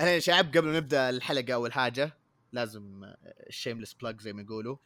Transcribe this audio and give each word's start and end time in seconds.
أهلا 0.00 0.14
يا 0.14 0.20
شعب 0.20 0.56
قبل 0.56 0.66
ما 0.68 0.76
نبدأ 0.76 1.10
الحلقة 1.10 1.54
أول 1.54 1.72
حاجة 1.72 2.18
لازم 2.52 3.04
ال 3.48 3.53
shameless 3.53 3.94
plug 3.94 4.20
زي 4.20 4.32
ما 4.32 4.42
يقولوا. 4.42 4.76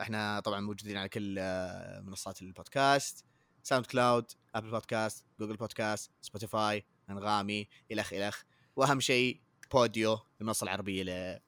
إحنا 0.00 0.40
طبعا 0.40 0.60
موجودين 0.60 0.96
على 0.96 1.08
كل 1.08 1.36
آه، 1.38 2.00
منصات 2.00 2.42
البودكاست 2.42 3.24
SoundCloud 3.62 4.30
Apple 4.54 4.70
Podcast 4.70 5.24
Google 5.40 5.56
Podcast 5.56 6.10
Spotify 6.20 6.84
أنغامي 7.10 7.68
الخ 7.92 8.12
الخ 8.12 8.42
وأهم 8.76 9.00
شيء 9.00 9.40
Podeo 9.72 10.18
المنصة 10.40 10.64
العربية 10.64 11.02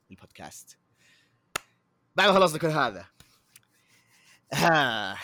للبودكاست. 0.09 0.77
بعد 2.15 2.27
ما 2.29 2.33
خلصنا 2.35 2.59
كل 2.59 2.67
هذا. 2.67 3.05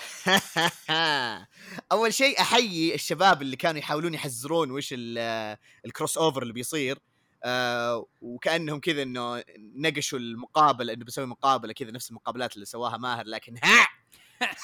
أول 1.92 2.14
شيء 2.14 2.42
أحيي 2.42 2.96
الشباب 2.96 3.42
اللي 3.42 3.56
كانوا 3.56 3.80
يحاولون 3.80 4.14
يحزرون 4.14 4.72
وش 4.72 4.90
ال- 4.94 5.58
ال 5.86 6.18
crossover 6.18 6.42
اللي 6.42 6.54
بيصير. 6.54 7.00
آه 7.44 8.06
وكأنهم 8.22 8.80
كذا 8.80 9.02
إنه 9.04 9.44
نقشوا 9.58 10.20
المقابلة 10.20 10.94
إنه 10.94 11.06
بيسوي 11.06 11.26
مقابلة 11.26 11.74
كذا 11.74 11.92
نفس 11.92 12.10
المقابلات 12.10 12.56
اللي 12.56 12.66
سواها 12.66 12.98
ماهر 12.98 13.26
لكن 13.26 13.56
ها! 13.64 13.88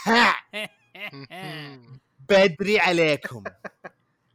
ها! 0.05 0.35
بدري 2.29 2.79
عليكم. 2.79 3.43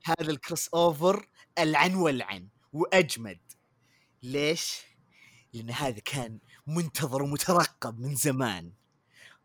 هذا 0.05 0.31
ال 0.31 0.69
crossover 0.69 1.27
العن 1.59 1.95
والعن 1.95 2.49
وأجمد. 2.73 3.41
ليش؟ 4.23 4.81
لأن 5.53 5.71
هذا 5.71 6.01
كان 6.05 6.39
منتظر 6.67 7.23
ومترقب 7.23 8.01
من 8.01 8.15
زمان. 8.15 8.73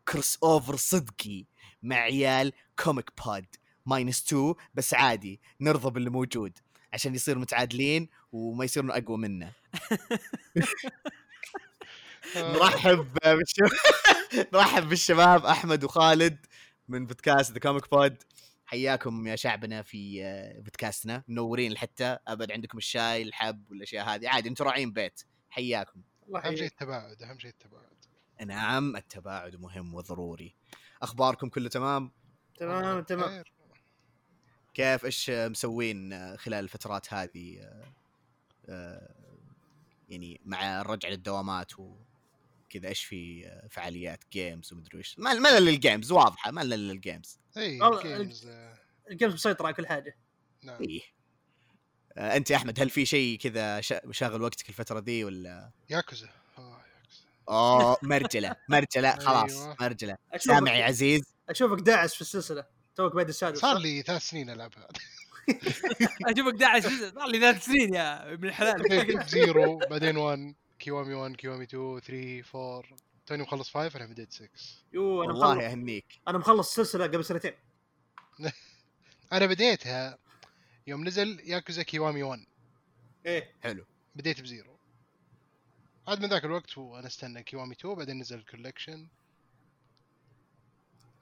crossover 0.08 0.76
صدقي 0.76 1.44
مع 1.82 1.96
عيال 1.96 2.52
Comic 2.78 3.10
Pod 3.26 3.46
minus 3.86 4.22
2 4.26 4.54
بس 4.74 4.94
عادي 4.94 5.40
نرضى 5.60 5.90
باللي 5.90 6.10
موجود. 6.10 6.58
عشان 6.96 7.14
يصير 7.14 7.38
متعادلين 7.38 8.08
وما 8.32 8.64
يصيرون 8.64 8.90
أقوى 8.90 9.18
منا 9.18 9.52
نرحب 12.36 13.08
بالشباب 13.24 13.70
نرحب 14.54 14.88
بالشباب 14.88 15.46
أحمد 15.46 15.84
وخالد 15.84 16.46
من 16.88 17.06
بودكاست 17.06 17.52
The 17.52 17.58
Comic 17.58 17.90
Pod 17.90 18.22
حياكم 18.66 19.26
يا 19.26 19.36
شعبنا 19.36 19.82
في 19.82 20.24
آه، 20.24 20.60
بودكاستنا. 20.60 21.24
منورين 21.28 21.78
حتى 21.78 22.18
أبد 22.28 22.52
عندكم 22.52 22.78
الشاي 22.78 23.22
الحب 23.22 23.70
والأشياء 23.70 24.08
هذه. 24.08 24.28
عادي 24.28 24.48
أنتم 24.48 24.64
راعين 24.64 24.92
بيت. 24.92 25.22
حياكم. 25.50 26.02
الله 26.26 26.38
أهم 26.38 26.44
شيء 26.44 26.54
يحييك 26.54 26.72
التباعد 26.72 27.22
أهم 27.22 27.38
شيء 27.38 27.50
التباعد. 27.50 27.96
نعم 28.46 28.96
التباعد 28.96 29.56
مهم 29.56 29.94
وضروري. 29.94 30.54
أخباركم 31.02 31.48
كله 31.48 31.68
تمام؟ 31.68 32.12
تمام 32.58 33.00
تمام. 33.00 33.44
كيف 34.76 35.04
إيش 35.04 35.30
مسوين 35.30 36.36
خلال 36.36 36.64
الفترات 36.64 37.14
هذه 37.14 37.58
آه، 37.60 37.84
آه، 38.68 39.08
يعني 40.08 40.40
مع 40.44 40.80
الرجعة 40.80 41.10
للدوامات 41.10 41.72
وكذا 41.78 42.88
إيش 42.88 43.04
في 43.04 43.50
فعاليات 43.70 44.24
games 44.32 44.72
ومدري 44.72 44.98
إيش؟ 44.98 45.18
ما 45.18 45.34
ما 45.34 45.58
إلا 45.58 45.70
لل 45.70 45.82
games 45.82 46.12
واضحة 46.12 46.50
ما 46.50 46.62
إلا 46.62 46.74
لل 46.74 46.92
games 46.92 47.38
إي 47.56 47.80
والله 47.80 48.00
ال 48.00 48.08
games 48.08 48.46
آه، 48.46 48.78
ال 49.10 49.14
games 49.14 49.34
مسيطر 49.34 49.66
على 49.66 49.74
كل 49.74 49.86
حاجة. 49.86 50.16
نعم. 50.62 50.78
آه، 52.18 52.36
أنت 52.36 52.50
يا 52.50 52.56
أحمد 52.56 52.80
هل 52.80 52.90
في 52.90 53.06
شيء 53.06 53.38
كذا 53.38 53.80
شا- 53.80 54.12
شاغل 54.12 54.42
وقتك 54.42 54.68
الفترة 54.68 55.00
دي 55.00 55.24
ولا؟ 55.24 55.70
ياكوزا. 55.90 56.28
آه، 56.58 56.80
ياكوزا. 56.98 57.24
أوه 57.48 57.96
مرجلة 58.02 58.56
مرجلة 58.68 59.10
خلاص 59.18 59.52
أيوة. 59.52 59.76
مرجلة. 59.80 60.16
سامع 60.36 60.76
يا 60.76 60.84
عزيز. 60.84 61.22
أشوفك 61.48 61.80
داعس 61.80 62.14
في 62.14 62.20
السلسلة. 62.20 62.75
توك 62.96 63.14
بعد 63.14 63.28
السادس 63.28 63.58
صار 63.58 63.78
لي 63.78 64.02
ثلاث 64.02 64.22
سنين 64.22 64.50
العبها 64.50 64.88
اشوفك 66.26 66.54
داعس 66.54 66.86
صار 66.86 67.26
لي 67.26 67.40
ثلاث 67.40 67.64
سنين 67.64 67.94
يا 67.94 68.32
ابن 68.32 68.48
الحلال. 68.48 69.26
Zero 69.28 69.78
بعدين 69.78 70.16
1 70.16 70.54
Kiwami 70.78 71.14
1 71.14 71.36
Kiwami 71.36 71.64
2 71.64 72.00
3 72.00 72.58
4 72.58 72.82
توني 73.26 73.42
مخلص 73.42 73.70
5 73.70 73.96
أنا 73.98 74.06
بديت 74.06 74.32
6 74.32 74.48
يو 74.92 75.22
أنا 75.22 75.32
والله 75.32 75.54
مخلص 75.54 75.64
اهنيك 75.64 76.20
أنا 76.28 76.38
مخلص 76.38 76.68
السلسله 76.78 77.04
قبل 77.04 77.24
سنتين. 77.24 77.52
أنا 79.32 79.46
بديتها 79.46 80.18
يوم 80.86 81.04
نزل 81.08 81.40
Yakuza 81.44 81.82
Kiwami 81.82 82.22
1 82.22 82.46
إيه. 83.26 83.50
حلو. 83.62 83.84
بديت 84.14 84.40
ب 84.40 84.46
Zero. 84.46 84.76
عاد 86.08 86.20
من 86.20 86.28
ذاك 86.28 86.44
الوقت 86.44 86.78
وأنا 86.78 87.06
استنى 87.06 87.42
Kiwami 87.42 87.72
2 87.74 87.94
بعدين 87.94 88.18
نزل 88.18 88.38
ال 88.38 88.44
collection 88.44 89.08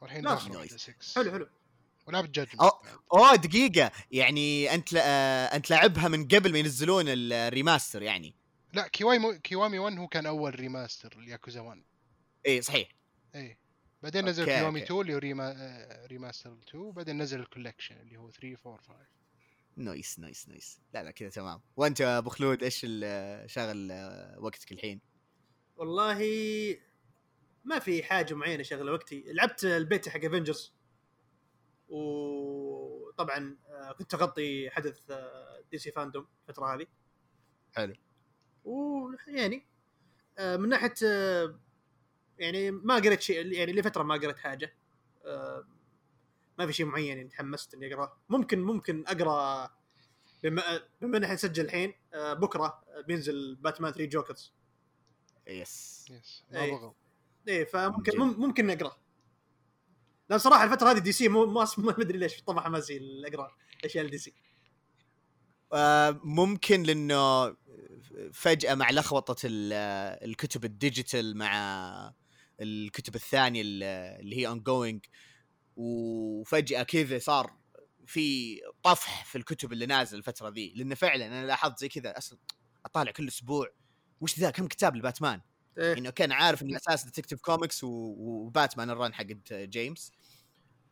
والحين 0.00 0.22
داخل 0.22 0.52
nice. 0.52 0.56
واحدة 0.56 0.76
6 0.76 1.14
حلو 1.22 1.32
حلو. 1.32 1.48
ولعبت 2.06 2.30
Judgment 2.30 2.62
أو- 2.62 2.86
أوه 3.12 3.34
دقيقة. 3.34 3.90
يعني 4.10 4.74
أنت 4.74 4.92
ل... 4.92 4.98
آه، 4.98 5.44
أنت 5.46 5.70
لعبها 5.70 6.08
من 6.08 6.28
قبل 6.28 6.52
ما 6.52 6.58
ينزلون 6.58 7.04
ال 7.08 7.19
remaster 7.19 8.02
يعني. 8.02 8.34
لا 8.72 8.88
Kiwami 8.88 9.38
Kiwami 9.38 9.78
1 9.78 9.98
هو 9.98 10.08
كان 10.08 10.26
أول 10.26 10.54
remaster 10.60 11.18
ل 11.20 11.26
Yakuza 11.26 11.60
1 11.60 11.82
إي 12.46 12.62
صحيح. 12.62 12.88
إي. 13.34 13.58
بعدين 14.02 14.24
نزل 14.24 14.42
okay، 14.42 14.54
Kiwami 14.58 14.80
okay. 14.80 14.84
2 14.92 15.00
اللي 15.00 15.14
هو 15.14 15.18
rema... 15.18 15.54
آه، 15.58 16.06
remaster 16.06 16.56
2 16.68 16.90
بعدين 16.92 17.22
نزل 17.22 17.40
ال 17.40 17.45
collection 17.45 17.96
اللي 18.00 18.16
هو 18.16 18.30
3 18.30 18.56
4 18.66 18.78
5 18.82 18.94
nice 19.76 20.18
nice 20.18 20.48
nice. 20.48 20.80
لا 20.94 21.02
لا 21.02 21.10
كذا 21.10 21.28
تمام. 21.28 21.60
وأنت 21.76 22.00
يا 22.00 22.18
أبو 22.18 22.30
خلود 22.30 22.62
إيش 22.62 22.80
شاغل 23.46 23.88
آه، 23.92 24.36
وقتك 24.40 24.72
الحين؟ 24.72 25.00
والله 25.76 26.18
ما 27.64 27.78
في 27.78 28.02
حاجة 28.02 28.34
معينة 28.34 28.62
شغلة 28.62 28.92
وقتي. 28.92 29.24
لعبت 29.26 29.64
البيت 29.64 30.08
حق 30.08 30.24
Avengers 30.24 30.72
وطبعا 31.94 33.56
آه، 33.68 33.92
كنت 33.92 34.14
اغطي 34.14 34.70
حدث 34.70 35.10
آه، 35.10 35.62
DC 35.70 35.90
FanDome 35.90 36.26
الفترة 36.48 36.74
هذه. 36.74 36.86
حلو. 37.72 37.94
ويعني 38.64 39.66
آه، 40.38 40.56
من 40.56 40.68
ناحية 40.68 40.94
يعني 42.38 42.70
ما 42.70 42.94
قريت 42.94 43.20
شيء 43.20 43.52
يعني 43.52 43.72
لفترة 43.72 44.02
ما 44.02 44.14
قريت 44.14 44.38
حاجة. 44.38 44.74
ما 46.58 46.66
في 46.66 46.72
شيء 46.72 46.86
معين 46.86 47.16
يعني 47.16 47.28
تحمست 47.28 47.74
إني 47.74 47.94
أقرأه. 47.94 48.16
ممكن 48.28 48.60
ممكن 48.60 49.04
أقرأ 49.06 49.70
بما 50.42 50.62
بما 51.00 51.16
ان 51.16 51.22
إحنا 51.22 51.34
نسجل 51.34 51.64
الحين 51.64 51.94
بكرة 52.14 52.84
بينزل 53.06 53.54
باتمان 53.54 53.92
3 53.92 54.08
Jokers 54.08 54.52
yes. 55.46 56.06
yes. 56.10 56.44
إي. 56.54 56.70
ما 56.70 56.78
بغض. 56.78 56.94
إيه 57.48 57.64
فممكن 57.64 58.18
ممكن 58.18 58.66
نقرا 58.66 58.96
لأن 60.28 60.38
صراحة 60.38 60.64
الفترة 60.64 60.90
هذه 60.90 60.98
DC 60.98 61.28
مو 61.28 61.46
ما 61.46 61.66
أدري 61.98 62.18
ليش 62.18 62.42
طبعا 62.42 62.60
حماسي 62.64 63.00
اقرا 63.26 63.50
اشياء 63.84 64.04
ال 64.04 64.18
DC 64.18 64.34
آه، 65.72 66.20
ممكن 66.24 66.82
لأنه 66.82 67.56
فجأة 68.32 68.74
مع 68.74 68.90
لخبطة 68.90 69.48
آه، 69.72 70.24
الكتب 70.24 70.64
الديجيتال 70.64 71.36
مع 71.36 72.14
الكتب 72.60 73.14
الثانية 73.14 73.62
ال- 73.62 73.82
اللي 74.20 74.36
هي 74.36 74.46
ongoing 74.46 75.04
وفجأة 75.76 76.82
كذا 76.82 77.18
صار 77.18 77.56
في 78.06 78.56
طفح 78.82 79.24
في 79.24 79.38
الكتب 79.38 79.72
اللي 79.72 79.86
نازل 79.86 80.18
الفترة 80.18 80.48
ذي. 80.48 80.72
لأنه 80.76 80.94
فعلا 80.94 81.26
أنا 81.26 81.46
لاحظت 81.46 81.78
زي 81.78 81.88
كذا 81.88 82.18
أصلا 82.18 82.38
أطالع 82.86 83.10
كل 83.10 83.28
أسبوع 83.28 83.68
وش 84.20 84.38
ذا؟ 84.38 84.50
كم 84.50 84.66
كتاب 84.66 84.96
لباتمان؟ 84.96 85.40
إيه. 85.78 85.98
إنه 85.98 86.10
كان 86.10 86.32
عارف 86.32 86.62
ان 86.62 86.70
الاساس 86.70 87.04
Detective 87.04 87.40
Comics 87.40 87.84
و- 87.84 88.14
و 88.18 88.28
Batman 88.28 88.90
ال 88.90 88.96
run 88.96 89.14
حقت 89.14 89.52
James. 89.52 90.12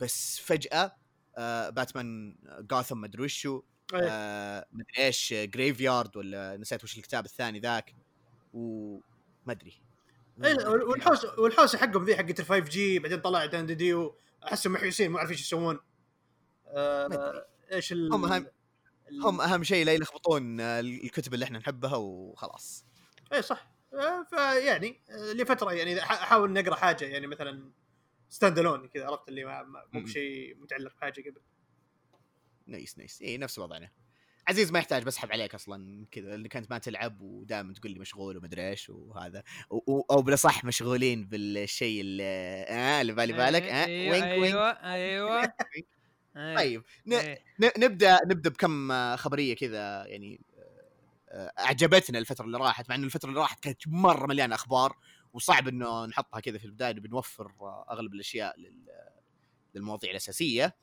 بس 0.00 0.38
فجأة 0.40 0.96
آه 1.36 1.70
Batman 1.70 2.36
Gotham 2.70 2.98
مدري 3.00 3.22
وشو 3.22 3.62
إيه. 3.94 4.00
آه 4.10 4.66
مدري 4.72 4.98
إيش 5.06 5.34
graveyard 5.34 6.16
ولا 6.16 6.56
نسيت 6.56 6.84
وش 6.84 6.96
الكتاب 6.98 7.24
الثاني 7.24 7.60
ذاك. 7.60 7.94
وما 8.54 9.00
أدري. 9.48 9.82
إيه، 10.44 10.66
والحوس 10.68 11.24
والحوسه 11.24 11.78
حقهم 11.78 12.04
ذي 12.04 12.16
حقت 12.16 12.40
ال 12.40 12.44
5G 12.46 12.98
بعدين 12.98 13.20
طلع 13.20 13.46
دي 13.46 13.74
ديو 13.74 14.16
أحسهم 14.44 14.72
محيوسين 14.72 15.10
ما 15.10 15.18
أعرف 15.18 15.30
إيش 15.30 15.40
يسوون. 15.40 15.74
ما. 15.74 15.82
آه 16.66 17.46
إيش 17.72 17.92
ال 17.92 18.12
هم 18.12 18.32
ال- 18.32 18.50
هم 19.24 19.40
أهم 19.40 19.62
شيء 19.62 19.84
لا 19.86 19.92
يلخبطون 19.92 20.60
آه، 20.60 20.80
الكتب 20.80 21.34
اللي 21.34 21.44
إحنا 21.44 21.58
نحبها 21.58 21.96
وخلاص. 21.96 22.84
إيه 23.32 23.40
صح. 23.40 23.66
آه 23.66 23.71
فيعني 24.30 25.00
آه 25.10 25.32
لفترة 25.32 25.72
يعني 25.72 26.00
أحاول 26.02 26.52
نقرا 26.52 26.74
حاجة 26.74 27.04
يعني 27.04 27.26
مثلا 27.26 27.72
standalone 28.28 28.88
كذا 28.88 29.06
عرفت 29.06 29.28
اللي 29.28 29.64
مو. 29.92 30.00
بشيء 30.00 30.56
متعلق 30.56 30.94
بحاجة 30.96 31.20
قبل 31.20 31.40
nice 32.66 32.98
nice 32.98 33.22
اي 33.22 33.38
نفس 33.38 33.58
وضعنا 33.58 33.90
عزيز 34.48 34.72
ما 34.72 34.78
يحتاج 34.78 35.02
بسحب 35.02 35.32
عليك 35.32 35.54
أصلا 35.54 36.06
كذا 36.10 36.34
اللي 36.34 36.48
كنت 36.48 36.70
ما 36.70 36.78
تلعب 36.78 37.20
ودائما 37.20 37.72
تقول 37.74 37.92
لي 37.92 37.98
مشغول 37.98 38.36
ومدري 38.36 38.68
إيش 38.68 38.90
وهذا 38.90 39.42
و- 39.70 39.92
و- 39.92 40.04
أو 40.10 40.22
بالأصح 40.22 40.64
مشغولين 40.64 41.24
بالشيء 41.24 42.00
اللي 42.00 42.22
آه 42.68 43.00
اللي 43.00 43.12
بالي 43.12 43.32
بالك 43.32 43.62
آه 43.62 43.84
أيوه 43.84 44.12
وينك 44.12 44.24
وينك 44.24 44.54
أيوه 44.54 44.70
أيوه 44.70 45.40
أيوة. 45.40 45.52
طيب 46.56 46.82
ن-. 47.06 47.34
ن- 47.60 47.70
نبدأ 47.78 48.18
نبدأ 48.26 48.50
بكم 48.50 48.92
آه، 48.92 49.16
خبرية 49.16 49.56
كذا 49.56 50.06
يعني 50.06 50.40
آه، 50.51 50.51
أعجبتنا 51.58 52.18
الفترة 52.18 52.44
اللي 52.44 52.58
راحت 52.58 52.88
مع 52.88 52.94
ان 52.94 53.04
الفترة 53.04 53.28
اللي 53.28 53.40
راحت 53.40 53.60
كانت 53.60 53.88
مرة 53.88 54.26
مليانة 54.26 54.54
أخبار 54.54 54.96
وصعب 55.32 55.68
إنه 55.68 56.06
نحطها 56.06 56.40
كذا 56.40 56.58
في 56.58 56.64
البداية 56.64 56.92
بنوفر 56.92 57.52
آه، 57.60 57.86
أغلب 57.90 58.14
الأشياء 58.14 58.60
لل- 58.60 58.88
للمواضيع 59.74 60.10
الأساسية. 60.10 60.76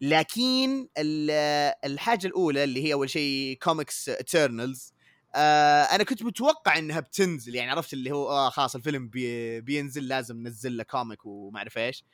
لكن 0.00 0.88
ال- 0.98 1.74
الحاجة 1.84 2.26
الأولى 2.26 2.64
اللي 2.64 2.84
هي 2.84 2.92
أول 2.92 3.10
شيء 3.10 3.58
comics 3.62 4.08
Eternals 4.08 4.94
آه 5.34 5.82
أنا 5.82 6.04
كنت 6.04 6.22
متوقع 6.22 6.78
إنها 6.78 7.00
بتنزل 7.00 7.54
يعني 7.54 7.70
عرفت 7.70 7.92
اللي 7.92 8.10
هو 8.12 8.28
آه 8.28 8.50
خلاص 8.50 8.74
الفيلم 8.74 9.08
بي 9.08 9.60
بينزل 9.60 10.08
لازم 10.08 10.36
ننزل 10.36 10.76
له 10.76 10.82
comic 10.84 11.26
وما 11.26 11.58
أعرف 11.58 11.78
إيش. 11.78 12.04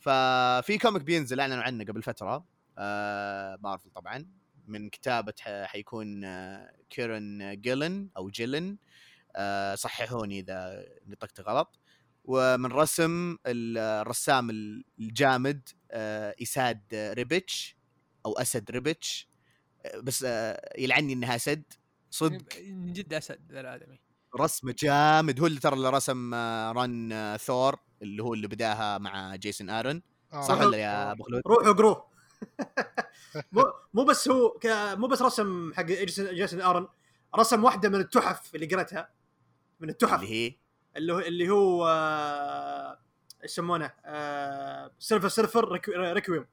ففي 0.00 0.78
comic 0.78 1.02
بينزل 1.02 1.40
أعلنوا 1.40 1.62
عنه 1.62 1.84
قبل 1.84 2.02
فترة 2.02 2.44
آه 2.78 3.58
مارفل 3.62 3.90
طبعا. 3.90 4.26
من 4.72 4.88
كتابة 4.90 5.32
ح- 5.40 5.64
حيكون 5.64 6.24
آه 6.24 6.72
Kieron 6.90 7.60
Gillen 7.60 8.08
أو 8.16 8.30
Gillen. 8.30 8.76
آه 9.36 9.74
صححوني 9.74 10.38
إذا 10.40 10.84
نطقت 11.06 11.40
غلط. 11.40 11.78
ومن 12.24 12.72
رسم 12.72 13.36
ال- 13.46 13.78
الرسام 13.78 14.50
الجامد 15.00 15.68
آه 15.90 16.34
Esad 16.40 16.80
Ribić 16.94 17.76
أو 18.26 18.32
أسد 18.32 18.70
Ribić 18.70 19.28
آه، 19.86 20.00
بس 20.00 20.24
آه 20.28 20.72
يلعني 20.78 21.12
إنها 21.12 21.36
أسد. 21.36 21.62
صدق. 22.10 22.44
من 22.68 22.92
جد 22.92 23.14
أسد 23.14 23.52
ذا 23.52 23.60
الآدمي. 23.60 24.00
رسمه 24.40 24.74
جامد. 24.78 25.40
هو 25.40 25.46
اللي 25.46 25.60
ترى 25.60 25.74
اللي 25.76 25.90
رسم 25.90 26.34
آه، 26.34 26.72
run 26.72 27.12
آه، 27.12 27.36
ثور 27.36 27.76
اللي 28.02 28.22
هو 28.22 28.34
اللي 28.34 28.46
بداها 28.48 28.98
مع 28.98 29.36
Jason 29.36 29.70
Aaron 29.70 30.02
آه، 30.32 30.42
صح 30.42 30.54
صح. 30.54 30.60
ولا 30.60 30.78
يا 30.78 31.12
أبو 31.12 31.24
خلود؟ 31.24 31.42
روحوا 31.46 31.70
اقروه 31.70 32.11
مو 33.52 33.72
مو 33.94 34.04
بس 34.04 34.28
هو 34.28 34.50
ك... 34.50 34.66
مو 34.96 35.06
بس 35.06 35.22
رسم 35.22 35.72
حق 35.74 35.82
Jason 35.82 36.34
Jason 36.34 36.60
Aaron 36.62 36.88
رسم 37.38 37.64
واحدة 37.64 37.88
من 37.88 38.00
التحف 38.00 38.54
اللي 38.54 38.66
قريتها 38.66 39.10
من 39.80 39.88
التحف. 39.88 40.14
اللي 40.22 40.30
هي؟ 40.48 40.54
اللي 40.96 41.12
هو 41.12 41.18
اللي 41.18 41.50
هو 41.50 41.86
آه، 41.88 42.98
إيش 43.42 43.52
يسمونه؟ 43.52 43.90
آه، 44.04 44.90
Silver 44.98 45.28
Silver 45.28 45.78
Requ- 45.78 45.88
Requiem 45.96 46.46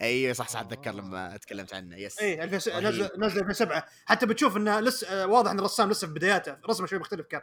أيوه 0.00 0.32
صح 0.32 0.48
صح 0.48 0.60
أتذكر 0.60 0.92
لما 0.92 1.36
تكلمت 1.36 1.74
عنه. 1.74 1.96
yes 1.96 2.18
اي 2.20 2.44
2000 2.44 2.70
رهيب. 2.70 2.84
نزل 2.86 3.10
نزل 3.18 3.38
2007 3.40 3.86
حتى 4.06 4.26
بتشوف 4.26 4.56
إنه 4.56 4.80
لسه 4.80 5.06
آه، 5.08 5.26
واضح 5.26 5.50
إن 5.50 5.58
الرسام 5.58 5.90
لسه 5.90 6.06
في 6.06 6.12
بداياته. 6.14 6.56
رسمه 6.68 6.86
شوي 6.86 6.98
مختلف 6.98 7.26
كان. 7.26 7.42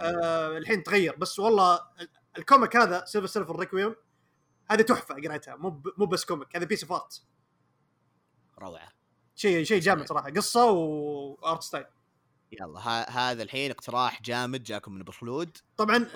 آه 0.00 0.58
الحين 0.58 0.82
تغير. 0.82 1.16
بس 1.16 1.38
والله 1.38 1.74
ال- 2.00 2.08
الـ 2.38 2.44
comic 2.44 2.76
هذا 2.76 3.04
Silver 3.04 3.26
Silver 3.26 3.58
Requiem 3.58 3.94
هذه 4.70 4.82
تحفة 4.82 5.14
قريتها. 5.14 5.56
مو 5.56 5.70
ب- 5.70 5.92
مو 5.98 6.06
بس 6.06 6.24
comic 6.24 6.56
هذا 6.56 6.64
piece 6.64 6.82
of 6.82 6.92
art 6.92 7.22
روعة. 8.58 8.88
شيء 9.36 9.64
شيء 9.64 9.80
جامد 9.80 10.08
صراحة. 10.08 10.30
قصة 10.30 10.70
و 10.70 10.93
art 10.93 11.62
style 11.62 11.84
يلا 12.52 12.80
ها 12.80 13.10
هذا 13.30 13.42
الحين 13.42 13.70
اقتراح 13.70 14.22
جامد 14.22 14.62
جاكم 14.62 14.92
من 14.92 15.00
أبو 15.00 15.12
خلود. 15.12 15.58
طبعا. 15.76 16.06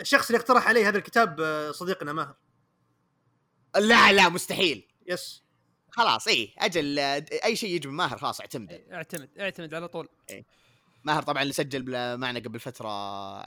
الشخص 0.00 0.26
اللي 0.30 0.38
اقترح 0.40 0.68
علي 0.68 0.84
هذا 0.84 0.98
الكتاب 0.98 1.40
آه، 1.40 1.70
صديقنا 1.70 2.12
ماهر. 2.12 2.34
لا 3.76 4.12
لا 4.12 4.28
مستحيل. 4.28 4.88
yes. 5.06 5.44
خلاص 5.90 6.28
اي 6.28 6.54
أجل 6.58 6.98
آه، 6.98 7.24
أي 7.44 7.56
شيء 7.56 7.70
يجي 7.74 7.88
من 7.88 7.94
ماهر 7.94 8.18
خلاص 8.18 8.40
اعتمده 8.40 8.84
اعتمد 8.92 9.38
اعتمد 9.38 9.74
على 9.74 9.88
طول. 9.88 10.08
ماهر 11.04 11.22
طبعا 11.22 11.42
اللي 11.42 11.52
سجل 11.52 12.18
معنا 12.18 12.38
قبل 12.40 12.60
فترة 12.60 12.88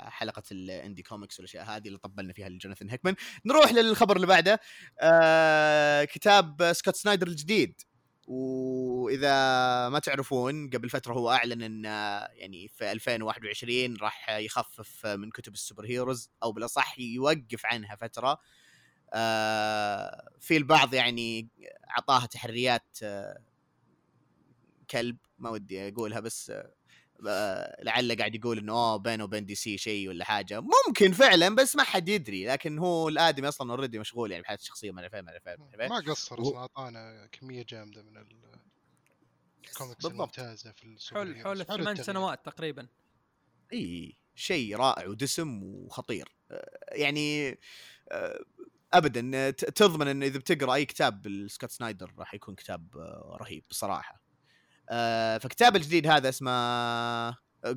حلقة 0.10 0.44
الـ 0.52 0.61
indie 0.61 1.04
comics 1.04 1.40
والأشياء 1.40 1.66
هذه 1.66 1.88
اللي 1.88 1.98
طبلنا 1.98 2.34
فيها 2.34 2.50
لجوناثان 2.50 2.90
هيكمان. 2.90 3.16
نروح 3.46 3.72
للخبر 3.72 4.16
اللي 4.16 4.28
بعده. 4.28 4.60
آه 5.00 6.04
كتاب 6.04 6.74
سكوت 6.74 6.96
سنايدر 6.96 7.28
الجديد. 7.28 7.82
وإذا 8.28 9.30
ما 9.90 10.00
تعرفون 10.00 10.70
قبل 10.70 10.90
فترة 10.90 11.14
هو 11.14 11.32
أعلن 11.32 11.62
إن 11.62 11.86
آه، 11.86 12.30
يعني 12.34 12.68
في 12.68 12.92
2021 12.92 13.96
راح 13.98 14.30
يخفف 14.30 15.06
من 15.06 15.30
كتب 15.30 15.54
الـ 15.54 15.86
superheroes 15.86 16.30
أو 16.44 16.52
بالأصح 16.52 17.00
يوقف 17.00 17.66
عنها 17.66 17.96
فترة. 17.96 18.38
آه 19.14 20.30
في 20.40 20.58
البعض 20.58 20.94
يعني 20.94 21.50
أعطاها 21.90 22.26
تحريات 22.26 22.98
آه 23.04 23.38
كلب 24.90 25.18
ما 25.40 25.50
ودي 25.50 25.88
أقولها 25.88 26.20
بس 26.20 26.50
آه، 26.50 26.72
لعله 27.84 28.16
قاعد 28.16 28.36
يقول 28.36 28.58
إنه 28.58 28.74
اوه 28.74 28.98
بينه 28.98 29.24
وبين 29.24 29.46
دي 29.46 29.56
سي 29.56 29.78
شيء 29.78 30.10
ولا 30.10 30.26
حاجة 30.26 30.62
ممكن 30.88 31.12
فعلا 31.12 31.56
بس 31.56 31.76
ما 31.76 31.84
حد 31.84 32.10
يدري 32.10 32.46
لكن 32.48 32.80
هو 32.80 33.10
الآدمي 33.10 33.48
أصلا 33.48 33.72
already 33.72 34.00
مشغول 34.00 34.32
يعني 34.32 34.44
بحياته 34.44 34.62
الشخصية 34.62 34.92
ما 34.92 35.02
اعرف 35.02 35.16
إيه، 35.16 35.22
ما 35.22 35.32
اعرف 35.32 35.92
ما 35.92 36.00
قصر 36.12 36.42
أصلا 36.42 36.58
أعطانا 36.58 37.28
كمية 37.32 37.66
جامدة 37.70 38.04
من 38.04 38.18
ال- 38.18 38.58
الكوميكس. 39.68 40.06
الممتازة 40.06 40.72
في 40.72 40.84
السوبر 40.84 41.26
حول. 41.26 41.66
حول 41.66 41.66
ثمان. 41.66 41.96
سنوات 41.96 42.46
تقريبا 42.46 42.88
إي 43.74 44.18
شيء 44.36 44.76
رائع 44.78 45.08
ودسم 45.08 45.64
وخطير 45.64 46.36
يعني 46.92 47.58
ابدا 48.94 49.50
ت- 49.52 49.66
تضمن 49.66 50.08
إنه 50.08 50.26
إذا 50.26 50.40
بتقرأ 50.40 50.74
أي 50.74 50.86
كتاب 50.86 51.28
لسكوت 51.28 51.72
سنايدر 51.72 52.14
راح 52.18 52.34
يكون 52.34 52.56
كتاب 52.56 52.98
آه، 52.98 53.38
رهيب 53.42 53.64
بصراحة 53.70 54.22
آه، 54.90 55.38
فكتاب 55.38 55.76
الجديد 55.76 56.08
هذا 56.08 56.30
اسمه 56.30 56.52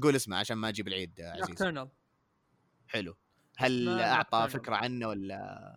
قول 0.03 0.17
اسمه 0.17 0.37
عشان 0.37 0.57
ما 0.57 0.69
أجيب 0.69 0.89
العيد 0.89 1.19
يا 1.19 1.31
عزيز. 1.31 1.49
Nocturnal 1.49 1.88
حلو. 2.89 3.17
هل 3.57 4.01
أعطى 4.01 4.47
Nocturnal. 4.47 4.53
فكرة 4.53 4.77
عنه 4.77 5.09
ولا؟ 5.09 5.77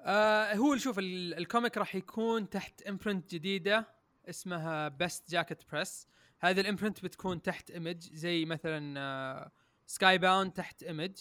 آه 0.00 0.54
هو 0.54 0.76
شوف 0.76 0.98
ال- 0.98 1.34
الـ 1.38 1.45
comic 1.45 1.78
راح 1.78 1.94
يكون 1.94 2.50
تحت 2.50 2.82
imprint 2.82 3.34
جديدة 3.34 3.88
اسمها 4.30 4.88
Best 4.88 5.30
Jackett 5.30 5.62
Press 5.72 6.08
هذه 6.40 6.60
الـ 6.60 6.65
imprint 6.65 7.04
بتكون 7.04 7.42
تحت 7.42 7.70
Image 7.70 8.12
زي 8.12 8.44
مثلا 8.44 9.00
آه 9.00 9.50
Skybound 9.86 10.52
تحت 10.52 10.82
Image 10.82 11.12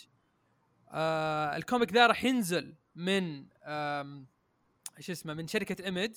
آه 0.92 1.56
الـ 1.56 1.62
comic 1.62 1.94
ذا 1.94 2.08
راح 2.08 2.24
ينزل 2.24 2.76
من 2.96 3.48
إيش 4.98 5.10
اسمه 5.10 5.34
من 5.34 5.48
شركة 5.48 5.86
Image 5.86 6.16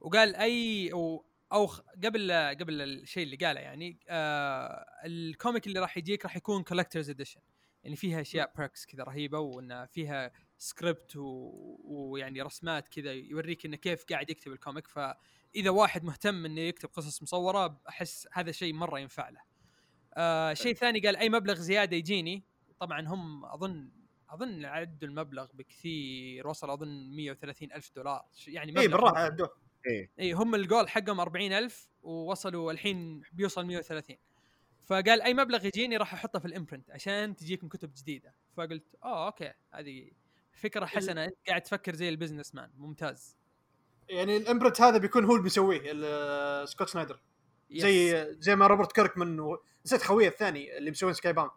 وقال 0.00 0.36
أي 0.36 0.92
أو 0.92 1.26
أو 1.52 1.66
قبل 2.04 2.32
قبل 2.32 2.82
الشيء 2.82 3.22
اللي 3.22 3.36
قاله 3.36 3.60
يعني 3.60 3.98
آه 4.08 4.86
الـ 5.04 5.14
comic 5.14 5.66
اللي 5.66 5.80
راح 5.80 5.96
يجيك 5.96 6.24
راح 6.24 6.36
يكون 6.36 6.62
collector's 6.62 7.10
edition 7.10 7.40
يعني 7.84 7.96
فيها 7.96 8.20
أشياء 8.20 8.52
perks 8.56 8.86
كذا 8.86 9.04
رهيبة 9.04 9.38
وإن 9.38 9.86
فيها 9.86 10.32
سكريبت 10.58 11.16
و... 11.16 11.50
ويعني 11.84 12.42
رسمات 12.42 12.88
كذا 12.88 13.12
يوريك 13.12 13.66
إنه 13.66 13.76
كيف 13.76 14.04
قاعد 14.10 14.30
يكتب 14.30 14.52
الـ 14.52 14.57
comic. 14.57 14.86
فإذا 14.86 15.70
واحد 15.70 16.04
مهتم 16.04 16.44
إنه 16.44 16.60
يكتب 16.60 16.88
قصص 16.88 17.22
مصورة 17.22 17.80
أحس 17.88 18.28
هذا 18.32 18.52
شيء 18.52 18.74
مرة 18.74 18.98
ينفع 18.98 19.28
له. 19.28 19.40
آه 20.14 20.54
شيء 20.54 20.74
ثاني 20.74 21.00
قال 21.00 21.16
أي 21.16 21.28
مبلغ 21.28 21.54
زيادة 21.54 21.96
يجيني. 21.96 22.44
طبعا 22.80 23.08
هم 23.08 23.44
أظن 23.44 23.90
أظن 24.30 24.64
عدوا 24.64 25.08
المبلغ 25.08 25.46
بكثير 25.54 26.48
وصل 26.48 26.70
أظن 26.70 27.16
130 27.16 27.72
ألف 27.72 27.90
دولار 27.96 28.24
يعني 28.46 28.80
اي 28.80 28.88
مبلغ 28.88 28.96
بالراحة 28.96 29.18
عدوه. 29.18 29.63
اي 30.20 30.32
هم 30.32 30.54
الجول 30.54 30.88
حقهم 30.88 31.20
40000 31.20 31.88
ووصلوا 32.02 32.72
الحين 32.72 33.22
بيوصل 33.32 33.66
130 33.66 34.16
فقال 34.86 35.22
أي 35.22 35.34
مبلغ 35.34 35.66
يجيني 35.66 35.96
راح 35.96 36.14
أحطه 36.14 36.38
في 36.38 36.44
الـ 36.44 36.50
imprint 36.50 36.90
عشان 36.90 37.36
تجيكم 37.36 37.68
كتب 37.68 37.92
جديدة. 37.94 38.34
فقلت 38.56 38.84
آه 39.04 39.26
okay 39.26 39.52
هذه 39.74 40.10
فكرة 40.52 40.86
حسنة 40.86 41.24
أنت 41.24 41.34
قاعد 41.48 41.62
تفكر 41.62 41.94
زي 41.94 42.08
الـ 42.08 42.54
businessman 42.54 42.70
ممتاز. 42.76 43.36
يعني 44.08 44.36
الـ 44.36 44.41
imprint 44.41 44.80
هذا 44.80 44.98
بيكون 44.98 45.24
هو 45.24 45.30
اللي 45.32 45.42
بيسويه 45.42 45.80
سكوت 46.64 46.88
سنايدر. 46.88 47.20
زي 47.70 48.26
زي 48.38 48.56
ما 48.56 48.66
روبرت 48.66 48.92
كيركمان 48.92 49.40
و- 49.40 49.62
نسيت 49.86 50.02
خويه 50.02 50.28
الثاني 50.28 50.78
اللي 50.78 50.90
مسوين 50.90 51.14
Skybound. 51.14 51.50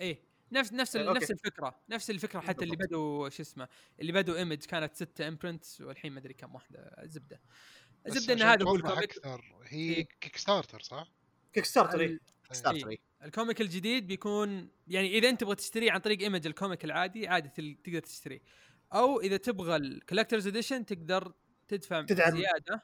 إيه. 0.00 0.22
نفس 0.52 0.72
نفس 0.72 0.96
okay. 0.96 1.18
نفس 1.18 1.30
الفكرة 1.30 1.80
نفس 1.88 2.10
الفكرة 2.10 2.40
حتى 2.40 2.64
اللي. 2.64 2.76
بدوا 2.76 3.28
شو 3.28 3.42
اسمه 3.42 3.68
اللي 4.00 4.12
بدوا 4.12 4.36
Image 4.36 4.64
كانت 4.64 4.94
ستة 4.94 5.28
imprints 5.28 5.80
والحين 5.80 6.12
ما 6.12 6.18
أدري 6.18 6.34
كم 6.34 6.54
واحدة 6.54 6.94
زبدة 7.04 7.40
بس 8.06 8.16
الزبده 8.16 8.34
إن 8.34 8.42
هذا 8.42 8.64
هو 8.64 8.74
الـ 8.76 8.80
comic 8.80 8.98
أكثر 9.02 9.44
هي 9.64 9.94
إيه. 9.94 10.08
Kickstarter 10.20 10.80
صح؟ 10.80 11.12
Kickstarter 11.52 12.00
إيه. 12.00 12.18
إي. 12.90 12.98
الـ 13.24 13.30
comic 13.30 13.60
الجديد 13.60 14.06
بيكون 14.06 14.70
يعني 14.88 15.18
إذا 15.18 15.28
أنت 15.28 15.40
تبغى 15.40 15.54
تشتريه 15.54 15.92
عن 15.92 16.00
طريق 16.00 16.20
Image 16.20 16.46
الـ 16.46 16.52
comic 16.52 16.84
العادي 16.84 17.28
عادي 17.28 17.74
تقدر 17.84 18.00
تشتريه 18.00 18.40
أو 18.92 19.20
إذا 19.20 19.36
تبغى 19.36 19.76
الـ 19.76 19.82
collector's 19.82 20.46
edition 20.46 20.86
تقدر 20.86 21.32
تدفع 21.68 22.02
تدعم- 22.02 22.36
زيادة 22.36 22.82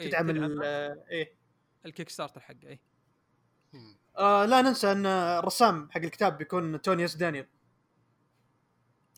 إيه، 0.00 0.08
تدعم 0.08 0.30
تدعم 0.30 0.62
إيه 0.62 1.36
الـ 1.86 2.08
Kickstarter 2.08 2.40
حقه 2.40 2.78
مم. 3.72 3.96
آه 4.20 4.44
لا 4.46 4.62
ننسى 4.62 4.92
أن 4.92 5.06
الرسام 5.06 5.90
حق 5.90 6.00
الكتاب 6.00 6.38
بيكون 6.38 6.82
توني 6.82 7.04
إس 7.04 7.14
دانيال 7.14 7.46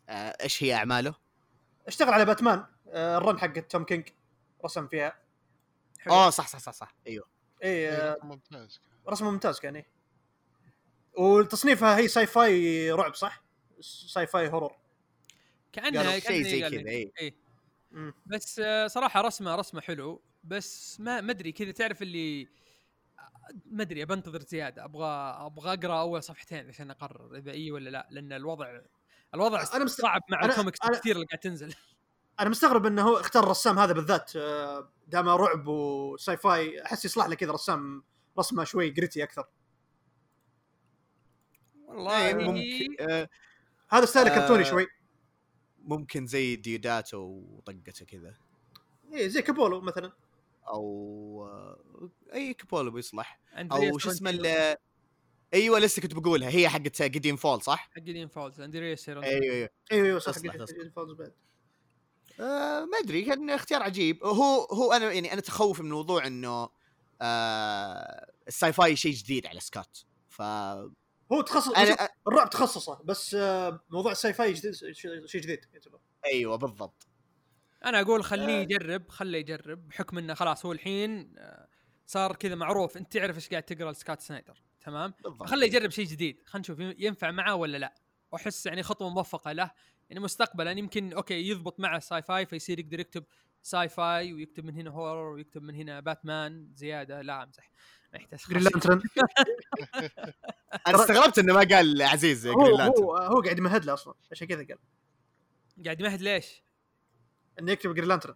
آه، 0.09 0.37
إيش 0.43 0.63
هي 0.63 0.75
أعماله؟ 0.75 1.15
اشتغل 1.87 2.11
على 2.11 2.25
باتمان 2.25 2.65
آه 2.89 3.19
الـ 3.19 3.24
run 3.24 3.39
حق 3.39 3.53
توم 3.53 3.85
كينج 3.85 4.09
رسم 4.65 4.89
فيها 4.89 5.19
حلو. 5.99 6.15
آه 6.15 6.31
صح 6.31 6.49
صح 6.49 6.59
صح 6.59 6.73
صح 6.73 6.95
أيوه 7.07 7.27
اي 7.63 7.69
إيه، 7.69 7.91
آه 7.91 8.19
ممتاز 8.23 8.81
رسمه 9.09 9.31
ممتاز 9.31 9.61
كان 9.61 9.77
إيه. 9.77 9.87
وتصنيفها 11.19 11.97
هي 11.97 12.09
sci-fi 12.09 12.91
رعب 12.93 13.15
صح؟ 13.15 13.43
sci-fi 13.81 14.49
horror 14.49 14.77
كانها 15.73 16.19
شيء 16.19 16.43
زي 16.43 16.61
كذا. 16.71 16.91
اي 16.91 17.13
إيه. 17.21 17.35
بس 18.27 18.61
آه، 18.65 18.87
صراحة 18.87 19.21
رسمة 19.21 19.55
رسمة 19.55 19.81
حلو 19.81 20.23
بس 20.45 21.01
ما 21.01 21.21
ما 21.21 21.33
أدري 21.33 21.53
كذا 21.53 21.71
تعرف 21.71 22.03
اللي 22.03 22.49
ما 23.71 23.83
أدري 23.83 24.05
بنتظر 24.05 24.41
زيادة. 24.43 24.85
أبغى 24.85 25.07
أبغى 25.47 25.73
أقرأ 25.73 26.01
أول 26.01 26.23
صفحتين 26.23 26.69
عشان 26.69 26.91
أقرر 26.91 27.37
إذا 27.37 27.51
إي 27.53 27.71
ولا 27.71 27.91
لا 27.91 28.09
لأن 28.11 28.33
الوضع 28.33 28.81
الوضع 29.35 29.65
أنا 29.75 29.85
مست- 29.85 30.01
صعب 30.01 30.21
مع 30.31 30.41
أنا- 30.43 30.45
الكوميكس 30.45 30.79
أنا- 30.81 30.99
كثير 30.99 31.15
اللي 31.17 31.27
قاعد 31.27 31.39
تنزل. 31.39 31.75
أنا 32.41 32.49
مستغرب 32.51 32.87
إنه 32.87 33.03
هو 33.03 33.17
اختار 33.17 33.45
الرسام 33.45 33.79
هذا 33.79 33.93
بالذات 33.93 34.37
آه، 34.37 34.89
دام 35.09 35.29
رعب 35.29 35.67
و 35.67 36.37
sci-fi 36.37 36.83
أحس 36.85 37.05
يصلح 37.05 37.27
له 37.27 37.35
كذا 37.35 37.53
رسام 37.53 38.05
رسمة 38.39 38.65
شوي 38.65 38.91
gritty 38.91 39.23
أكثر. 39.25 39.45
والله 41.87 42.27
إيه، 42.29 42.35
ممكن 42.35 42.97
آه، 43.11 43.29
هذا 43.91 44.05
style 44.07 44.27
آه. 44.29 44.35
كرتوني 44.39 44.65
شوي. 44.65 44.87
ممكن 45.85 46.27
زي 46.27 46.57
ديوداتو 46.57 47.19
وطقته 47.19 48.07
كذا. 48.07 48.35
إيه 49.13 49.29
زي 49.29 49.43
كابولو 49.43 49.81
مثلا. 49.81 50.13
أو 50.69 51.49
أي 52.35 52.55
كابولو 52.55 52.91
بيصلح. 52.91 53.41
أو 53.55 53.99
شو 53.99 54.11
اسمه 54.11 54.31
فرونتينو 54.31 54.55
ال- 54.55 54.77
أيوه 55.55 55.79
لسه 55.79 56.03
كنت 56.03 56.15
بقولها. 56.15 56.49
هي 56.49 56.69
حقت 56.69 57.03
جيدين 57.03 57.37
فول 57.37 57.63
صح؟ 57.63 57.91
حق 57.95 57.99
دين 57.99 58.29
فولز 58.29 58.61
اندرياس 58.61 59.01
سيرون. 59.01 59.25
أيوه 59.25 59.55
أيوه. 59.55 59.69
أيوه 59.93 60.07
أيوه 60.07 60.19
صح 60.19 60.39
بعد. 60.39 60.67
آه 62.41 62.85
ما 62.85 62.99
أدري 63.05 63.23
كان 63.25 63.51
اختيار 63.51 63.83
عجيب. 63.83 64.25
هو 64.25 64.65
هو 64.65 64.93
أنا 64.93 65.13
يعني 65.13 65.33
أنا 65.33 65.41
تخوف 65.41 65.81
من 65.81 65.87
الموضوع 65.87 66.27
إنه 66.27 66.69
آه 67.23 68.33
الـ 68.49 68.73
sci-fi 68.73 68.97
شيء 68.97 69.13
جديد 69.13 69.47
على 69.47 69.61
سكوت. 69.61 70.05
ف 70.29 70.43
هو 71.33 71.41
تخصص 71.47 71.67
شوف، 71.89 71.97
الرعب 72.29 72.51
تخصصه 72.51 73.01
بس 73.05 73.35
آه، 73.35 73.81
موضوع 73.91 74.13
الـ 74.13 74.33
sci-fi 74.33 74.53
جديد 74.53 74.73
شيء 74.75 74.93
شيء 75.27 75.41
جديد 75.41 75.61
يعتبر. 75.73 75.99
أيوه 76.27 76.57
بالضبط. 76.57 77.07
أنا 77.85 78.01
أقول 78.01 78.25
خليه 78.25 78.59
آه. 78.59 78.63
يجرب 78.63 79.09
خليه 79.09 79.39
يجرب 79.39 79.89
بحكم 79.89 80.19
إنه 80.19 80.35
خلاص 80.35 80.67
هو 80.67 80.73
الحين 80.73 81.35
آه، 81.39 81.69
صار 82.07 82.37
كذا 82.37 82.55
معروف 82.55 82.97
أنت 82.97 83.13
تعرف 83.13 83.37
إيش 83.37 83.49
قاعد 83.49 83.63
تقرأ 83.63 83.93
لسكوت 83.93 84.21
سنايدر 84.21 84.63
تمام؟ 84.81 85.15
خليه 85.41 85.67
يجرب 85.67 85.91
شيء 85.91 86.07
جديد 86.07 86.43
خلينا 86.47 86.61
نشوف 86.61 86.79
ينفع 86.81 87.31
معه 87.31 87.55
ولا 87.55 87.77
لا. 87.77 87.95
وأحس 88.33 88.67
يعني 88.67 88.83
خطوة 88.83 89.09
موفقة 89.09 89.53
له 89.53 89.71
يعني 90.11 90.21
مستقبلا 90.21 90.71
يمكن 90.71 91.13
okay 91.13 91.49
يضبط 91.49 91.81
معه 91.81 91.97
الـ 91.97 92.23
sci-fi 92.23 92.47
فيصير 92.47 92.79
يقدر 92.79 93.01
يكتب 93.01 93.25
sci-fi 93.63 94.33
ويكتب 94.33 94.65
من 94.65 94.75
هنا 94.75 94.91
horror 94.91 95.33
ويكتب 95.33 95.63
من 95.63 95.75
هنا 95.75 96.01
باتمان 96.01 96.71
زيادة 96.75 97.23
لا 97.23 97.43
أمزح 97.43 97.71
ما 98.13 98.19
يحتاج 98.19 98.41
Green 98.51 98.63
Lantern 98.63 99.03
أنا 100.87 101.03
استغربت 101.03 101.39
إنه 101.39 101.55
ما 101.55 101.61
قال 101.61 102.03
عزيز 102.03 102.47
هو 102.47 102.65
Green 102.65 102.79
Lantern 102.79 103.05
هو 103.05 103.17
هو 103.17 103.41
قاعد 103.41 103.59
يمهد 103.59 103.85
له 103.85 103.93
أصلا 103.93 104.15
عشان 104.33 104.47
كذا 104.47 104.67
قال. 104.67 104.79
قاعد 105.85 106.01
يمهد 106.01 106.23
ليش؟ 106.23 106.63
إنه 107.59 107.73
يكتب 107.73 107.95
Green 107.95 108.09
Lantern 108.09 108.35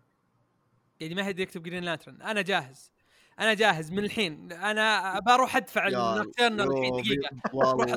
قاعد 1.00 1.10
يمهد 1.12 1.38
يكتب 1.38 1.62
Green 1.62 1.84
Lantern 1.84 2.22
أنا 2.22 2.42
جاهز. 2.42 2.92
أنا 3.40 3.54
جاهز 3.54 3.90
من 3.92 3.98
الحين. 3.98 4.52
أنا 4.52 5.20
بروح 5.20 5.56
أدفع 5.56 5.86
ال 5.86 5.95
Nocterra 5.95 6.68
الحين 6.72 6.96
دقيقة. 6.96 7.30
والله. 7.54 7.96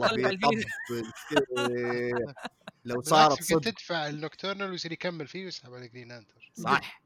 لو 2.86 3.02
صارت 3.12 3.44
صدق. 3.44 3.60
تدفع 3.60 4.08
ال 4.08 4.14
Nocterra 4.14 4.70
ويصير 4.72 4.92
يكمل 4.92 5.28
فيه 5.28 5.46
ويسحب 5.46 5.74
على 5.74 5.88
Green 5.88 6.08
Lantern 6.08 6.52
صح. 6.54 7.02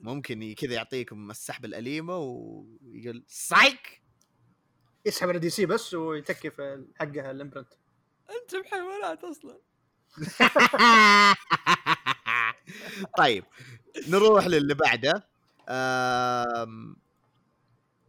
ممكن 0.00 0.54
كذا 0.54 0.74
يعطيكم 0.74 1.30
السحب 1.30 1.64
الأليمة 1.64 2.16
ويقول 2.16 3.24
سايك 3.28 4.02
يسحب 5.06 5.28
على 5.28 5.38
DC 5.38 5.66
بس 5.66 5.94
ويتكي 5.94 6.50
في 6.50 6.86
حقها 6.96 7.30
ال 7.30 7.35
imprint 7.35 7.68
أنتم 8.42 8.64
حيوانات 8.64 9.24
أصلا. 9.24 9.58
طيب 13.18 13.44
نروح 14.08 14.46
للي 14.46 14.74
بعده. 14.74 15.28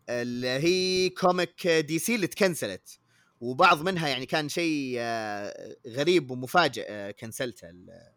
اللي 0.09 0.47
هي 0.47 1.09
comic 1.09 1.67
DC 1.67 2.15
اللي 2.15 2.27
تكنسلت 2.27 2.99
وبعض 3.41 3.81
منها 3.81 4.07
يعني 4.07 4.25
كان 4.25 4.49
شيء 4.49 4.95
آه، 4.99 5.75
غريب 5.87 6.31
ومفاجئ 6.31 6.85
آه، 6.89 7.11
كنسلته 7.11 7.69
ال- 7.69 8.11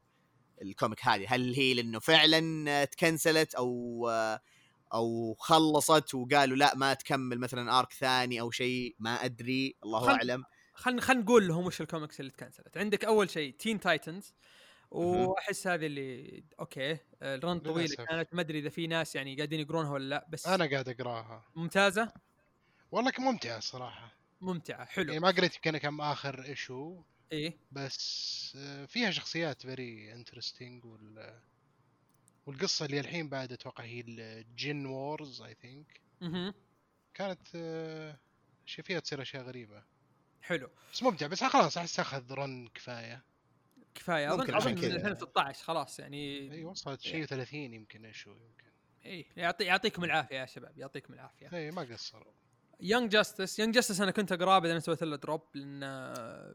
ال 0.63 0.69
comic 0.69 0.99
هذه. 1.05 1.27
هل 1.29 1.55
هي 1.55 1.75
لأنه 1.75 1.99
فعلا 1.99 2.71
آه، 2.71 2.85
تكنسلت 2.85 3.55
أو 3.55 4.09
أو 4.95 5.35
خلصت 5.39 6.15
وقالوا 6.15 6.57
لا 6.57 6.75
ما 6.77 6.95
تكمل 6.95 7.39
مثلا 7.39 7.79
arc 7.79 7.93
ثاني 7.93 8.41
أو 8.41 8.51
شيء؟ 8.51 8.97
ما 8.99 9.25
أدري 9.25 9.77
الله 9.85 10.01
خل- 10.01 10.09
أعلم. 10.09 10.45
خلينا 10.75 11.01
خلينا 11.01 11.23
نقول 11.23 11.49
لهم 11.49 11.67
وش 11.67 11.81
الكوميكس 11.81 12.21
اللي 12.21 12.31
تكنسلت. 12.31 12.77
عندك 12.79 13.05
أول 13.05 13.31
شيء 13.31 13.55
Teen 13.59 13.81
Titans 13.81 14.35
وأحس 14.93 15.67
هذه 15.67 15.87
اللي 15.87 16.45
okay 16.61 16.99
ال 17.23 17.32
run 17.32 17.59
طويله. 17.61 17.97
كانت 17.97 18.35
ما 18.35 18.41
أدري 18.41 18.59
إذا 18.59 18.69
في 18.69 18.87
ناس 18.87 19.17
يعني 19.17 19.37
قاعدين 19.37 19.61
يقرونها 19.61 19.91
ولا 19.93 20.09
لأ 20.09 20.27
بس 20.31 20.47
أنا 20.47 20.67
قاعد 20.71 20.89
أقراها. 20.89 21.45
ممتازة؟ 21.57 22.13
والله 22.93 23.11
كان 23.11 23.25
ممتعة 23.25 23.59
الصراحه 23.59 24.17
ممتعة 24.41 24.85
حلو. 24.85 25.07
يعني 25.09 25.21
ما 25.21 25.31
قريت 25.31 25.55
يمكن 25.55 25.79
كم 25.79 26.01
آخر 26.01 26.45
issue 26.45 27.03
إيه. 27.33 27.59
بس 27.73 28.53
آه، 28.57 28.87
فيها 28.87 29.11
شخصيات 29.11 29.63
very 29.63 30.13
interesting 30.13 30.85
وال 30.85 31.43
والقصة 32.47 32.87
اللي 32.87 33.01
الحين 33.01 33.29
بعد 33.29 33.53
أتوقع 33.53 33.85
هي 33.85 34.01
ال 34.01 34.15
Djinn 34.15 34.87
Wars 34.87 35.43
I 35.43 35.55
think. 35.55 36.01
كانت 37.15 37.49
آه، 37.55 38.19
فيها 38.67 39.01
تصير 39.01 39.23
أشياء 39.23 39.43
غريبة. 39.43 39.85
حلو. 40.43 40.71
بس 40.93 41.03
ممتع 41.03 41.27
بس 41.27 41.45
خلاص 41.45 41.79
أحس 41.79 42.01
أخذ 42.01 42.33
run 42.33 42.69
كفاية. 42.69 43.25
كفاية. 43.95 44.35
اظن 44.35 44.41
ممكن 44.41 44.55
أظن 44.55 44.71
عشان 44.71 44.75
من 44.75 44.81
كذا. 44.81 44.97
2016 44.97 45.65
خلاص 45.65 45.99
يعني. 45.99 46.53
إي 46.53 46.65
وصلت 46.65 47.01
شيء 47.01 47.25
30 47.25 47.75
يمكن 47.75 48.05
issue 48.05 48.31
يمكن. 48.31 48.73
إيه 49.05 49.27
يعطي 49.37 49.65
يعطيكم 49.65 50.05
العافية 50.05 50.37
يا 50.37 50.47
شباب 50.47 50.79
يعطيكم 50.79 51.15
العافية. 51.15 51.51
إي 51.53 51.71
ما 51.71 51.83
قصروا. 51.83 52.33
Young 52.81 53.11
Justice 53.11 53.59
Young 53.59 53.75
Justice 53.75 54.01
أنا 54.01 54.11
كنت 54.11 54.33
أقرأه 54.33 54.59
بعدين 54.59 54.81
سويت 54.81 55.03
له 55.03 55.17
drop 55.17 55.43
لأن 55.55 55.81
آه، 55.83 56.55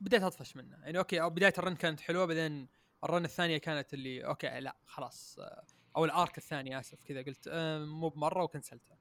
بديت 0.00 0.22
أطفش 0.22 0.56
منه. 0.56 0.76
يعني 0.82 0.98
okay 0.98 1.22
أو 1.22 1.30
بداية 1.30 1.52
ال 1.58 1.63
run 1.63 1.76
كانت 1.76 2.00
حلوة 2.00 2.24
بعدين 2.26 2.68
ال 3.04 3.09
run 3.09 3.24
الثانية 3.24 3.58
كانت 3.58 3.94
اللي 3.94 4.26
okay 4.26 4.60
لا 4.60 4.76
خلاص 4.86 5.38
آه، 5.38 5.64
أو 5.96 6.04
ال 6.04 6.13
arc 6.13 6.38
الثاني 6.38 6.80
آسف 6.80 7.02
كذا 7.04 7.22
قلت 7.22 7.48
آه، 7.48 7.84
مو 7.84 8.08
بمرة 8.08 8.42
وكنسلته. 8.42 8.96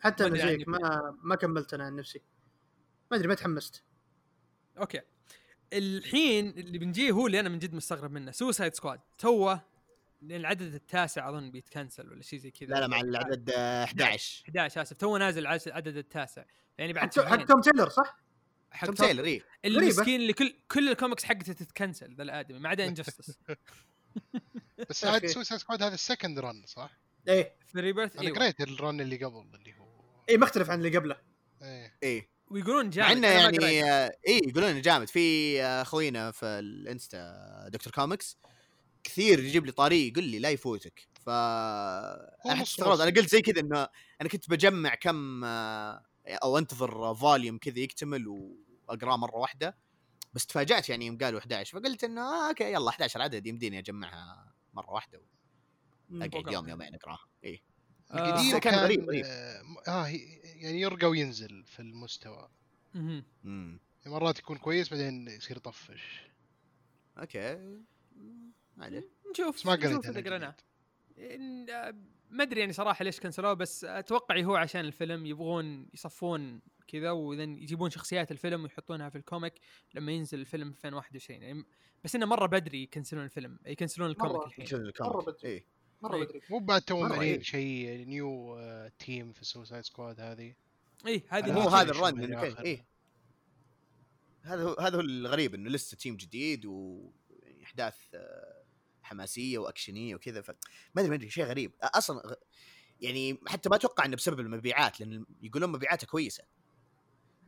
حتى 0.00 0.24
ما 0.24 0.28
أنا 0.28 0.46
زيك. 0.46 0.68
ما 0.68 1.16
ما 1.22 1.36
كملت 1.36 1.74
أنا 1.74 1.84
عن 1.84 1.96
نفسي. 1.96 2.22
ما 3.10 3.16
أدري 3.16 3.28
ما 3.28 3.34
تحمست. 3.34 3.84
okay. 4.78 5.00
الحين 5.74 6.48
اللي 6.50 6.78
بنجيه 6.78 7.10
هو 7.10 7.26
اللي 7.26 7.40
أنا 7.40 7.48
من 7.48 7.58
جد 7.58 7.74
مستغرب 7.74 8.10
منه. 8.12 8.30
Suicide 8.30 8.74
Squad 8.74 9.00
توه 9.18 9.62
لأن 10.22 10.40
العدد 10.40 10.74
التاسع 10.74 11.28
أظن 11.28 11.50
بيتكنسل 11.50 12.12
ولا 12.12 12.22
شيء 12.22 12.38
زي 12.38 12.50
كذا. 12.50 12.68
لا 12.68 12.80
لا 12.80 12.86
مع 12.86 13.00
العدد 13.00 13.50
آه، 13.56 13.84
11 13.84 14.42
11 14.48 14.82
آسف. 14.82 14.96
تو 14.96 15.16
نازل 15.16 15.46
عش- 15.46 15.66
العدد 15.66 15.96
التاسع. 15.96 16.44
يعني 16.78 16.92
بعد 16.92 17.18
حق. 17.18 17.44
توم 17.44 17.60
تيلر 17.60 17.88
صح؟ 17.88 18.16
حق 18.70 18.86
توم 18.86 18.94
توم- 18.94 19.06
تايلر 19.06 19.24
إيه. 19.24 19.42
المسكين 19.64 20.20
اللي 20.20 20.32
كل 20.32 20.54
كل 20.72 20.88
الكوميكس 20.88 21.24
حقته 21.24 21.52
تتكنسل 21.52 22.14
ذا 22.14 22.22
الآدمي 22.22 22.58
ما 22.58 22.68
عدا 22.68 22.86
Injustice 22.86 23.38
بس 24.90 25.04
عاد. 25.04 25.26
Suicide 25.26 25.60
Squad 25.60 25.82
هذا 25.82 25.94
ال 25.94 26.00
second 26.00 26.38
run 26.38 26.62
صح؟ 26.66 26.90
إيه. 27.28 27.52
في 27.72 27.80
Rebirth 27.80 28.16
أنا 28.16 28.26
أيوه 28.26 28.36
قريت 28.38 28.60
ال 28.60 28.70
run 28.70 29.00
اللي 29.00 29.16
قبل 29.24 29.46
اللي 29.54 29.78
هو 29.78 29.86
إيه 30.28 30.38
مختلف 30.38 30.70
عن 30.70 30.78
اللي 30.78 30.98
قبله. 30.98 31.16
إيه. 31.62 31.94
إيه. 32.02 32.28
ويقولون 32.50 32.90
جامد 32.90 33.16
ما 33.16 33.28
يعني. 33.28 33.84
آه، 33.84 34.16
إيه 34.26 34.48
يقولون 34.48 34.80
جامد. 34.80 35.08
في 35.08 35.62
آه، 35.62 35.82
أخوينا 35.82 36.30
في 36.30 36.46
الإنستا 36.46 37.68
Doctor 37.68 37.92
Comics 37.92 38.38
كثير 39.04 39.40
يجيب 39.40 39.66
لي 39.66 39.72
طاري 39.72 40.08
يقول 40.08 40.24
لي 40.24 40.38
لا 40.38 40.50
يفوتك. 40.50 41.08
ف 41.26 41.28
أنا 41.28 42.62
استغربت. 42.62 43.00
أنا 43.00 43.10
قلت 43.10 43.28
زي 43.28 43.40
كذا 43.42 43.60
إنه 43.60 43.88
أنا 44.20 44.28
كنت 44.28 44.50
بجمع 44.50 44.94
كم 44.94 45.44
آه، 45.44 46.02
أو 46.28 46.58
أنتظر 46.58 47.14
volume 47.14 47.58
كذا 47.58 47.78
يكتمل 47.78 48.28
واقراه 48.88 49.16
مرة 49.16 49.36
واحدة. 49.36 49.76
بس 50.34 50.46
تفاجأت 50.46 50.88
يعني 50.88 51.06
يوم 51.06 51.18
قالوا 51.18 51.40
11 51.40 51.80
فقلت 51.80 52.04
إنه 52.04 52.20
آه 52.20 52.48
okay 52.48 52.72
يلا 52.72 52.90
11 52.90 53.22
عدد 53.22 53.46
يمديني 53.46 53.78
أجمعها 53.78 54.52
مرة 54.74 54.90
واحدة. 54.90 55.20
اقعد. 56.12 56.52
يوم 56.52 56.68
يومين 56.68 56.94
أقراها. 56.94 57.26
آه، 57.44 57.58
القديم 58.14 58.50
كان 58.50 58.60
كان 58.60 58.74
غريب- 58.74 59.04
غريب. 59.08 59.24
آه 59.24 59.62
آه 59.88 60.02
هي- 60.02 60.38
يعني 60.44 60.80
يرقى 60.80 61.06
وينزل 61.06 61.64
في 61.64 61.80
المستوى. 61.80 62.48
امم 62.94 63.78
مرات 64.06 64.38
يكون 64.38 64.58
كويس 64.58 64.88
بعدين 64.90 65.28
يصير 65.28 65.56
يطفش. 65.56 66.20
okay. 67.18 67.54
ما 68.76 68.84
عليه. 68.84 69.08
نشوف 69.30 69.54
بس 69.56 69.66
ما 69.66 69.72
قريت 69.72 69.86
نشوف 69.86 70.06
إذا 70.06 70.20
قريناه 70.20 70.54
آه، 71.18 71.94
ما 72.30 72.42
أدري 72.42 72.60
يعني 72.60 72.72
صراحة 72.72 73.04
ليش 73.04 73.20
كنسلوه 73.20 73.52
بس 73.54 73.84
أتوقع 73.84 74.40
هو 74.40 74.54
عشان 74.56 74.80
الفيلم 74.80 75.26
يبغون 75.26 75.88
يصفون 75.94 76.60
كذا 76.88 77.10
وإذن 77.10 77.58
يجيبون 77.58 77.90
شخصيات 77.90 78.32
الفيلم 78.32 78.62
ويحطونها 78.62 79.08
في 79.08 79.18
ال 79.18 79.24
comic 79.24 79.54
لما 79.94 80.12
ينزل 80.12 80.40
الفيلم 80.40 80.70
في 80.72 80.76
2021 80.78 81.42
يعني 81.42 81.64
بس 82.04 82.14
إنه 82.14 82.26
مرة 82.26 82.46
بدري 82.46 82.82
يكنسلون 82.82 83.24
الفيلم 83.24 83.58
يكنسلون 83.66 84.10
ال 84.10 84.14
comic 84.14 84.34
مرة. 84.36 84.46
الحين. 84.46 84.92
مرة 85.00 85.22
بدري. 85.22 85.66
مرة 86.02 86.16
إيه. 86.16 86.24
بدري 86.24 86.40
مو 86.50 86.58
بعد 86.58 86.82
تو 86.82 87.00
معلنين 87.00 87.20
إيه. 87.20 87.42
شيء 87.42 88.04
new 88.06 88.56
آه 88.58 88.92
team 88.98 89.32
في 89.32 89.44
Suicide 89.44 89.84
Squad 89.84 90.20
هذه 90.20 90.54
اي 91.06 91.22
هذه 91.28 91.52
ما 91.52 91.60
هذا 91.80 91.90
ال 91.90 91.99
run. 91.99 92.34
إيه 92.64 92.86
هذا 94.42 94.62
هو 94.62 94.74
هذا 94.80 94.96
هو 94.96 95.00
الغريب 95.00 95.54
إنه 95.54 95.70
لسه 95.70 95.96
team 95.96 96.16
جديد 96.16 96.66
و 96.66 97.10
يعني 97.42 97.64
أحداث 97.64 97.96
آه، 98.14 98.64
حماسية 99.02 99.58
وأكشنية 99.58 100.14
وكذا 100.14 100.42
ف 100.42 100.50
ما 100.50 100.56
أدري 101.00 101.08
ما 101.08 101.14
أدري 101.14 101.30
شيء 101.30 101.44
غريب 101.44 101.72
أ- 101.72 101.96
أصلا 101.96 102.18
غ- 102.26 102.34
يعني 103.00 103.38
حتى 103.46 103.68
ما 103.68 103.76
أتوقع 103.76 104.04
إنه 104.04 104.16
بسبب 104.16 104.40
المبيعات 104.40 105.00
لأن 105.00 105.26
يقولون 105.42 105.72
مبيعاته 105.72 106.06
كويسة 106.06 106.44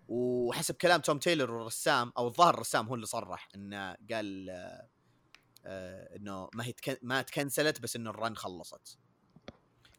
وحسب 0.08 0.74
كلام 0.74 1.00
توم 1.00 1.18
تايلر 1.18 1.50
والرسام 1.50 2.12
أو 2.18 2.26
الظاهر 2.26 2.54
الرسام 2.54 2.86
هو 2.88 2.94
اللي 2.94 3.06
صرح 3.06 3.48
إنه 3.54 3.96
قال 4.10 4.50
آه، 5.66 6.16
إنه 6.16 6.48
ما 6.54 6.64
هي 6.64 6.72
تكن... 6.72 6.96
ما 7.02 7.22
تكنسلت 7.22 7.80
بس 7.80 7.96
إنه 7.96 8.10
ال 8.10 8.17
run 8.17 8.36
خلصت. 8.36 8.98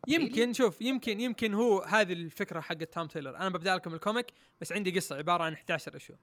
يمكن 0.07 0.53
شوف 0.53 0.81
يمكن 0.81 1.19
يمكن 1.19 1.53
هو 1.53 1.81
هذه 1.81 2.13
الفكرة 2.13 2.59
حقت 2.59 2.93
توم 2.93 3.07
تايلر 3.07 3.37
أنا 3.37 3.49
ببدأ 3.49 3.75
لكم 3.75 3.93
ال 3.93 4.00
comic 4.00 4.33
بس 4.61 4.71
عندي 4.71 4.91
قصة 4.91 5.15
عبارة 5.15 5.43
عن 5.43 5.53
11 5.53 5.95
issue 5.95 6.13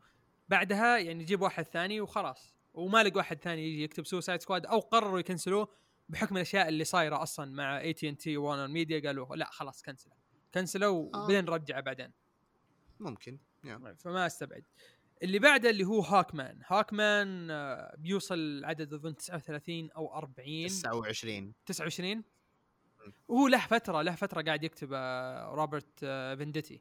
بعدها 0.48 0.98
يعني 0.98 1.22
يجيب 1.22 1.42
واحد 1.42 1.64
ثاني 1.64 2.00
وخلاص. 2.00 2.54
وما 2.74 3.02
لقى 3.02 3.16
واحد 3.16 3.38
ثاني 3.38 3.68
يجي 3.68 3.82
يكتب 3.84 4.06
Suicide 4.06 4.40
Squad 4.40 4.66
أو 4.66 4.80
قرروا 4.80 5.18
يكنسلوه 5.18 5.68
بحكم 6.08 6.36
الأشياء 6.36 6.68
اللي 6.68 6.84
صايرة 6.84 7.22
أصلا 7.22 7.50
مع 7.50 7.80
اي 7.80 7.92
تي 7.92 8.08
ان 8.08 8.16
تي 8.16 8.36
وورنر 8.36 8.68
ميديا 8.68 9.00
قالوا 9.00 9.36
لا 9.36 9.50
خلاص 9.50 9.82
كنسله. 9.82 10.12
كنسلوا 10.54 11.10
آه. 11.14 11.18
وبعدين 11.18 11.44
رجعه 11.44 11.80
بعدين. 11.80 12.12
ممكن 13.00 13.38
يا. 13.64 13.96
فما 13.98 14.26
أستبعد. 14.26 14.64
اللي 15.22 15.38
بعده 15.38 15.70
اللي 15.70 15.84
هو 15.84 16.00
Hawkman. 16.00 16.60
Hawkman 16.66 17.50
آه، 17.50 17.94
بيوصل 17.98 18.64
عدد 18.64 18.92
أظن 18.92 19.16
39 19.16 19.90
أو 19.90 20.14
40 20.14 20.66
29 20.66 21.52
29 21.66 22.24
وهو 23.28 23.48
له 23.48 23.66
فترة 23.66 24.02
له 24.02 24.14
فترة 24.14 24.42
قاعد 24.42 24.64
يكتب 24.64 24.90
آه، 24.92 25.54
روبرت 25.54 26.00
آه، 26.02 26.34
فينديتي. 26.34 26.80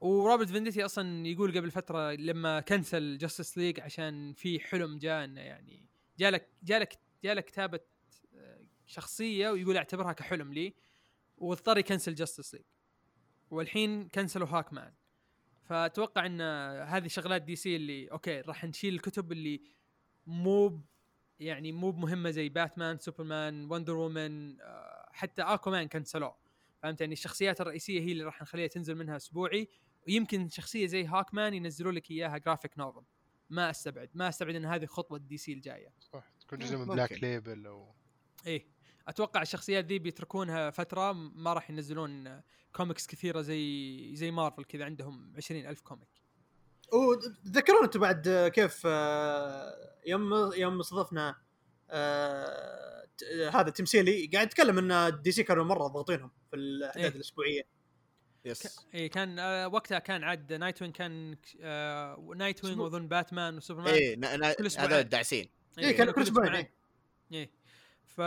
وروبرت 0.00 0.48
فينديتي 0.48 0.84
أصلا 0.84 1.26
يقول 1.26 1.58
قبل 1.58 1.70
فترة 1.70 2.12
لما 2.12 2.60
كنسل 2.60 3.18
Justice 3.18 3.58
League 3.58 3.80
عشان 3.80 4.32
في 4.32 4.60
حلم 4.60 4.98
جاء 4.98 5.24
إنه 5.24 5.40
يعني 5.40 5.86
جالك 6.18 6.48
جالك 6.62 6.98
جالك 7.24 7.44
كتابة 7.44 7.80
شخصية 8.86 9.50
ويقول 9.50 9.76
أعتبرها 9.76 10.12
كحلم 10.12 10.52
لي 10.52 10.74
واضطر 11.38 11.78
يكنسل 11.78 12.14
Justice 12.14 12.54
League 12.54 12.64
والحين 13.50 14.08
كنسلوا 14.08 14.48
Hawkman. 14.48 14.92
فأتوقع 15.68 16.26
إن 16.26 16.40
هذه 16.80 17.08
شغلات 17.08 17.42
DC 17.42 17.76
اللي 17.76 18.10
okay 18.10 18.40
راح 18.40 18.64
نشيل 18.64 18.94
الكتب 18.94 19.32
اللي 19.32 19.62
مو 20.26 20.80
يعني 21.40 21.72
مو 21.72 21.90
بمهمة 21.90 22.30
زي 22.30 22.48
Batman 22.48 22.98
Superman 22.98 23.70
Wonder 23.70 23.96
Woman 23.96 24.60
آه، 24.60 25.08
حتى 25.12 25.42
Aquaman 25.42 25.88
كنسلوه. 25.88 26.36
فهمت؟ 26.82 27.00
يعني 27.00 27.12
الشخصيات 27.12 27.60
الرئيسية 27.60 28.00
هي 28.00 28.12
اللي 28.12 28.24
راح 28.24 28.42
نخليها 28.42 28.66
تنزل 28.66 28.94
منها 28.94 29.16
أسبوعي. 29.16 29.68
ويمكن 30.08 30.48
شخصية 30.48 30.86
زي 30.86 31.04
Hawkman 31.04 31.54
ينزلوا 31.54 31.92
لك 31.92 32.10
إياها 32.10 32.38
graphic 32.38 32.78
novel 32.78 33.02
ما 33.50 33.70
أستبعد. 33.70 34.10
ما 34.14 34.28
أستبعد 34.28 34.54
إن 34.54 34.64
هذه 34.64 34.86
خطوة 34.86 35.18
DC 35.18 35.52
الجاية. 35.52 35.92
صح 36.00 36.32
تكون 36.40 36.58
جزء 36.58 36.76
من. 36.76 36.86
Black 36.86 37.12
Label 37.12 37.66
أو 37.66 37.94
إيه. 38.46 38.75
أتوقع 39.08 39.42
الشخصيات 39.42 39.84
ذي 39.84 39.98
بيتركونها 39.98 40.70
فترة 40.70 41.12
ما 41.12 41.52
راح 41.52 41.70
ينزلون 41.70 42.40
كوميكس 42.72 43.06
كثيرة 43.06 43.40
زي 43.40 44.10
زي 44.16 44.30
مارفل 44.30 44.64
كذا 44.64 44.84
عندهم 44.84 45.32
عشرين 45.36 45.66
ألف 45.66 45.80
comic 45.80 46.08
وتذكرون 46.92 47.84
أنتم 47.84 48.00
بعد 48.00 48.50
كيف 48.54 48.82
آه، 48.86 49.74
يوم 50.06 50.52
يوم 50.56 50.80
استضفنا 50.80 51.36
آه، 51.90 53.06
هذا 53.52 53.70
تمثيلي 53.70 54.30
قاعد 54.34 54.46
يتكلم 54.46 54.92
إن 54.92 55.22
DC 55.22 55.42
كانوا 55.42 55.64
مرة 55.64 55.86
ضاغطينهم 55.86 56.30
في 56.50 56.56
الأحداث 56.56 57.04
إيه. 57.04 57.08
الأسبوعية 57.16 57.62
yes 58.44 58.86
اي 58.94 59.08
كان 59.08 59.38
آه 59.38 59.68
وقتها 59.68 59.98
كان 59.98 60.24
عاد 60.24 60.52
Nightwing 60.52 60.92
كان 60.92 61.36
آه 61.60 62.32
Nightwing. 62.36 62.80
وأظن 62.80 63.08
باتمان 63.08 63.56
وسوبرمان 63.56 63.94
إيه 63.94 64.16
نا- 64.16 64.36
نا- 64.36 64.52
كل. 64.52 64.68
هذول 64.78 64.92
الداعسين 64.92 65.48
إيه، 65.78 65.96
كانوا 65.96 66.12
كل 66.12 66.22
أسبوعين، 66.22 66.54
إيه 66.54 66.72
إيه 67.32 67.50
ف 68.16 68.20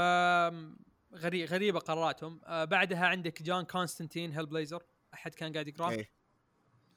غريب 1.15 1.49
غريبة 1.49 1.79
قراراتهم. 1.79 2.41
آه 2.45 2.65
بعدها 2.65 3.05
عندك 3.05 3.43
جون 3.43 3.63
كونستانتين 3.63 4.31
Hellblazer 4.31 4.83
أحد 5.13 5.35
كان 5.35 5.53
قاعد 5.53 5.67
يقراه؟ 5.67 5.89
إيه. 5.89 6.11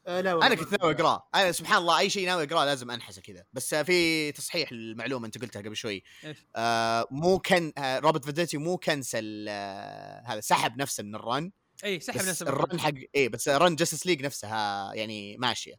آه 0.06 0.20
لا 0.20 0.34
والله. 0.34 0.46
أنا 0.46 0.54
كنت 0.54 0.80
ناوي 0.80 0.92
أقراه. 0.92 1.28
أنا 1.34 1.52
سبحان 1.52 1.78
الله 1.78 1.98
أي 1.98 2.10
شيء 2.10 2.26
ناوي 2.26 2.44
أقراه 2.44 2.64
لازم 2.64 2.90
أنحسه 2.90 3.22
كذا. 3.22 3.44
بس 3.52 3.74
آه، 3.74 3.82
في 3.82 4.32
تصحيح 4.32 4.72
المعلومه 4.72 5.26
أنت 5.26 5.38
قلتها 5.38 5.62
قبل 5.62 5.76
شوي. 5.76 6.02
إيش؟ 6.24 6.46
آه 6.56 7.06
مو 7.10 7.38
كان 7.38 7.72
آه 7.78 7.98
روبرت 7.98 8.24
فينديتي 8.24 8.56
مو 8.56 8.76
cancel 8.76 9.46
آه 9.48 10.22
هذا 10.26 10.40
سحب 10.40 10.76
نفسه 10.76 11.02
من 11.02 11.14
ال 11.14 11.22
run. 11.22 11.52
اي 11.84 12.00
سحب 12.00 12.28
نفسه 12.28 12.48
ال 12.48 12.56
run 12.56 12.80
حق 12.80 12.92
إيه 13.14 13.28
بس 13.28 13.48
run 13.48 13.76
Justice 13.76 14.06
League 14.06 14.24
نفسها 14.24 14.94
يعني 14.94 15.36
ماشية. 15.36 15.74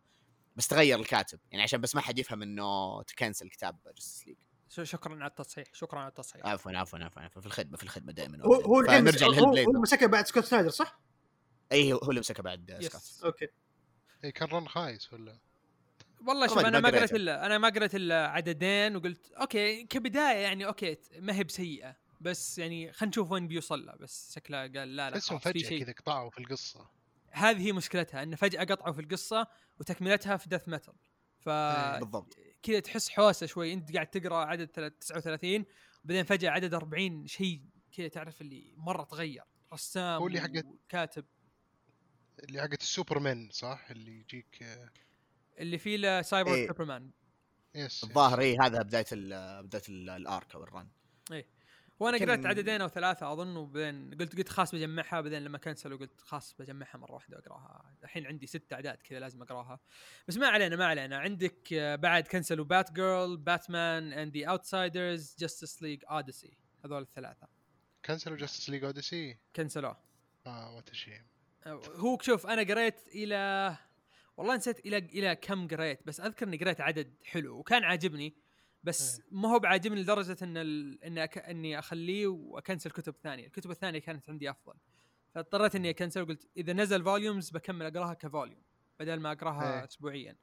بس 0.56 0.68
تغير 0.68 1.00
الكاتب. 1.00 1.40
يعني 1.52 1.64
عشان 1.64 1.82
بس 1.82 1.96
ما 1.96 2.02
حد 2.02 2.20
يفهم 2.20 2.42
إنه 2.42 3.02
تكنسل 3.04 3.50
كتاب 3.50 3.80
Justice 3.96 4.28
League 4.28 4.38
شكرا 4.84 5.14
على 5.14 5.30
التصحيح 5.30 5.68
شكرا 5.74 6.00
على 6.00 6.10
التصحيح. 6.10 6.46
عفوا 6.46 6.72
عفوا 6.72 7.00
عفوا 7.00 7.22
عفوا. 7.22 7.42
في 7.42 7.48
الخدمة 7.48 7.78
في 7.78 7.84
الخدمة 7.84 8.12
دائما 8.12 8.46
هو 8.46 8.54
هو 8.54 8.80
الحين 8.80 9.04
نرجع 9.04 9.28
هو, 9.28 9.82
مسكها 9.82 10.08
بعد 10.08 10.28
سكوت 10.28 10.46
سنايدر 10.46 10.70
صح؟ 10.70 11.00
اي 11.72 11.94
هو 11.94 11.98
هو 11.98 12.10
اللي 12.10 12.20
مسكه 12.20 12.44
بعد 12.44 12.70
yes. 12.82 12.96
سكوت. 12.96 13.26
Okay. 13.26 13.48
اي 14.24 14.32
كان 14.32 14.48
run 14.48 14.68
خايس 14.68 15.14
ولا؟ 15.14 15.38
والله 16.28 16.48
شوف 16.48 16.58
أنا 16.58 16.80
ما 16.80 16.90
قريت. 16.90 17.14
الا 17.14 17.46
أنا 17.46 17.58
ما 17.58 17.70
قريت 17.70 17.96
إلا 17.96 18.28
عددين 18.28 18.96
وقلت 18.96 19.32
okay 19.32 19.84
كبداية 19.84 20.38
يعني 20.38 20.66
okay 20.66 20.98
ما 21.20 21.36
هي 21.36 21.44
بسيئة. 21.44 21.96
بس 22.22 22.58
يعني 22.58 22.94
خلينا 22.94 23.10
نشوف 23.10 23.32
وين 23.32 23.48
بيوصل 23.48 23.86
له. 23.86 23.96
بس 23.96 24.34
شكله 24.36 24.58
قال 24.58 24.74
لا 24.74 25.10
لا 25.10 25.10
تحسهم 25.10 25.40
فجأة 25.40 25.80
كذا 25.80 25.94
قطعوا 25.94 26.30
في 26.30 26.40
القصة. 26.40 26.90
هذه 27.32 27.68
هي 27.68 27.72
مشكلتها 27.72 28.24
إنه 28.24 28.36
فجأة 28.36 28.64
قطعوا 28.64 28.94
في 28.94 29.02
القصة 29.02 29.48
وتكملتها 29.80 30.38
في 30.38 30.50
Death 30.50 30.70
Metal 30.70 30.94
ف 31.40 31.50
بالضبط. 31.50 32.38
كذا 32.64 32.80
تحس 32.80 33.10
حوسه 33.10 33.46
شوي. 33.46 33.74
أنت 33.74 33.94
قاعد 33.94 34.08
تقرأ 34.08 34.36
عدد 34.46 34.68
تل- 34.68 34.92
39 35.00 35.66
بعدين 36.04 36.24
فجأة 36.24 36.50
عدد 36.50 36.74
40 36.74 37.28
شيء 37.28 37.62
كذا 37.92 38.08
تعرف 38.08 38.42
اللي 38.42 38.74
مرة 38.78 39.04
تغير. 39.04 39.44
رسام 39.74 40.22
هو 40.22 40.28
اللي 40.28 40.42
حقت- 40.42 40.66
كاتب 40.90 41.26
اللي 42.44 42.62
حقت 42.62 42.82
السوبرمان 42.82 43.50
صح؟ 43.52 43.88
اللي 43.92 44.20
يجيك 44.20 44.64
اللي 45.60 45.78
فيه 45.78 45.98
له 45.98 46.22
سايبر 46.22 46.54
إيه. 46.56 46.68
سوبرمان. 46.68 47.12
Yes 47.76 48.04
الظاهر 48.04 48.40
اي 48.42 48.58
هذا 48.58 48.82
بداية 48.82 49.06
ال 49.12 49.64
بداية 49.64 49.82
ال- 49.90 50.10
ال 50.10 50.21
arc 50.21 50.56
أو 50.56 50.64
ال 50.64 50.69
run. 50.69 50.88
وأنا 52.04 52.18
قرأت 52.18 52.46
عددين 52.46 52.82
أو 52.82 52.88
ثلاثة 52.88 53.34
أظن 53.34 53.56
وبعدين 53.56 54.14
قلت 54.20 54.38
قلت 54.38 54.50
خلاص 54.50 54.76
بجمعها 54.76 55.22
بعدين 55.22 55.44
لما 55.44 55.58
كنسلوا 55.58 55.98
قلت 55.98 56.22
خلاص 56.22 56.56
بجمعها 56.60 56.98
مرة 56.98 57.14
واحدة 57.14 57.38
وأقرأها. 57.38 57.96
الحين 58.04 58.28
عندي 58.28 58.48
ست 58.48 58.74
أعداد 58.74 58.98
كذا 58.98 59.20
لازم 59.20 59.42
أقرأها. 59.42 59.80
بس 60.28 60.38
ما 60.38 60.48
علينا 60.48 60.76
ما 60.76 60.86
علينا. 60.86 61.18
عندك 61.18 61.74
آه، 61.74 61.96
بعد 61.96 62.28
كنسلوا 62.28 62.66
Batgirl 62.66 63.38
Batman 63.38 64.14
and 64.14 64.38
the 64.38 64.46
Outsiders 64.46 65.36
Justice 65.40 65.84
League 65.84 66.04
Odyssey 66.06 66.58
هذول 66.86 67.02
الثلاثة. 67.02 67.48
كنسلوا 68.06 68.38
Justice 68.38 68.70
League 68.70 68.84
Odyssey 68.84 69.38
كنسلوه 69.56 69.98
آه 70.48 70.76
what 70.76 70.94
shame 70.94 71.26
هو 71.68 72.18
شوف 72.22 72.48
أنا 72.48 72.62
قريت 72.62 73.08
إلى 73.08 73.76
والله 74.38 74.56
نسيت 74.56 74.86
إلى 74.86 74.98
إلى 74.98 75.36
كم 75.36 75.68
قريت 75.68 76.08
بس 76.08 76.20
أذكر 76.20 76.48
إني 76.48 76.58
قريت 76.58 76.82
عدد 76.82 77.14
حلو 77.24 77.58
وكان 77.58 77.84
عاجبني. 77.84 78.43
بس 78.84 79.22
ما 79.32 79.50
هو 79.50 79.60
بعاجبني 79.60 80.02
لدرجة 80.02 80.38
إن 80.42 80.58
ال... 80.58 81.04
ان 81.04 81.18
أك... 81.18 81.38
إني 81.38 81.80
أخليه 81.80 82.28
وأكنسل 82.28 82.90
كتب 82.92 83.16
ثانية، 83.24 83.46
الكتب 83.46 83.72
الثانية 83.72 84.00
كانت 84.00 84.30
عندي 84.30 84.50
أفضل. 84.50 84.74
فاضطريت 85.36 85.76
إني 85.76 85.90
أكنسل 85.90 86.22
وقلت 86.22 86.48
إذا 86.58 86.74
نزل 86.74 87.04
volumes 87.04 87.50
بكمل 87.50 87.86
أقراها 87.86 88.14
ك 88.14 88.21
volume 88.21 88.62
بدل 89.00 89.20
ما 89.20 89.32
أقراها 89.32 89.80
إيه. 89.80 89.86
اسبوعيا. 89.86 90.36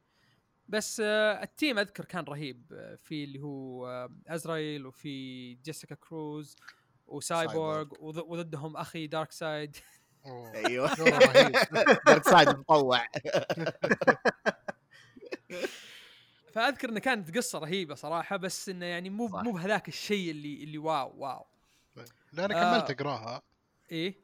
بس 0.69 1.01
آه 1.05 1.43
ال 1.43 1.50
team 1.50 1.79
أذكر 1.79 2.05
كان 2.05 2.25
رهيب 2.25 2.73
آه، 2.73 2.95
في 2.95 3.25
اللي 3.25 3.41
هو 3.41 3.87
آه 3.89 4.11
ازرائيل 4.27 4.87
وفي 4.87 5.55
جيسيكا 5.55 5.95
كروز 5.95 6.57
وسايبورغ 7.07 7.89
وض- 7.99 8.25
وضدهم 8.27 8.77
أخي 8.77 9.07
دارك 9.07 9.33
سايد. 9.33 9.77
أيوه 10.55 10.95
دارك 12.07 12.25
سايد 12.25 12.49
مطوع 12.49 13.07
فأذكر 16.53 16.89
إنه 16.89 17.01
كانت 17.01 17.37
قصة 17.37 17.59
رهيبة 17.59 17.95
صراحة 17.95 18.37
بس 18.37 18.69
إنه 18.69 18.87
يعني 18.87 19.11
مو 19.11 19.29
صح. 19.29 19.43
مو 19.43 19.53
بهذاك 19.53 19.89
الشيء 19.89 20.31
اللي 20.31 20.65
اللي 20.65 20.79
wow 20.79 21.15
wow 21.17 21.47
لا 22.33 22.45
أنا 22.45 22.55
آه. 22.55 22.79
كملت 22.79 23.01
أقراها 23.01 23.43
إيه 23.93 24.15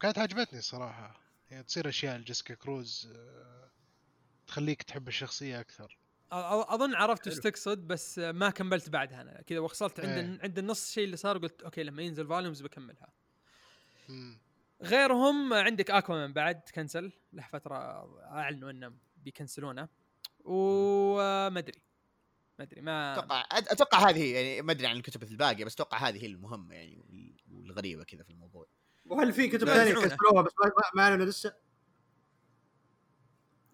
كانت 0.00 0.18
عجبتني 0.18 0.58
الصراحه 0.58 1.20
يعني 1.50 1.62
تصير 1.64 1.88
أشياء 1.88 2.16
لجيسيكا 2.16 2.54
كروز 2.54 3.12
آه، 3.16 3.70
تخليك 4.46 4.82
تحب 4.82 5.08
الشخصية 5.08 5.60
أكثر 5.60 5.98
أظن 6.32 6.94
عرفت 6.94 7.28
إيش. 7.28 7.38
تقصد 7.38 7.78
بس 7.78 8.18
ما 8.18 8.50
كملت 8.50 8.88
بعدها 8.88 9.20
أنا 9.20 9.42
كذا 9.42 9.58
وصلت 9.58 10.00
عند 10.00 10.08
إيه. 10.08 10.38
عند 10.42 10.58
النص 10.58 10.86
الشيء 10.86 11.04
اللي 11.04 11.16
صار 11.16 11.38
قلت 11.38 11.62
okay 11.62 11.82
لما 11.82 12.02
ينزل 12.02 12.26
volumes 12.26 12.62
بكملها 12.62 13.12
مم. 14.08 14.38
غيرهم 14.82 15.52
عندك 15.52 15.90
اكوامان 15.90 16.32
بعد 16.32 16.60
كنسل 16.74 17.12
له 17.32 17.46
فترة 17.52 17.76
أعلنوا 18.24 18.70
انه 18.70 18.92
بيكنسلونه 19.16 19.88
وما 20.44 21.58
أدري 21.58 21.82
ما 22.58 22.64
أدري 22.64 22.80
ما 22.80 23.12
أتوقع 23.12 23.44
أتوقع 23.52 24.10
هذه 24.10 24.34
يعني 24.34 24.62
ما 24.62 24.72
أدري 24.72 24.86
عن 24.86 24.96
الكتب 24.96 25.22
الباقية 25.22 25.64
بس 25.64 25.74
أتوقع 25.74 25.98
هذه 25.98 26.22
هي 26.22 26.26
المهمه 26.26 26.74
يعني 26.74 26.98
وال- 26.98 27.36
والغريبة 27.50 28.04
كذا 28.04 28.22
في 28.22 28.30
الموضوع 28.30 28.66
وهل 29.06 29.32
في 29.32 29.48
كتب 29.48 29.66
ثانية. 29.66 29.94
كنسلوها 29.94 30.42
بس 30.42 30.52
ما- 30.94 31.02
أعلنوا 31.02 31.26
لسه؟ 31.26 31.54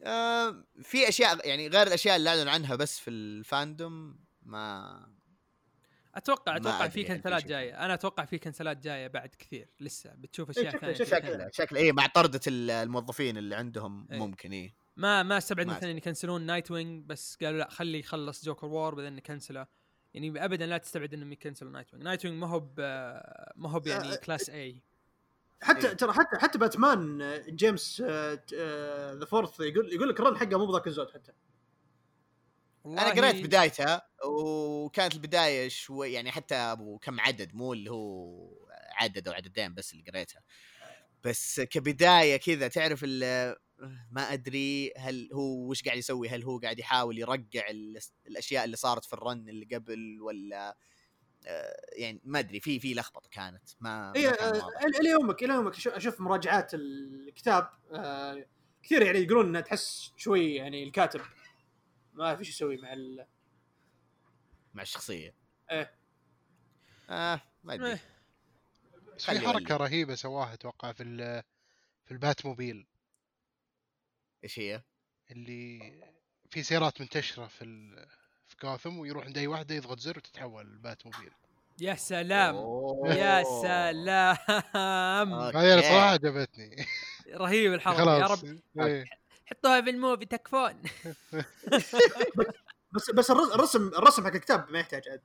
آه 0.03 0.65
في 0.83 1.09
أشياء 1.09 1.49
يعني 1.49 1.69
غير 1.69 1.87
الأشياء 1.87 2.17
اللي 2.17 2.31
أعلنوا 2.31 2.53
عنها 2.53 2.75
بس 2.77 2.99
في 2.99 3.11
الفاندوم 3.11 4.19
ما 4.43 5.09
أتوقع 6.15 6.53
ما 6.53 6.59
أتوقع 6.59 6.89
في 6.89 7.01
يعني 7.03 7.15
كنسلات. 7.17 7.47
جاية 7.47 7.85
أنا 7.85 7.95
أتوقع 7.95 8.25
في 8.25 8.39
كنسلات 8.39 8.77
جاية 8.77 9.07
بعد 9.07 9.29
كثير 9.29 9.69
لسه 9.81 10.15
بتشوف 10.15 10.51
أشياء 10.51 10.79
ثانية 10.79 10.95
شكله 10.95 11.51
شكله 11.53 11.79
اي 11.81 11.93
مع 11.93 12.07
طرده 12.07 12.41
ال- 12.47 12.71
الموظفين 12.71 13.37
اللي 13.39 13.55
عندهم 13.55 14.09
إيه. 14.13 14.19
ممكن 14.19 14.53
اي 14.53 14.75
ما 14.97 15.23
ما 15.23 15.39
استبعد 15.39 15.67
مثلا 15.67 15.91
يكنسلون 15.91 16.43
Nightwing 16.43 17.05
بس 17.07 17.39
قالوا 17.43 17.59
لا 17.59 17.71
خلي 17.71 17.99
يخلص 17.99 18.45
Joker 18.45 18.67
War 18.67 18.95
بعدين 18.95 19.17
نكنسله. 19.17 19.67
يعني 20.15 20.45
ابدا 20.45 20.67
لا 20.67 20.79
تستبعد 20.79 21.15
إنهم 21.15 21.33
يكنسلوا 21.33 21.71
Nightwing 21.71 22.05
Nightwing 22.05 22.39
ما 22.41 22.47
هو 22.49 22.61
ب- 22.61 22.81
ما 23.57 23.71
هو 23.71 23.83
يعني 23.87 24.13
آه، 24.13 24.17
class 24.17 24.51
اي 24.51 24.83
حتى 25.63 25.89
إيه. 25.89 25.95
ترى 25.95 26.13
حتى 26.13 26.37
حتى 26.39 26.59
باتمان 26.59 27.23
آه، 27.23 27.45
James 27.49 28.01
the 28.01 29.25
Fourth 29.31 29.61
يقول 29.61 29.93
يقول 29.93 30.09
لك 30.09 30.21
ال 30.21 30.25
run 30.25 30.37
حقه 30.37 30.59
مو 30.59 30.67
بذاك 30.67 30.87
الزود 30.87 31.11
حتى. 31.11 31.33
أنا 32.87 33.11
قريت 33.11 33.47
بدايتها 33.47 34.09
وكانت 34.25 35.15
البداية 35.15 35.69
شوي 35.69 36.13
يعني 36.13 36.31
حتى 36.33 36.55
أبو 36.55 36.99
كم 36.99 37.21
عدد 37.21 37.55
مو 37.55 37.73
اللي 37.73 37.91
هو 37.91 38.49
عدد 38.93 39.29
أو 39.29 39.35
عددين 39.35 39.75
بس 39.75 39.93
اللي 39.93 40.05
قريتها. 40.11 40.43
بس 41.25 41.61
كبداية 41.61 42.37
كذا 42.37 42.69
تعرف 42.69 43.01
ال- 43.05 43.57
ما 44.11 44.33
أدري 44.33 44.93
هل 44.97 45.29
هو 45.33 45.71
وش 45.71 45.83
قاعد 45.83 45.99
يسوي 45.99 46.29
هل 46.29 46.43
هو 46.43 46.59
قاعد 46.59 46.79
يحاول 46.79 47.19
يرجع 47.19 47.69
ال- 47.71 47.99
الأشياء 48.27 48.65
اللي 48.65 48.77
صارت 48.77 49.05
في 49.05 49.13
الرن 49.13 49.49
اللي 49.49 49.77
قبل 49.77 50.19
ولا 50.21 50.77
آه، 51.47 51.77
يعني 51.93 52.21
ما 52.25 52.39
أدري 52.39 52.61
في 52.61 52.81
في 52.81 52.95
لخبطة 52.95 53.29
كانت 53.31 53.63
ما, 53.81 54.13
كان 54.13 54.33
آه،. 54.35 54.71
إلى 55.01 55.11
يومك 55.11 55.43
إلى 55.43 55.55
يومك 55.55 55.75
أشوف- 55.77 55.95
أشوف 55.95 56.21
مراجعات 56.21 56.75
الكتاب 56.75 57.69
آه، 57.93 58.47
كثير 58.83 59.03
يعني 59.03 59.19
يقولون 59.19 59.47
إنه 59.47 59.61
تحس 59.61 60.13
شوي 60.17 60.55
يعني 60.55 60.85
الكاتب 60.85 61.21
ما 62.15 62.37
في 62.37 62.45
شو 62.45 62.51
يسوي 62.51 62.77
مع 62.77 62.93
ال... 62.93 63.27
مع 64.75 64.83
الشخصية 64.83 65.35
إيه. 65.71 65.95
آه 67.11 67.41
ما 67.65 67.75
أدري 67.75 67.87
إيه. 67.91 68.01
بس 69.17 69.31
في 69.31 69.41
حركة. 69.41 69.77
رهيبة 69.77 70.15
سواها 70.15 70.55
أتوقع 70.55 70.93
في 70.93 71.03
ال- 71.03 71.43
في 72.05 72.13
البات 72.13 72.47
موبيل 72.47 72.87
إيش 74.47 74.59
هي؟ 74.59 74.83
اللي 75.31 75.79
في 76.51 76.63
سيارات 76.63 77.01
منتشرة 77.01 77.47
في 77.47 77.65
ال... 77.65 78.07
في 78.49 78.57
جوثم 78.63 78.99
ويروح 78.99 79.25
عند 79.25 79.39
أي 79.39 79.47
واحدة 79.47 79.75
يضغط 79.75 79.99
زر 80.01 80.17
وتتحول 80.19 80.67
البات 80.67 81.07
موبيل 81.07 81.31
يا 81.81 81.95
سلام 81.95 82.55
أوه. 82.55 83.15
يا 83.15 83.43
سلام. 83.63 85.35
هذه 85.35 85.81
صراحة 85.81 86.11
عجبتني 86.11 86.87
رهيب 87.35 87.73
الحركة 87.75 88.19
يا 88.19 88.27
رب 88.27 88.61
إيه. 88.81 89.05
حطوها 89.47 89.81
في 89.81 89.91
ال 89.91 89.96
movie 89.96 90.25
تكفون 90.25 90.83
بس 92.95 93.11
بس 93.11 93.31
الرس- 93.31 93.53
الرسم 93.55 93.89
الرسم 93.89 94.25
حق 94.27 94.35
الكتاب 94.35 94.71
ما 94.71 94.79
يحتاج 94.81 95.09
عاد 95.09 95.23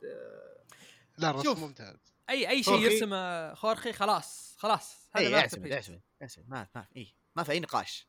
لا 1.18 1.30
الرسم. 1.30 1.60
ممتاز 1.62 1.98
أي 2.30 2.50
أي 2.50 2.64
شيء. 2.64 2.80
يرسمه 2.80 3.54
خورخي 3.54 3.94
خلاص 3.94 4.56
خلاص 4.58 5.10
هذا 5.16 5.26
اي 5.26 5.32
ما. 5.32 5.38
اعتمد 5.40 5.72
اعتمد 5.72 6.02
ما 6.48 6.68
ما 6.76 6.88
اي 6.98 7.16
ما 7.36 7.44
في 7.44 7.52
أي 7.52 7.60
نقاش 7.60 8.08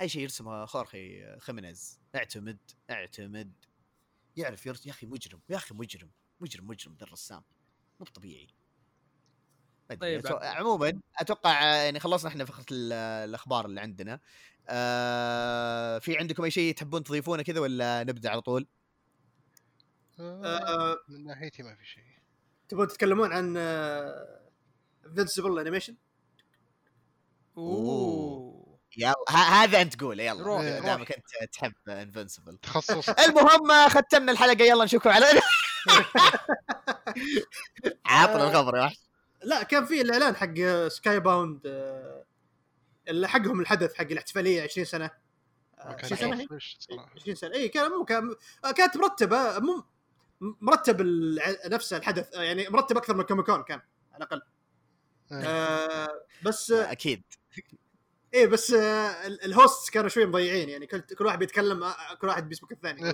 أي 0.00 0.08
شيء 0.08 0.22
يرسمه 0.22 0.66
خورخي 0.66 1.36
خيمينيز 1.38 2.00
اعتمد 2.14 2.58
اعتمد. 2.90 3.52
يعرف 4.36 4.66
يرسم 4.66 4.88
يا 4.88 4.94
أخي 4.94 5.06
مجرم 5.06 5.40
يا 5.48 5.56
أخي 5.56 5.74
مجرم 5.74 6.10
مجرم 6.40 6.66
مجرم 6.66 6.96
ذا 7.00 7.04
الرسام. 7.06 7.42
مو 8.00 8.06
طبيعي. 8.06 8.48
طيب، 10.00 10.26
أتو- 10.26 10.42
عموما 10.44 11.00
أتوقع 11.18 11.62
آه، 11.62 11.76
يعني 11.82 12.00
خلصنا 12.00 12.30
إحنا 12.30 12.44
فقره 12.44 12.66
ال- 12.72 12.92
الأخبار 13.28 13.66
اللي 13.66 13.80
عندنا. 13.80 14.20
آه 14.68 15.98
في 15.98 16.18
عندكم 16.18 16.44
أي 16.44 16.50
شيء 16.50 16.74
تحبون 16.74 17.02
تضيفونه 17.04 17.42
كذا 17.42 17.60
ولا 17.60 18.04
نبدأ 18.04 18.30
على 18.30 18.40
طول؟ 18.40 18.66
آه، 20.20 20.44
آه، 20.44 20.96
من 21.08 21.24
ناحيتي 21.24 21.62
ما 21.62 21.74
في 21.74 21.84
شيء. 21.86 22.04
تبون 22.68 22.88
تتكلمون 22.88 23.32
عن 23.32 23.56
Invincible 25.06 25.58
animation 25.58 25.96
أوه. 27.56 28.59
يلا 28.96 29.14
هذا 29.36 29.80
أنت 29.82 30.00
قوله 30.00 30.22
يلا. 30.22 30.42
روح،. 30.42 30.62
دامك 30.62 31.12
أنت 31.12 31.52
تحب 31.52 31.72
Invincible 31.88 32.56
تخصص. 32.56 33.08
المهم 33.28 33.70
آه، 33.70 33.88
ختمنا 33.88 34.32
الحلقة 34.32 34.64
يلا 34.64 34.84
نشوفكم 34.84 35.10
على 35.10 35.26
عاطنا 38.06 38.48
الخبر 38.50 38.76
يا 38.76 38.82
وحش. 38.84 39.00
لا 39.42 39.62
كان 39.62 39.84
في 39.84 40.00
الإعلان 40.00 40.36
حق 40.36 40.54
Skybound 40.88 41.60
اللي 43.08 43.28
حقهم 43.28 43.60
الحدث 43.60 43.94
حق 43.94 44.04
الاحتفالية 44.10 44.62
20 44.62 44.84
سنة. 44.84 45.10
ما 45.78 45.90
آه، 45.90 45.92
كان 45.92 46.04
20 46.12 46.18
سنة؟ 46.20 46.34
هي؟ 46.34 46.38
يعرف 46.38 46.52
إيش 46.52 46.76
صراحة. 46.80 47.10
20 47.16 47.34
سنة. 47.36 47.54
اي 47.54 47.68
كان 47.68 47.90
مو 47.90 48.04
كان 48.04 48.34
آه، 48.64 48.70
كانت 48.70 48.96
مرتبة 48.96 49.58
مو 49.58 49.84
مرتب 50.40 51.00
الع- 51.00 51.56
نفس 51.66 51.92
الحدث 51.92 52.34
آه، 52.34 52.42
يعني 52.42 52.68
مرتب 52.68 52.96
أكثر 52.96 53.14
من 53.16 53.22
Comic 53.24 53.48
Con 53.48 53.62
كان 53.62 53.80
على 54.12 54.16
الأقل. 54.24 54.42
إيه. 55.32 55.38
آه 55.48 56.08
بس 56.42 56.70
آه، 56.70 56.92
أكيد. 56.92 57.22
إيه 58.34 58.46
بس 58.46 58.72
آه، 58.72 59.26
ال- 59.26 59.44
ال 59.44 59.53
host 59.53 59.90
كانوا 59.90 60.08
شوي 60.08 60.26
مضيعين 60.26 60.68
يعني 60.68 60.86
كل 60.86 61.00
كل 61.00 61.26
واحد 61.26 61.38
بيتكلم 61.38 61.84
آه، 61.84 62.14
كل 62.20 62.26
واحد 62.26 62.48
بيسبق 62.48 62.72
الثاني. 62.72 63.12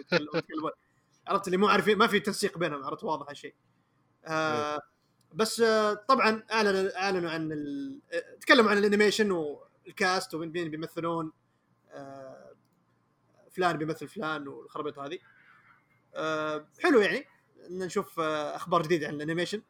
عرفت؟ 1.28 1.46
اللي 1.46 1.56
مو 1.56 1.68
عارفين 1.68 1.98
ما 1.98 2.06
في 2.06 2.20
تنسيق 2.20 2.58
بينهم 2.58 2.84
عرفت؟ 2.84 3.04
واضح 3.04 3.28
هالشيء. 3.28 3.54
آه 4.24 4.80
بس 5.34 5.60
آه 5.60 5.94
طبعا 5.94 6.42
اعلنوا 6.52 6.98
أعلنوا 6.98 7.30
عن 7.30 7.52
ال... 7.52 7.98
آه، 8.12 8.36
تكلموا 8.40 8.70
عن 8.70 8.78
ال 8.78 8.84
animation 8.84 9.30
وال 9.30 9.65
cast 9.65 10.34
ومين 10.34 10.52
مين 10.52 10.70
بيمثلون 10.70 11.32
آه 11.90 12.54
فلان 13.52 13.76
بيمثل 13.76 14.08
فلان 14.08 14.48
والخربيط 14.48 14.98
هذه. 14.98 15.18
آه 16.14 16.68
حلو 16.82 17.00
يعني 17.00 17.24
إن 17.70 17.78
نشوف 17.78 18.20
آه 18.20 18.56
أخبار 18.56 18.82
جديدة 18.82 19.06
عن 19.06 19.14
ال 19.14 19.19
animation. 19.19 19.62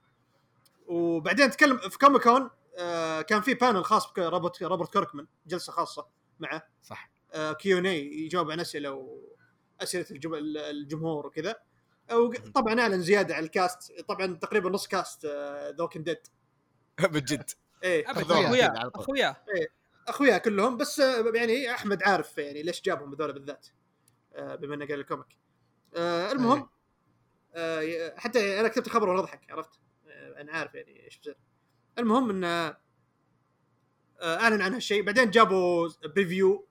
وبعدين 0.87 1.51
تكلم 1.51 1.79
في 1.79 1.99
Comic 1.99 2.31
Con 2.31 2.51
آه 2.77 3.23
كان 3.23 3.41
في 3.41 3.55
panel 3.55 3.85
خاص 3.85 4.13
بروبرت 4.13 4.63
روبرت 4.63 4.93
كيركمان 4.93 5.27
جلسة 5.47 5.73
خاصة 5.73 6.07
معه. 6.41 6.69
صح. 6.83 7.11
آه 7.33 7.53
Q 7.53 7.79
يجاوب 7.85 8.51
عن 8.51 8.61
أسئلة 8.61 8.91
واسئله 9.81 10.07
الجم... 10.11 10.35
الجمهور 10.57 11.27
وكذا. 11.27 11.57
وطبعا 12.13 12.81
أعلن 12.81 13.01
زيادة 13.01 13.35
على 13.35 13.45
ال 13.45 13.56
cast 13.56 14.01
طبعا 14.09 14.27
تقريبا 14.27 14.71
نص 14.71 14.87
cast 14.87 15.27
The 15.79 15.86
Walking 15.86 16.03
Dead 16.03 16.19
من 17.13 17.21
جد. 17.21 17.51
إيه. 17.85 18.11
أخويا. 18.11 18.69
على 18.69 18.91
طول. 18.91 19.03
أخويا. 19.03 19.37
أخويا 20.09 20.39
كلهم 20.39 20.77
بس 20.77 21.01
آه، 21.01 21.33
يعني 21.35 21.71
أحمد 21.71 22.03
عارف 22.03 22.39
يعني 22.39 22.63
ليش 22.63 22.83
جابهم 22.83 23.15
هذول 23.15 23.33
بالذات 23.33 23.67
آه، 24.35 24.55
بما 24.55 24.75
إنه 24.75 24.87
قال 24.87 25.01
ال 25.01 25.06
comic. 25.06 25.39
المهم 26.33 26.69
آه، 27.55 28.15
حتى 28.17 28.61
أنا 28.61 28.69
كتبت 28.69 28.87
الخبر 28.87 29.09
وأنا 29.09 29.21
أضحك 29.21 29.51
عرفت؟ 29.51 29.71
أنا 30.37 30.53
عارف 30.53 30.75
يعني 30.75 31.05
إيش 31.05 31.19
بصير 31.19 31.37
المهم 31.99 32.31
انه 32.31 32.47
آه، 34.21 34.37
أعلن 34.41 34.63
عن 34.63 34.75
هالشيء. 34.75 35.03
بعدين 35.03 35.31
جابوا 35.31 35.89
preview 36.15 36.67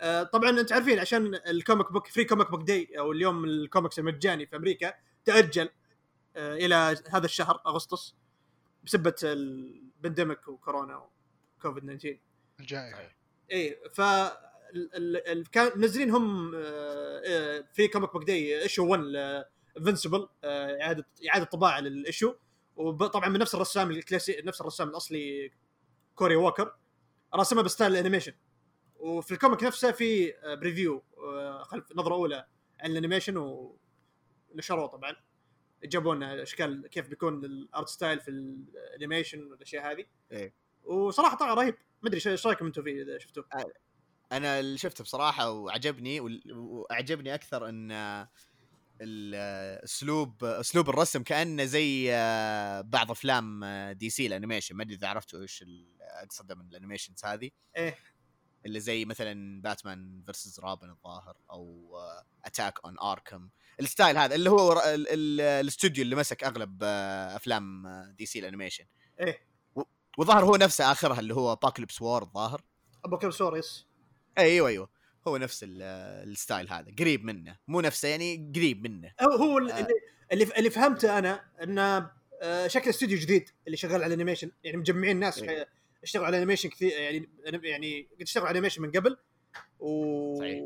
آه، 0.00 0.22
طبعا 0.22 0.50
أنت 0.50 0.72
عارفين 0.72 0.98
عشان 0.98 1.34
ال 1.34 1.44
comic 1.44 1.92
book 1.92 2.06
Free 2.06 2.24
Comic 2.24 2.50
Book 2.50 2.62
Day 2.62 2.98
أو 2.98 3.12
اليوم 3.12 3.44
الكوميكس 3.44 3.98
المجاني 3.98 4.46
في 4.46 4.56
أمريكا 4.56 4.94
تأجل 5.24 5.68
آه، 6.36 6.54
إلى 6.54 6.74
هذا 7.10 7.24
الشهر 7.24 7.60
أغسطس 7.66 8.14
بسبة 8.84 9.14
ال 9.22 9.36
pandemic 9.36 10.48
وكورونا 10.48 11.08
وكوفيد 11.58 11.84
19 11.98 12.18
الجائحة. 12.60 13.12
إيه 13.50 13.78
ف 13.92 14.00
ال- 14.00 14.94
ال- 14.94 15.28
ال- 15.28 15.50
كان 15.50 15.70
منزلين 15.76 16.10
هم 16.10 16.50
في 17.72 17.88
Comic 17.92 18.12
Book 18.12 18.24
Day 18.24 18.62
issue 18.62 18.86
1 18.86 19.44
Invincible 19.78 20.28
إعادة 20.44 21.06
إعادة 21.28 21.44
طباعة 21.44 21.80
لل 21.80 21.95
issue 21.95 22.34
وطبعا 22.78 23.28
من 23.28 23.38
نفس 23.38 23.54
الرسام 23.54 23.90
الكلاسي 23.90 24.42
نفس 24.44 24.60
الرسام 24.60 24.88
الأصلي 24.88 25.52
كوري 26.14 26.36
ووكر 26.36 26.76
رسمها 27.34 27.62
ب 27.62 27.67
style 27.67 27.92
ال 27.92 27.96
animation. 27.96 28.32
وفي 28.96 29.32
ال 29.32 29.37
comic 29.37 29.64
نفسه 29.64 29.92
في 29.92 30.34
preview 30.60 31.02
آه، 31.18 31.62
خلف 31.62 31.92
نظرة 31.96 32.14
أولى 32.14 32.46
عن 32.80 32.90
ال 32.90 32.95
animation 32.95 33.36
ونشروه 33.36 34.86
طبعا. 34.86 35.16
جابوا 35.84 36.14
لنا 36.14 36.42
إشكال 36.42 36.86
كيف 36.86 37.08
بيكون 37.08 37.44
ال 37.44 37.55
art 37.55 37.88
style 37.88 38.20
في 38.20 38.30
ال 38.30 38.41
animation 38.41 39.42
والأشياء 39.42 39.92
هذه. 39.92 40.04
إيه. 40.32 40.54
وصراحة 40.84 41.36
طلع 41.36 41.54
رهيب. 41.54 41.74
ما 42.02 42.08
أدري 42.08 42.20
إيش 42.26 42.46
رأيكم 42.46 42.66
أنتم 42.66 42.82
فيه 42.82 43.02
إذا 43.02 43.18
شفتوه؟ 43.18 43.44
أنا 44.32 44.60
اللي 44.60 44.78
شفته 44.78 45.04
بصراحة 45.04 45.50
وعجبني 45.50 46.40
وأعجبني 46.50 47.34
أكثر 47.34 47.68
إن 47.68 47.92
الاسلوب 49.00 50.44
أسلوب 50.44 50.88
الرسم 50.88 51.22
كأنه 51.22 51.64
زي 51.64 52.14
آه، 52.14 52.80
بعض 52.80 53.10
أفلام 53.10 53.64
آه، 53.64 53.92
DC 53.92 54.10
ال 54.10 54.26
animation. 54.26 54.76
ما 54.76 54.82
أدري 54.82 54.94
إذا 54.94 55.08
عرفتوا 55.08 55.42
إيش 55.42 55.62
ال- 55.62 55.96
اقصد 56.00 56.52
من 56.52 56.68
ال 56.68 56.73
animations 56.73 57.24
هذه. 57.24 57.50
إيه. 57.76 57.98
اللي 58.66 58.80
زي 58.80 59.04
مثلا 59.04 59.62
Batman 59.62 60.22
versus 60.26 60.60
Robin 60.60 60.90
الظاهر 60.90 61.36
أو 61.50 61.96
Attack 62.44 62.78
on 62.84 62.98
Arkham 62.98 63.48
ال 63.80 63.86
style 63.86 64.18
هذا 64.18 64.34
اللي 64.34 64.50
هو 64.50 64.82
الاستوديو 64.84 66.04
اللي 66.04 66.16
مسك 66.16 66.44
أغلب 66.44 66.78
آه، 66.82 67.36
أفلام 67.36 67.88
DC 68.18 68.26
ال 68.26 68.38
animation. 68.38 68.84
إيه. 69.20 69.48
وظهر 70.18 70.44
هو 70.44 70.56
نفسه 70.56 70.92
آخرها 70.92 71.20
اللي 71.20 71.34
هو 71.34 71.56
Apokolips 71.56 72.02
War 72.02 72.22
الظاهر. 72.22 72.62
Apokolips 73.04 73.30
War 73.30 73.56
yes 73.58 73.86
أيوه 74.38 74.68
أيوه. 74.68 74.90
هو 75.28 75.36
نفس 75.36 75.64
ال- 75.64 75.82
style 76.30 76.70
هذا 76.70 76.94
قريب 76.98 77.24
منه 77.24 77.58
مو 77.68 77.80
نفسه 77.80 78.08
يعني 78.08 78.52
قريب 78.56 78.82
منه 78.82 79.12
هو 79.20 79.30
هو 79.30 79.58
آه. 79.58 79.60
اللي, 79.60 79.86
اللي 80.32 80.44
اللي 80.58 80.70
فهمته 80.70 81.18
أنا 81.18 81.44
إنه 81.62 82.10
آه، 82.42 82.66
شكل 82.66 82.90
استوديو 82.90 83.18
جديد 83.18 83.50
اللي 83.66 83.76
شغال 83.76 83.94
على 83.94 84.06
ال 84.06 84.10
animation 84.10 84.50
يعني 84.64 84.76
مجمعين 84.76 85.20
ناس 85.20 85.42
إيه. 85.42 85.68
اشتغلوا 86.02 86.26
على 86.26 86.36
animation 86.36 86.68
كثير 86.68 86.90
يعني 86.90 87.28
يعني 87.62 88.08
قد 88.16 88.22
اشتغلوا 88.22 88.48
على 88.48 88.58
animation 88.58 88.82
من 88.82 88.90
قبل 88.90 89.16
و... 89.80 90.38
صحيح. 90.38 90.62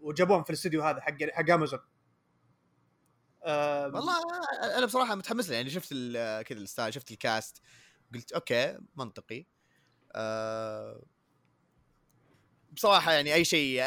وجابوهم 0.00 0.42
في 0.42 0.50
الاستوديو 0.50 0.82
هذا 0.82 1.00
حق 1.00 1.22
حق 1.32 1.50
امازون 1.50 1.80
آه 3.44 3.84
والله 3.84 4.14
أنا 4.78 4.86
بصراحة 4.86 5.14
متحمس 5.14 5.48
له 5.48 5.56
يعني 5.56 5.70
شفت 5.70 5.92
كذا 6.46 6.58
ال 6.58 6.64
style 6.64 6.94
شفت 6.94 7.10
ال 7.10 7.20
cast 7.20 7.62
قلت 8.14 8.32
okay 8.32 8.78
منطقي 8.96 9.46
آه 10.12 11.02
بصراحة 12.76 13.12
يعني 13.12 13.34
أي 13.34 13.44
شيء 13.44 13.82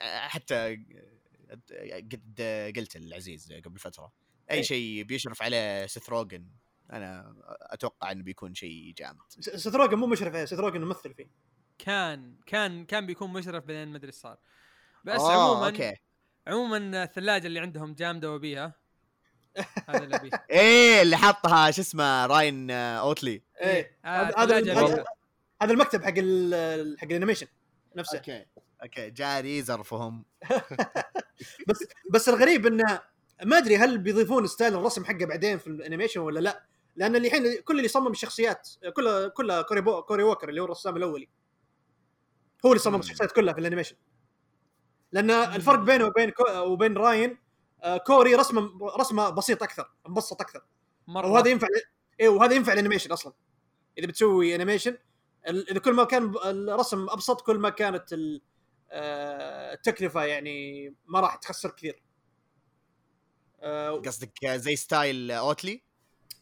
حتى 0.00 0.78
قد 2.12 2.40
قلت 2.76 2.96
العزيز 2.96 3.52
قبل 3.64 3.78
فترة 3.78 4.12
أي 4.50 4.56
إيه. 4.56 4.62
شيء 4.62 5.02
بيشرف 5.02 5.42
عليه 5.42 5.86
سيث 5.86 6.08
روجن 6.08 6.46
أنا 6.92 7.34
أتوقع 7.48 8.12
إنه 8.12 8.22
بيكون 8.22 8.54
شيء 8.54 8.94
جامد. 8.98 9.18
س- 9.28 9.50
سيث 9.50 9.74
روجن 9.74 9.96
مو 9.98 10.06
مشرف 10.06 10.34
عليه 10.34 10.44
سيث 10.44 10.58
روجن 10.58 10.80
ممثل 10.80 11.14
فيه. 11.14 11.26
كان 11.78 12.34
كان 12.46 12.84
كان 12.84 13.06
بيكون 13.06 13.32
مشرف 13.32 13.64
بعدين 13.64 13.88
ما 13.88 13.96
أدري 13.96 14.08
إيش 14.08 14.14
صار. 14.14 14.38
بس 15.04 15.20
آه، 15.20 15.32
عموما 15.52 15.66
okay. 15.66 15.94
عموما 16.46 17.02
الثلاجة 17.04 17.46
اللي 17.46 17.60
عندهم 17.60 17.94
جامدة 17.94 18.32
وبيها 18.32 18.74
هذا 19.88 20.04
اللي 20.04 20.16
أبيه. 20.16 20.30
إيه 20.50 21.02
اللي 21.02 21.16
حطها 21.16 21.70
شو 21.70 21.80
اسمه 21.82 22.26
راين 22.26 22.70
أوتلي. 22.70 23.42
إيه. 23.60 23.98
آه، 24.04 24.08
هذا 24.42 24.56
هذا 25.62 25.72
المكتب 25.72 26.02
حق 26.04 26.14
ال- 26.16 26.98
حق 26.98 27.04
ال 27.04 27.08
animation. 27.08 27.46
نفسه. 27.98 28.18
okay. 28.18 28.46
okay 28.82 29.10
جاري 29.10 29.62
زرفهم 29.62 30.24
بس 31.68 31.84
بس 32.10 32.28
الغريب 32.28 32.66
إنه 32.66 33.00
ما 33.44 33.58
أدري 33.58 33.76
هل 33.76 33.98
بيضيفون 33.98 34.46
style 34.46 34.74
الرسم 34.74 35.04
حقه 35.04 35.24
بعدين 35.24 35.58
في 35.58 35.66
ال 35.66 35.71
animation 35.71 36.20
ولا 36.20 36.40
لا. 36.40 36.64
لأن 36.96 37.16
اللي 37.16 37.28
الحين 37.28 37.60
كل 37.62 37.74
اللي 37.74 37.84
يصمم 37.84 38.10
الشخصيات 38.10 38.68
كلها 38.96 39.28
كلها 39.28 39.62
كوري, 39.62 39.80
بو 39.80 40.02
كوري 40.02 40.22
ووكر 40.22 40.48
اللي 40.48 40.60
هو 40.60 40.64
الرسام 40.64 40.96
الأولي. 40.96 41.28
هو 42.66 42.70
اللي 42.72 42.80
صمم 42.80 42.94
مم. 42.94 43.00
الشخصيات 43.00 43.32
كلها 43.32 43.54
في 43.54 43.60
ال 43.60 43.63
animation. 43.63 43.96
لأن 45.12 45.30
الفرق 45.30 45.78
بينه 45.78 46.04
وبين 46.04 46.30
كو 46.30 46.44
وبين 46.58 46.96
راين 46.96 47.38
آه، 47.82 47.96
كوري 47.96 48.34
رسمه 48.34 48.70
رسمه 49.00 49.30
بسيط 49.30 49.62
أكثر 49.62 49.90
مبسط 50.08 50.40
أكثر. 50.40 50.64
مرة. 51.06 51.28
وهذا 51.28 51.48
ينفع 51.48 51.66
إيه 52.20 52.28
وهذا 52.28 52.54
ينفع 52.54 52.72
ال 52.72 52.76
animation 52.76 53.12
أصلا. 53.12 53.32
إذا 53.98 54.06
بتسوي 54.06 54.54
animation 54.54 54.96
إذا 55.46 55.78
كل 55.78 55.92
ما 55.92 56.04
كان 56.04 56.34
الرسم 56.44 57.10
أبسط 57.10 57.40
كل 57.40 57.58
ما 57.58 57.70
كانت 57.70 58.14
آه، 58.90 59.72
التكلفة 59.72 60.24
يعني 60.24 60.88
ما 61.06 61.20
راح 61.20 61.36
تخسر 61.36 61.70
كثير. 61.70 62.02
آه، 63.60 63.90
قصدك 63.90 64.46
زي 64.46 64.76
style 64.76 65.30
أوتلي؟ 65.30 65.82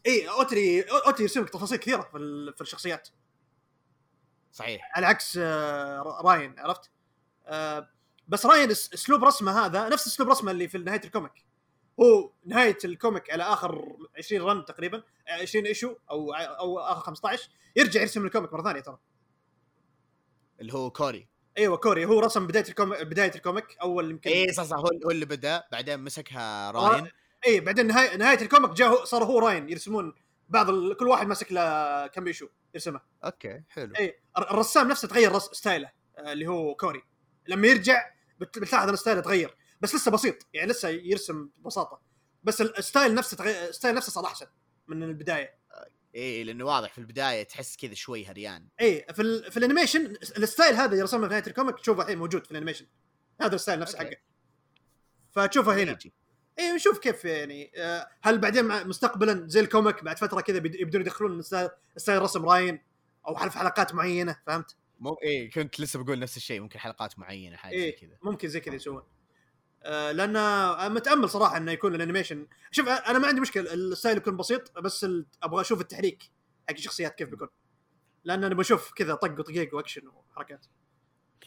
إي 0.05 0.29
أوتلي 0.29 0.81
أوتلي 0.81 1.23
يرسم 1.23 1.41
لك 1.43 1.49
تفاصيل 1.49 1.77
كثيرة 1.77 2.01
في 2.01 2.17
ال- 2.17 2.53
في 2.55 2.61
الشخصيات. 2.61 3.09
صحيح. 4.51 4.91
على 4.95 5.05
عكس 5.05 5.37
آه، 5.41 6.21
راين 6.23 6.59
عرفت؟ 6.59 6.91
بس 8.27 8.45
راين 8.45 8.71
اس- 8.71 8.93
أسلوب 8.93 9.23
رسمه 9.23 9.65
هذا 9.65 9.89
نفس 9.89 10.07
أسلوب 10.07 10.29
رسمه 10.29 10.51
اللي 10.51 10.67
في 10.67 10.77
نهاية 10.77 11.01
ال 11.05 11.11
comic. 11.11 11.46
هو 11.99 12.31
نهاية 12.45 12.77
ال 12.85 12.93
comic 12.93 13.31
على 13.31 13.43
آخر 13.43 13.95
20 14.17 14.41
run 14.41 14.65
تقريبا 14.65 15.03
آه، 15.27 15.31
20 15.41 15.65
issue 15.65 15.95
أو 16.11 16.33
أو 16.33 16.79
آخر 16.79 17.01
15 17.01 17.49
يرجع 17.75 18.01
يرسم 18.01 18.25
ال 18.25 18.30
comic 18.30 18.53
مرة 18.53 18.63
ثانية 18.63 18.79
ترى. 18.81 18.97
اللي 20.61 20.73
هو 20.73 20.89
كوري. 20.91 21.27
أيوه 21.57 21.77
كوري. 21.77 22.05
هو 22.05 22.19
رسم 22.19 22.47
بداية 22.47 22.65
ال 22.69 22.74
comic 22.74 23.01
بداية 23.01 23.31
ال 23.35 23.42
comic 23.42 23.77
أول 23.81 24.11
يمكن 24.11 24.29
إيه 24.29 24.51
صح 24.51 24.63
صح. 24.63 24.77
هو 24.77 24.89
هو 25.05 25.11
اللي 25.11 25.25
بدأ 25.25 25.63
بعدين 25.71 25.99
مسكها 25.99 26.71
راين. 26.71 27.05
اي 27.05 27.11
إيه، 27.45 27.61
بعدين 27.61 27.87
نهايه 27.87 28.15
نهاية 28.17 28.41
ال 28.41 28.46
comic 28.46 28.71
جاء 28.71 28.87
هو- 28.89 29.05
صار 29.05 29.23
هو 29.23 29.39
راين 29.39 29.69
يرسمون 29.69 30.13
بعض 30.49 30.69
ال... 30.69 30.97
كل 30.97 31.07
واحد 31.07 31.27
ماسك 31.27 31.51
له 31.51 32.07
كم 32.07 32.27
issue 32.27 32.47
يرسمه. 32.73 33.01
okay 33.25 33.61
حلو. 33.69 33.93
اي 33.99 34.19
الر- 34.37 34.51
الرسام 34.51 34.87
نفسه 34.87 35.07
تغير 35.07 35.31
رس... 35.31 35.43
style 35.43 35.83
ه 35.83 35.91
آه، 36.17 36.31
اللي 36.31 36.47
هو 36.47 36.75
كوري. 36.75 37.01
لما 37.47 37.67
يرجع 37.67 38.11
بت- 38.39 38.59
بتلاحظ 38.59 38.89
إن 38.89 38.95
style 38.95 39.17
ه 39.17 39.21
تغير. 39.21 39.55
بس 39.81 39.95
لسه 39.95 40.11
بسيط 40.11 40.35
يعني 40.53 40.71
لسه 40.71 40.89
يرسم 40.89 41.49
ببساطة. 41.57 42.01
بس 42.43 42.61
ال- 42.61 42.77
ال 42.77 42.83
style 42.83 43.13
نفسه 43.13 43.37
تغير 43.37 43.69
ال 43.69 43.73
style 43.73 43.95
نفسه 43.95 44.11
صار 44.11 44.25
احسن 44.25 44.45
من 44.87 45.03
البداية. 45.03 45.57
إيه 46.15 46.43
لأنه 46.43 46.65
واضح 46.65 46.93
في 46.93 46.97
البداية 46.97 47.43
تحس 47.43 47.77
كذا 47.77 47.93
شوي 47.93 48.25
هريان. 48.25 48.67
اي 48.81 49.05
في 49.13 49.21
ال... 49.21 49.51
في 49.51 49.57
ال 49.57 49.62
animation 49.62 50.05
ال 50.37 50.43
style 50.43 50.75
هذا 50.75 50.91
اللي 50.91 51.01
رسمه 51.01 51.21
في 51.21 51.27
نهاية 51.27 51.43
ال 51.47 51.52
comic 51.52 51.79
تشوفه 51.79 52.01
الحين 52.01 52.17
موجود 52.17 52.45
في 52.45 52.51
ال 52.51 52.54
animation. 52.54 52.85
هذا 53.41 53.55
ال 53.55 53.59
style 53.59 53.79
نفسه. 53.79 53.99
حقه. 53.99 54.17
فتشوفه 55.31 55.73
هنا. 55.73 55.91
يجي. 55.91 56.13
اي 56.59 56.71
نشوف 56.71 56.99
كيف 56.99 57.25
يعني. 57.25 57.71
آه، 57.75 58.07
هل 58.21 58.37
بعدين 58.37 58.87
مستقبلا 58.87 59.47
زي 59.47 59.59
ال 59.59 59.66
comic 59.66 60.03
بعد 60.03 60.17
فترة 60.17 60.41
كذا 60.41 60.57
يبدون 60.57 61.01
يدخلون 61.01 61.41
style 61.41 62.21
رسم 62.21 62.45
راين 62.45 62.81
أو 63.27 63.35
في 63.35 63.59
حلقات 63.59 63.95
معينة 63.95 64.39
فهمت؟ 64.47 64.75
مو 64.99 65.13
إيه 65.23 65.51
كنت 65.51 65.79
لسه 65.79 66.03
بقول 66.03 66.19
نفس 66.19 66.37
الشيء 66.37 66.61
ممكن 66.61 66.79
حلقات 66.79 67.19
معينة 67.19 67.55
حاجة 67.55 67.75
زي 67.75 67.83
إيه 67.83 67.95
كذا. 67.95 68.17
ممكن 68.21 68.47
زي 68.47 68.59
كذا 68.59 68.75
يسوون. 68.75 69.03
لأن 69.85 70.35
آه، 70.35 70.87
متأمل 70.87 71.29
صراحة 71.29 71.57
إنه 71.57 71.71
يكون 71.71 71.95
ال 71.95 72.00
animation. 72.00 72.47
شوف 72.71 72.87
أنا 72.87 73.19
ما 73.19 73.27
عندي 73.27 73.41
مشكلة 73.41 73.73
ال 73.73 73.80
style 73.80 74.17
يكون 74.17 74.37
بسيط 74.37 74.79
بس. 74.79 75.07
أبغى 75.43 75.61
أشوف 75.61 75.81
التحريك 75.81 76.23
حق 76.69 76.75
الشخصيات 76.75 77.15
كيف 77.15 77.29
بيكون. 77.29 77.47
لأن 78.23 78.43
أنا 78.43 78.55
بشوف 78.55 78.93
كذا 78.93 79.15
طق 79.15 79.39
وطقيق 79.39 79.75
وأكشن 79.75 80.07
وحركات. 80.07 80.65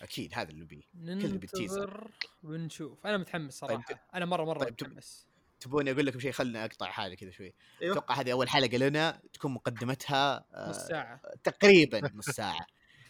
أكيد 0.02 0.32
هذا 0.34 0.50
اللي 0.50 0.64
بيه 0.64 0.82
كله 0.94 1.38
بالتيزر. 1.38 1.80
ننتظر 1.80 2.10
ونشوف. 2.42 3.06
أنا 3.06 3.18
متحمس 3.18 3.58
طيب، 3.58 3.70
صراحة 3.70 4.08
أنا 4.14 4.24
مرة 4.24 4.44
مرة 4.44 4.58
طيب، 4.58 4.72
متحمس. 4.72 5.26
تبوني 5.60 5.90
أقول 5.90 6.06
لكم 6.06 6.20
شيء؟ 6.20 6.32
خلنا 6.32 6.64
أقطع 6.64 7.06
هذا 7.06 7.14
كذا 7.14 7.30
شوي. 7.30 7.54
أيوه. 7.82 7.92
أتوقع 7.92 8.14
هذه 8.14 8.32
أول 8.32 8.48
حلقة 8.48 8.76
لنا 8.76 9.20
تكون 9.32 9.50
مقدمتها 9.50 10.44
آه 10.54 10.70
نص 10.70 10.76
ساعة. 10.76 11.20
تقريبا 11.44 12.10
نص 12.14 12.30
ساعة. 12.30 12.66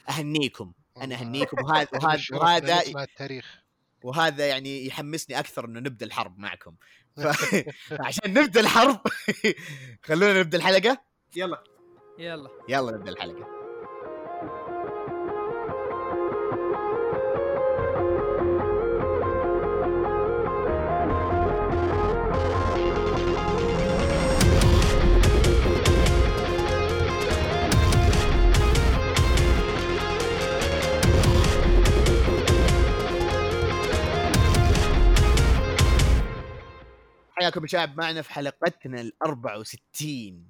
أهنيكم. 0.09 0.73
أنا 0.97 1.15
أهنيكم. 1.15 1.65
وهذا 1.65 1.89
وهذا 2.03 2.23
وهذا 2.33 2.81
نسمع 2.81 3.03
التاريخ. 3.03 3.63
وهذا 4.03 4.47
يعني 4.47 4.87
يحمسني 4.87 5.39
أكثر 5.39 5.65
إنه 5.65 5.81
نبدأ 5.81 6.07
الحرب 6.07 6.39
معكم. 6.39 6.75
ف... 7.17 7.27
فعشان 7.99 8.35
نبدأ 8.35 8.61
الحرب. 8.61 9.01
خلونا 10.07 10.41
نبدأ 10.41 10.59
الحلقة. 10.59 10.99
يلا. 11.37 11.65
يلا. 12.19 12.51
يلا 12.69 12.93
نبدأ 12.93 13.11
الحلقة. 13.11 13.60
حياكم 37.41 37.67
شعب 37.67 37.97
معنا 37.99 38.23
في 38.23 38.33
حلقتنا 38.33 39.01
ال 39.01 39.13
64 39.23 40.47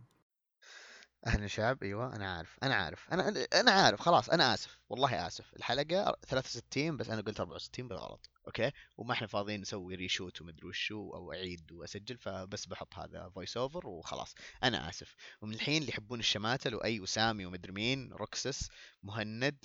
أهلا 1.27 1.47
شعب. 1.47 1.83
أيوه 1.83 2.17
أنا 2.17 2.37
عارف 2.37 2.57
أنا 2.63 2.75
عارف 2.75 3.09
أنا 3.13 3.47
أنا 3.55 3.71
عارف 3.71 4.01
خلاص 4.01 4.31
أنا 4.31 4.55
آسف 4.55 4.79
والله 4.89 5.27
آسف. 5.27 5.55
الحلقة 5.57 6.17
63 6.29 6.97
بس 6.97 7.09
أنا 7.11 7.21
قلت 7.21 7.41
64 7.41 7.89
بالغلط 7.89 8.31
okay؟ 8.47 8.71
وما 8.97 9.13
إحنا 9.13 9.27
فاضيين 9.27 9.61
نسوي 9.61 9.95
reshoot 9.95 10.41
ومدري 10.41 10.67
وشو 10.67 11.11
أو 11.15 11.33
أعيد 11.33 11.73
وأسجل 11.73 12.19
فبس 12.19 12.67
بحط 12.67 12.95
هذا 12.95 13.31
voice 13.35 13.57
over 13.57 13.87
وخلاص. 13.87 14.35
أنا 14.63 14.89
آسف. 14.89 15.15
ومن 15.41 15.55
الحين 15.55 15.77
اللي 15.83 15.89
يحبون 15.93 16.21
الشماتل 16.21 16.75
وأي 16.75 17.01
وسامي 17.01 17.47
ومدري 17.47 17.73
مين 17.73 18.13
روكسس 18.13 18.69
مهند 19.03 19.65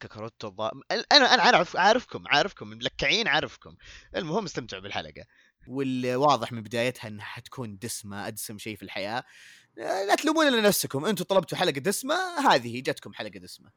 كاكاروتو 0.00 0.48
الضا... 0.48 0.70
أنا 1.12 1.34
أنا 1.34 1.42
عارف 1.42 1.76
عارفكم 1.76 2.24
عارفكم 2.28 2.68
ملكعين 2.68 3.28
عارفكم. 3.28 3.76
المهم 4.16 4.44
استمتعوا 4.44 4.82
بالحلقة. 4.82 5.24
والواضح 5.68 6.52
من 6.52 6.62
بدايتها 6.62 7.08
إنها 7.08 7.24
حتكون 7.24 7.78
دسمة 7.78 8.28
أدسم 8.28 8.58
شيء 8.58 8.76
في 8.76 8.82
الحياة. 8.82 9.24
لا 9.76 10.14
تلومون 10.14 10.48
إلا 10.48 10.60
نفسكم. 10.60 11.04
أنتم 11.04 11.24
طلبتوا 11.24 11.58
حلقة 11.58 11.80
دسمة 11.80 12.14
هذه 12.50 12.80
جتكم 12.80 13.12
حلقة 13.12 13.38
دسمة. 13.38 13.72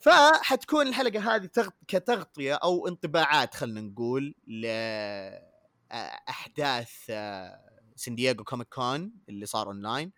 فحتكون 0.00 0.86
الحلقة 0.86 1.34
هذه 1.34 1.46
تغ... 1.46 1.68
كتغطية 1.88 2.54
أو 2.54 2.88
انطباعات 2.88 3.54
خلينا 3.54 3.80
نقول 3.80 4.34
لاحداث 5.90 6.90
San 7.96 8.14
Diego 8.14 8.44
Comic 8.44 8.68
Con 8.68 9.12
اللي 9.28 9.46
صار 9.46 9.66
أونلاين. 9.66 10.12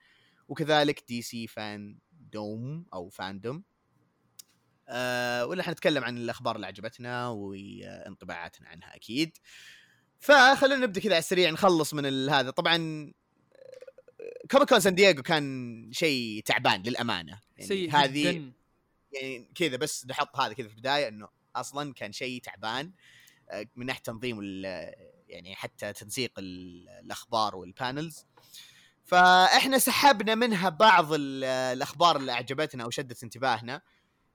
وكذلك 0.48 1.04
DC 1.08 1.46
FanDome 1.46 2.86
أو 2.94 3.08
Fandom. 3.08 3.64
أه 4.88 5.46
ولا 5.46 5.62
حنتكلم 5.62 6.04
عن 6.04 6.16
الأخبار 6.18 6.56
اللي 6.56 6.66
عجبتنا 6.66 7.28
وانطباعاتنا 7.28 8.68
عنها 8.68 8.96
أكيد. 8.96 9.38
فخلونا 10.20 10.76
نبدأ 10.86 11.00
كذا 11.00 11.12
على 11.12 11.18
السريع 11.18 11.50
نخلص 11.50 11.94
من 11.94 12.06
ال- 12.06 12.30
هذا. 12.30 12.50
طبعا 12.50 12.76
Comic 14.50 14.68
Con 14.68 14.80
سان 14.80 14.94
دييغو 14.94 15.22
كان 15.22 15.88
شيء 15.92 16.42
تعبان 16.44 16.82
للأمانة. 16.82 17.40
يعني 17.56 17.68
سيء 17.68 17.90
هذه 17.90 18.50
يعني 19.12 19.50
كذا 19.54 19.76
بس 19.76 20.06
نحط 20.06 20.36
هذا 20.40 20.52
كذا 20.52 20.68
في 20.68 20.74
البداية 20.74 21.08
إنه 21.08 21.28
أصلا 21.56 21.92
كان 21.94 22.12
شيء 22.12 22.40
تعبان. 22.42 22.92
آه، 23.50 23.66
من 23.76 23.86
ناحية 23.86 24.00
تنظيم 24.02 24.40
يعني 25.28 25.54
حتى 25.54 25.92
تنسيق 25.92 26.32
ال- 26.38 26.88
الأخبار 26.88 27.56
وال 27.56 27.74
panels 27.74 28.26
فإحنا 29.04 29.78
سحبنا 29.78 30.34
منها 30.34 30.68
بعض 30.68 31.12
ال- 31.12 31.44
الأخبار 31.44 32.16
اللي 32.16 32.32
أعجبتنا 32.32 32.84
أو 32.84 32.90
شدت 32.90 33.22
انتباهنا. 33.22 33.82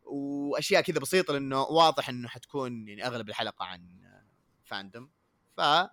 وأشياء 0.03 0.81
كذا 0.81 0.99
بسيطة 0.99 1.33
لأنه 1.33 1.61
واضح 1.61 2.09
إنه 2.09 2.27
حتكون 2.27 2.87
يعني 2.87 3.07
أغلب 3.07 3.29
الحلقة 3.29 3.65
عن 3.65 4.01
fandom 4.65 5.09
ف 5.61 5.89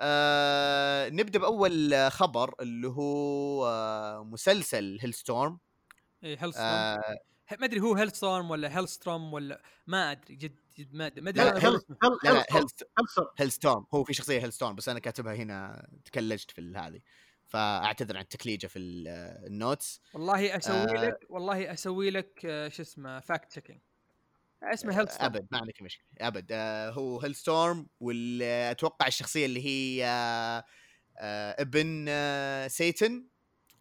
آه 0.00 1.08
نبدأ 1.08 1.38
بأول 1.38 1.94
خبر 2.10 2.54
اللي 2.60 2.88
هو 2.88 3.66
آه 3.66 4.24
مسلسل 4.24 4.98
Hellstorm 5.00 5.58
اي 6.24 6.36
Hell 6.40 6.52
آه 6.56 7.18
ما 7.58 7.64
أدري 7.66 7.80
هو 7.80 7.94
Hell 7.94 8.12
storm 8.12 8.50
ولا 8.50 8.78
Hellstrom 8.78 9.32
ولا 9.32 9.62
ما 9.86 10.10
أدري 10.12 10.34
جد 10.36 10.56
جد 10.78 10.94
ما 10.94 11.06
أدري 11.06 11.20
ما 11.22 11.30
أدري. 11.30 11.44
لا، 11.44 11.66
Hell- 11.66 11.80
لا 12.24 12.46
Hellstorm 13.38 13.86
هو 13.94 14.04
في 14.04 14.14
شخصية 14.14 14.40
Hellstorm 14.40 14.74
بس 14.74 14.88
أنا 14.88 14.98
كاتبها 14.98 15.34
هنا 15.34 15.88
تكلجت 16.04 16.50
في 16.50 16.72
هذه. 16.76 17.00
فأعتذر 17.46 18.16
عن 18.16 18.22
التكليجة 18.22 18.66
في 18.66 18.78
ال- 18.78 19.08
ال 19.46 19.55
notes 19.55 20.00
والله 20.14 20.56
أسوي 20.56 20.76
آه. 20.76 21.04
لك 21.04 21.18
والله 21.30 21.72
أسوي 21.72 22.10
لك 22.10 22.40
آه، 22.44 22.68
شو 22.68 22.82
اسمه 22.82 23.20
fact 23.20 23.50
checking 23.50 23.80
اسمه 24.62 24.98
Hellstorm 25.00 25.24
أبد 25.24 25.46
ما 25.50 25.58
عندك 25.58 25.82
مشكلة 25.82 26.06
أبد. 26.20 26.46
آه 26.52 26.90
هو 26.90 27.20
Hellstorm 27.20 27.86
واتوقع 28.00 29.06
الشخصية 29.06 29.46
اللي 29.46 29.66
هي 29.66 30.04
آه 30.06 30.64
آه 31.18 31.62
ابن 31.62 32.06
آه 32.08 32.68
Satan. 32.68 33.28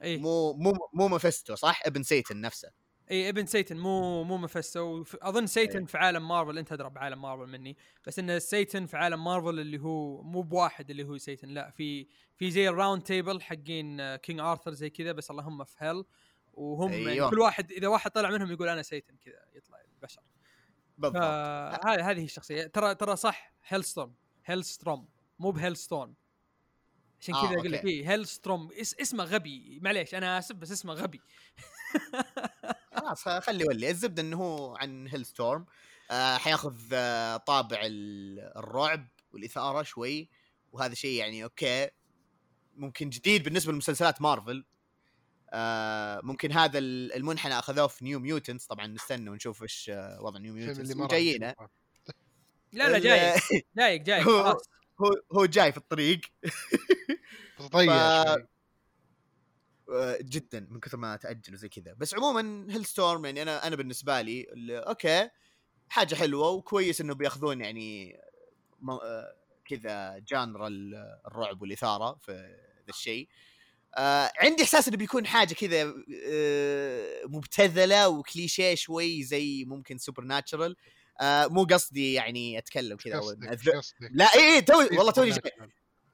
اي 0.04 0.18
مو 0.18 0.54
مو 0.54 0.74
مو 0.94 1.08
Mephisto 1.08 1.56
صح؟ 1.56 1.82
ابن 1.86 2.04
Satan 2.04 2.42
نفسه. 2.42 2.72
اي 3.12 3.30
ابن 3.30 3.46
Satan 3.46 3.78
مو 3.78 4.24
مو 4.24 4.38
Mephisto 4.38 5.04
أظن 5.22 5.48
Satan 5.48 5.86
في 5.86 5.98
عالم 5.98 6.28
مارفل 6.28 6.58
أنت 6.58 6.72
ادرى 6.72 6.90
بعالم 6.90 7.22
مارفل 7.22 7.48
مني. 7.48 7.78
بس 8.08 8.20
إن 8.20 8.40
Satan 8.40 8.86
في 8.86 8.98
عالم 8.98 9.24
مارفل 9.24 9.60
اللي 9.60 9.80
هو 9.80 10.22
مو 10.22 10.42
بواحد 10.42 10.90
اللي 10.90 11.04
هو 11.04 11.18
Satan 11.18 11.48
لا 11.48 11.72
في 11.72 12.08
في 12.36 12.52
زي 12.52 12.70
ال 12.70 12.75
round 12.75 13.04
table 13.04 13.42
حقين 13.42 14.16
King 14.16 14.40
Arthur 14.40 14.72
زي 14.72 14.90
كذا 14.90 15.12
بس 15.12 15.32
اللي 15.32 15.51
هم 15.51 15.64
في 15.64 15.76
hell 15.78 16.04
وهم 16.54 16.92
أيوة. 16.92 17.12
أيوه. 17.12 17.30
كل 17.30 17.40
واحد 17.40 17.72
إذا 17.72 17.88
واحد 17.88 18.12
طلع 18.12 18.30
منهم 18.30 18.52
يقول 18.52 18.70
أنا 18.70 18.82
Satan 18.82 19.18
كذا 19.18 19.46
يطلع 19.56 19.78
البشر. 19.82 20.22
بالضبط. 20.98 21.24
هذه 21.86 22.24
الشخصية. 22.24 22.68
ترى 22.68 22.96
ترى 22.96 23.16
صح 23.16 23.54
Hellstorm 23.68 24.14
Hellstrom 24.46 25.08
مو 25.40 25.52
ب 25.52 25.58
Hellstorm 25.58 26.16
عشان 27.20 27.36
آه، 27.36 27.48
كذا 27.48 27.56
أقول 27.60 27.72
لك. 27.72 27.86
إيه 27.86 28.10
Hellstrom 28.12 28.70
اس 28.82 28.96
اسمه 29.02 29.24
غبي. 29.24 29.80
معليش 29.84 30.16
أنا 30.16 30.40
آسف 30.40 30.56
بس 30.56 30.72
اسمه 30.72 30.94
غبي. 30.94 31.22
خلاص 32.98 33.28
خلي 33.30 33.64
ولي 33.66 33.90
الزبدة 33.90 34.22
إنه 34.22 34.38
هو 34.38 34.76
عن 34.76 35.08
Hellstorm 35.08 35.66
آه 36.12 36.38
حياخذ 36.38 36.80
آه 36.94 37.38
طابع 37.38 37.80
ال- 37.84 38.58
الرعب 38.58 39.08
والإثارة 39.34 39.84
شوي. 39.84 40.30
وهذا 40.72 40.94
شيء 40.94 41.20
يعني 41.20 41.44
أوكي. 41.44 41.90
ممكن 42.76 43.10
جديد 43.10 43.44
بالنسبة 43.44 43.72
لمسلسلات 43.74 44.22
مارفل 44.22 44.66
آه 45.50 46.22
ممكن 46.24 46.52
هذا 46.52 46.80
ال- 46.80 47.14
المنحنى 47.14 47.60
أخذوه 47.60 47.88
في 47.88 48.06
New 48.06 48.20
Mutants 48.20 48.66
طبعا 48.66 48.88
نستنى 48.88 49.30
ونشوف 49.30 49.64
إيش 49.64 49.90
آه، 49.94 50.18
وضع 50.22 50.40
New 50.40 50.54
Mutants 50.54 50.78
نشوفه. 51.06 51.08
لا 52.74 52.90
لا 52.90 53.00
جايك 53.00 53.34
جايك 53.78 54.02
جايك 54.02 54.24
هو- 54.28 54.44
خلاص. 54.44 54.70
هو 55.02 55.12
هو 55.40 55.46
جاي 55.46 55.72
في 55.72 55.78
الطريق. 55.78 56.22
ف- 57.88 57.90
آه، 59.90 60.18
جدا 60.22 60.68
من 60.70 60.80
كثر 60.80 60.98
ما 60.98 61.16
تأجل 61.16 61.54
وزي 61.54 61.70
كذا. 61.70 61.94
بس 61.94 62.14
عموما 62.14 62.74
Hellstorm 62.74 63.26
يعني 63.26 63.42
أنا 63.42 63.68
أنا 63.68 63.76
بالنسبة 63.76 64.22
لي 64.22 64.42
ال- 64.54 64.72
أوكي 64.72 65.30
حاجة 65.90 66.16
حلوة 66.16 66.50
وكويس 66.50 67.02
إنه 67.02 67.14
بيأخذون 67.16 67.62
يعني 67.62 68.20
كذا 69.66 70.18
genre 70.20 70.68
ال- 70.68 71.20
الرعب 71.28 71.62
والإثارة 71.62 72.18
في 72.22 72.32
ذا 72.86 72.90
الشيء. 72.90 73.28
آه 73.30 73.32
عندي 74.38 74.64
إحساس 74.64 74.88
إنه 74.88 74.98
بيكون 74.98 75.28
حاجة 75.28 75.54
كذا 75.54 75.94
آه 76.32 77.22
مبتذلة 77.26 78.10
وكليشيه 78.10 78.76
شوي 78.76 79.24
زي 79.24 79.66
ممكن 79.66 79.98
Supernatural 79.98 80.76
آه 81.22 81.48
مو 81.48 81.64
قصدي 81.64 82.14
يعني 82.14 82.58
أتكلم 82.58 82.98
كذا؟ 82.98 83.14
لا 84.12 84.26
اي 84.26 84.40
إيه 84.54 84.60
توي 84.60 84.84
والله 84.98 85.12
توني. 85.12 85.32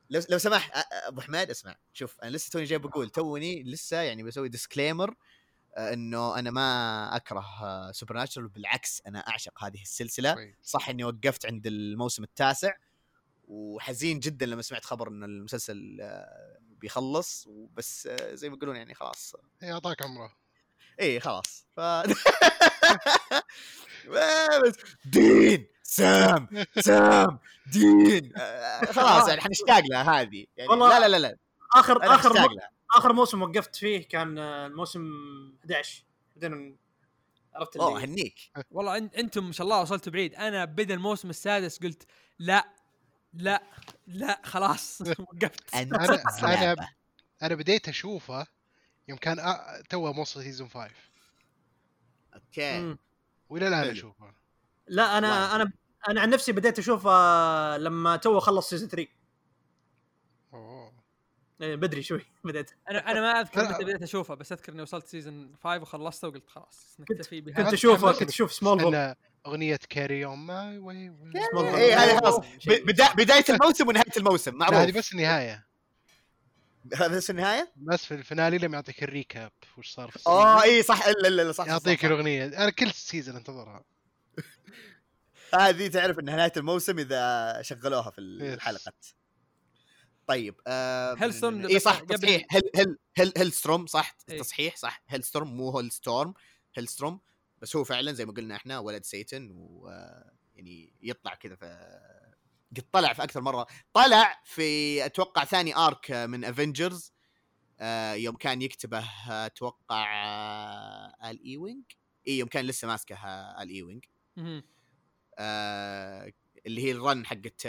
لو 0.10 0.22
لو 0.30 0.38
سمحت 0.38 0.72
أ- 0.72 0.76
أ- 0.76 1.08
أبو 1.08 1.22
حماد 1.22 1.50
اسمع 1.50 1.76
شوف 1.94 2.20
أنا 2.24 2.30
لسه 2.30 2.50
توني 2.52 2.66
جاي 2.66 2.78
بقول 2.78 3.10
توني 3.10 3.64
لسه 3.64 3.98
يعني 3.98 4.24
بسوي 4.24 4.50
disclaimer 4.50 5.16
إنه 5.78 6.40
أنا 6.40 6.52
ما 6.52 7.16
أكره 7.16 7.46
سوبر 7.92 8.16
ناتشرال 8.16 8.48
بالعكس 8.48 9.02
أنا 9.08 9.20
أعشق 9.20 9.64
هذه 9.64 9.82
السلسلة 9.82 10.34
كويس. 10.34 10.56
صح 10.64 10.90
إني 10.90 11.04
وقفت 11.04 11.46
عند 11.46 11.68
الموسم 11.68 12.24
التاسع 12.24 12.74
وحزين 13.48 14.20
جدا 14.20 14.46
لما 14.46 14.62
سمعت 14.62 14.86
خبر 14.86 15.08
إن 15.08 15.24
المسلسل 15.24 15.98
آه، 16.02 16.58
بيخلص 16.84 17.48
بس 17.74 18.08
آه، 18.08 18.36
زي 18.36 18.50
ما 18.50 18.56
يقولون 18.56 18.76
يعني 18.76 18.94
خلاص. 18.94 19.36
إيه، 19.64 19.74
أعطاك 19.74 20.02
عمره. 20.02 20.34
إيه 21.00 21.20
خلاص. 21.20 21.68
ف 21.76 21.80
بس. 24.10 24.76
دين! 25.06 25.68
سام! 25.84 26.48
سام! 26.80 27.40
دين! 27.74 28.34
آه، 28.38 28.86
خلاص 28.86 29.30
يعني 29.30 29.42
حنشتاق 29.42 29.84
لها 29.90 30.22
هذه. 30.22 30.46
يعني 30.58 30.70
والله 30.70 31.00
لا 31.00 31.08
لا 31.08 31.20
لا 31.20 31.38
اخر 31.76 32.16
آخر 32.16 32.34
م... 32.34 32.48
آخر 32.96 33.14
موسم 33.14 33.42
وقفت 33.42 33.76
فيه 33.76 34.08
كان 34.08 34.38
الموسم 34.38 35.04
11 35.62 36.04
بعدين 36.36 36.78
عرفت 37.54 37.78
أوه 37.78 37.98
اللي 37.98 38.08
هنيك. 38.08 38.40
والله 38.72 38.98
أنتم 38.98 39.48
ما 39.48 39.52
شاء 39.52 39.66
الله 39.66 39.82
وصلتوا 39.82 40.14
بعيد. 40.14 40.36
أنا 40.36 40.66
بدا 40.66 40.94
الموسم 40.94 41.30
السادس 41.30 41.80
قلت 41.80 42.06
لا 42.40 42.74
لا 43.34 43.64
لا 44.08 44.42
خلاص 44.44 45.02
وقفت 45.20 45.76
أنا- 45.76 46.40
زلابة. 46.42 46.90
أنا 47.44 47.56
بديت 47.56 47.90
أشوفه 47.90 48.48
يوم 49.08 49.18
كان 49.18 49.38
أ- 49.54 49.88
توه 49.90 50.14
موصل 50.14 50.44
season 50.44 50.70
5 50.70 50.92
أوكي. 52.36 52.96
وإلى 53.50 53.68
الآن. 53.68 53.90
أشوفه 53.90 54.34
لا 54.88 55.18
أنا 55.18 55.30
واو. 55.46 55.56
أنا 55.56 55.72
أنا 56.10 56.22
عن 56.22 56.30
نفسي 56.30 56.52
بديت 56.52 56.80
أشوف 56.80 57.08
آه، 57.08 57.78
لما 57.78 58.16
تو 58.16 58.40
خلص 58.40 58.70
season 58.70 58.90
3 58.90 59.08
أوه. 59.08 59.23
إيه، 61.64 61.76
بدري 61.76 62.04
شوي 62.04 62.26
بديت 62.44 62.72
أنا 62.90 63.12
أنا 63.12 63.22
ما 63.22 63.42
أذكر 63.42 63.64
متى 63.64 63.84
بديت 63.84 64.02
اشوفه 64.02 64.34
بس 64.34 64.52
أذكر 64.52 64.74
إني 64.74 64.82
وصلت 64.82 65.08
season 65.08 65.56
5 65.64 65.82
وخلصته 65.82 66.28
وقلت 66.28 66.50
خلاص 66.50 66.98
نكتفي 67.00 67.42
كنت 67.42 67.58
بهذا 67.58 67.74
أشوف 67.74 68.06
حمسني 68.06 68.20
كنت 68.20 68.30
أشوف 68.30 68.54
سمول 68.54 68.78
بول 68.78 69.16
أغنية 69.46 69.80
Carry 69.90 70.26
On 70.26 70.40
My 70.40 70.78
Way 70.78 71.14
إيه 71.76 71.98
هذه 71.98 72.20
خلاص. 72.20 72.40
بداية 73.16 73.46
الموسم 73.50 73.88
ونهاية 73.88 74.18
الموسم 74.18 74.64
هذه 74.64 74.72
معروف. 74.72 74.98
بس 74.98 75.12
النهاية. 75.14 75.68
هذا 76.94 77.18
بس 77.18 77.30
النهاية؟ 77.30 77.72
بس 77.76 78.06
في 78.06 78.14
ال 78.14 78.20
finale 78.20 78.58
لما 78.58 78.76
يعطيك 78.76 79.04
ال 79.04 79.11
recap. 79.11 79.52
وش 79.78 79.92
صار 79.92 80.12
في 80.12 80.20
آه 80.28 80.64
اي 80.64 80.84
صح 80.84 81.08
لا 81.08 81.30
لا 81.30 81.42
لا 81.42 81.52
صح 81.52 81.68
يعطيك 81.68 82.00
صح. 82.00 82.06
الأغنية. 82.06 82.46
أنا 82.46 82.70
كل 82.70 82.92
season 82.92 83.36
أنتظرها. 83.36 83.84
هذه 85.54 85.88
تعرف 85.88 86.20
انها 86.20 86.36
نهاية 86.36 86.52
الموسم 86.58 87.00
إذا 87.00 87.62
شغلوها 87.62 88.12
في. 88.12 88.22
الحلقة. 88.22 88.94
طيب 90.28 90.56
آه 90.68 91.16
Hellstorm 91.20 91.66
اي 91.66 91.80
صح 91.80 92.00
تصحيح 92.00 92.46
هل 92.50 92.62
هل 92.76 92.98
هل 93.18 93.34
Hellstrom 93.38 93.86
صح 93.86 94.16
إيه. 94.30 94.40
تصحيح 94.40 94.76
صح 94.76 95.04
Hellstrom 95.08 95.58
مو 95.58 95.78
Hellstorm 95.78 96.34
Hellstrom 96.76 97.20
بس 97.62 97.76
هو 97.76 97.84
فعلا 97.84 98.12
زي 98.12 98.26
ما 98.26 98.34
قلنا 98.34 98.56
إحنا 98.56 98.80
ولد 98.80 99.04
Satan 99.04 99.52
و 99.52 99.90
يعني 100.56 100.94
يطلع 101.02 101.36
كذا 101.36 101.56
في 101.56 102.00
قد 102.78 102.84
طلع 102.92 103.14
في 103.14 103.24
أكثر 103.24 103.42
مرة 103.42 103.68
طلع 103.94 104.42
في 104.46 105.06
أتوقع 105.06 105.46
ثاني 105.46 105.76
arc 105.76 106.12
من 106.12 106.46
Avengers 106.46 107.14
آه 107.80 108.14
يوم 108.14 108.36
كان 108.36 108.62
يكتبه 108.62 109.06
أتوقع 109.28 110.26
آه 110.26 111.32
Al 111.32 111.46
Ewing 111.46 111.84
اي 112.28 112.38
يوم 112.38 112.50
كان 112.50 112.66
لسه 112.66 112.88
ماسكه 112.88 113.16
Al 113.62 113.70
Ewing 113.70 114.06
مهم. 114.38 114.64
آه 115.40 116.34
اللي 116.66 116.84
هي 116.84 116.92
ال 116.92 117.00
run 117.00 117.26
حقت 117.26 117.62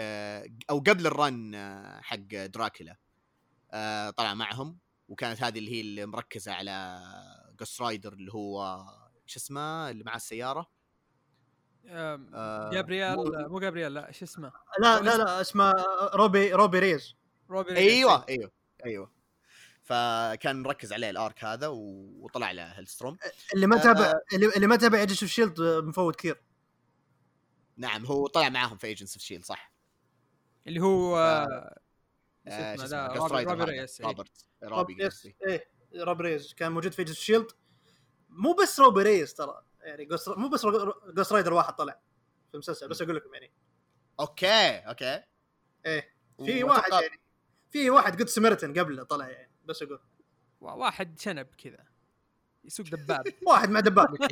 أو 0.70 0.78
قبل 0.78 1.06
ال 1.06 1.19
run 1.19 1.56
حق 2.02 2.16
دراكولا. 2.46 2.96
آه 3.72 4.10
طلع 4.10 4.34
معهم 4.34 4.78
وكانت 5.08 5.42
هذه 5.42 5.58
اللي 5.58 5.70
هي 5.72 5.80
اللي 5.80 6.06
مركزة 6.06 6.52
على 6.52 7.00
Ghost 7.58 7.80
Rider 7.80 8.12
اللي 8.12 8.32
هو 8.32 8.84
شو 9.26 9.38
اسمه؟ 9.38 9.90
اللي 9.90 10.04
مع 10.04 10.16
السيارة. 10.16 10.70
آه 11.86 12.70
Gabriel 12.72 13.16
مو- 13.16 13.48
مو 13.48 13.60
Gabriel 13.60 13.94
لا 13.94 14.12
شو 14.12 14.24
اسمه؟ 14.24 14.52
لا 14.78 15.00
لا 15.00 15.16
لا 15.16 15.40
اسمه 15.40 15.72
Robbie 16.14 16.52
Robbie 16.52 16.78
Reyes. 16.78 17.16
Robbie 17.50 17.68
Reyes. 17.72 17.82
أيوه 17.92 18.24
أيوه 18.28 18.50
أيوه. 18.86 19.10
فكان 19.82 20.62
مركز 20.62 20.92
عليه 20.92 21.10
ال 21.10 21.19
arc 21.19 21.44
هذا 21.44 21.66
وطلع 21.68 22.50
له 22.50 22.64
Hellstrom. 22.64 23.16
اللي 23.54 23.66
ما 23.66 23.76
آه، 23.76 23.82
تابع 23.82 24.12
اللي, 24.34 24.46
اللي 24.56 24.66
ما 24.66 24.76
تابع 24.76 24.98
Agents 24.98 25.22
of 25.22 25.32
SHIELD 25.32 25.60
مفوت 25.60 26.16
كثير. 26.16 26.42
نعم 27.76 28.06
هو 28.06 28.26
طلع 28.26 28.48
معاهم 28.48 28.76
في 28.76 28.86
Agents 28.86 29.14
of 29.14 29.22
SHIELD 29.22 29.44
صح؟ 29.44 29.72
اللي 30.66 30.80
هو 30.80 31.18
آه، 31.18 31.78
شو 32.48 32.54
آه، 32.54 32.76
Reyes 33.64 34.00
إيه. 34.00 34.06
روبرت 34.06 34.46
إيه 35.46 35.68
Robbie 35.94 36.22
Reyes 36.22 36.54
كان 36.54 36.72
موجود 36.72 36.92
في 36.92 36.98
Agents 36.98 37.16
of 37.16 37.24
SHIELD 37.24 37.46
مو 38.28 38.52
بس 38.52 38.80
Robbie 38.80 39.02
Reyes 39.02 39.34
ترى 39.34 39.62
يعني 39.80 40.04
Ghost 40.04 40.28
مو 40.28 40.48
بس 40.48 40.66
Ghost 41.14 41.32
Rider 41.32 41.52
واحد 41.52 41.74
طلع 41.74 42.00
في 42.48 42.54
المسلسل 42.54 42.88
بس 42.88 43.02
أقول 43.02 43.16
لكم 43.16 43.34
يعني. 43.34 43.52
أوكي 44.20 44.76
أوكي. 44.76 45.22
إيه 45.86 46.14
في 46.44 46.64
واحد 46.64 46.92
يعني 46.92 47.20
في 47.70 47.90
واحد 47.90 48.22
قد 48.22 48.28
سمرتن 48.28 48.78
قبله 48.78 49.02
طلع 49.02 49.28
يعني 49.28 49.52
بس 49.64 49.82
أقول. 49.82 50.00
وا- 50.60 50.72
واحد 50.72 51.20
شنب 51.20 51.46
كذا 51.46 51.84
يسوق 52.64 52.86
دباب. 52.86 53.34
واحد 53.46 53.70
مع 53.70 53.80
دباب. 53.80 54.16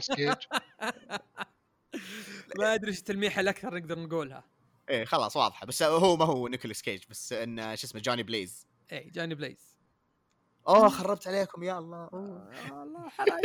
ما 2.59 2.75
أدري 2.75 2.91
إيش 2.91 2.99
التلميحة 2.99 3.41
الاكثر 3.41 3.75
نقدر 3.75 3.99
نقولها. 3.99 4.45
إيه 4.89 5.05
خلاص 5.05 5.37
واضحة 5.37 5.67
بس 5.67 5.83
هو 5.83 6.17
ما 6.17 6.25
هو 6.25 6.49
Nicolas 6.49 6.83
Cage 6.83 7.03
بس 7.11 7.33
انه 7.33 7.75
شو 7.75 7.87
اسمه 7.87 8.01
Johnny 8.01 8.23
Blaze. 8.23 8.67
اي 8.93 9.11
Johnny 9.11 9.35
Blaze. 9.35 9.79
أوه 10.69 10.89
خربت 10.89 11.29
عليكم 11.29 11.63
يا 11.63 11.79
الله. 11.79 11.99
آه، 12.13 12.51
الله 12.83 13.09
حرام. 13.09 13.41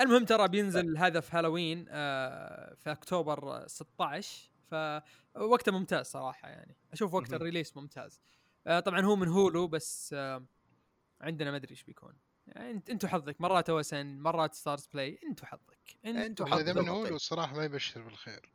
المهم 0.00 0.24
ترى 0.24 0.48
بينزل 0.48 0.96
هذا 0.98 1.20
في 1.20 1.36
هالوين 1.36 1.86
آه، 1.88 2.74
في 2.74 2.92
أكتوبر 2.92 3.66
16 3.66 4.50
فوقته 4.70 5.72
ممتاز 5.72 6.06
صراحة 6.06 6.48
يعني. 6.48 6.76
أشوف 6.92 7.14
وقت. 7.14 7.32
ال 7.32 7.38
release 7.38 7.76
ممتاز. 7.76 8.20
آه، 8.66 8.80
طبعا 8.80 9.00
هو 9.00 9.16
من 9.16 9.28
Hulu 9.28 9.68
بس 9.68 10.14
آه، 10.18 10.44
عندنا 11.20 11.50
ما 11.50 11.56
أدري 11.56 11.70
إيش 11.70 11.84
بيكون. 11.84 12.14
يعني 12.46 12.70
انت 12.70 12.90
إنتوا 12.90 13.08
حظك 13.08 13.40
مرات 13.40 13.70
OSN 13.70 14.18
مرات 14.18 14.54
Starz 14.54 14.86
Play 14.86 15.20
إنتوا 15.28 15.46
حظك. 15.46 15.73
والله 16.40 16.60
اذا 16.60 16.72
حظك. 16.72 16.82
من 16.82 16.88
هو 16.88 17.06
الصراحة 17.06 17.56
ما 17.56 17.64
يبشر 17.64 18.02
بالخير. 18.02 18.50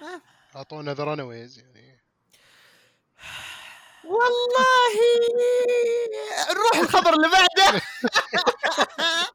آه. 0.00 0.22
أعطونا 0.56 0.94
ذا 0.94 1.04
Runaways 1.04 1.58
يعني. 1.58 2.00
والله 4.04 4.94
نروح 6.50 6.76
الخبر 6.76 7.14
اللي 7.14 7.28
بعده. 7.28 7.82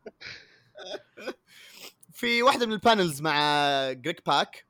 في 2.14 2.44
واحدة 2.44 2.66
من 2.66 2.74
ال 2.74 2.81
panels 2.81 3.22
مع 3.22 3.40
Greg 3.92 4.26
Pak 4.26 4.66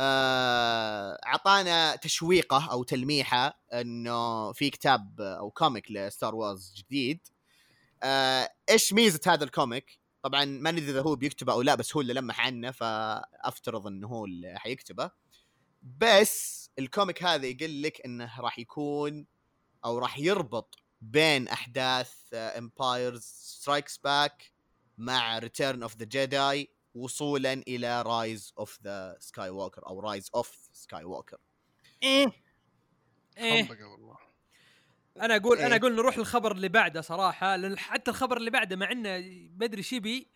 آه، 0.00 1.20
أعطانا 1.26 1.96
تشويقة 1.96 2.70
أو 2.70 2.82
تلميحة 2.82 3.60
إنه 3.72 4.52
في 4.52 4.70
كتاب 4.70 5.20
أو 5.20 5.50
comic 5.50 5.90
ل 5.90 5.99
Star 5.99 6.34
Wars 6.34 6.74
جديد. 6.76 7.20
آه، 8.02 8.50
إيش 8.70 8.92
ميزة 8.92 9.20
هذا 9.26 9.44
ال 9.44 9.52
comic؟ 9.52 9.98
طبعا 10.22 10.44
ما 10.44 10.70
ندري 10.70 10.90
إذا 10.90 11.02
هو 11.02 11.16
بيكتبه 11.16 11.52
أو 11.52 11.62
لا 11.62 11.74
بس 11.74 11.96
هو 11.96 12.00
اللي 12.00 12.14
لمح 12.14 12.40
عنه 12.46 12.70
فأفترض 12.70 13.86
إنه 13.86 14.08
هو 14.08 14.24
اللي 14.24 14.58
حيكتبه. 14.58 15.10
بس 15.82 16.70
ال 16.78 16.85
comic 16.85 17.22
هذا 17.22 17.46
يقول 17.46 17.82
لك 17.82 18.00
إنه 18.04 18.40
راح 18.40 18.58
يكون 18.58 19.26
أو 19.84 19.98
راح 19.98 20.18
يربط 20.18 20.78
بين 21.00 21.48
أحداث 21.48 22.14
Empire 22.34 23.22
Strikes 23.22 23.98
Back 23.98 24.52
مع 24.98 25.38
Return 25.38 25.82
of 25.82 25.96
the 25.96 26.04
Jedi 26.04 26.70
وصولا 26.94 27.52
إلى 27.52 28.02
Rise 28.02 28.52
of 28.58 28.78
the 28.82 29.16
Skywalker 29.20 29.86
أو 29.86 30.00
Rise 30.00 30.30
of 30.34 30.68
Skywalker 30.72 31.38
إيه. 32.02 32.32
إيه 33.38 33.68
والله. 33.70 34.27
أنا 35.20 35.36
أقول 35.36 35.58
أنا 35.58 35.74
إيه. 35.74 35.80
أقول 35.80 35.94
نروح 35.94 36.18
للخبر 36.18 36.52
اللي 36.52 36.68
بعده 36.68 37.00
صراحة 37.00 37.56
لأن 37.56 37.78
حتى 37.78 38.10
الخبر 38.10 38.36
اللي 38.36 38.50
بعده 38.50 38.76
مع 38.76 38.92
إنه 38.92 39.18
بدري 39.50 39.82
شبي 39.82 40.28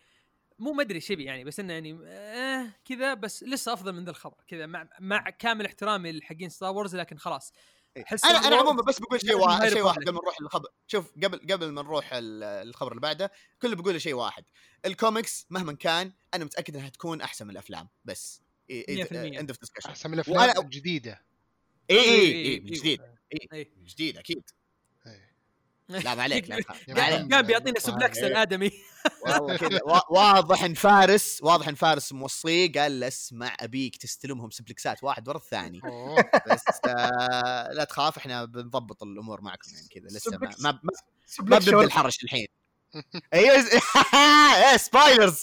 مو 0.58 0.72
مدري 0.72 1.00
شبي 1.00 1.24
يعني 1.24 1.44
بس 1.44 1.60
إنه 1.60 1.72
يعني 1.72 1.98
آه 2.06 2.66
كذا 2.84 3.14
بس 3.14 3.42
لسه 3.42 3.72
أفضل 3.72 3.92
من 3.92 4.04
ذا 4.04 4.10
الخبر 4.10 4.36
كذا 4.48 4.66
مع 4.66 4.88
مع 5.00 5.30
كامل 5.30 5.66
احترامي 5.66 6.12
لحقين 6.12 6.48
Star 6.48 6.74
Wars 6.74 6.96
لكن 6.96 7.18
خلاص 7.18 7.52
أحس 8.02 8.24
أنا 8.24 8.40
Star 8.40 8.46
أنا 8.46 8.56
عموما 8.56 8.82
بس 8.82 9.00
بقول 9.00 9.20
شيء 9.20 9.36
واحد 9.36 9.68
شيء 9.68 9.82
واحد. 9.82 9.98
قبل 9.98 10.10
ما 10.12 10.20
نروح 10.22 10.40
للخبر 10.40 10.68
شوف 10.86 11.12
قبل 11.24 11.38
قبل 11.52 11.70
ما 11.70 11.82
نروح 11.82 12.12
ال- 12.12 12.42
الخبر 12.42 12.90
اللي 12.90 13.00
بعده 13.00 13.32
كله 13.62 13.76
بقول 13.76 14.00
شيء 14.00 14.14
واحد 14.14 14.44
الكوميكس 14.84 15.46
مهما 15.50 15.72
كان 15.72 16.12
أنا 16.34 16.44
متأكد 16.44 16.76
إنها 16.76 16.88
تكون 16.88 17.20
أحسن 17.20 17.44
من 17.46 17.50
الأفلام 17.50 17.88
بس 18.04 18.42
100%. 18.70 18.72
end 19.12 19.50
of 19.50 19.60
discussion 19.60 19.88
أحسن 19.88 20.08
من 20.10 20.14
الأفلام 20.14 20.64
الجديدة 20.64 21.22
اي 21.90 21.96
اي 21.98 22.02
إيه، 22.04 22.32
اي 22.32 22.32
إيه، 22.32 22.60
جديد 22.60 23.00
إيه. 23.52 23.72
جديد 23.84 24.18
أكيد 24.18 24.36
إيه. 24.36 24.61
لا 25.88 26.14
ما 26.14 26.22
عليك. 26.22 26.52
قام 27.32 27.42
بيعطينا. 27.42 27.80
suplex 27.80 28.18
الآدمي 28.18 28.70
واضح 30.10 30.62
إن 30.64 30.74
فارس 30.74 31.38
واضح 31.42 31.68
إن 31.68 31.74
فارس 31.74 32.12
موصيه 32.12 32.72
قال 32.72 33.00
له 33.00 33.08
اسمع 33.08 33.56
أبيك 33.60 33.96
تستلمهم 33.96 34.50
suplex 34.50 34.97
ات 34.97 35.04
واحد 35.04 35.28
ورا 35.28 35.36
الثاني. 35.36 35.80
بس 36.50 36.64
آه 36.86 37.68
لا 37.72 37.84
تخاف 37.84 38.16
إحنا 38.18 38.44
بنضبط 38.44 39.02
الأمور 39.02 39.40
معكم 39.40 39.70
يعني 39.74 39.88
كذا 39.88 40.06
لسه 40.18 40.38
ما. 40.38 40.50
ما, 40.58 40.80
ما, 41.40 41.58
بنبدأ. 41.58 41.80
الحرش 41.80 42.24
الحين 42.24 42.46
أيوه 43.34 43.54
إيه، 44.14 44.76
spoilers 44.86 45.42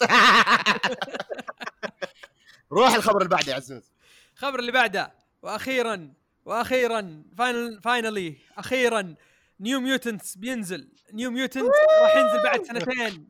روح 2.72 2.94
الخبر 2.94 3.18
اللي 3.18 3.30
بعده 3.30 3.52
يا 3.52 3.56
عزوز 3.56 3.92
الخبر 4.34 4.60
اللي 4.60 4.72
بعده 4.72 5.14
وأخيرا 5.42 6.14
وأخيرا 6.46 7.24
final 7.38 7.82
finally 7.82 8.38
أخيرا 8.58 9.16
New 9.60 9.80
Mutants 9.80 10.38
بينزل. 10.38 10.92
New 11.14 11.32
Mutant 11.32 11.72
راح 12.02 12.16
ينزل 12.16 12.44
بعد 12.44 12.64
سنتين. 12.64 13.28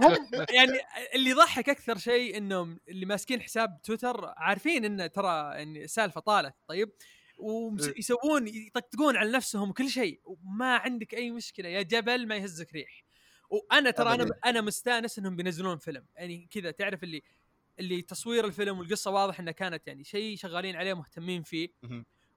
هم 0.00 0.16
يعني 0.50 0.72
اللي 1.14 1.30
يضحك 1.30 1.68
أكثر 1.68 1.98
شيء 1.98 2.36
إنهم 2.36 2.80
اللي 2.88 3.06
ماسكين 3.06 3.40
حساب 3.40 3.80
تويتر 3.82 4.32
عارفين 4.36 4.84
ان 4.84 5.12
ترى 5.12 5.62
ان 5.62 5.76
السالفه 5.76 6.20
طالت 6.20 6.54
طيب؟ 6.68 6.92
ويسوون 7.38 8.48
يطقطقون 8.48 9.16
على 9.16 9.30
نفسهم 9.30 9.70
وكل 9.70 9.90
شيء. 9.90 10.20
وما 10.24 10.76
عندك 10.76 11.14
أي 11.14 11.30
مشكلة 11.30 11.68
يا 11.68 11.82
جبل 11.82 12.26
ما 12.26 12.36
يهزك 12.36 12.72
ريح. 12.72 13.04
وأنا 13.50 13.90
ترى 13.90 14.14
أنا. 14.14 14.30
أنا 14.44 14.60
مستأنس 14.60 15.18
إنهم 15.18 15.36
بينزلون 15.36 15.78
فيلم. 15.78 16.06
يعني 16.16 16.48
كذا 16.50 16.70
تعرف 16.70 17.04
اللي 17.04 17.22
اللي 17.78 18.02
تصوير 18.02 18.44
الفيلم 18.44 18.78
والقصة 18.78 19.10
واضح 19.10 19.40
انها 19.40 19.52
كانت 19.52 19.88
يعني 19.88 20.04
شيء 20.04 20.36
شغالين 20.36 20.76
عليه 20.76 20.94
مهتمين 20.94 21.42
فيه. 21.42 21.68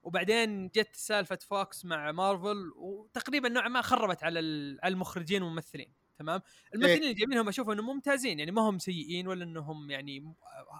وبعدين 0.05 0.67
جت 0.67 0.95
سالفة 0.95 1.39
Fox 1.41 1.85
مع 1.85 2.11
مارفل 2.11 2.71
وتقريبا 2.75 3.49
نوعا 3.49 3.67
ما 3.67 3.81
خربت 3.81 4.23
على 4.23 4.39
على 4.83 4.93
المخرجين 4.93 5.43
والممثلين 5.43 5.93
تمام؟ 6.17 6.41
الممثلين 6.75 7.03
اللي 7.03 7.13
جايبينهم 7.13 7.47
أشوف 7.47 7.69
إنهم 7.69 7.85
ممتازين 7.85 8.39
يعني 8.39 8.51
ما 8.51 8.61
هم 8.61 8.79
سيئين 8.79 9.27
ولا 9.27 9.43
إنهم 9.43 9.91
يعني 9.91 10.35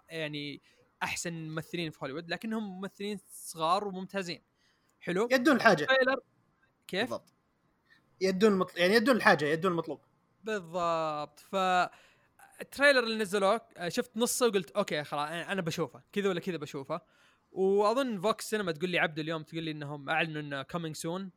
يعني 0.09 0.61
أحسن 1.03 1.34
ممثلين 1.34 1.91
في 1.91 1.99
هوليوود 2.03 2.30
لكنهم 2.30 2.78
ممثلين 2.78 3.19
صغار 3.32 3.88
وممتازين. 3.88 4.43
حلو؟ 4.99 5.28
يدون 5.32 5.55
الحاجة. 5.55 5.88
كيف؟ 6.88 7.01
بالضبط. 7.01 7.34
يدون 8.21 8.51
المطل... 8.51 8.78
يعني 8.80 8.93
يدون 8.93 9.15
الحاجة 9.15 9.45
يدون 9.45 9.71
المطلوب. 9.71 10.01
بالضبط. 10.43 11.39
ف 11.39 11.55
ال 12.61 12.67
trailer 12.67 13.03
اللي 13.03 13.17
نزلوه 13.17 13.61
شفت 13.88 14.17
نصه 14.17 14.47
وقلت 14.47 14.71
okay 14.71 15.03
خلاص 15.03 15.30
أنا 15.30 15.61
بشوفه 15.61 16.03
كذا 16.11 16.30
ولا 16.30 16.39
كذا 16.39 16.57
بشوفه. 16.57 17.01
وأظن 17.55 18.21
VOX 18.21 18.49
سينما 18.49 18.71
تقول 18.71 18.89
لي 18.89 18.99
عبد 18.99 19.19
اليوم 19.19 19.43
تقول 19.43 19.63
لي 19.63 19.71
إنهم 19.71 20.09
أعلنوا 20.09 20.41
إنه 20.41 20.61
coming 20.61 20.95
soon 20.95 21.31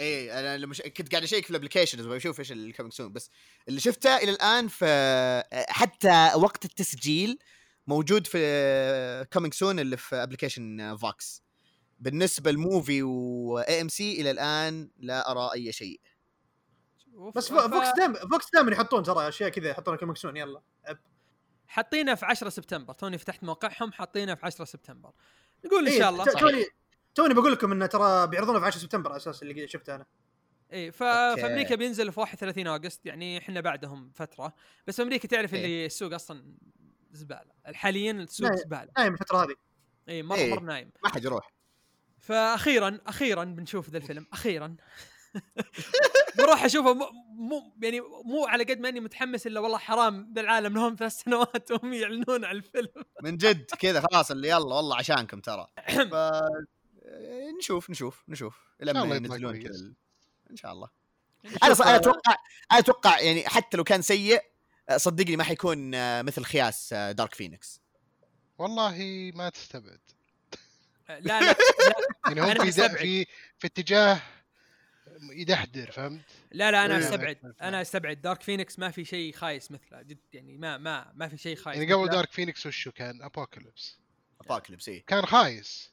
إيه 0.00 0.38
أنا 0.40 0.58
لما 0.58 0.74
ش... 0.74 0.82
كنت 0.82 1.10
قاعد 1.10 1.22
أشيك 1.22 1.44
في 1.44 1.50
ال 1.50 1.54
applications 1.54 2.06
بشوف 2.06 2.38
إيش 2.38 2.52
ال 2.52 2.58
coming 2.58 2.92
soon 2.92 3.12
بس 3.12 3.30
اللي 3.68 3.80
شفته 3.80 4.16
إلى 4.16 4.30
الآن 4.30 4.68
في 4.68 4.86
حتى 5.68 6.30
وقت 6.36 6.64
التسجيل 6.64 7.38
موجود 7.86 8.26
في 8.26 9.26
coming 9.32 9.54
soon 9.54 9.78
اللي 9.78 9.96
في 9.96 10.16
application 10.16 10.96
VOX 10.96 11.42
بالنسبة 12.00 12.50
ل 12.50 13.02
Muvi 13.02 13.80
و 13.80 13.88
AMC 13.88 14.20
إلى 14.20 14.30
الآن 14.30 14.90
لا 14.98 15.30
أرى 15.30 15.50
أي 15.54 15.72
شيء. 15.72 16.00
بس 17.34 17.48
فو- 17.48 17.68
VOX 17.68 17.88
دائما 17.96 18.18
VOX 18.18 18.50
دائما 18.54 18.72
يحطون 18.72 19.02
ترى 19.02 19.28
أشياء 19.28 19.48
كذا 19.50 19.68
يحطون 19.70 19.96
coming 19.96 20.20
soon 20.20 20.36
يلا. 20.36 20.62
عب. 20.84 20.98
حاطينه 21.68 22.14
في 22.14 22.26
10 22.26 22.48
سبتمبر. 22.48 22.94
توني 22.94 23.18
فتحت 23.18 23.44
موقعهم 23.44 23.92
حاطينه 23.92 24.34
في 24.34 24.46
10 24.46 24.64
سبتمبر. 24.64 25.12
نقول 25.64 25.86
إن 25.86 25.92
إيه، 25.92 25.98
شاء 25.98 26.10
الله 26.10 26.24
توني 26.24 26.66
توني 27.14 27.34
بقول 27.34 27.52
لكم 27.52 27.72
انه 27.72 27.86
ترى 27.86 28.26
بيعرضونه 28.26 28.58
في 28.60 28.66
10 28.66 28.80
سبتمبر 28.80 29.10
على 29.10 29.16
أساس 29.16 29.42
اللي 29.42 29.68
شفته 29.68 29.94
أنا. 29.94 30.06
اي 30.72 30.92
ف... 30.92 31.02
okay. 31.02 31.40
في 31.40 31.46
أمريكا 31.46 31.74
بينزل 31.74 32.12
في 32.12 32.20
31 32.20 32.66
August 32.66 33.06
يعني 33.06 33.38
إحنا 33.38 33.60
بعدهم 33.60 34.10
فترة. 34.14 34.54
بس 34.86 34.96
في 34.96 35.02
أمريكا 35.02 35.28
تعرف 35.28 35.54
إيه. 35.54 35.64
اللي 35.64 35.86
السوق 35.86 36.14
أصلا 36.14 36.54
زبالة. 37.12 37.52
حاليا 37.64 38.12
السوق 38.12 38.50
لا. 38.50 38.56
زبالة. 38.56 38.88
نايم 38.98 39.12
الفترة 39.12 39.44
هذه. 39.44 39.54
اي 40.08 40.22
مرة 40.22 40.36
إيه. 40.36 40.50
مرة 40.50 40.60
نايم. 40.60 40.90
ما 41.04 41.08
حد 41.08 41.24
يروح. 41.24 41.52
فاخيرا 42.18 42.98
أخيرا 43.06 43.44
بنشوف 43.44 43.90
ذا 43.90 43.98
الفيلم. 43.98 44.26
أخيرا. 44.32 44.76
بروح 46.38 46.64
أشوفه 46.64 46.94
مو, 46.94 47.10
مو 47.34 47.72
يعني 47.82 48.00
مو 48.00 48.46
على 48.46 48.64
قد 48.64 48.80
ما 48.80 48.88
أني 48.88 49.00
متحمس 49.00 49.46
إلا 49.46 49.60
والله 49.60 49.78
حرام 49.78 50.32
بالعالم 50.32 50.74
لهم 50.74 50.96
ثلاث 50.98 51.12
سنوات 51.12 51.70
وهم 51.70 51.92
يعلنون 51.92 52.44
عن 52.44 52.56
الفيلم. 52.56 53.04
من 53.22 53.36
جد 53.36 53.70
كذا 53.78 54.00
خلاص 54.00 54.30
اللي 54.30 54.48
يلا 54.48 54.74
والله 54.74 54.96
عشانكم 54.96 55.40
ترى. 55.40 55.66
ف 56.12 56.14
نشوف 57.58 57.90
نشوف 57.90 58.24
نشوف. 58.28 58.56
شاء 58.84 58.94
لما 58.94 59.16
ينزلون. 59.16 59.62
كذا 59.62 59.92
إن 60.50 60.56
شاء 60.56 60.72
الله. 60.72 60.88
أنا 61.62 61.96
أتوقع 61.96 62.36
أنا 62.72 62.78
أتوقع 62.80 63.20
يعني 63.20 63.48
حتى 63.48 63.76
لو 63.76 63.84
كان 63.84 64.02
سيء 64.02 64.40
صدقني 64.96 65.36
ما 65.36 65.44
حيكون 65.44 65.94
آه، 65.94 66.22
مثل 66.22 66.44
خياس 66.44 66.94
Dark 66.94 67.34
Phoenix 67.34 67.80
والله 68.58 69.30
ما 69.34 69.48
تستبعد. 69.48 70.00
لا 71.08 71.20
لا, 71.20 71.40
لا. 71.40 71.56
يعني 72.26 72.40
هم 72.40 72.44
أنا 72.44 72.64
في. 72.64 72.72
في 72.72 73.26
في 73.58 73.66
اتجاه 73.66 74.20
يدحدر 75.22 75.90
فهمت؟ 75.90 76.20
لا 76.52 76.70
لا 76.70 76.84
أنا 76.84 76.94
إيه. 76.96 77.00
استبعد 77.04 77.38
أنا 77.62 77.82
استبعد 77.82 78.20
Dark 78.20 78.42
Phoenix 78.42 78.78
ما 78.78 78.90
في 78.90 79.04
شيء 79.04 79.32
خايس 79.32 79.70
مثله 79.70 80.02
جد 80.02 80.18
يعني 80.32 80.56
ما 80.58 80.78
ما 80.78 81.12
ما 81.14 81.28
في 81.28 81.36
شيء 81.36 81.56
خايس 81.56 81.78
يعني 81.78 81.92
قبل. 81.92 82.08
Dark 82.08 82.32
فينيكس 82.32 82.66
وشو 82.66 82.92
كان؟ 82.92 83.22
ابوكاليبس 83.22 83.98
ابوكاليبس 84.40 84.88
اي 84.88 85.00
كان 85.06 85.26
خايس 85.26 85.92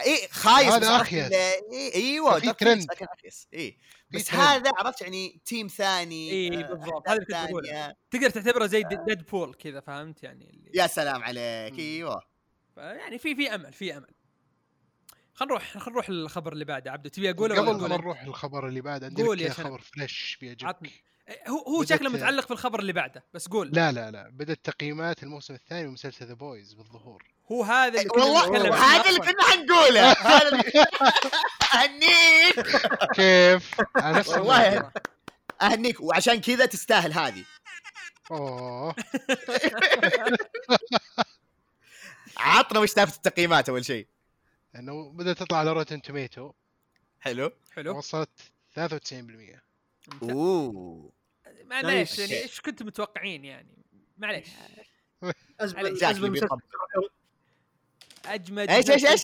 اي 0.00 0.28
خايس 0.30 0.68
هذا. 0.68 1.00
ال- 1.02 1.32
إيه 1.72 1.94
إيوه 1.94 2.32
ففي 2.38 2.46
دارك 2.46 2.58
ترند. 2.60 2.86
اخيس 2.90 3.48
اي 3.54 3.76
في 4.10 4.16
بس 4.16 4.24
ترند. 4.24 4.40
هذا 4.40 4.70
عرفت 4.78 5.00
يعني 5.02 5.40
تيم 5.44 5.66
ثاني 5.66 6.30
إيه، 6.30 6.64
آه، 6.64 6.68
بالضبط. 6.68 7.08
هذا 7.08 7.18
اللي. 7.48 7.94
تقدر 8.10 8.30
تعتبره 8.30 8.66
زي 8.66 8.82
ديد 8.82 9.22
بول 9.26 9.54
كذا 9.54 9.80
فهمت 9.80 10.22
يعني 10.22 10.50
اللي 10.50 10.70
يا 10.74 10.86
سلام 10.86 11.22
عليك. 11.22 11.78
إيوه 11.78 12.22
يعني 12.76 13.18
في 13.18 13.34
في 13.34 13.54
أمل 13.54 13.72
في 13.72 13.96
أمل 13.96 14.10
خلينا 15.34 15.52
نروح 15.54 15.70
خلينا 15.72 15.90
نروح 15.90 16.10
للخبر 16.10 16.52
اللي 16.52 16.64
بعده 16.64 16.92
عبدو 16.92 17.08
تبي 17.08 17.30
أقوله 17.30 17.54
قبل 17.56 17.66
أقوله 17.68 17.88
ما؟ 17.88 17.96
نروح 17.96 18.24
للخبر 18.24 18.68
اللي 18.68 18.80
بعد 18.80 19.04
عندنا 19.04 19.26
قول 19.26 19.40
يا. 19.40 19.50
خبر 19.52 19.80
فلاش 19.80 20.38
بيعجبك 20.40 20.64
عطني. 20.68 20.92
إيه، 21.28 21.48
هو 21.48 21.58
هو 21.58 21.84
شكله 21.84 22.10
متعلق 22.10 22.44
في 22.46 22.50
الخبر 22.50 22.80
اللي 22.80 22.92
بعده 22.92 23.24
بس 23.34 23.48
قول 23.48 23.70
لا 23.72 23.92
لا 23.92 24.10
لا 24.10 24.28
بدأت 24.28 24.60
تقييمات 24.64 25.22
الموسم 25.22 25.54
الثاني 25.54 25.86
من 25.86 25.92
مسلسل 25.92 26.26
The 26.26 26.34
Boys 26.34 26.72
بالظهور 26.74 27.24
هو 27.52 27.62
هذا 27.62 27.98
اللي 27.98 28.08
كنا 28.10 28.24
والله 28.24 28.48
نتكلم 28.48 28.72
عنه 28.72 28.84
هذا 28.84 29.08
اللي. 29.08 29.20
كنا 29.20 29.42
حنقوله 29.42 30.12
أهنيك 31.74 32.66
كيف؟ 33.14 33.80
والله. 34.28 34.92
أهنيك 35.62 36.00
وعشان 36.00 36.40
كذا 36.40 36.66
تستاهل 36.66 37.12
هذه 37.12 37.44
أوه 38.30 38.94
عطنا 42.36 42.78
وش 42.80 42.90
سالفه 42.90 43.16
التقييمات 43.16 43.68
أول 43.68 43.84
شيء 43.84 44.06
انه 44.76 45.10
بدأت 45.10 45.38
تطلع 45.38 45.58
على 45.58 45.72
Rotten 45.72 46.02
Tomato. 46.02 46.52
حلو. 47.20 47.52
حلو. 47.72 47.98
وصلت 47.98 48.30
93% 48.76 49.60
ممتاز. 50.12 50.30
أوه. 50.30 51.12
معليش. 51.64 52.18
يعني 52.18 52.42
إيش 52.42 52.60
كنتم 52.60 52.86
متوقعين 52.86 53.44
يعني؟ 53.44 53.68
معليش. 54.18 54.48
اجمد 58.26 58.70
إيش 58.70 58.90
إيش 58.90 59.02
مسلسل- 59.04 59.06
إيش؟ 59.10 59.22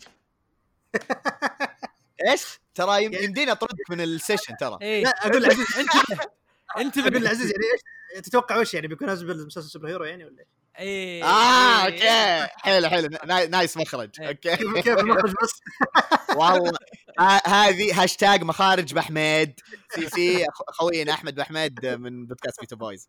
إيش؟ 2.28 2.60
ترى 2.74 3.02
يعني- 3.02 3.24
يمدينا 3.24 3.52
أطردك 3.52 3.90
من 3.90 4.00
ال 4.00 4.07
session 4.07 4.56
ترى. 4.56 4.78
إيه. 4.82 5.04
لا 5.04 5.10
أقول 5.10 5.44
انتبه 5.44 6.30
انتبه 6.78 7.08
أقول 7.08 7.24
لعزيز 7.24 7.50
يعني 7.52 7.64
إيش؟ 7.72 7.80
تتوقع 8.24 8.56
وش 8.60 8.74
يعني 8.74 8.86
بيكون 8.88 9.08
ازمه 9.08 9.32
المسلسل 9.32 9.68
superhero 9.70 10.04
يعني 10.04 10.24
ولا 10.24 10.38
إيش؟ 10.38 10.48
إيه 10.78 11.24
آه 11.24 11.86
إيه. 11.86 12.42
okay. 12.42 12.52
حلو 12.56 12.88
حلو. 12.88 13.08
نا- 13.26 13.46
nice 13.46 13.76
مخرج. 13.76 14.10
إيه. 14.20 14.28
okay. 14.28 14.56
كيف 14.56 14.88
المخرج 14.98 15.34
بس؟ 15.42 15.50
والله. 16.38 16.72
ه- 17.20 17.48
هذه 17.48 18.02
هاشتاج 18.02 18.42
مخارج 18.42 18.94
بحميد 18.94 19.60
CC 19.94 20.46
خوينا 20.68 21.12
أحمد 21.12 21.34
بحميد 21.34 21.86
من 21.86 22.26
بودكاست 22.26 22.60
Beta 22.60 22.76
Boys. 22.76 23.08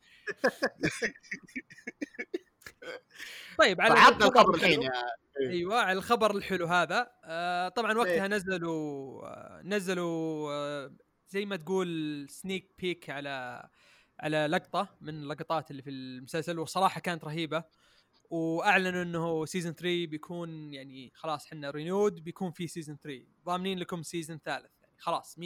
طيب 3.57 3.82
على 3.82 3.95
فعطنا 3.95 4.26
الخبر 4.28 4.55
الحلو. 4.55 4.55
الحين 4.55 4.82
يا- 4.82 4.91
أيوه 5.49 5.80
على 5.82 5.97
الخبر 5.97 6.36
الحلو 6.38 6.66
هذا. 6.68 7.07
آه 7.26 7.70
طبعا 7.70 7.97
وقتها 7.97 8.12
إيه. 8.14 8.28
نزلوا 8.28 9.26
آه 9.28 9.62
نزلوا 9.64 10.51
آه 10.53 10.95
زي 11.30 11.45
ما 11.45 11.55
تقول 11.55 12.28
sneak 12.30 12.71
peek 12.80 13.09
على 13.10 13.64
على 14.20 14.47
لقطة 14.47 14.88
من 15.01 15.09
اللقطات 15.09 15.72
اللي 15.72 15.82
في 15.82 15.89
المسلسل 15.89 16.59
وصراحة 16.59 17.01
كانت 17.01 17.24
رهيبة. 17.24 17.63
وأعلنوا 18.30 19.03
إنه 19.03 19.45
season 19.45 19.73
3 19.74 20.05
بيكون 20.07 20.74
يعني 20.74 21.11
خلاص 21.15 21.45
إحنا 21.45 21.70
renewed 21.69 22.23
بيكون 22.24 22.51
في 22.51 22.67
season 22.67 22.97
3 23.03 23.26
ضامنين 23.45 23.80
لكم 23.80 24.03
season 24.03 24.39
ثالث. 24.45 24.72
يعني 24.82 24.95
خلاص 24.97 25.39
100% 25.39 25.43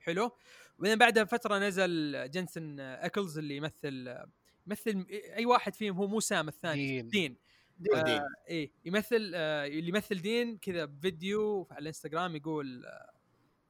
حلو. 0.00 0.30
وبعدين 0.78 0.98
بعدها 0.98 1.24
فتره 1.24 1.58
نزل 1.58 2.30
جنسن 2.30 2.80
أكلز 2.80 3.38
اللي 3.38 3.56
يمثل 3.56 4.16
يمثل 4.66 5.06
أي 5.10 5.46
واحد 5.46 5.74
فيهم 5.74 5.96
هو 5.96 6.06
مو 6.06 6.20
سام 6.20 6.48
الثاني 6.48 7.02
دين. 7.02 7.08
دين. 7.08 7.36
دين. 7.78 8.04
دين. 8.04 8.14
آه 8.14 8.28
إيه 8.48 8.70
يمثل 8.84 9.32
آه 9.34 9.66
اللي 9.66 9.88
يمثل 9.88 10.22
دين 10.22 10.58
كذا 10.58 10.84
بفيديو 10.84 11.68
على 11.70 11.78
الإنستغرام 11.78 12.36
يقول 12.36 12.86
آه 12.86 13.10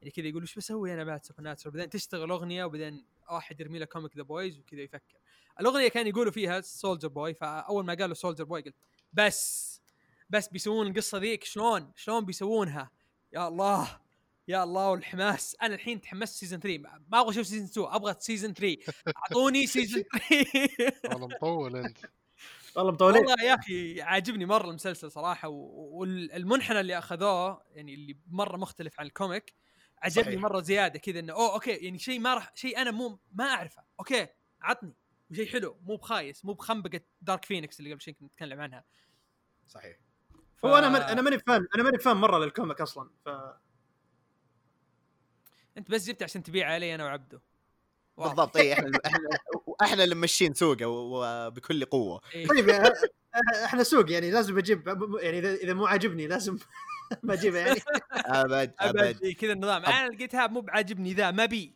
يعني 0.01 0.11
كذا 0.11 0.27
يقول 0.27 0.43
وش 0.43 0.55
بسوي 0.55 0.93
أنا 0.93 1.03
بعد 1.03 1.25
Supernatural 1.25 1.69
بعدين 1.69 1.89
تشتغل 1.89 2.31
أغنية 2.31 2.65
وبعدين 2.65 3.05
واحد 3.35 3.61
يرمي 3.61 3.79
له 3.79 3.85
comic 3.85 4.17
The 4.17 4.23
Boys 4.23 4.59
وكذا 4.59 4.81
يفكر. 4.81 5.15
الأغنية 5.59 5.87
كان 5.87 6.07
يقولوا 6.07 6.31
فيها 6.31 6.61
Soldier 6.61 7.07
Boy 7.07 7.33
فأول 7.33 7.85
ما 7.85 7.93
قالوا 7.93 8.13
Soldier 8.15 8.43
Boy 8.43 8.61
قلت 8.61 8.75
بس 9.13 9.81
بس 10.29 10.47
بيسوون 10.47 10.87
القصة 10.87 11.17
ذيك 11.17 11.43
شلون؟ 11.43 11.91
شلون 11.95 12.25
بيسوونها؟ 12.25 12.91
يا 13.33 13.47
الله 13.47 13.99
يا 14.47 14.63
الله 14.63 14.89
والحماس. 14.91 15.55
أنا 15.61 15.75
الحين 15.75 16.01
تحمست 16.01 16.35
season 16.35 16.59
3 16.59 16.77
ما 17.09 17.19
أبغى 17.21 17.29
أشوف 17.31 17.47
season 17.47 17.65
2 17.67 17.87
أبغى 17.95 18.15
season 18.19 18.53
3 18.53 18.77
أعطوني 19.17 19.67
سيزون 19.67 20.03
3 20.03 20.93
والله 21.13 21.27
مطول 21.27 21.75
أنت. 21.75 21.97
والله 22.75 22.91
مطولين. 22.91 23.25
والله 23.25 23.43
يا 23.43 23.55
أخي 23.55 24.01
عاجبني 24.01 24.45
مرة 24.45 24.69
المسلسل 24.69 25.11
صراحة 25.11 25.47
و- 25.49 25.89
والمنحنى 25.99 26.79
اللي 26.79 26.97
أخذوه 26.97 27.61
يعني 27.71 27.93
اللي 27.93 28.17
مرة 28.27 28.57
مختلف 28.57 28.99
عن 28.99 29.05
ال 29.05 29.13
comic 29.13 29.53
عجبني 30.03 30.25
صحيح. 30.25 30.41
مرة 30.41 30.61
زيادة 30.61 30.99
كذا 30.99 31.19
إنه 31.19 31.33
أوه 31.33 31.53
okay 31.53 31.71
يعني 31.71 31.99
شيء 31.99 32.19
ما 32.19 32.33
راح 32.33 32.51
شيء 32.55 32.77
أنا 32.81 32.91
مو 32.91 33.19
ما 33.33 33.45
أعرفه 33.45 33.83
أوكي 33.99 34.27
عطني 34.61 34.93
وشيء 35.31 35.47
حلو 35.51 35.79
مو 35.83 35.95
بخايس 35.95 36.45
مو 36.45 36.53
بخنبقة 36.53 37.01
Dark 37.21 37.45
Phoenix 37.45 37.79
اللي 37.79 37.91
قبل 37.93 38.01
شوي 38.01 38.13
كنا 38.13 38.27
نتكلم 38.27 38.61
عنها 38.61 38.83
صحيح 39.67 39.97
ف... 40.57 40.65
هو 40.65 40.75
أنا 40.77 40.89
من 40.89 40.95
أنا 40.95 41.21
ماني 41.21 41.39
fan 41.39 41.67
أنا 41.75 41.83
ماني 41.83 41.97
fan 41.99 42.17
مرة 42.17 42.37
لل 42.37 42.50
comic 42.50 42.81
أصلا 42.81 43.09
ف 43.25 43.29
أنت 45.77 45.91
بس 45.91 46.07
جبت 46.07 46.23
عشان 46.23 46.43
تبيع 46.43 46.71
علي 46.73 46.95
أنا 46.95 47.03
وعبده. 47.05 47.41
بالضبط 48.17 48.57
إي 48.57 48.73
إحنا 48.73 48.91
إحنا 49.05 49.29
إحنا 49.81 50.03
اللي 50.03 50.15
ماشيين 50.15 50.53
سوقه 50.53 50.85
و- 50.85 51.47
وبكل 51.47 51.85
قوة. 51.85 52.21
طيب 52.49 52.69
إحنا 53.65 53.83
سوق 53.83 54.11
يعني 54.11 54.31
لازم 54.31 54.57
أجيب 54.57 54.87
يعني 55.21 55.39
اذا 55.39 55.53
إذا 55.53 55.73
مو 55.73 55.85
عاجبني 55.85 56.27
لازم 56.27 56.57
ما 57.23 57.33
اجيبه 57.33 57.59
يعني. 57.59 57.79
أبد 58.25 58.73
أبد 58.79 59.23
إيه 59.23 59.35
كذا 59.37 59.53
النظام. 59.53 59.85
أنا 59.85 60.09
لقيت 60.09 60.35
هاب 60.35 60.51
مو 60.51 60.61
بعاجبني 60.61 61.13
ذا 61.13 61.31
ما 61.31 61.45
بي. 61.45 61.75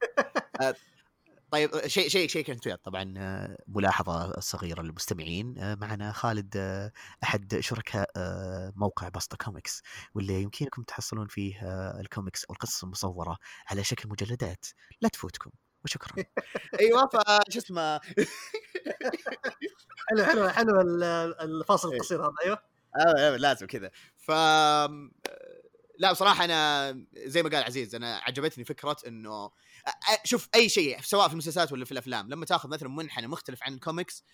طيب 1.50 1.86
شيء 1.86 2.08
شيء 2.08 2.28
شيء 2.28 2.44
كنت 2.44 2.68
طبعا 2.68 3.14
آه، 3.16 3.56
ملاحظة 3.68 4.40
صغيره 4.40 4.82
للمستمعين. 4.82 5.58
آه، 5.58 5.74
معنا 5.74 6.12
خالد 6.12 6.54
آه، 6.56 6.92
أحد 7.22 7.58
شركاء 7.60 8.10
موقع 8.76 9.08
بسطة 9.08 9.36
كوميكس 9.36 9.82
واللي 10.14 10.42
يمكنكم 10.42 10.82
تحصلون 10.82 11.26
فيه 11.26 11.60
الكوميكس 12.00 12.44
أو 12.44 12.54
القصص 12.54 12.84
المصورة 12.84 13.38
على 13.70 13.84
شكل 13.84 14.08
مجلدات. 14.08 14.66
لا 15.00 15.08
تفوتكم. 15.08 15.50
وشكرا. 15.84 16.24
أيوه 16.80 17.08
فشو 17.08 17.58
اسمه؟ 17.58 18.00
حلو 20.08 20.24
حلو 20.24 20.48
حلو 20.48 20.80
ال- 20.80 21.02
الفاصل 21.40 21.88
إيه. 21.90 21.96
القصير 21.96 22.22
هذا. 22.22 22.32
أيوه. 22.44 23.36
لازم 23.36 23.66
كذا. 23.66 23.90
ف 24.26 24.30
لا 25.98 26.12
بصراحة 26.12 26.44
أنا 26.44 26.90
زي 27.14 27.42
ما 27.42 27.48
قال 27.50 27.64
عزيز 27.64 27.94
أنا 27.94 28.16
عجبتني 28.16 28.64
فكرة 28.64 28.96
إنه 29.06 29.50
شوف 30.24 30.48
أي 30.54 30.68
شيء 30.68 31.00
سواء 31.00 31.26
في 31.26 31.32
المسلسلات 31.32 31.72
ولا 31.72 31.84
في 31.84 31.92
الأفلام 31.92 32.30
لما 32.30 32.46
تأخذ 32.46 32.68
مثلا 32.68 32.88
منحنى 32.88 33.26
مختلف 33.26 33.62
عن 33.62 33.74
الكوميكس 33.74 34.24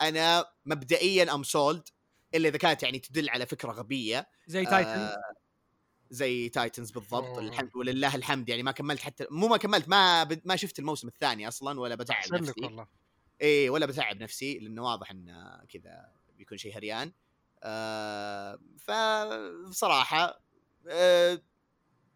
أنا 0.00 0.44
مبدئيا 0.66 1.34
I'm 1.34 1.42
sold 1.42 1.88
إلا 2.34 2.48
إذا 2.48 2.58
كانت 2.58 2.82
يعني 2.82 2.98
تدل 2.98 3.30
على 3.30 3.46
فكرة 3.46 3.72
غبية 3.72 4.28
زي 4.46 4.64
Titan 4.64 4.90
آه، 4.90 5.16
زي 6.10 6.48
Titans 6.48 6.90
بالضبط 6.90 7.24
أوه. 7.24 7.38
الحمد 7.38 7.76
ولله 7.76 8.14
الحمد 8.14 8.48
يعني 8.48 8.62
ما 8.62 8.72
كملت 8.72 9.00
حتى 9.00 9.26
مو 9.30 9.48
ما 9.48 9.56
كملت 9.56 9.88
ما. 9.88 10.24
ما 10.44 10.56
شفت 10.56 10.78
الموسم 10.78 11.08
الثاني 11.08 11.48
أصلا 11.48 11.80
ولا 11.80 11.94
بتعب 11.94 12.32
نفسي 12.32 12.60
والله 12.64 12.86
إيه 13.40 13.70
ولا 13.70 13.86
بتعب 13.86 14.22
نفسي 14.22 14.58
لأنه 14.58 14.82
واضح 14.82 15.10
انه 15.10 15.64
كذا 15.64 16.12
بيكون 16.36 16.58
شيء 16.58 16.76
هريان 16.76 17.12
آه 17.62 18.58
فبصراحة 18.78 20.40
آه 20.88 21.40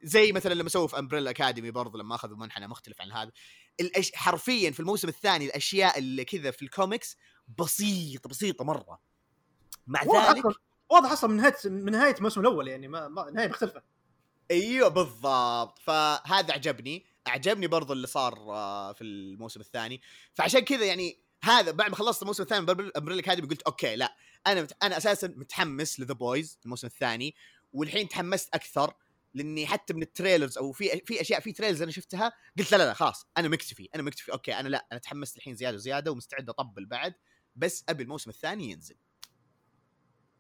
زي 0.03 0.33
مثلا 0.33 0.55
لما 0.55 0.69
سووا 0.69 0.87
في 0.87 0.99
Umbrella 0.99 1.31
Academy 1.31 1.71
برضو 1.71 1.99
لما 1.99 2.15
أخذوا 2.15 2.37
منحنى 2.37 2.67
مختلف 2.67 3.01
عن 3.01 3.13
هذا 3.13 3.31
الأش... 3.81 4.13
حرفيا 4.15 4.71
في 4.71 4.81
الموسم 4.81 5.09
الثاني 5.09 5.47
الأشياء 5.47 5.99
اللي 5.99 6.25
كذا 6.25 6.51
في 6.51 6.63
الكوميكس 6.63 7.17
بسيطة 7.59 8.29
بسيطة 8.29 8.65
مرة. 8.65 9.01
مع 9.87 10.03
واضح 10.07 10.31
ذلك 10.31 10.45
واضح 10.91 11.13
أصلا 11.13 11.31
من 11.31 11.37
نهاية 11.37 11.55
من 11.65 11.93
نهاية 11.93 12.15
الموسم 12.15 12.41
الأول 12.41 12.69
يعني 12.69 12.89
ما, 12.89 13.09
ما 13.09 13.31
نهاية 13.31 13.49
مختلفة. 13.49 13.83
أيوه 14.51 14.89
بالضبط. 14.89 15.79
فهذا 15.79 16.53
عجبني 16.53 17.07
اعجبني 17.29 17.67
برضو 17.67 17.93
اللي 17.93 18.07
صار 18.07 18.35
آه، 18.35 18.93
في 18.93 19.05
الموسم 19.05 19.61
الثاني. 19.61 20.01
فعشان 20.35 20.61
كذا 20.61 20.85
يعني 20.85 21.19
هذا 21.45 21.71
بعد 21.71 21.91
ما 21.91 21.97
خلصت 21.97 22.23
الموسم 22.23 22.43
الثاني 22.43 22.61
من 22.61 22.91
Umbrella 22.97 23.21
Academy 23.21 23.49
قلت 23.49 23.63
okay 23.63 23.97
لا 23.97 24.17
أنا 24.47 24.63
مت... 24.63 24.77
أنا 24.83 24.97
أساسا 24.97 25.27
متحمس 25.37 26.01
ل 26.01 26.04
The 26.04 26.15
Boys 26.15 26.59
الموسم 26.65 26.87
الثاني 26.87 27.35
والحين 27.73 28.09
تحمست 28.09 28.55
أكثر 28.55 28.95
لإني 29.35 29.67
حتى 29.67 29.95
من 29.95 30.03
ال 30.03 30.09
trailers 30.09 30.59
أو 30.59 30.73
في 30.73 31.01
في 31.07 31.21
أشياء 31.21 31.41
في 31.41 31.53
trailers 31.53 31.83
أنا 31.83 31.91
شفتها 31.91 32.33
قلت 32.59 32.73
لا 32.73 32.77
لا 32.77 32.85
لا 32.85 32.95
خلاص 32.95 33.27
أنا 33.37 33.49
مكتفي 33.49 33.89
أنا 33.95 34.03
مكتفي 34.03 34.33
okay 34.33 34.55
أنا 34.55 34.69
لا 34.69 34.87
أنا 34.93 35.01
تحمست 35.01 35.37
الحين 35.37 35.55
زيادة 35.55 35.75
وزيادة 35.77 36.13
ومستعد 36.13 36.49
أطبل 36.49 36.87
بعد 36.87 37.15
بس 37.57 37.85
ابي 37.89 38.03
الموسم 38.03 38.31
الثاني 38.31 38.71
ينزل. 38.71 38.97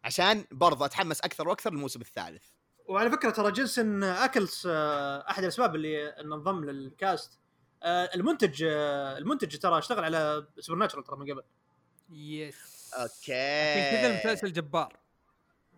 عشان 0.04 0.44
برضه 0.50 0.86
أتحمس 0.86 1.20
أكثر 1.20 1.48
وأكثر 1.48 1.72
للموسم 1.72 2.00
الثالث. 2.00 2.44
وعلى 2.86 3.10
فكرة 3.10 3.30
ترى 3.30 3.52
جنسن 3.52 4.02
اكلز 4.02 4.62
آه، 4.66 5.30
أحد 5.30 5.42
الأسباب 5.42 5.74
اللي 5.74 6.08
انضم 6.08 6.64
لل 6.64 6.89
cast 6.89 7.38
آه، 7.82 8.10
المنتج 8.14 8.62
آه، 8.62 9.18
المنتج 9.18 9.58
ترى 9.58 9.78
اشتغل 9.78 10.04
على 10.04 10.46
Supernatural 10.58 11.04
ترى 11.04 11.16
من 11.16 11.32
قبل. 11.32 11.42
yes 12.10 12.73
okay 13.02 13.34
عشان 13.34 14.00
كذا 14.00 14.10
المسلسل 14.10 14.52
جبار. 14.52 14.96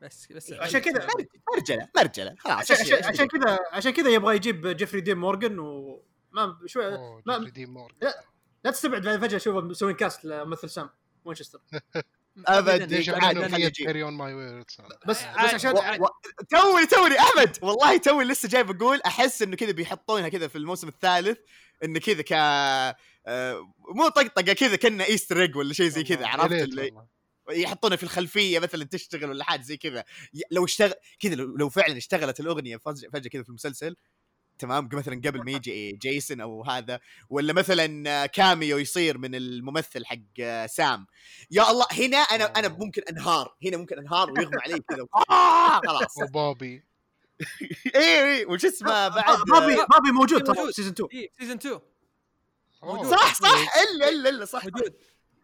بس 0.03 0.33
بس 0.33 0.53
عشان 0.53 0.81
كذا 0.81 1.07
مرجله 1.55 1.89
مرجله 1.97 2.35
خلاص 2.39 2.71
عشان 2.71 3.27
كذا 3.29 3.59
عشان 3.73 3.93
كذا 3.93 4.09
يبغى 4.11 4.37
يجيب 4.37 4.67
جيفري 4.67 5.01
دين 5.01 5.19
مورجان 5.19 5.59
وما 5.59 6.59
شوي 6.67 6.91
ما- 7.27 7.35
جيفري 7.39 7.51
دين 7.51 7.71
مورغان. 7.71 7.99
لا. 8.03 8.25
لا 8.65 8.71
تستبعد 8.71 9.03
بعد 9.03 9.21
فجأة 9.21 9.37
اشوفه 9.37 9.61
مسوين 9.61 9.97
cast 9.97 10.25
لممثل 10.25 10.71
سام 10.71 10.91
وينشستر 11.25 11.61
أبداً. 12.47 12.77
ليش 12.87 13.09
عاد 13.09 13.23
عشان 13.39 13.43
خليه 13.43 13.57
في 13.57 13.63
يجي. 13.63 13.85
carry 13.85 14.03
on 14.03 14.13
my 14.13 14.35
بس 14.65 14.81
عاد- 14.81 14.99
بس 15.07 15.23
عشان 15.55 15.77
عاد- 15.79 16.01
و... 16.01 16.05
و... 16.05 16.09
توني 16.51 16.87
توني 16.87 17.19
أحمد! 17.19 17.59
والله 17.63 17.97
توني 17.97 18.25
لسه 18.25 18.49
جاي 18.49 18.63
بقول 18.63 19.01
أحس 19.07 19.43
إنه 19.43 19.57
كذا 19.57 19.73
بيحطونها 19.73 20.29
كذا 20.29 20.49
في 20.49 20.59
الموسم 20.59 20.89
الثالث 20.89 21.39
إنه 21.85 21.99
كذا 22.01 22.23
ك 22.23 22.33
آه، 23.27 23.73
مو 23.95 24.09
طقطقة 24.09 24.53
كذا 24.53 24.77
كنا 24.77 25.05
Easter 25.05 25.41
egg 25.41 25.57
ولا 25.57 25.73
شيء 25.73 25.89
زي 25.89 26.03
كذا 26.05 26.27
عرفت 26.27 26.53
اللي 26.53 26.93
يحطونها 27.51 27.97
في 27.97 28.03
الخلفية 28.03 28.59
مثلا 28.59 28.85
تشتغل 28.85 29.31
ولا 29.31 29.45
حاجة 29.45 29.63
زي 29.63 29.77
كذا. 29.77 30.05
لو 30.51 30.65
اشتغل 30.65 30.95
كذا 31.21 31.35
لو, 31.35 31.57
لو 31.57 31.69
فعلا 31.69 31.97
اشتغلت 31.97 32.41
الأغنية 32.41 32.77
فجاه 32.77 33.09
فجأة 33.09 33.29
كذا 33.31 33.43
في 33.43 33.49
المسلسل 33.49 33.97
تمام 34.59 34.89
مثلا 34.93 35.15
قبل 35.15 35.45
ما 35.45 35.51
يجي 35.51 35.93
جنسن 35.93 36.41
أو 36.41 36.65
هذا 36.65 37.01
ولا 37.31 37.53
مثلا 37.53 38.27
cameo 38.27 38.79
يصير 38.79 39.19
من 39.19 39.35
الممثل 39.35 40.05
حق 40.07 40.67
سام. 40.67 41.07
يا 41.51 41.71
الله 41.71 41.87
هنا 41.93 42.17
أنا 42.17 42.45
أنا 42.45 42.69
ممكن 42.69 43.03
أنهار 43.11 43.55
هنا 43.65 43.77
ممكن 43.77 43.99
أنهار 43.99 44.31
ويغمى 44.31 44.57
علي 44.65 44.81
كذا. 44.89 45.07
آه! 45.31 45.81
خلاص. 45.87 46.17
وبوبي 46.23 46.85
اي 47.97 48.37
اي 48.39 48.45
وش 48.45 48.65
اسمه 48.65 49.09
بعد؟ 49.09 49.39
بابي 49.53 49.77
بابي 49.77 50.11
موجود. 50.13 50.43
ترى. 50.43 50.73
season 50.73 50.93
2 50.93 51.09
اي 51.15 51.31
season 51.39 51.57
2 51.57 51.81
أوه. 52.83 53.11
صح 53.11 53.35
صح. 53.35 53.75
إلا 53.79 54.09
إلا 54.09 54.29
إلا 54.29 54.45
صح 54.45 54.65
موجود. 54.65 54.95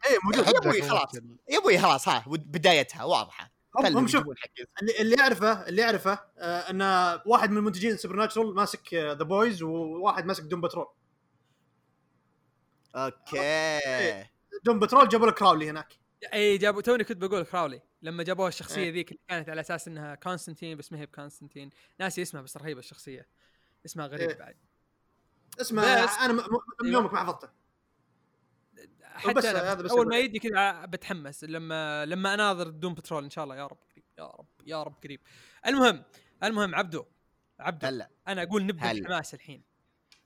اي 0.07 0.19
موجود. 0.25 0.47
يا 0.47 0.73
ذاك 0.73 0.85
خلاص. 0.85 1.15
يا 1.49 1.59
أبوي 1.59 1.79
خلاص 1.79 2.09
ها 2.09 2.25
بدايتها 2.27 3.05
واضحة. 3.05 3.53
هم, 3.77 3.97
هم 3.97 4.09
شوف 4.09 4.25
اللي, 4.83 4.99
اللي 5.01 5.17
يعرفه 5.17 5.69
اللي 5.69 5.83
يعرفه 5.83 6.19
آه 6.39 6.71
إن 6.71 6.83
واحد 7.27 7.51
من 7.51 7.63
منتجين 7.63 7.97
Supernatural 7.97 8.55
ماسك 8.55 8.95
The 8.95 9.13
Boys 9.13 9.63
وواحد 9.63 10.27
ماسك 10.27 10.43
Doom 10.43 10.61
Patrol 10.61 10.87
okay. 12.97 14.27
Doom 14.65 14.79
Patrol 14.79 15.09
جابوا 15.09 15.27
له 15.27 15.33
كراولي 15.33 15.71
هناك. 15.71 15.99
اي 16.35 16.59
جابوا 16.59 16.83
توني 16.83 17.05
كنت 17.05 17.17
بقول 17.17 17.43
كراولي 17.45 17.83
لما 18.03 18.23
جابوها 18.23 18.49
الشخصية 18.49 18.83
إيه. 18.83 18.93
ذيك 18.93 19.09
اللي 19.09 19.21
كانت 19.29 19.49
على 19.49 19.61
أساس 19.61 19.89
إنها 19.89 20.15
كونستانتين 20.15 20.77
بس 20.77 20.93
ما 20.93 20.99
هي 20.99 21.07
بكونستانتين 21.07 21.71
ناسي 22.01 22.23
اسمها 22.23 22.43
بس 22.43 22.57
رهيبة 22.57 22.81
الشخصية. 22.81 23.27
اسمها 23.87 24.07
غريب 24.07 24.31
إيه. 24.31 24.39
بعد. 24.39 24.57
اسمه 25.61 26.05
بس- 26.05 26.19
أنا 26.19 26.33
من 26.33 26.41
أيوه. 26.41 26.93
يومك 26.93 27.13
ما 27.13 27.21
حفظته 27.21 27.49
حتى 29.03 29.33
بس 29.35 29.47
هذا 29.47 29.75
بس 29.75 29.91
أول 29.91 30.09
ما. 30.09 30.19
يجي 30.19 30.39
كذا 30.39 30.87
بتحمس 30.87 31.45
لما 31.45 32.07
لما 32.07 32.35
أناظر 32.35 32.69
دوم 32.71 32.95
بترول 32.95 33.25
إن 33.25 33.31
شاء 33.31 33.45
الله 33.45 33.57
يا 33.57 33.67
رب 33.67 33.79
قريب 33.93 34.05
يا 34.19 34.25
رب 34.27 34.47
يا 34.67 34.83
رب 34.83 34.95
قريب 35.05 35.21
المهم 35.67 36.03
المهم 36.43 36.75
عبدو 36.75 37.05
عبدو 37.61 37.87
هلا 37.87 38.11
أنا 38.29 38.43
أقول 38.43 38.67
نبدأ. 38.67 38.91
الحماس 38.91 39.35
الحين 39.35 39.63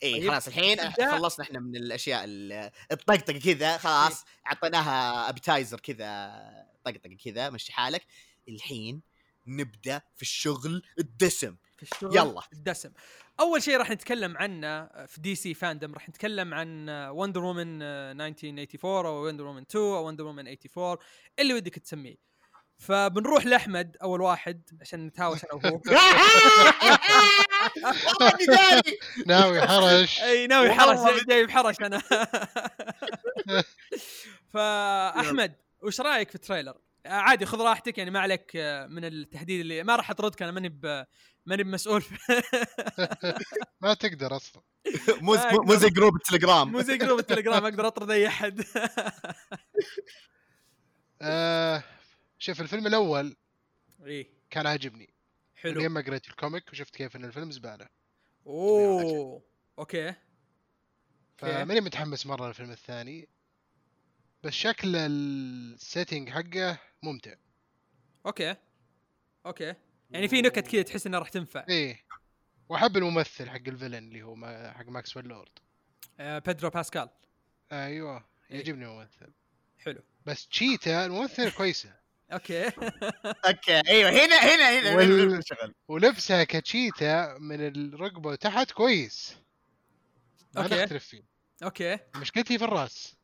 اي 0.02 0.12
طيب. 0.20 0.30
خلاص 0.30 0.46
الحين. 0.46 0.90
خلصنا 0.90 1.44
إحنا 1.44 1.60
من 1.60 1.76
الأشياء 1.76 2.24
ال- 2.24 2.70
الطقطقة 2.92 3.38
كذا 3.38 3.76
خلاص 3.78 4.24
أعطيناها 4.46 5.28
أبتايزر 5.28 5.80
كذا 5.80 6.32
طقطقة 6.84 7.16
كذا 7.24 7.50
مشي 7.50 7.72
حالك 7.72 8.06
الحين 8.48 9.02
نبدأ 9.46 10.02
في 10.16 10.22
الشغل 10.22 10.82
الدسم 10.98 11.56
في 11.76 11.82
الشغل 11.82 12.16
يلا. 12.16 12.40
الدسم 12.52 12.90
أول 13.40 13.62
شيء 13.62 13.76
راح 13.76 13.90
نتكلم 13.90 14.36
عنه 14.36 14.86
في 15.06 15.20
DC 15.20 15.54
FanDome 15.54 15.94
راح 15.94 16.08
نتكلم 16.08 16.54
عن 16.54 16.88
Wonder 16.88 17.44
Woman 17.44 17.82
1984 17.82 19.06
أو 19.06 19.26
Wonder 19.26 19.44
Woman 19.44 19.62
2 19.62 19.84
أو 19.84 20.06
Wonder 20.06 20.24
Woman 20.24 20.48
84 20.48 20.96
اللي 21.38 21.54
ودك 21.54 21.74
تسميه 21.78 22.16
فبنروح 22.78 23.46
لأحمد 23.46 23.96
أول 24.02 24.20
واحد 24.20 24.62
عشان 24.80 25.06
نتهاوش 25.06 25.44
أنا 25.44 25.52
وهو. 25.54 25.80
ناوي 29.26 29.60
حرش 29.60 30.20
أي 30.22 30.46
ناوي 30.46 30.72
حرش 30.72 30.98
بد- 31.20 31.26
جايب 31.28 31.50
حرش 31.50 31.76
أنا 31.80 32.02
فأحمد 34.52 35.54
وش 35.82 36.00
رأيك 36.00 36.28
في 36.28 36.34
ال 36.34 36.39
trailer؟ 36.39 36.74
عادي 37.06 37.46
خذ 37.46 37.60
راحتك 37.60 37.98
يعني 37.98 38.10
ما 38.10 38.20
عليك 38.20 38.52
آه، 38.56 38.86
من 38.86 39.04
التهديد 39.04 39.60
اللي 39.60 39.82
ما 39.84 39.96
راح 39.96 40.10
أطردك 40.10 40.42
أنا 40.42 40.50
ماني 40.52 40.68
ب... 40.68 41.04
ماني 41.46 41.62
بمسؤول 41.62 42.04
ما 43.82 43.94
تقدر 43.94 44.36
أصلا. 44.36 44.62
مو 45.22 45.36
مو- 45.52 45.74
زي 45.74 45.88
group 45.90 46.16
التليجرام 46.16 46.72
مو 46.72 46.80
زي 46.82 46.96
group 46.98 47.18
التليجرام 47.18 47.64
أقدر 47.66 47.86
أطرد 47.86 48.10
أي 48.10 48.26
أحد. 48.26 48.64
آه 51.22 51.82
شوف 52.38 52.60
الفيلم 52.60 52.86
الأول 52.86 53.36
إيه. 54.04 54.28
كان 54.50 54.66
عاجبني. 54.66 55.06
من 55.06 55.72
حلو. 55.72 55.80
يوم 55.80 55.92
ما 55.94 56.00
قريت 56.00 56.28
ال 56.28 56.36
comic 56.36 56.72
وشفت 56.72 56.96
كيف 56.96 57.16
إن 57.16 57.24
الفيلم 57.24 57.50
زبالة. 57.50 57.88
أوه. 58.46 59.42
Okay. 59.78 60.08
Okay. 60.08 60.14
فماني 61.38 61.80
متحمس 61.80 62.26
مرة 62.26 62.46
للفيلم 62.48 62.70
الثاني. 62.70 63.28
بس 64.42 64.52
شكل 64.52 64.96
ال 64.96 65.13
setting 65.13 66.30
حقه 66.30 66.78
ممتع. 67.02 67.34
Okay. 68.26 68.54
Okay. 69.46 69.74
يعني 70.10 70.28
في 70.28 70.42
نكت 70.42 70.68
كذا 70.68 70.82
تحس 70.82 71.06
إنها 71.06 71.18
راح 71.20 71.28
تنفع. 71.28 71.64
إيه. 71.68 72.00
وأحب 72.68 72.96
الممثل 72.96 73.50
حق 73.50 73.56
ال 73.68 73.72
villain 73.72 73.94
اللي 73.94 74.22
هو 74.22 74.34
ما- 74.34 74.72
حق 74.72 74.86
ماكسويل 74.88 75.26
لورد. 75.26 75.48
آه 76.20 76.38
بيدرو 76.38 76.70
باسكال. 76.70 77.08
أيوه 77.72 78.16
إيه. 78.50 78.56
يعجبني 78.56 78.84
الممثل. 78.84 79.32
حلو. 79.78 80.02
بس 80.26 80.48
تشيتا 80.48 81.06
الممثله 81.06 81.50
كويسة. 81.50 81.94
Okay. 82.32 82.64
Okay 83.48 83.88
أيوه 83.88 84.10
هنا 84.10 84.36
هنا 84.36 84.80
هنا 84.80 84.96
وال- 84.96 85.42
ولبسها 85.88 86.44
كتشيتا 86.44 87.38
من 87.38 87.60
الرقبه 87.66 88.30
وتحت 88.30 88.70
كويس. 88.70 89.36
ما 90.54 90.62
okay. 90.62 90.82
نختلف 90.82 91.04
فيه. 91.04 91.22
Okay. 91.62 91.98
مشكلتي 92.16 92.58
في 92.58 92.64
الراس. 92.64 93.16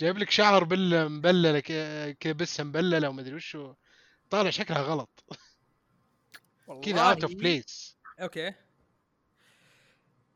جايب 0.00 0.18
لك 0.18 0.30
شعر 0.30 0.64
بله 0.64 1.08
مبللة 1.08 1.62
بسه 2.26 2.64
مبللة 2.64 3.08
وما 3.08 3.20
أدري 3.20 3.34
وشو. 3.34 3.74
طالع 4.30 4.50
شكلها 4.50 4.82
غلط. 4.82 5.24
كذا 6.82 7.00
out 7.00 7.24
of 7.24 7.34
place 7.34 7.98
Okay. 8.20 8.54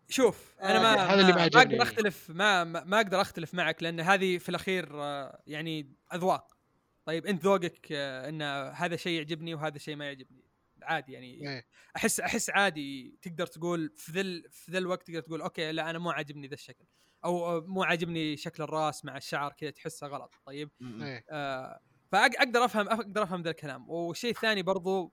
شوف 0.09 0.55
أنا 0.63 0.77
آه، 0.77 0.83
ما 0.83 0.95
هذا 0.95 1.21
اللي 1.21 1.33
ما 1.33 1.45
أقدر. 1.45 1.83
أختلف 1.83 2.31
ما 2.31 2.65
ما 2.65 2.85
ما 2.85 2.97
أقدر 2.97 3.21
أختلف 3.21 3.55
معك 3.55 3.83
لأن 3.83 4.01
هذه 4.01 4.39
في 4.39 4.49
الأخير 4.49 5.03
آه، 5.03 5.43
يعني 5.47 5.93
أذواق. 6.15 6.57
طيب 7.05 7.27
أنت 7.27 7.45
ذوقك 7.45 7.89
آه، 7.93 8.29
إن 8.29 8.43
هذا 8.75 8.97
شيء 8.97 9.13
يعجبني 9.13 9.55
وهذا 9.55 9.79
شيء 9.79 9.97
ما 9.97 10.05
يعجبني. 10.05 10.45
عادي 10.83 11.13
يعني. 11.13 11.49
إيه. 11.49 11.67
أحس 11.97 12.21
أحس 12.21 12.51
عادي 12.51 13.19
تقدر 13.23 13.47
تقول 13.47 13.93
في 13.97 14.13
ذا 14.13 14.49
في 14.51 14.73
ذا 14.73 14.79
الوقت 14.79 15.07
تقدر 15.07 15.21
تقول 15.21 15.41
okay 15.41 15.73
لا 15.73 15.91
أنا 15.91 15.99
مو 15.99 16.11
عاجبني 16.11 16.47
ذا 16.47 16.55
الشكل. 16.55 16.85
أو 17.25 17.61
مو 17.61 17.83
عاجبني 17.83 18.37
شكل 18.37 18.63
الرأس 18.63 19.05
مع 19.05 19.17
الشعر 19.17 19.53
كذا 19.53 19.71
تحسه 19.71 20.07
غلط. 20.07 20.35
طيب؟ 20.47 20.71
إيه 20.83 21.25
آه 21.31 21.81
فاقدر 22.13 22.65
أفهم 22.65 22.89
أقدر 22.89 23.23
أفهم 23.23 23.43
ذا 23.43 23.51
الكلام. 23.51 23.91
والشيء 23.91 24.31
الثاني 24.31 24.63
برضو 24.63 25.13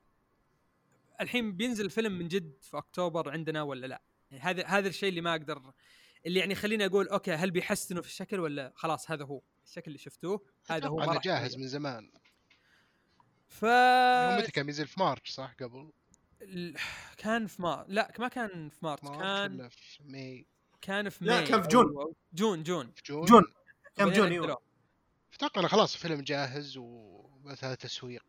الحين 1.21 1.57
بينزل 1.57 1.89
فيلم 1.89 2.11
من 2.11 2.27
جد 2.27 2.53
في 2.61 2.77
أكتوبر 2.77 3.29
عندنا 3.31 3.61
ولا 3.61 3.87
لا؟ 3.87 4.01
يعني 4.31 4.43
هذا 4.43 4.65
هذا 4.65 4.87
الشيء 4.87 5.09
اللي 5.09 5.21
ما 5.21 5.31
أقدر 5.31 5.61
اللي 6.25 6.39
يعني 6.39 6.55
خليني 6.55 6.85
أقول 6.85 7.07
okay 7.07 7.31
هل 7.31 7.51
بيحسنوا 7.51 8.01
في 8.01 8.07
الشكل 8.07 8.39
ولا 8.39 8.73
خلاص 8.75 9.11
هذا 9.11 9.25
هو؟ 9.25 9.41
الشكل 9.65 9.83
اللي 9.87 9.97
شفتوه 9.97 10.45
هذا 10.67 10.87
هو 10.87 11.01
أنا 11.01 11.19
جاهز. 11.19 11.57
من 11.57 11.67
زمان. 11.67 12.11
ف 13.47 13.65
هو 13.65 14.37
متى 14.37 14.51
كان 14.51 14.65
ينزل 14.65 14.87
في 14.87 14.99
March 14.99 15.31
صح 15.31 15.53
قبل؟ 15.59 15.91
ال- 16.41 16.77
كان 17.17 17.47
في 17.47 17.61
مارس 17.61 17.85
لا 17.89 18.13
ما 18.19 18.27
كان 18.27 18.69
في 18.69 18.77
مارس 18.85 19.03
March 19.03 19.19
كان 19.19 19.69
في 19.69 20.03
May؟ 20.03 20.47
كان 20.81 21.09
في 21.09 21.25
لا، 21.25 21.35
May. 21.35 21.47
كان 21.47 21.61
في 21.61 21.67
June. 21.67 21.85
أو- 21.85 22.13
June 22.33 22.63
June. 22.63 22.91
في 22.95 23.01
June. 23.05 23.25
June 23.25 23.43
كم 23.95 24.05
بعدين 24.05 24.13
June 24.13 24.31
أيوه. 24.31 24.61
أتوقع 25.35 25.61
إنه 25.61 25.67
خلاص 25.67 25.93
الفيلم 25.93 26.21
جاهز 26.21 26.77
وبس 26.77 27.63
هذا 27.63 27.75
تسويق 27.75 28.25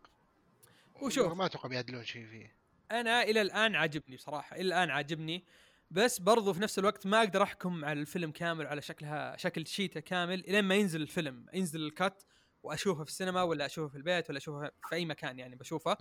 وشوف. 1.02 1.32
ما 1.32 1.46
أتوقع 1.46 1.68
بيعدلون 1.68 2.04
شيء 2.04 2.26
فيه. 2.26 2.56
أنا 2.90 3.22
إلى 3.22 3.40
الآن 3.40 3.74
عاجبني 3.74 4.16
بصراحة 4.16 4.56
إلى 4.56 4.62
الآن 4.62 4.90
عاجبني. 4.90 5.44
بس 5.90 6.20
برضو 6.20 6.52
في 6.52 6.60
نفس 6.60 6.78
الوقت 6.78 7.06
ما 7.06 7.18
أقدر 7.18 7.42
أحكم 7.42 7.84
على 7.84 8.00
الفيلم 8.00 8.30
كامل 8.30 8.66
على 8.66 8.82
شكلها 8.82 9.36
شكل 9.36 9.66
تشيتا 9.66 10.00
كامل 10.00 10.40
الين 10.40 10.64
ما 10.64 10.74
ينزل 10.74 11.02
الفيلم 11.02 11.46
ينزل 11.52 11.86
ال 11.86 11.95
cut 11.95 12.22
وأشوفه 12.62 13.04
في 13.04 13.10
السينما 13.10 13.42
ولا 13.42 13.66
أشوفه 13.66 13.88
في 13.88 13.96
البيت 13.96 14.30
ولا 14.30 14.38
أشوفه 14.38 14.70
في 14.88 14.94
أي 14.94 15.04
مكان 15.04 15.38
يعني 15.38 15.56
بشوفه. 15.56 15.96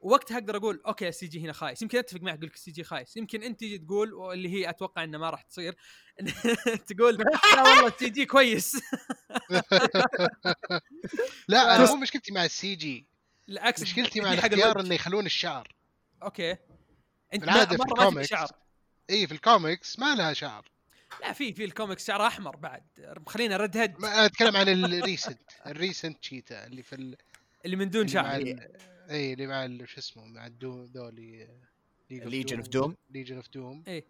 ووقتها 0.00 0.38
أقدر 0.38 0.56
أقول 0.56 0.82
okay 0.86 1.08
ال 1.08 1.26
CG 1.26 1.40
هنا 1.40 1.52
خايس. 1.52 1.82
يمكن 1.82 1.98
أتفق 1.98 2.20
معك 2.20 2.34
أقول 2.34 2.46
لك 2.46 2.54
ال 2.54 2.70
CG 2.70 2.84
خايس. 2.84 3.16
يمكن 3.16 3.42
أنت 3.42 3.60
تجي 3.60 3.78
تقول 3.78 4.32
اللي 4.32 4.48
هي 4.48 4.70
أتوقع 4.70 5.04
إنه 5.04 5.18
ما 5.18 5.30
راح 5.30 5.42
تصير 5.42 5.76
تقول 6.88 7.14
لا 7.54 7.62
والله 7.62 7.86
ال 7.86 8.08
CG 8.10 8.26
كويس. 8.26 8.76
لا 11.48 11.76
أنا 11.76 11.86
مو 11.86 11.96
مشكلتي 11.96 12.32
مع 12.32 12.44
السي 12.44 12.74
G. 12.74 13.06
بالعكس 13.48 13.82
مشكلتي 13.82 14.20
مع 14.20 14.32
الاختيار. 14.32 14.80
إنه 14.80 14.94
يخلون 14.94 15.26
الشعر. 15.26 15.74
Okay. 16.22 16.56
أنت 17.34 17.44
ما- 17.44 17.64
في 17.66 17.74
الكوميكس. 17.74 18.28
شعر 18.28 18.48
اي 19.10 19.26
في 19.26 19.34
الكوميكس 19.34 19.98
ما 19.98 20.14
لها 20.14 20.32
شعر. 20.32 20.70
لا 21.20 21.32
في 21.32 21.52
في 21.52 21.64
الكوميكس 21.64 22.06
شعر 22.06 22.26
أحمر 22.26 22.56
بعد. 22.56 22.82
خلينا 23.26 23.56
red 23.56 23.76
head 23.76 24.04
أتكلم 24.04 24.56
عن 24.56 24.68
ال 24.68 24.78
recent 24.78 25.40
ال 25.66 25.73
recent 25.73 26.18
تشيتا 26.20 26.66
اللي 26.66 26.82
في 26.82 26.94
ال... 26.94 27.16
اللي 27.64 27.76
من 27.76 27.90
دون 27.90 28.08
شعر. 28.08 28.56
اي 29.10 29.32
اللي 29.32 29.46
مع 29.46 29.64
ال- 29.64 29.88
شو 29.88 29.98
اسمه 29.98 30.24
مع 30.24 30.46
الدو 30.46 30.84
ذولي 30.84 31.48
Legion 32.12 32.60
of 32.64 32.66
Doom. 32.68 32.92
Legion 33.10 33.36
of 33.36 33.48
Doom 33.50 33.84
إيه. 33.88 34.04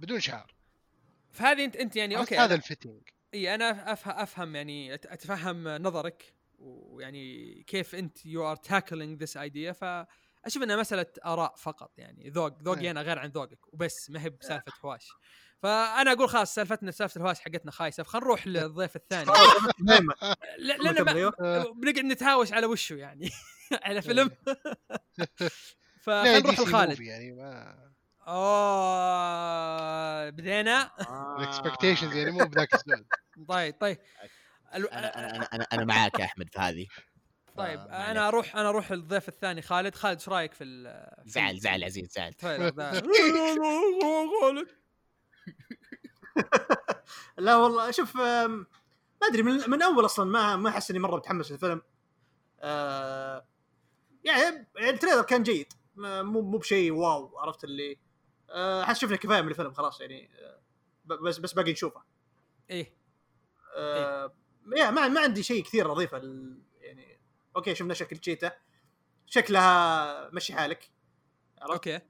بدون 0.00 0.20
شعر 0.20 0.54
فهذه 1.30 1.64
انت 1.64 1.76
أنت 1.76 1.96
يعني 1.96 2.16
okay 2.18 2.36
هذا 2.36 2.48
أنا- 2.48 2.58
ال 2.58 2.63
fitting. 2.63 3.02
اي 3.34 3.54
أنا 3.54 3.92
افهم 3.92 4.14
أفهم 4.18 4.56
يعني 4.56 4.94
أتفهم 4.94 5.68
نظرك 5.68 6.34
ويعني 6.58 7.54
كيف 7.66 7.94
أنت 7.94 8.26
you 8.26 8.50
are 8.50 8.56
tackling 8.56 9.22
this 9.22 9.36
idea 9.36 9.72
فأشوف 9.72 10.62
إنها 10.62 10.76
مسألة 10.76 11.06
آراء 11.24 11.54
فقط 11.56 11.98
يعني 11.98 12.30
ذوق 12.30 12.62
ذوقي 12.62 12.80
إيه. 12.80 12.90
أنا 12.90 13.02
غير 13.02 13.18
عن 13.18 13.28
ذوقك 13.30 13.74
وبس 13.74 14.10
ما 14.10 14.22
هي 14.24 14.30
بسالفة 14.30 14.72
هواش. 14.84 15.08
فانا 15.62 16.12
أقول 16.12 16.28
خلاص 16.28 16.54
سالفتنا 16.54 16.90
سالفه 16.90 17.18
الهواش 17.18 17.40
حقتنا 17.40 17.70
خايسه 17.70 18.02
فخلنا 18.02 18.24
نروح 18.24 18.46
للضيف 18.46 18.96
الثاني 18.96 19.30
لأن 20.58 21.08
أيوه. 21.08 21.32
آه. 21.40 21.72
بنقعد 21.72 22.04
نتهاوش 22.04 22.52
على 22.52 22.66
وشه 22.66 22.94
يعني 22.94 23.30
على 23.84 24.02
فيلم 24.02 24.30
فخلنا 26.02 26.38
نروح 26.38 26.60
لخالد 26.60 27.00
يعني 27.00 27.32
ما 27.32 27.76
اوه 28.28 30.30
بدينا 30.30 30.90
الاكسبكتيشنز 31.38 32.16
يعني 32.16 32.30
مو 32.30 32.44
بذاك 32.44 32.74
الزود 32.74 33.06
طيب 33.48 33.74
طيب. 33.80 33.98
أنا 34.74 35.54
أنا 35.54 35.66
أنا 35.72 35.84
معاك 35.84 36.18
يا 36.18 36.24
احمد 36.24 36.48
في 36.52 36.58
هذه 36.58 36.86
طيب 37.56 37.80
أنا 37.80 38.28
أروح 38.28 38.56
أنا 38.56 38.68
أروح 38.68 38.92
للضيف 38.92 39.28
الثاني 39.28 39.62
خالد 39.62 39.94
خالد 39.94 40.18
إيش 40.18 40.28
رايك 40.28 40.52
في 40.52 40.64
زعل 41.24 41.58
زعل 41.58 41.84
عزيز 41.84 42.12
زعل 42.12 42.34
خالد 42.40 42.80
لا 47.38 47.56
والله 47.56 47.90
شوف 47.90 48.16
ما 48.16 48.66
أدري 49.22 49.42
من, 49.42 49.70
من 49.70 49.82
أول 49.82 50.04
أصلا 50.04 50.30
ما 50.30 50.56
ما 50.56 50.70
أحس 50.70 50.90
إني 50.90 50.98
مرة 50.98 51.16
متحمس 51.16 51.52
للفيلم. 51.52 51.82
آه 52.60 53.46
يعني 54.24 54.66
ال 54.78 54.84
trailer 54.84 55.22
كان 55.22 55.42
جيد 55.42 55.72
مو 55.96 56.42
مو 56.42 56.58
بشيء 56.58 56.92
wow 56.92 57.38
عرفت 57.38 57.64
اللي 57.64 57.98
آه، 58.50 58.82
أحس 58.82 58.98
شفنا 58.98 59.16
كفاية 59.16 59.40
من 59.40 59.48
الفيلم 59.48 59.72
خلاص 59.72 60.00
يعني 60.00 60.30
آه، 60.38 60.60
بس 61.04 61.38
بس 61.38 61.52
باقي 61.52 61.72
نشوفه. 61.72 62.02
إيه. 62.70 62.94
آه 63.76 64.34
يا 64.76 64.90
ما 64.90 65.08
ما 65.08 65.20
عندي 65.20 65.42
شيء 65.42 65.64
كثير 65.64 65.92
أضيفه 65.92 66.22
يعني 66.80 67.20
okay 67.56 67.74
شفنا 67.74 67.94
شكل 67.94 68.16
تشيتا 68.16 68.52
شكلها 69.26 70.30
مشي 70.30 70.54
حالك 70.54 70.90
عرفت؟ 71.58 71.72
Okay. 71.72 72.00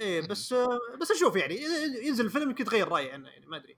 إيه 0.00 0.20
بس 0.20 0.54
بس 1.00 1.10
أشوف 1.10 1.36
يعني 1.36 1.56
ينزل 2.02 2.24
الفيلم 2.24 2.50
يمكن 2.50 2.62
يتغير 2.64 2.88
رأيي 2.88 3.12
عنه 3.12 3.28
يعني 3.28 3.46
ما 3.46 3.56
أدري. 3.56 3.76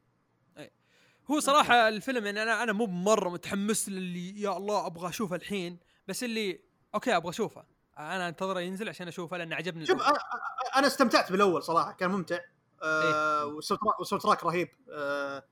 هو 1.30 1.40
صراحة 1.40 1.88
الفيلم 1.88 2.26
يعني 2.26 2.42
أنا 2.42 2.62
أنا 2.62 2.72
مو 2.72 2.86
مرة 2.86 3.28
متحمس 3.28 3.88
للي 3.88 4.40
يا 4.40 4.56
الله 4.56 4.86
أبغى 4.86 5.08
أشوفه 5.08 5.36
الحين 5.36 5.78
بس 6.08 6.24
اللي 6.24 6.60
okay 6.94 7.16
أبغى 7.16 7.30
أشوفه. 7.30 7.64
أنا 7.98 8.28
انتظره 8.28 8.60
ينزل 8.60 8.88
عشان 8.88 9.08
أشوفه 9.08 9.36
لأن 9.36 9.52
عجبني 9.52 9.86
شوف 9.86 10.02
أنا 10.76 10.86
استمتعت 10.86 11.32
بالأول 11.32 11.62
صراحة 11.62 11.92
كان 11.92 12.10
ممتع. 12.10 12.38
آه 12.82 13.46
والصوت 13.46 13.78
والصوت 13.98 14.22
تراك 14.22 14.44
رهيب. 14.44 14.68
آه 14.90 15.44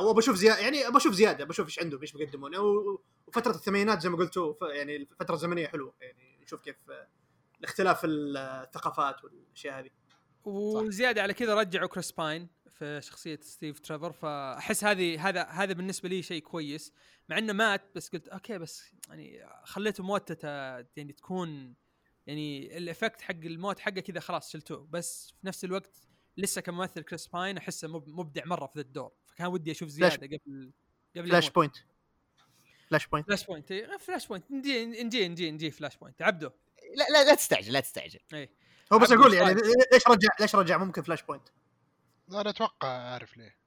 وبشوف 0.00 0.36
زياده 0.36 0.60
يعني 0.60 0.90
بشوف 0.90 1.14
زيادة 1.14 1.44
بشوف 1.44 1.66
إيش 1.66 1.78
عندهم 1.78 2.00
إيش 2.00 2.12
بيقدمون. 2.12 2.56
وفترة 2.56 3.54
الثمانينات 3.54 4.00
زي 4.00 4.08
ما 4.08 4.16
قلتوا 4.16 4.54
يعني 4.72 5.08
فترة 5.20 5.36
زمنية 5.36 5.66
حلوة 5.66 5.94
يعني 6.00 6.38
نشوف 6.42 6.60
كيف 6.60 6.76
آه، 6.90 7.08
الاختلاف 7.60 8.00
الثقافات 8.04 9.24
والأشياء 9.24 9.78
هذه. 9.78 9.90
وزيادة 10.44 11.22
على 11.22 11.34
كذا 11.34 11.54
رجعوا 11.54 11.88
كريس 11.88 12.12
باين 12.12 12.48
في 12.70 13.00
شخصية 13.02 13.38
ستيف 13.42 13.80
تريفر 13.80 14.12
فأحس 14.12 14.84
هذه 14.84 15.28
هذا 15.28 15.44
هذا 15.44 15.72
بالنسبة 15.72 16.08
لي 16.08 16.22
شيء 16.22 16.42
كويس. 16.42 16.92
مع 17.28 17.38
إنه 17.38 17.52
مات 17.52 17.82
بس 17.94 18.08
قلت 18.08 18.28
okay 18.28 18.58
بس 18.58 18.94
يعني 19.08 19.46
خليته 19.64 20.04
موتته 20.04 20.48
يعني 20.96 21.12
تكون 21.12 21.74
يعني 22.26 22.78
ال 22.78 22.84
effect 22.84 23.20
حق 23.20 23.34
الموت 23.34 23.78
حقه 23.78 24.00
كذا 24.00 24.20
خلاص 24.20 24.52
شلتوه. 24.52 24.86
بس 24.90 25.34
في 25.40 25.46
نفس 25.46 25.64
الوقت 25.64 25.96
لسه 26.36 26.60
كممثل 26.60 27.02
كريس 27.02 27.26
باين 27.26 27.56
أحسه 27.56 27.88
مب- 27.88 28.08
مبدع 28.08 28.44
مرة 28.44 28.66
في 28.66 28.72
ذا 28.76 28.80
الدور. 28.80 29.12
فكان 29.26 29.46
ودي 29.46 29.70
أشوف 29.70 29.88
زيادة 29.88 30.26
قبل 30.26 30.72
قبل 31.16 31.28
فلاش. 31.28 31.50
بوينت 31.50 31.76
فلاش 32.88 33.06
بوينت 33.06 33.26
Flash 33.26 33.46
Point 33.46 33.72
Flash 34.00 34.26
Point 34.26 34.50
نجي 34.50 34.86
نجي 34.86 35.28
نجي 35.28 35.50
نجي 35.50 35.70
Flash 35.70 35.96
Point 35.96 36.22
عبده 36.22 36.52
لا 36.96 37.04
لا 37.10 37.24
لا 37.24 37.34
تستعجل 37.34 37.72
لا 37.72 37.80
تستعجل 37.80 38.18
اي 38.34 38.50
هو 38.92 38.98
بس 38.98 39.12
أقول 39.12 39.34
يعني 39.34 39.52
الصالح. 39.52 39.86
ليش 39.92 40.08
رجع 40.08 40.28
ليش 40.40 40.54
رجع 40.54 40.76
ممكن 40.78 41.02
فلاش 41.02 41.22
بوينت 41.22 41.48
أنا 42.32 42.50
أتوقع 42.50 42.88
أعرف 42.88 43.36
ليه 43.36 43.60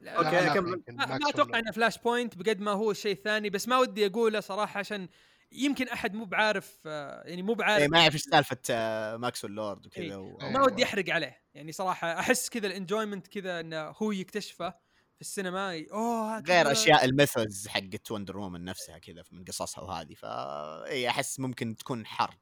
لا، 0.00 0.12
okay، 0.12 0.30
لا، 0.30 0.40
لا، 0.40 0.54
كمل. 0.54 0.82
ما, 0.88 1.06
ما 1.06 1.28
أتوقع 1.28 1.58
إنه 1.58 1.70
Flash 1.70 1.98
Point 1.98 2.36
بقد 2.36 2.60
ما 2.60 2.70
هو 2.70 2.92
شيء 2.92 3.14
ثاني 3.24 3.50
بس 3.50 3.68
ما 3.68 3.78
ودي 3.78 4.06
أقوله 4.06 4.40
صراحة 4.40 4.78
عشان 4.78 5.08
يمكن 5.52 5.88
أحد 5.88 6.14
مو 6.14 6.24
بعارف 6.24 6.78
آه، 6.86 7.22
يعني 7.26 7.42
مو 7.42 7.54
بعارف 7.54 7.82
إيه 7.82 7.88
ما 7.88 8.00
يعرف 8.00 8.14
إيش 8.14 8.22
سالفة 8.22 8.58
آه، 8.70 9.16
ماكسويل 9.16 9.44
لورد 9.44 9.86
إيه. 9.96 10.06
وكذا 10.06 10.16
و... 10.16 10.38
إيه. 10.42 10.50
ما 10.50 10.62
ودي 10.62 10.84
أحرق 10.84 11.10
عليه 11.10 11.42
يعني 11.54 11.72
صراحة 11.72 12.18
أحس 12.18 12.48
كذا 12.48 12.66
ال 12.66 12.72
enjoyment 12.72 13.26
كذا 13.26 13.60
إنه 13.60 13.80
هو 13.88 14.12
يكتشفه 14.12 14.74
في 15.18 15.22
السينما 15.22 15.84
أوه. 15.92 16.38
غير 16.40 16.72
أشياء 16.72 17.04
ال 17.04 17.13
mythos 17.13 17.68
حقت 17.68 18.10
Wonder 18.10 18.38
Woman 18.38 18.64
نفسها 18.64 18.98
كذا 18.98 19.22
من 19.32 19.44
قصصها 19.44 19.84
وهذه 19.84 20.14
فا 20.14 20.84
إي 20.86 21.08
أحس 21.08 21.40
ممكن 21.40 21.76
تكون 21.76 22.06
حرق 22.06 22.38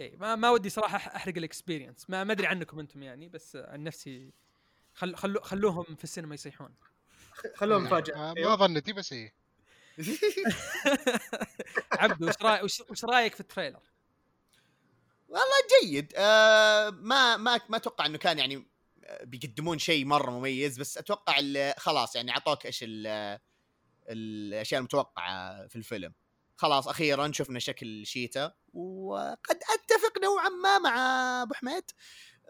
إيه 0.00 0.16
ما, 0.16 0.34
ما 0.36 0.50
ودي 0.50 0.70
صراحة 0.70 0.96
أحرق 0.96 1.36
ال 1.36 1.43
experience 1.43 2.10
ما 2.10 2.24
ما 2.24 2.32
أدري 2.32 2.46
عنكم 2.46 2.78
أنتم 2.78 3.02
يعني 3.02 3.28
بس 3.28 3.56
عن 3.56 3.82
نفسي 3.82 4.32
خل 4.94 5.16
خلو 5.16 5.40
خلوهم 5.40 5.84
في 5.96 6.04
السينما 6.04 6.34
يصيحون 6.34 6.74
خلوه 7.56 7.78
إيه. 7.78 7.84
مفاجاه 7.84 8.14
ما- 8.16 8.32
ما 8.32 8.38
أيوه. 8.38 8.56
ظنتي 8.56 8.92
بس 8.92 9.12
إيه 9.12 9.34
عبدو 11.92 12.28
وش 12.28 12.34
رايك 12.42 12.64
وش, 12.64 12.80
وش 12.90 13.04
رأيك 13.04 13.34
في 13.34 13.40
التريلر؟ 13.40 13.80
والله 15.28 15.56
جيد 15.82 16.12
آه 16.16 16.90
ما 16.90 17.36
ما 17.36 17.60
ما 17.68 17.76
أتوقع 17.76 18.06
إنه 18.06 18.18
كان 18.18 18.38
يعني 18.38 18.66
بيقدمون 19.22 19.78
شيء 19.78 20.04
مرة 20.04 20.30
مميز 20.30 20.78
بس 20.80 20.98
أتوقع 20.98 21.34
خلاص 21.78 22.16
يعني 22.16 22.30
أعطوك 22.30 22.66
إيش 22.66 22.80
ال- 22.82 23.38
الأشياء 24.08 24.78
المتوقعة 24.78 25.66
في 25.66 25.76
الفيلم. 25.76 26.14
خلاص 26.56 26.88
أخيرا 26.88 27.32
شفنا 27.32 27.58
شكل 27.58 28.06
شيتا 28.06 28.54
وقد 28.74 29.56
أتفق 29.56 30.18
نوعا 30.22 30.48
ما 30.48 30.78
مع 30.78 30.96
أبو 31.42 31.54
حميد. 31.54 31.84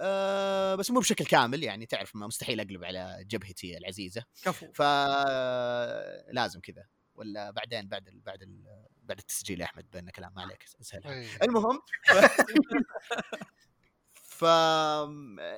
آه 0.00 0.74
بس 0.74 0.90
مو 0.90 1.00
بشكل 1.00 1.24
كامل 1.24 1.62
يعني 1.62 1.86
تعرف 1.86 2.16
ما 2.16 2.26
مستحيل 2.26 2.60
أقلب 2.60 2.84
على 2.84 3.24
جبهتي 3.26 3.78
العزيزة. 3.78 4.24
كفو. 4.44 4.72
فلازم 4.72 6.60
كذا 6.60 6.86
ولا 7.14 7.50
بعدين 7.50 7.88
بعد 7.88 8.08
ال 8.08 8.20
بعد 8.20 8.42
ال 8.42 8.86
بعد 9.02 9.18
التسجيل 9.18 9.60
يا 9.60 9.64
أحمد 9.64 9.90
بأن 9.90 10.10
كلام 10.10 10.34
ما 10.34 10.42
عليك 10.42 10.64
أسهل. 10.80 11.26
المهم. 11.42 11.80
ف 14.42 14.44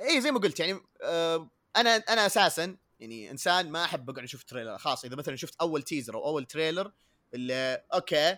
اي 0.09 0.21
زي 0.21 0.31
ما 0.31 0.39
قلت 0.39 0.61
يعني 0.61 0.81
آه، 1.03 1.51
أنا 1.77 1.97
أنا 1.97 2.27
أساسا 2.27 2.77
يعني 3.01 3.31
إنسان 3.31 3.71
ما 3.71 3.85
أحب 3.85 4.11
أقعد 4.11 4.25
أشوف 4.25 4.43
trailer 4.45 4.79
خاصة 4.79 5.05
إذا 5.05 5.17
مثلا 5.17 5.37
شفت 5.37 5.55
أول 5.61 5.83
teaser 5.83 6.15
أو 6.15 6.27
أول 6.27 6.45
trailer 6.45 6.93
اللي 7.35 7.85
okay 7.95 8.37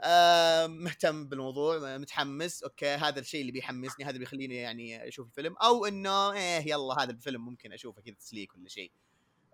آه 0.00 0.66
مهتم 0.66 1.28
بالموضوع 1.28 1.96
متحمس 1.98 2.62
okay 2.62 2.88
هذا 2.94 3.20
الشيء 3.20 3.40
اللي 3.40 3.52
بيحمسني 3.52 4.04
هذا 4.04 4.18
بيخليني 4.18 4.56
يعني 4.56 5.08
أشوف 5.08 5.26
الفيلم 5.28 5.56
أو 5.56 5.86
إنه 5.86 6.32
إيه 6.32 6.70
يلا 6.70 7.02
هذا 7.02 7.10
الفيلم 7.10 7.44
ممكن 7.44 7.72
أشوفه 7.72 8.02
كذا 8.02 8.14
تسليك 8.14 8.54
ولا 8.54 8.68
شيء. 8.68 8.92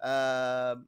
آه 0.00 0.84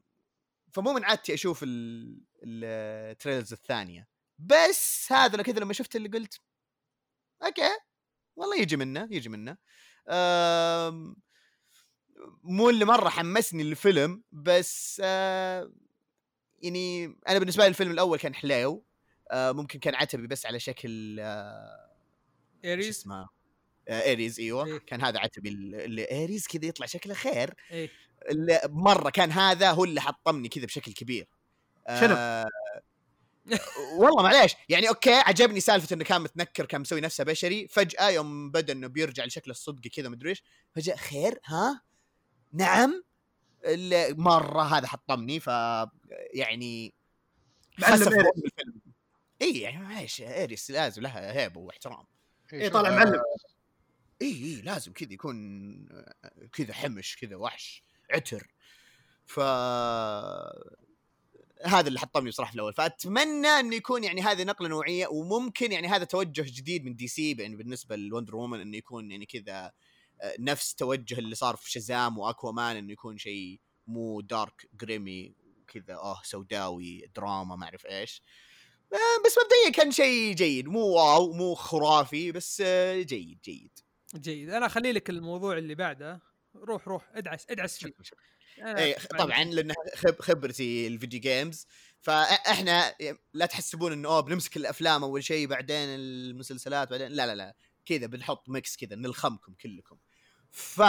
فمو 0.72 0.92
من 0.92 1.04
عادتي 1.04 1.34
أشوف 1.34 1.62
ال- 1.62 2.20
ال 2.42 2.54
trailers 2.54 3.52
الثانية. 3.52 4.08
بس 4.38 5.12
هذا 5.12 5.42
كذا 5.42 5.58
لما 5.60 5.72
شفت 5.72 5.96
اللي 5.96 6.08
قلت 6.08 6.40
أوكي. 7.42 7.70
والله 8.36 8.60
يجي 8.60 8.76
منه 8.76 9.08
يجي 9.10 9.28
منه. 9.28 9.56
مو 12.42 12.70
اللي 12.70 12.84
مرة 12.84 13.08
حمسني 13.08 13.62
الفيلم 13.62 14.22
بس 14.32 15.02
آه، 15.04 15.72
يعني 16.62 17.04
أنا 17.28 17.38
بالنسبة 17.38 17.62
لي 17.64 17.68
الفيلم 17.68 17.90
الأول 17.90 18.18
كان 18.18 18.34
حليو. 18.34 18.84
آه، 19.30 19.52
ممكن 19.52 19.78
كان 19.78 19.94
عتبي 19.94 20.26
بس 20.26 20.46
على 20.46 20.60
شكل 20.60 21.16
آه، 21.20 21.90
إيريز؟ 22.64 22.88
اسمه؟ 22.88 23.28
إيريز 23.88 24.40
أيوه. 24.40 24.66
إيه. 24.66 24.78
كان 24.78 25.02
هذا 25.04 25.18
عتبي 25.18 25.48
ال- 25.48 25.74
اللي 25.74 26.10
إيريز 26.10 26.46
كذا 26.46 26.66
يطلع 26.66 26.86
شكله 26.86 27.14
خير. 27.14 27.54
اللي 28.30 28.60
مرة 28.64 29.10
كان 29.10 29.32
هذا 29.32 29.70
هو 29.70 29.84
اللي 29.84 30.00
حطمني 30.00 30.48
كذا 30.48 30.66
بشكل 30.66 30.92
كبير. 30.92 31.28
شنو؟ 32.00 32.14
آه 32.18 32.46
والله 33.98 34.22
معليش. 34.22 34.54
يعني 34.68 34.88
okay 34.88 35.14
عجبني 35.14 35.60
سالفة 35.60 35.94
إنه 35.94 36.04
كان 36.04 36.20
متنكر 36.20 36.66
كان 36.66 36.80
مسوي 36.80 37.00
نفسه 37.00 37.24
بشري. 37.24 37.68
فجأة 37.68 38.08
يوم 38.08 38.50
بدأ 38.50 38.72
إنه 38.72 38.86
بيرجع 38.86 39.24
لشكله 39.24 39.52
الصدقي 39.52 39.88
كذا 39.88 40.08
مدري 40.08 40.30
إيش. 40.30 40.42
فجأة 40.74 40.96
خير؟ 40.96 41.40
ها؟ 41.44 41.82
نعم. 42.52 43.04
مرة 44.10 44.62
هذا 44.62 44.86
حطمني. 44.86 45.40
ف 45.40 45.46
يعني 46.34 46.94
معلم 47.78 48.30
إي 49.42 49.60
يعني 49.60 49.78
معليش. 49.78 50.20
إيريز 50.20 50.70
لازم 50.70 51.02
لها 51.02 51.32
هيبه 51.32 51.60
واحترام. 51.60 52.04
إي 52.52 52.70
طالع 52.70 52.90
معلم. 52.90 53.22
إي 54.22 54.26
إي 54.28 54.60
لازم 54.62 54.92
كذا 54.92 55.12
يكون 55.12 55.88
كذا 56.52 56.74
حمش 56.74 57.16
كذا 57.16 57.36
وحش 57.36 57.84
عتر. 58.10 58.52
ف 59.26 59.40
هذا 61.68 61.88
اللي 61.88 61.98
حطمني 62.00 62.30
بصراحة 62.30 62.50
في 62.50 62.54
الأول. 62.54 62.72
فأتمنى 62.74 63.46
إنه 63.48 63.76
يكون 63.76 64.04
يعني 64.04 64.22
هذه 64.22 64.44
نقلة 64.44 64.68
نوعية 64.68 65.06
وممكن 65.06 65.72
يعني 65.72 65.88
هذا 65.88 66.04
توجه 66.04 66.42
جديد 66.46 66.84
من 66.84 66.96
دي 66.96 67.08
سي 67.08 67.32
يعني 67.32 67.56
بالنسبة 67.56 67.96
لوندر 67.96 68.36
وومن 68.36 68.60
إنه 68.60 68.76
يكون 68.76 69.10
يعني 69.10 69.26
كذا 69.26 69.72
آه، 70.22 70.34
نفس 70.38 70.74
توجه 70.74 71.18
اللي 71.18 71.34
صار 71.34 71.56
في 71.56 71.70
شازام 71.70 72.18
وأكوامان 72.18 72.76
إنه 72.76 72.92
يكون 72.92 73.18
شيء 73.18 73.60
مو 73.86 74.20
dark 74.20 74.68
grimy 74.80 75.34
كذا 75.68 75.94
آه 75.94 76.20
سوداوي 76.24 77.10
دراما 77.16 77.56
ما 77.56 77.64
أعرف 77.64 77.86
إيش. 77.86 78.22
آه، 78.92 79.22
بس 79.26 79.34
مبدئيا 79.44 79.70
كان 79.82 79.92
شيء 79.92 80.34
جيد. 80.34 80.68
مو 80.68 80.80
wow 80.80 81.32
مو 81.32 81.54
خرافي 81.54 82.32
بس 82.32 82.62
آه، 82.66 83.02
جيد 83.02 83.40
جيد. 83.44 83.78
جيد. 84.16 84.50
أنا 84.50 84.66
اخلي 84.66 84.92
لك 84.92 85.10
الموضوع 85.10 85.58
اللي 85.58 85.74
بعده. 85.74 86.20
روح 86.56 86.88
روح 86.88 87.10
ادعس 87.14 87.46
ادعس 87.50 87.78
فيه. 87.78 87.86
شكراً، 87.88 88.02
شكراً. 88.02 88.18
أنا 88.20 88.35
اي 88.58 88.92
بعد- 88.92 89.06
طبعا 89.18 89.44
لأن 89.44 89.72
خب 89.94 90.20
خبرتي 90.20 90.86
ال 90.86 90.92
video 90.92 91.20
games. 91.20 91.66
فاحنا 92.00 92.94
لا 93.34 93.46
تحسبون 93.46 93.92
إنه 93.92 94.08
أوه 94.08 94.20
بنمسك 94.20 94.56
الأفلام 94.56 95.04
أول 95.04 95.24
شيء 95.24 95.46
بعدين 95.46 95.88
المسلسلات 95.88 96.90
بعدين 96.90 97.08
لا 97.08 97.26
لا 97.26 97.34
لا 97.34 97.56
كذا 97.86 98.06
بنحط 98.06 98.48
mix 98.48 98.76
كذا 98.76 98.96
نلخمكم 98.96 99.54
كلكم. 99.54 99.96
ف 100.50 100.82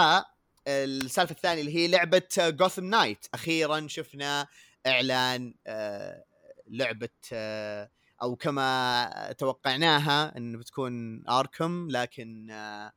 السالفة 0.67 1.31
الثانية 1.35 1.61
اللي 1.61 1.75
هي 1.75 1.87
لعبة 1.87 2.27
جوثم 2.39 2.85
نايت 2.85 3.25
أخيرا 3.33 3.87
شفنا 3.87 4.47
إعلان 4.87 5.53
آه، 5.67 6.23
لعبة 6.67 7.09
آه، 7.33 7.89
أو 8.21 8.35
كما 8.35 9.35
توقعناها 9.37 10.37
انه 10.37 10.57
بتكون 10.57 11.23
اركم 11.29 11.87
لكن 11.91 12.51
آه، 12.51 12.93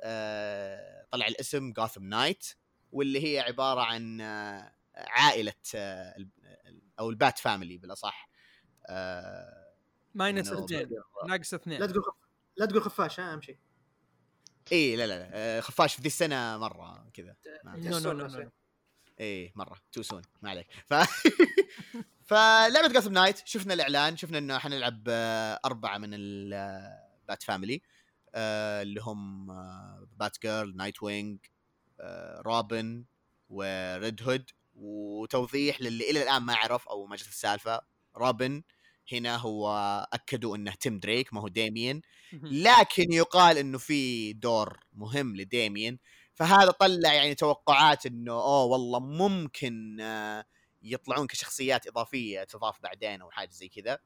آه، 0.00 1.06
طلع 1.10 1.26
الاسم 1.26 1.72
جوثم 1.72 2.04
نايت 2.04 2.44
واللي 2.92 3.24
هي 3.24 3.40
عبارة 3.40 3.80
عن 3.80 4.20
آه، 4.20 4.72
عائلة 4.96 5.54
آه، 5.74 6.16
ال- 6.16 6.28
ال- 6.66 6.82
أو 7.00 7.10
ال 7.10 7.17
Bat 7.17 7.38
family 7.38 7.78
بالأصح. 7.78 8.28
آه، 8.86 9.74
minus 10.14 10.52
اثنين. 10.52 10.88
ناقص 11.28 11.54
اثنين. 11.54 11.80
لا 11.80 11.86
تقول 11.86 12.04
خف... 12.04 12.14
لا 12.56 12.66
تقول 12.66 12.82
خفاش 12.82 13.20
ها 13.20 13.32
أهم 13.32 13.40
شيء. 13.40 13.58
اي 14.72 14.96
لا 14.96 15.06
لا 15.06 15.18
لا 15.18 15.30
آه، 15.32 15.60
خفاش 15.60 15.94
في 15.94 16.02
ذي 16.02 16.06
السنة 16.06 16.58
مرة 16.58 17.10
كذا. 17.14 17.36
no 17.64 17.98
no 17.98 18.12
no 18.12 18.26
no 18.26 18.50
اي 19.20 19.52
مرة. 19.56 19.76
too 19.92 20.02
soon 20.02 20.22
ما 20.42 20.50
عليك. 20.50 20.66
ف 20.86 20.94
فلعبة 22.28 22.88
جوثم 22.88 23.12
نايت 23.12 23.46
شفنا 23.46 23.74
الإعلان 23.74 24.16
شفنا 24.16 24.38
إنه 24.38 24.58
حنلعب 24.58 25.04
آه، 25.08 25.60
أربعة 25.64 25.98
من 25.98 26.10
ال 26.12 26.45
Bat 26.45 27.42
family 27.42 27.82
آه، 28.34 28.82
اللي 28.82 29.00
هم 29.00 29.50
آه، 29.50 30.08
بات 30.16 30.36
جيرل 30.42 30.76
نايت 30.76 31.02
وينج 31.02 31.38
آه، 31.46 31.57
روبن 32.40 33.04
وريد 33.48 34.22
هود 34.22 34.50
وتوضيح 34.74 35.80
للي 35.80 36.10
إلى 36.10 36.22
الآن 36.22 36.42
ما 36.42 36.54
عرف 36.54 36.88
أو 36.88 37.06
ما 37.06 37.16
جت 37.16 37.28
السالفة. 37.28 37.80
روبن 38.16 38.62
هنا 39.12 39.36
هو 39.36 39.68
أكدوا 40.12 40.56
إنه 40.56 40.72
تيم 40.74 40.98
دريك 40.98 41.34
ما 41.34 41.40
هو 41.40 41.48
ديميان 41.48 42.00
لكن 42.42 43.12
يقال 43.12 43.58
إنه 43.58 43.78
في 43.78 44.32
دور 44.32 44.80
مهم 44.92 45.36
لديميان. 45.36 45.98
فهذا 46.34 46.70
طلع 46.70 47.12
يعني 47.12 47.34
توقعات 47.34 48.06
إنه 48.06 48.32
أوه 48.32 48.64
والله 48.64 49.00
ممكن 49.00 50.00
آه، 50.00 50.44
يطلعون 50.82 51.26
كشخصيات 51.26 51.86
إضافية 51.86 52.44
تضاف 52.44 52.82
بعدين 52.82 53.20
أو 53.22 53.30
حاجة 53.30 53.50
زي 53.50 53.68
كذا. 53.68 53.98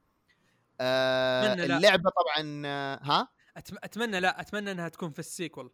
آه. 0.80 1.55
اللعبة 1.55 2.11
طبعا 2.11 2.62
آه، 2.66 3.01
ها. 3.03 3.28
أتمنى 3.57 4.20
لا. 4.20 4.40
أتمنى 4.40 4.70
إنها 4.70 4.88
تكون 4.88 5.11
في 5.12 5.18
ال 5.18 5.25
sequel. 5.25 5.72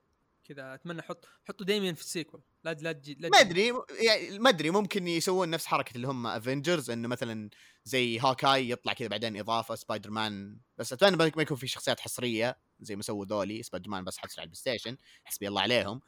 كذا 0.48 0.74
أتمنى 0.74 1.02
حط 1.02 1.24
حطوا 1.48 1.66
دايما 1.66 1.94
في 1.94 2.00
ال 2.00 2.06
sequel 2.06 2.40
لا 2.64 2.72
لا 2.74 2.92
تجي 2.92 3.16
لا 3.20 3.28
ما 3.28 3.40
أدري 3.40 3.72
يعني 4.00 4.38
ما 4.38 4.48
أدري 4.48 4.70
ممكن 4.70 5.08
يسوون 5.08 5.50
نفس 5.50 5.66
حركة 5.66 5.96
اللي 5.96 6.08
هم 6.08 6.26
افنجرز 6.26 6.90
إنه 6.90 7.08
مثلا 7.08 7.50
زي 7.84 8.20
هوكاي 8.20 8.70
يطلع 8.70 8.92
كذا 8.92 9.08
بعدين 9.08 9.36
إضافة 9.36 9.74
سبايدر 9.74 10.10
مان 10.10 10.58
بس 10.78 10.92
أتمنى 10.92 11.16
ما 11.16 11.30
ما 11.36 11.42
يكون 11.42 11.56
في 11.56 11.66
شخصيات 11.66 12.00
حصرية 12.00 12.58
زي 12.80 12.96
ما 12.96 13.02
سووا 13.02 13.26
ذولي 13.26 13.62
سبايدر 13.62 13.90
مان 13.90 14.04
بس 14.04 14.18
حصري 14.18 14.40
على 14.40 14.44
البلاي 14.44 14.60
ستيشن 14.60 14.96
حسبي 15.24 15.48
الله 15.48 15.60
عليهم. 15.60 16.00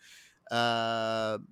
آه 0.52 1.44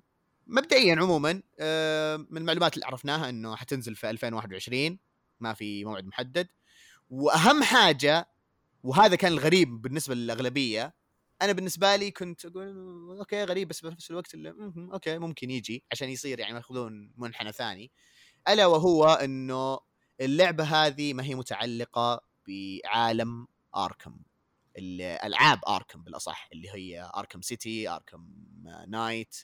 مبدئيا 0.47 0.97
عموما 0.97 1.43
آه 1.61 2.17
من 2.17 2.39
المعلومات 2.39 2.75
اللي 2.75 2.87
عرفناها 2.87 3.29
إنه 3.29 3.57
حتنزل 3.57 3.97
في 3.97 4.11
2021 4.11 4.99
ما 5.41 5.55
في 5.55 5.85
موعد 5.85 6.07
محدد. 6.07 6.49
وأهم 7.11 7.63
حاجة 7.63 8.29
وهذا 8.83 9.17
كان 9.17 9.33
الغريب 9.33 9.83
بالنسبة 9.83 10.15
للأغلبية 10.15 10.98
أنا 11.43 11.53
بالنسبة 11.53 11.97
لي 11.97 12.11
كنت 12.11 12.45
أقول 12.45 13.19
okay 13.19 13.45
غريب 13.45 13.69
بس 13.69 13.81
بنفس 13.81 14.11
الوقت 14.11 14.35
اللي 14.35 14.55
okay 14.93 15.19
ممكن 15.19 15.51
يجي 15.51 15.85
عشان 15.93 16.09
يصير 16.09 16.41
يعني 16.41 16.57
يأخذون 16.57 17.13
منحنى 17.17 17.53
ثاني. 17.53 17.91
ألا 18.49 18.67
وهو 18.67 19.07
إنه 19.07 19.79
اللعبة 20.21 20.65
هذه 20.65 21.15
ما 21.15 21.25
هي 21.25 21.35
متعلقة 21.35 22.21
بعالم 22.49 23.47
آركم 23.77 24.17
الالعاب 24.79 25.61
آركم 25.69 26.03
بالأصح 26.03 26.49
اللي 26.53 26.69
هي 26.69 27.11
آركم 27.17 27.43
سيتي 27.43 27.89
آركم 27.89 28.29
نايت 28.89 29.37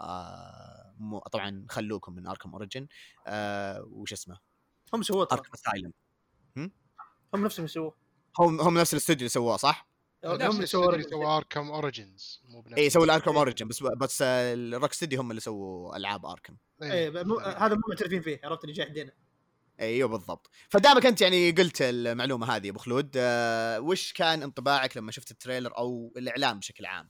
آه 0.00 0.94
مو 0.98 1.18
طبعا 1.18 1.66
خلوكم 1.70 2.14
من 2.14 2.26
آركم 2.26 2.52
أوريجن 2.52 2.88
آه 3.26 3.82
وش 3.82 4.12
اسمه؟ 4.12 4.38
هم 4.94 5.02
سووه 5.02 5.28
آركم 5.32 5.50
أسايلم. 5.54 5.92
هم 7.34 7.44
نفسهم 7.44 7.64
يسووه. 7.64 7.96
هم 8.38 8.60
هم 8.60 8.78
نفس 8.78 8.92
الاستوديو 8.94 9.18
اللي 9.18 9.28
سووه 9.28 9.56
صح؟ 9.56 9.93
هم 10.24 10.50
اللي 10.56 10.66
سووا 10.66 10.92
اللي 10.92 11.02
سوى 11.02 11.26
اركم 11.26 11.70
اوريجنز 11.70 12.42
مو 12.48 12.60
بنفس 12.60 12.78
اي 12.78 12.90
سووا 12.90 13.04
الاركم 13.04 13.30
إيه. 13.30 13.38
اوريجن 13.38 13.68
بس 13.68 13.82
بس 13.82 14.22
الروك 14.22 14.92
ستيدي 14.92 15.16
هم 15.16 15.30
اللي 15.30 15.40
سووا 15.40 15.96
ألعاب 15.96 16.26
اركم 16.26 16.56
إيه. 16.82 17.10
مو... 17.10 17.38
هذا 17.38 17.74
مو 17.74 17.82
معترفين 17.88 18.22
فيه 18.22 18.40
عرفت 18.44 18.64
اللي 18.64 18.74
جاحدينه 18.74 19.12
أيوه 19.80 20.08
بالضبط. 20.08 20.50
فدامك 20.68 21.06
أنت 21.06 21.20
يعني 21.20 21.50
قلت 21.50 21.82
المعلومة 21.82 22.56
هذه 22.56 22.66
يا 22.66 22.70
أبو 22.70 22.78
خلود 22.78 23.10
آه 23.16 23.80
وش 23.80 24.12
كان 24.12 24.42
انطباعك 24.42 24.96
لما 24.96 25.12
شفت 25.12 25.30
ال 25.30 25.36
trailer 25.36 25.78
أو 25.78 26.12
الإعلان 26.16 26.58
بشكل 26.58 26.86
عام؟ 26.86 27.08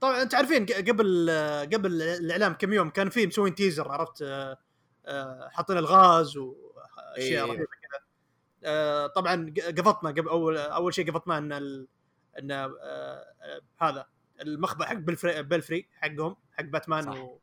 طبعا 0.00 0.22
أنت 0.22 0.34
عارفين 0.34 0.66
قبل 0.66 1.30
قبل 1.72 2.02
الاعلان 2.02 2.52
كم 2.52 2.72
يوم 2.72 2.90
كان 2.90 3.10
في 3.10 3.26
مسوين 3.26 3.54
teaser 3.54 3.92
عرفت؟ 3.92 4.22
أه، 4.22 4.58
أه، 5.06 5.48
حاطين 5.52 5.78
الغاز 5.78 6.36
واشياء 6.36 7.16
إيه. 7.18 7.42
رهيبة 7.42 7.64
كذا. 7.64 8.03
أه، 8.64 9.06
طبعا 9.06 9.54
قفطنا 9.78 10.10
قبل 10.10 10.28
أول 10.28 10.58
أول 10.58 10.94
شيء 10.94 11.10
قفطنا 11.10 11.38
إن 11.38 11.52
ال... 11.52 11.88
إن 12.38 12.50
أه، 12.50 12.66
أه، 12.82 13.60
هذا 13.80 14.06
المخبأ 14.40 14.84
حق 14.84 14.94
belfry, 14.94 15.42
belfry 15.42 15.88
حقهم 15.92 16.36
حق 16.52 16.64
باتمان 16.64 17.02
صح. 17.02 17.20
و... 17.20 17.38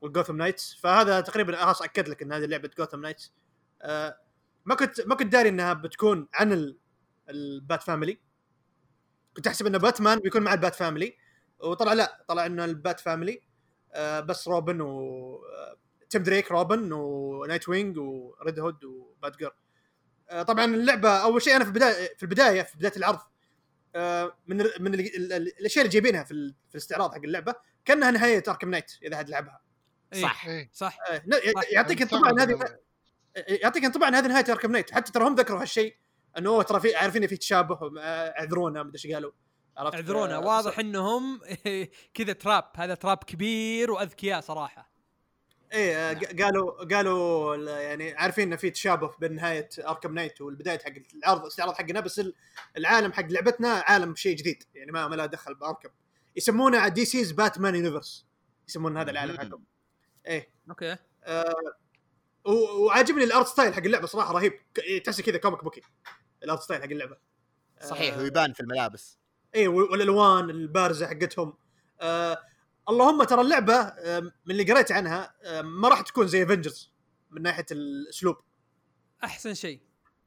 والجوثم 0.00 0.36
نايتس. 0.36 0.74
فهذا 0.74 1.20
تقريبا 1.20 1.56
خلاص 1.56 1.82
أكد 1.82 2.08
لك 2.08 2.22
إن 2.22 2.32
هذه 2.32 2.44
لعبة 2.44 2.70
جوثم 2.78 3.00
نايتس. 3.00 3.32
أه، 3.82 4.18
ما 4.64 4.74
كنت 4.74 5.00
ما 5.00 5.14
كنت 5.14 5.32
داري 5.32 5.48
إنها 5.48 5.72
بتكون 5.72 6.28
عن 6.34 6.52
ال... 6.52 6.78
ال 7.28 7.42
Bat 7.42 7.82
family. 7.82 8.20
كنت 9.36 9.46
أحسب 9.46 9.66
انه 9.66 9.78
باتمان 9.78 10.18
بيكون 10.18 10.42
مع 10.42 10.54
ال 10.54 10.59
Bat 10.59 10.74
family. 10.74 11.16
وطلع 11.60 11.92
لا 11.92 12.24
طلع 12.28 12.46
انه 12.46 12.64
ال 12.64 12.73
Bat 12.73 13.00
family 13.00 13.42
آه 13.92 14.20
بس 14.20 14.48
روبن 14.48 14.80
و 14.80 15.34
آه، 15.36 15.76
تيم 16.10 16.22
دريك 16.22 16.50
روبن 16.50 16.92
ونايت 16.92 17.68
وينج 17.68 17.98
وريد 17.98 18.58
هود 18.60 18.84
وبات 18.84 19.36
جيرل 19.38 19.48
آه 19.48 19.67
طبعا 20.42 20.64
اللعبة 20.64 21.08
أول 21.10 21.42
شيء 21.42 21.56
أنا 21.56 21.64
في 21.64 21.70
البداية 21.70 22.14
في 22.16 22.22
البداية 22.22 22.62
في 22.62 22.78
بداية 22.78 22.92
العرض 22.96 23.18
آه 23.94 24.36
من 24.46 24.56
من 24.56 24.94
ال 24.94 25.32
ال 25.32 25.32
الأشياء 25.60 25.84
اللي 25.84 25.92
جايبينها 25.92 26.24
في, 26.24 26.54
في 26.68 26.74
الاستعراض 26.74 27.14
حق 27.14 27.20
اللعبة 27.24 27.54
كأنها 27.84 28.10
نهاية 28.10 28.42
اركم 28.48 28.70
نايت 28.70 28.92
إذا 29.02 29.16
حد 29.16 29.30
لعبها. 29.30 29.60
إيه، 30.14 30.22
صح. 30.22 30.46
صح. 30.72 30.98
آه 31.10 31.22
ن- 31.26 31.62
يعطيك 31.72 32.02
انطباع 32.02 32.30
ان 32.30 32.40
هذه 32.40 32.78
يعطيك 33.36 33.84
انطباع 33.84 34.08
ان 34.08 34.14
هذه 34.14 34.26
نهاية 34.26 34.44
Arkham 34.48 34.72
Knight 34.72 34.94
حتى 34.94 35.12
ترى 35.12 35.24
هم 35.28 35.34
ذكروا 35.34 35.62
هالشيء 35.62 35.96
إنه 36.38 36.62
ترى 36.62 36.80
في 36.80 36.94
عارفين 36.96 37.26
في 37.26 37.36
تشابه 37.36 38.00
آه، 38.00 38.28
اعذرونا 38.38 38.82
مدري 38.82 38.94
إيش 39.04 39.14
قالوا 39.14 39.32
عرفت؟ 39.76 39.94
اعذرونا. 39.94 40.34
آه، 40.34 40.40
واضح 40.40 40.78
إنهم 40.78 41.40
كذا 42.14 42.32
تراب 42.32 42.64
هذا 42.76 42.94
تراب 42.94 43.18
كبير 43.18 43.90
وأذكياء 43.90 44.40
صراحة. 44.40 44.97
إيه 45.72 45.96
آه، 46.10 46.12
ق- 46.14 46.42
قالوا 46.42 46.84
قالوا 46.84 47.54
ال- 47.54 47.68
يعني 47.68 48.14
عارفين 48.14 48.46
انه 48.48 48.56
في 48.56 48.70
تشابه 48.70 49.10
بين 49.18 49.34
نهاية 49.34 49.68
اركم 49.78 50.14
نايت 50.14 50.40
والبداية 50.40 50.78
حق 50.78 50.92
العرض 51.14 51.40
الاستعراض 51.40 51.74
حقنا 51.74 52.00
بس 52.00 52.18
ال- 52.18 52.34
العالم 52.76 53.12
حق 53.12 53.24
لعبتنا 53.26 53.68
عالم 53.68 54.14
شيء 54.14 54.36
جديد 54.36 54.62
يعني 54.74 54.92
ما 54.92 55.08
ما 55.08 55.14
له 55.14 55.26
دخل 55.26 55.54
ب 55.54 55.59
Arkham 55.59 55.88
يسمونه 56.36 56.88
DC's 56.88 57.32
Batman 57.32 57.74
Universe 57.74 58.26
يسمون 58.68 58.96
هذا 58.96 59.10
العالم. 59.10 59.38
حقهم. 59.38 59.64
إيه. 60.26 60.48
أوكي. 60.70 60.96
آه 61.24 61.54
وعاجبني 62.44 63.24
ال 63.24 63.30
art 63.30 63.46
style 63.46 63.74
حق 63.74 63.80
اللعبة 63.84 64.06
صراحة 64.06 64.32
رهيب. 64.32 64.52
ك- 64.74 65.02
تحسه 65.04 65.22
كذا 65.22 65.36
comic 65.38 65.64
booky 65.64 65.80
ال 66.44 66.48
art 66.48 66.60
style 66.62 66.82
حق 66.82 66.88
اللعبة. 66.88 67.16
صحيح 67.82 68.14
آه، 68.14 68.18
ويبان 68.22 68.52
في 68.52 68.60
الملابس. 68.60 69.18
إيه 69.54 69.68
وال- 69.68 69.90
والألوان 69.90 70.50
البارزة 70.50 71.06
حقتهم. 71.06 71.54
آه 72.00 72.38
اللهم 72.88 73.24
ترى 73.24 73.40
اللعبة 73.40 73.92
من 74.46 74.50
اللي 74.50 74.72
قريت 74.72 74.92
عنها 74.92 75.34
ما 75.62 75.88
راح 75.88 76.00
تكون 76.00 76.26
زي 76.28 76.42
Avengers 76.42 76.92
من 77.30 77.42
ناحية 77.42 77.66
الأسلوب. 77.72 78.36
أحسن 79.24 79.54
شيء. 79.54 79.80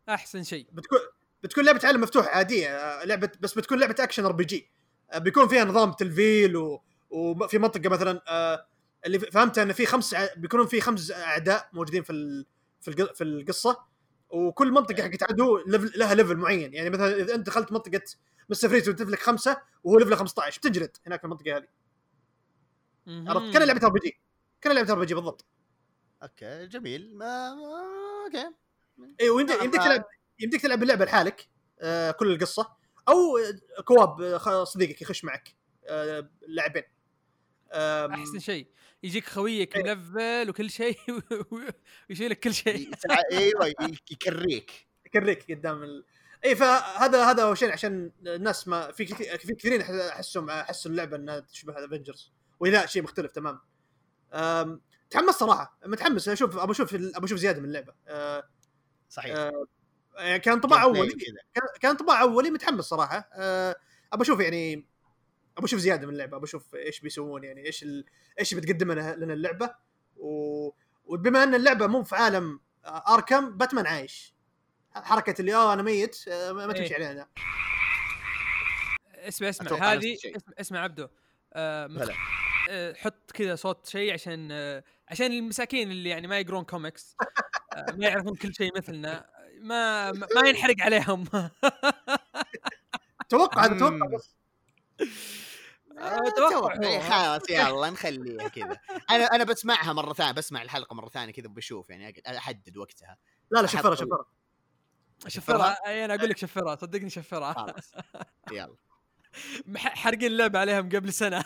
أحسن 0.10 0.44
شيء. 0.44 0.68
بتكون 0.72 1.00
بتكون 1.44 1.66
لعبة 1.66 1.80
عالم 1.84 2.02
مفتوح 2.02 2.28
عاديه 2.28 2.68
آه، 2.70 3.06
لعبه 3.06 3.32
بس 3.40 3.54
بتكون 3.54 3.80
لعبة 3.80 3.96
action 4.00 4.26
RPG 4.26 4.70
بيكون 5.16 5.48
فيها 5.48 5.64
نظام 5.66 5.92
تلفيل 5.94 6.58
و... 6.58 6.82
وفي 7.10 7.58
منطقة 7.58 7.90
مثلا 7.90 8.22
آه، 8.28 8.66
اللي 9.06 9.20
فهمتها 9.20 9.64
إن 9.64 9.74
في 9.74 9.86
خمس 9.86 10.14
ع- 10.14 10.34
بيكونون 10.38 10.68
في 10.68 10.82
خمس 10.82 11.12
أعداء 11.12 11.70
موجودين 11.74 12.04
في 12.04 12.10
ال... 12.12 12.46
في 12.82 12.88
الق- 12.88 13.14
في 13.14 13.24
القصة 13.24 13.78
وكل 14.30 14.72
منطقة 14.72 15.04
حقت 15.04 15.24
عدو 15.24 15.58
لها 15.96 16.14
level 16.14 16.36
معين. 16.38 16.74
يعني 16.74 16.90
مثلا 16.90 17.16
إذا 17.16 17.36
أنت 17.36 17.48
دخلت 17.48 17.72
منطقة 17.72 18.02
Mr. 18.50 18.70
Freeze 18.70 18.90
وتلفلك 18.90 19.20
خمسة 19.20 19.62
وهو 19.84 19.98
level 20.00 20.16
15 20.16 20.60
بتجلد 20.60 20.98
هناك 21.08 21.20
في 21.20 21.26
المنطقة 21.26 21.58
هذه. 21.58 21.68
عرفت؟ 23.08 23.54
كان 23.54 23.68
لعبة 23.68 23.88
ار 23.88 23.92
بي 23.92 24.00
جي 24.00 24.20
كان 24.62 24.76
لعبة 24.76 24.92
RPG 24.94 25.14
بالضبط. 25.14 25.46
أوكي 26.24 26.66
جميل. 26.68 27.18
ما, 27.18 27.56
ما... 27.56 27.84
أوكي. 28.26 28.56
اي 29.22 29.30
ويمديك 29.30 29.56
نعم، 29.56 29.66
يمديك 29.66 29.82
آه. 29.82 29.86
تلعب 29.86 30.06
يمديك 30.40 30.62
تلعب 30.62 30.84
اللعبه 30.84 31.06
لحالك 31.06 31.50
آه 31.80 32.12
كل 32.12 32.32
القصة. 32.32 32.78
أو 33.10 33.40
كواب 33.86 34.22
آه، 34.22 34.64
صديقك 34.64 35.02
يخش 35.02 35.24
معك 35.24 35.56
آه 35.86 36.30
لاعبين. 36.48 36.84
آم، 37.72 38.12
أحسن 38.12 38.40
شيء. 38.40 38.68
يجيك 39.04 39.26
خويك 39.26 39.78
إيه. 39.78 39.84
ملفل 39.84 40.50
وكل 40.50 40.70
شيء 40.70 40.98
ويشيلك 42.10 42.40
كل 42.40 42.54
شيء. 42.54 42.92
أيوه 43.32 43.74
يكريك. 44.12 44.88
يكريك 45.06 45.52
قدام 45.52 45.84
ال... 45.84 46.06
اي 46.46 46.56
فهذا 46.56 47.24
هذا 47.24 47.44
هو 47.44 47.56
شيء 47.56 47.72
عشان 47.72 48.12
الناس 48.28 48.68
ما 48.68 48.92
في 48.92 49.06
كثير 49.06 49.38
في 49.38 49.56
كثيرين 49.56 49.82
احسهم 49.82 50.50
احسوا 50.50 50.92
اللعبة 50.92 51.18
إنها 51.18 51.40
تشبه 51.40 51.86
افنجرز 51.86 52.32
ولا 52.62 52.86
شيء 52.86 53.04
مختلف 53.04 53.32
تماما 53.32 53.60
تحمس 55.10 55.36
صراحة. 55.36 55.78
متحمس. 55.86 56.30
أشوف 56.30 56.58
ابى 56.58 56.72
أشوف 56.72 56.94
ابى 56.96 57.26
أشوف 57.26 57.38
زيادة 57.40 57.60
من 57.60 57.66
اللعبة. 57.66 57.94
أه، 58.08 58.44
صحيح. 59.10 59.36
أه، 59.38 59.66
يعني 60.18 60.40
كان 60.40 60.60
طباع 60.60 60.80
Gameplay 60.82 60.86
أولي. 60.86 61.12
كان- 61.54 61.68
كان 61.82 61.96
طباع 61.96 62.22
أولي 62.22 62.50
متحمس 62.52 62.86
صراحة. 62.86 63.30
أه، 63.34 63.76
ابى 64.14 64.22
أشوف 64.24 64.40
يعني 64.40 64.74
ابى 65.58 65.66
أشوف 65.66 65.80
زيادة 65.80 66.08
من 66.08 66.14
اللعبة. 66.14 66.38
ابى 66.38 66.46
أشوف 66.46 66.76
إيش 66.76 67.00
بيسوون 67.00 67.44
يعني 67.44 67.66
إيش 67.66 67.84
ال... 67.84 68.06
إيش 68.40 68.54
بتقدم 68.54 68.92
لنا 68.92 69.16
لنا 69.16 69.34
اللعبة. 69.34 69.76
و... 70.18 70.70
وبما 71.06 71.44
أن 71.44 71.56
اللعبة 71.56 71.88
مو 71.88 72.04
في 72.04 72.16
عالم 72.16 72.60
آه، 72.86 73.14
أركم 73.14 73.58
باتمان 73.58 73.86
عايش. 73.88 74.36
حركة 74.92 75.36
اللي 75.42 75.56
آه 75.56 75.74
أنا 75.74 75.82
ميت. 75.84 76.28
آه، 76.28 76.52
ما 76.52 76.68
ما 76.68 76.74
تمشي 76.74 76.96
إيه. 76.98 77.06
علينا. 77.06 77.28
اسمع 79.16 79.50
اسمع. 79.50 79.94
هذه. 79.94 80.16
اسمع, 80.16 80.54
اسمع 80.60 80.80
عبدو. 80.80 81.08
آه 81.54 81.88
مخ- 81.88 82.10
حط 82.98 83.32
كذا 83.32 83.56
صوت 83.56 83.86
شيء 83.88 84.14
عشان 84.14 84.50
آه 84.52 84.84
عشان 85.10 85.32
المساكين 85.32 85.92
اللي 85.92 86.10
يعني 86.10 86.28
ما 86.28 86.40
يقرون 86.40 86.64
كوميكس 86.64 87.16
آه 87.74 87.92
ما 87.92 88.08
يعرفون 88.08 88.36
كل 88.36 88.54
شيء 88.54 88.78
مثلنا. 88.78 89.30
ما 89.62 90.12
ما 90.12 90.48
ينحرق 90.50 90.76
عليهم. 90.82 91.24
توقع 93.30 93.68
توقع. 93.68 94.08
بس. 94.16 94.36
آه، 96.00 96.30
توقع. 96.38 96.74
إيه، 96.84 96.98
هو. 96.98 97.02
خلاص 97.12 97.50
يلا 97.50 97.90
نخليها 97.90 98.48
كذا. 98.48 98.78
أنا 99.12 99.26
أنا 99.26 99.44
بسمعها 99.44 99.94
مرة 99.94 100.14
ثانية 100.14 100.32
بسمع 100.32 100.62
الحلقة 100.62 100.94
مرة 100.94 101.10
ثانية 101.10 101.34
كذا 101.34 101.48
وبشوف 101.48 101.90
يعني 101.90 102.22
أحدد 102.28 102.78
وقتها. 102.78 103.18
لا 103.52 103.60
لا 103.62 103.68
شفرها. 103.68 103.96
شفرها؟ 103.96 104.26
شفرها؟ 105.28 105.78
أي 105.88 106.06
أنا 106.06 106.16
أقول 106.16 106.30
لك 106.30 106.38
شفرها 106.38 106.76
صدقني 106.76 107.10
شفرها. 107.10 107.54
خلاص. 107.54 107.92
يلا. 108.52 108.76
حارقين 109.78 110.32
اللعبة 110.32 110.60
عليهم 110.60 110.90
قبل 110.90 111.14
سنة. 111.14 111.44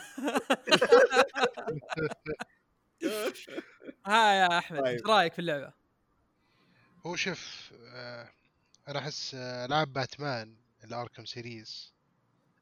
ها 4.06 4.32
يا 4.34 4.58
أحمد 4.58 4.80
طيب. 4.80 4.86
إيش 4.86 5.02
رأيك 5.06 5.32
في 5.32 5.38
اللعبة؟ 5.38 5.72
هو 7.06 7.16
شوف 7.16 7.72
آه 7.94 8.30
أنا 8.88 8.98
احس 8.98 9.34
آه 9.34 9.64
العاب 9.64 9.92
باتمان 9.92 10.56
ال 10.84 10.90
Arkham 10.90 11.24
series. 11.24 11.92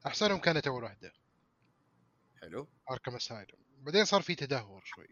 احسنهم 0.07 0.39
كانت 0.39 0.66
أول 0.66 0.83
واحدة. 0.85 1.12
حلو. 2.41 2.68
Arkham 2.91 3.15
Asylum 3.17 3.59
بعدين 3.81 4.05
صار 4.05 4.22
في 4.22 4.35
تدهور 4.35 4.83
شوي 4.85 5.07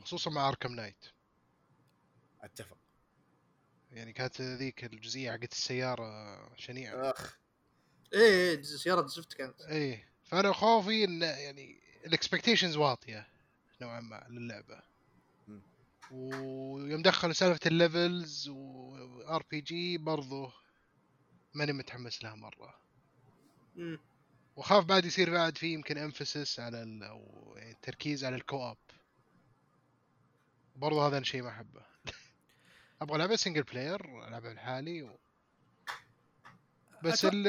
خصوصا 0.00 0.30
مع 0.30 0.48
Arkham 0.48 0.72
Knight. 0.72 1.04
أتفق. 2.42 2.78
يعني 3.92 4.12
كانت 4.12 4.40
ذيك 4.42 4.84
الجزئية 4.84 5.30
حقت 5.32 5.52
السيارة 5.52 6.56
شنيعة. 6.56 7.10
أخ. 7.10 7.41
إيه 8.14 8.62
سيارة 8.62 9.06
زفت 9.06 9.32
كانت. 9.32 9.60
إيه 9.60 10.08
فأنا 10.24 10.52
خوفي 10.52 11.04
إن 11.04 11.22
يعني 11.22 11.80
ال 12.06 12.11
expectations 12.11 12.76
واطية 12.76 13.28
نوعا 13.80 14.00
ما 14.00 14.26
للعبة. 14.30 14.82
ويوم 16.12 17.02
دخلوا 17.02 17.32
سالفة 17.32 17.60
ال 17.66 17.78
levels 17.78 18.48
و 18.48 19.44
RPG 19.50 19.98
برضو 19.98 20.50
ماني 21.54 21.72
متحمس 21.72 22.24
لها 22.24 22.34
مرة. 22.34 22.74
مم. 23.76 23.98
وخاف 24.56 24.84
بعد 24.84 25.04
يصير 25.04 25.30
بعد 25.30 25.58
في 25.58 25.72
يمكن 25.72 25.98
emphasis 25.98 26.60
على 26.60 26.82
ال 26.82 27.02
أو 27.02 27.54
يعني 27.56 27.70
التركيز 27.70 28.24
على 28.24 28.36
ال 28.36 28.43
co-op 28.43 28.76
برضو 30.76 31.02
هذا 31.02 31.18
الشيء 31.18 31.42
ما 31.42 31.48
أحبه. 31.48 31.82
أبغى 33.02 33.18
لعبه 33.18 33.36
single 33.36 33.62
player 33.62 34.28
ألعبها 34.28 34.54
لحالي 34.54 35.02
و... 35.02 35.18
بس 37.04 37.24
ال 37.24 37.46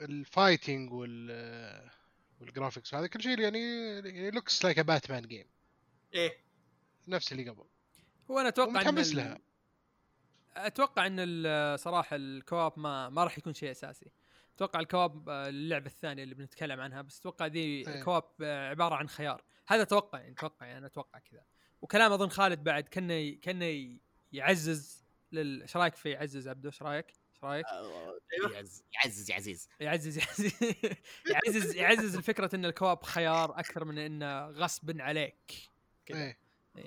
ال 0.00 0.10
fighting 0.10 0.92
وال 0.92 1.90
وال 2.40 2.51
graphics 2.51 2.94
وهذا 2.94 3.06
كل 3.06 3.22
شيء 3.22 3.38
يعني 3.40 3.60
يعني 3.98 4.30
looks 4.30 4.64
like 4.64 4.80
Batman 4.80 5.22
game 5.26 5.46
إيه. 6.14 6.36
نفس 7.08 7.32
اللي 7.32 7.48
قبل. 7.48 7.64
هو 8.30 8.38
أنا 8.38 8.48
أتوقع 8.48 8.70
إن 8.70 8.76
ومتحمس 8.76 9.10
ال- 9.12 9.16
لها. 9.16 9.38
أتوقع 10.56 11.06
إن 11.06 11.76
صراحة 11.76 12.16
ال 12.16 12.25
co-op 12.25 12.72
ما 12.78 13.08
ما 13.08 13.24
راح 13.24 13.38
يكون 13.38 13.54
شيء 13.54 13.70
أساسي. 13.70 14.10
أتوقع 14.56 14.80
ال 14.80 14.88
co-op 14.88 15.28
اللعبة 15.30 15.86
الثانية 15.86 16.22
اللي 16.22 16.34
بنتكلم 16.34 16.80
عنها 16.80 17.02
بس 17.02 17.18
أتوقع 17.20 17.46
ذي 17.46 17.58
إيه. 17.60 17.88
ال 17.88 17.94
co-op 17.94 18.24
عبارة 18.40 18.94
عن 18.94 19.08
خيار. 19.08 19.44
هذا 19.68 19.82
أتوقع 19.82 20.18
يعني 20.18 20.32
أتوقع 20.32 20.66
يعني 20.66 20.78
أنا 20.78 20.86
أتوقع 20.86 21.18
كذا. 21.18 21.44
وكلام 21.82 22.12
أظن 22.12 22.28
خالد 22.28 22.64
بعد 22.64 22.84
كانه 22.88 23.30
كانه 23.30 23.98
يعزز 24.32 25.04
لل 25.32 25.62
إيش 25.62 25.76
رأيك 25.76 25.94
في 25.94 26.10
يعزز 26.10 26.48
عبدو؟ 26.48 26.68
إيش 26.68 26.82
رأيك؟ 26.82 27.06
إيش 27.52 27.66
رايك؟ 27.66 28.54
يعز- 28.54 28.82
يعزز 28.94 29.30
يا 29.30 29.34
عزيز 29.36 29.68
يعزز. 29.80 30.18
يعزز 30.18 30.18
يعزز. 31.30 31.74
يعزز 31.76 32.16
الفكرة 32.16 32.54
إن 32.54 32.64
ال 32.64 32.70
co-op 32.70 33.02
خيار 33.02 33.58
أكثر 33.58 33.84
من 33.84 33.98
انه 33.98 34.46
غصب 34.50 35.00
عليك. 35.00 35.52
كذا. 36.06 36.18
إيه. 36.18 36.38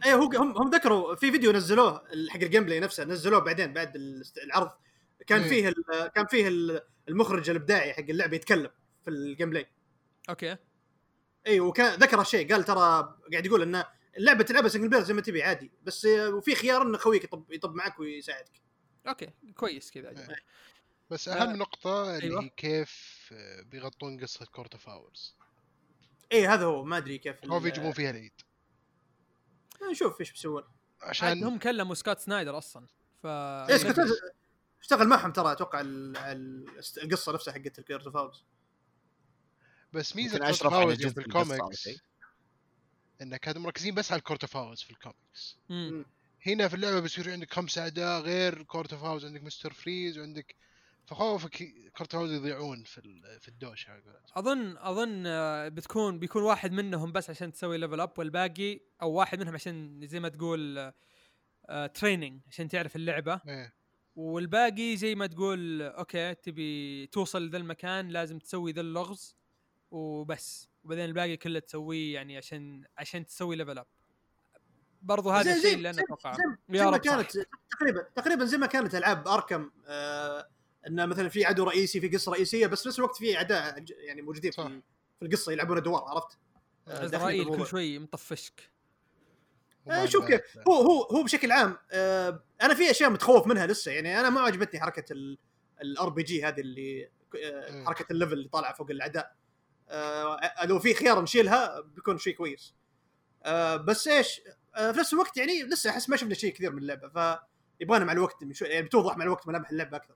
إيه. 0.05 0.15
هو 0.15 0.23
هم 0.23 0.57
هم 0.57 0.69
ذكروا 0.69 1.15
في 1.15 1.31
فيديو 1.31 1.51
نزلوه 1.51 2.03
حق 2.29 2.35
ال 2.41 2.63
gameplay 2.65 2.79
نفسه 2.79 3.03
نزلوه 3.03 3.39
بعدين 3.39 3.73
بعد 3.73 3.95
العرض. 4.43 4.71
كان 5.27 5.41
إيه. 5.41 5.49
فيه 5.49 5.67
ال- 5.69 6.07
كان 6.15 6.25
فيه 6.25 6.47
ال- 6.47 6.81
المخرج 7.09 7.49
الإبداعي 7.49 7.93
حق 7.93 7.99
اللعبه 8.09 8.35
يتكلم 8.35 8.69
في 9.03 9.09
ال 9.09 9.49
gameplay 9.49 9.67
أوكي. 10.29 10.57
اي 11.47 11.59
وكان 11.59 11.99
ذكر 11.99 12.21
الشيء 12.21 12.53
قال 12.53 12.63
ترى 12.63 13.15
قاعد 13.31 13.45
يقول 13.45 13.61
إن 13.61 13.83
اللعبة 14.17 14.43
تلعبها 14.43 14.69
single 14.69 14.87
player 14.89 15.03
زي 15.03 15.13
ما 15.13 15.21
تبي 15.21 15.43
عادي 15.43 15.71
بس 15.83 16.05
آه، 16.05 16.29
وفي 16.29 16.55
خيار 16.55 16.81
إن 16.81 16.97
خويك 16.97 17.23
يطب 17.23 17.51
يطب 17.51 17.75
معك 17.75 17.99
ويساعدك. 17.99 18.61
أوكي 19.07 19.29
كويس 19.55 19.91
كذا 19.91 20.09
إيه. 20.09 20.35
بس 21.09 21.27
أهم 21.27 21.49
آه، 21.49 21.55
نقطة 21.55 22.15
اللي 22.17 22.23
أيوة. 22.27 22.43
هي 22.43 22.49
كيف 22.49 23.29
آه، 23.33 23.61
بيغطون 23.61 24.19
قصة 24.19 24.45
Court 24.45 24.73
of 24.73 24.89
Owls 24.89 25.35
اي 26.31 26.47
هذا 26.47 26.65
هو 26.65 26.83
ما 26.83 26.97
أدري 26.97 27.17
كيف 27.17 27.43
أو 27.43 27.59
بيجيبون 27.59 27.91
فيها 27.91 28.09
العيد 28.09 28.41
آه، 29.81 29.91
نشوف 29.91 30.19
إيش 30.19 30.31
بيسوون 30.31 30.63
عشان 31.01 31.43
هم 31.43 31.59
كلموا 31.59 31.95
سكوت 31.95 32.19
سنايدر 32.19 32.57
أصلا 32.57 32.87
ف 33.23 33.27
كنت 33.87 33.99
اشتغل 34.81 35.07
معهم 35.07 35.31
ترى 35.31 35.51
أتوقع 35.51 35.81
ال- 35.81 36.17
ال- 36.17 36.81
القصة 37.03 37.33
نفسها 37.33 37.53
حقت 37.53 37.79
ال 37.79 37.83
Court 37.83 38.05
of 38.05 38.17
Owls 38.17 38.43
بس 39.93 40.15
ميزة 40.15 40.37
Court 40.37 40.61
of 40.61 40.73
Owls 40.73 41.07
في 41.07 41.17
الكوميكس 41.19 41.79
شيء. 41.79 41.97
إن 43.21 43.37
كانوا 43.37 43.61
مركزين 43.61 43.95
بس 43.95 44.11
على 44.11 44.19
ال 44.19 44.23
Court 44.23 44.43
of 44.43 44.57
Owls 44.57 44.81
في 44.81 44.91
الكوميكس 44.91 45.57
مم. 45.69 46.05
هنا 46.47 46.67
في 46.67 46.73
اللعبة 46.73 46.99
بيصير 46.99 47.31
عندك 47.31 47.53
خمسة 47.53 47.81
اعداء 47.81 48.21
غير 48.21 48.63
Court 48.63 48.93
of 48.93 49.03
Owls 49.03 49.25
عندك 49.25 49.43
Mr. 49.43 49.73
Freeze 49.73 50.17
وعندك 50.17 50.55
فخوفك 51.05 51.73
Court 51.97 52.15
Owls 52.15 52.31
يضيعون 52.31 52.83
في 52.83 53.01
في 53.39 53.47
الدوشه. 53.47 53.93
أظن 54.35 54.77
أظن 54.77 55.23
آه، 55.25 55.67
بتكون 55.67 56.19
بيكون 56.19 56.43
واحد 56.43 56.71
منهم 56.71 57.11
بس 57.11 57.29
عشان 57.29 57.51
تسوي 57.51 57.77
level 57.77 58.01
up 58.01 58.19
والباقي 58.19 58.79
أو 59.01 59.11
واحد 59.11 59.39
منهم 59.39 59.53
عشان 59.53 60.07
زي 60.07 60.19
ما 60.19 60.29
تقول 60.29 60.93
training 61.93 62.41
عشان 62.47 62.67
تعرف 62.69 62.95
اللعبة. 62.95 63.41
إيه. 63.47 63.73
والباقي 64.15 64.97
زي 64.97 65.15
ما 65.15 65.27
تقول 65.27 65.81
آه، 65.81 65.89
أوكي 65.89 66.35
تبي 66.35 67.07
توصل 67.07 67.49
ذا 67.49 67.57
المكان 67.57 68.07
لازم 68.07 68.39
تسوي 68.39 68.71
ذا 68.71 68.81
اللغز 68.81 69.35
وبس. 69.91 70.67
وبعدين 70.83 71.05
الباقي 71.05 71.37
كله 71.37 71.59
تسويه 71.59 72.13
يعني 72.13 72.37
عشان 72.37 72.83
عشان 72.97 73.25
تسوي 73.25 73.55
level 73.55 73.77
up 73.77 73.87
برضو 75.01 75.29
هذا 75.29 75.55
الشيء 75.55 75.73
اللي 75.73 75.89
أنا 75.89 76.01
أتوقعه 76.01 76.37
يا 76.69 76.83
ما 76.83 76.89
رب 76.89 77.05
صح. 77.05 77.15
كانت 77.15 77.47
تقريبا 77.71 78.01
تقريبا 78.15 78.45
زي 78.45 78.57
ما 78.57 78.67
كانت 78.67 78.95
ألعاب 78.95 79.27
Arkham 79.27 79.71
آه 79.87 80.47
انه 80.87 81.05
مثلا 81.05 81.29
في 81.29 81.45
عدو 81.45 81.63
رئيسي 81.63 82.01
في 82.01 82.07
قصة 82.07 82.31
رئيسية 82.31 82.67
بس 82.67 82.81
في 82.81 82.87
نفس 82.87 82.99
الوقت 82.99 83.15
في 83.15 83.37
أعداء 83.37 83.83
يعني 83.89 84.21
موجودين 84.21 84.51
صح. 84.51 84.67
في 84.67 84.81
في 85.19 85.25
القصة 85.25 85.51
يلعبون 85.51 85.77
أدوار 85.77 86.03
عرفت؟ 86.03 86.37
آه، 86.87 87.03
عزرائيل 87.03 87.39
بالموضوع. 87.39 87.65
كل 87.65 87.71
شوي 87.71 87.99
مطفشك 87.99 88.71
آه، 89.89 90.05
شوف 90.05 90.25
كيف 90.25 90.41
هو 90.67 90.73
هو 90.73 91.03
هو 91.03 91.23
بشكل 91.23 91.51
عام 91.51 91.77
آه 91.91 92.43
أنا 92.61 92.73
في 92.73 92.91
أشياء 92.91 93.09
متخوف 93.09 93.47
منها 93.47 93.67
لسه 93.67 93.91
يعني 93.91 94.19
أنا 94.19 94.29
ما 94.29 94.41
عجبتني 94.41 94.79
حركة 94.79 95.05
ال 95.81 96.09
RPG 96.09 96.43
هذه 96.43 96.59
اللي 96.59 97.09
آه. 97.43 97.83
حركة 97.85 98.05
ال 98.11 98.15
level 98.15 98.33
اللي 98.33 98.49
طالعة 98.49 98.73
فوق 98.73 98.91
الأعداء 98.91 99.35
آه 99.89 100.65
لو 100.65 100.79
في 100.79 100.93
خيار 100.93 101.21
نشيلها 101.21 101.81
بيكون 101.81 102.17
شيء 102.17 102.35
كويس 102.35 102.73
آه 103.43 103.75
بس 103.75 104.07
إيش 104.07 104.41
آه 104.47 104.55
في 104.77 104.99
نفس 104.99 105.13
الوقت 105.13 105.37
يعني 105.37 105.63
لسه 105.63 105.89
أحس 105.89 106.09
ما 106.09 106.17
شفنا 106.17 106.33
شيء 106.33 106.53
كثير 106.53 106.71
من 106.71 106.77
اللعبة 106.81 107.37
فيبغانا 107.79 108.05
مع 108.05 108.11
الوقت 108.11 108.51
شو- 108.51 108.65
يعني 108.65 108.85
بتوضح 108.85 109.17
مع 109.17 109.23
الوقت 109.23 109.47
ملامح 109.47 109.69
اللعبة 109.69 109.97
أكثر 109.97 110.15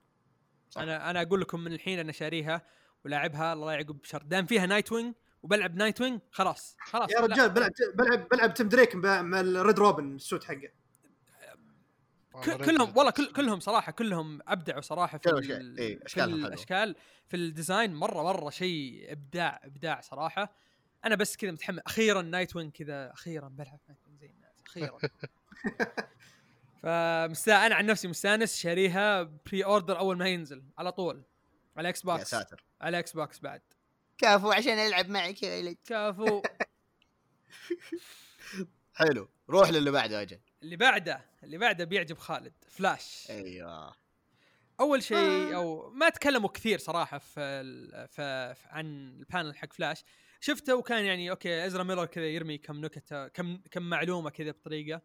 صح. 0.70 0.80
أنا 0.82 1.10
أنا 1.10 1.22
أقول 1.22 1.40
لكم 1.40 1.60
من 1.60 1.72
الحين 1.72 1.98
أنا 1.98 2.12
شاريها 2.12 2.62
ولاعبها 3.04 3.52
الله 3.52 3.72
يعقب 3.72 3.98
بشر 4.00 4.22
دام 4.22 4.46
فيها 4.46 4.66
Nightwing 4.66 5.14
وبلعب 5.42 5.76
Nightwing 5.76 6.20
خلاص 6.30 6.76
خلاص 6.80 7.10
يا. 7.12 7.20
رجال 7.20 7.50
بلعب 7.50 7.70
بلعب 7.94 8.28
بلعب 8.28 8.54
Tim 8.54 8.68
Drake 8.68 8.94
مع 8.96 9.40
ال 9.40 9.49
Red 9.49 9.78
Robin 9.78 10.14
ال 10.16 10.22
suit 10.22 10.44
حقه 10.44 10.68
كلهم. 12.44 12.96
والله 12.96 13.10
كل 13.10 13.32
كلهم 13.32 13.60
صراحة 13.60 13.92
كلهم 13.92 14.40
أبدعوا 14.48 14.80
صراحة 14.80 15.18
في 15.18 15.28
كلهم 15.30 15.42
شيء. 15.42 15.56
ال- 15.56 15.78
إيه، 15.78 15.98
في. 16.06 16.24
الاشكال 16.24 16.96
في 17.28 17.36
ال 17.36 17.44
design 17.44 17.94
مره 17.94 18.22
مرة 18.22 18.50
شيء 18.50 19.12
ابداع 19.12 19.60
إبداع 19.64 20.00
صراحة 20.00 20.56
أنا 21.04 21.14
بس 21.14 21.36
كذا 21.36 21.50
متحمس 21.50 21.78
أخيرا 21.86 22.22
Nightwing 22.22 22.72
كذا 22.72 23.12
أخيرا 23.12 23.48
بلعب 23.48 23.78
Night 23.88 23.98
أخيرا 24.72 24.98
فمستا 26.82 27.66
أنا 27.66 27.74
عن 27.74 27.86
نفسي 27.86 28.08
مستأنس 28.08 28.56
شاريها 28.56 29.22
pre-order 29.22 29.98
أول 29.98 30.16
ما 30.18 30.28
ينزل 30.28 30.62
على 30.78 30.92
طول. 30.92 31.22
على 31.76 31.88
X 31.88 32.00
يا 32.00 32.04
box 32.04 32.30
ساتر. 32.30 32.64
على 32.80 32.98
Xbox 32.98 33.38
بعد. 33.40 33.62
كفو 34.18 34.52
عشان 34.52 34.78
يلعب 34.78 35.08
معك 35.08 35.42
يا 35.42 35.58
ولد 35.58 35.76
كفو 35.84 36.42
حلو. 38.94 39.28
روح 39.50 39.70
للي 39.70 39.90
بعده 39.90 40.22
أجل. 40.22 40.40
اللي 40.62 40.76
بعده 40.76 41.24
اللي 41.42 41.58
بعده 41.58 41.84
بيعجب 41.84 42.18
خالد. 42.18 42.52
فلاش 42.68 43.26
أيوه. 43.30 43.94
أول 44.80 45.02
شيء 45.02 45.54
أو 45.56 45.90
ما 45.90 46.08
تكلموا 46.08 46.48
كثير 46.48 46.78
صراحة 46.78 47.18
في, 47.18 47.40
ال- 47.40 48.08
في 48.08 48.54
في- 48.54 48.68
عن 48.68 48.86
ال 49.20 49.26
panel 49.26 49.56
حق 49.56 49.72
فلاش 49.72 50.04
شفته 50.44 50.76
وكان 50.76 51.04
يعني 51.04 51.30
okay 51.30 51.66
إزرا 51.66 51.82
ميلر 51.82 52.06
كذا 52.06 52.26
يرمي 52.26 52.58
كم 52.58 52.80
نكتة 52.80 53.28
كم 53.28 53.56
كم 53.70 53.82
معلومة 53.82 54.30
كذا 54.30 54.50
بطريقة. 54.50 55.02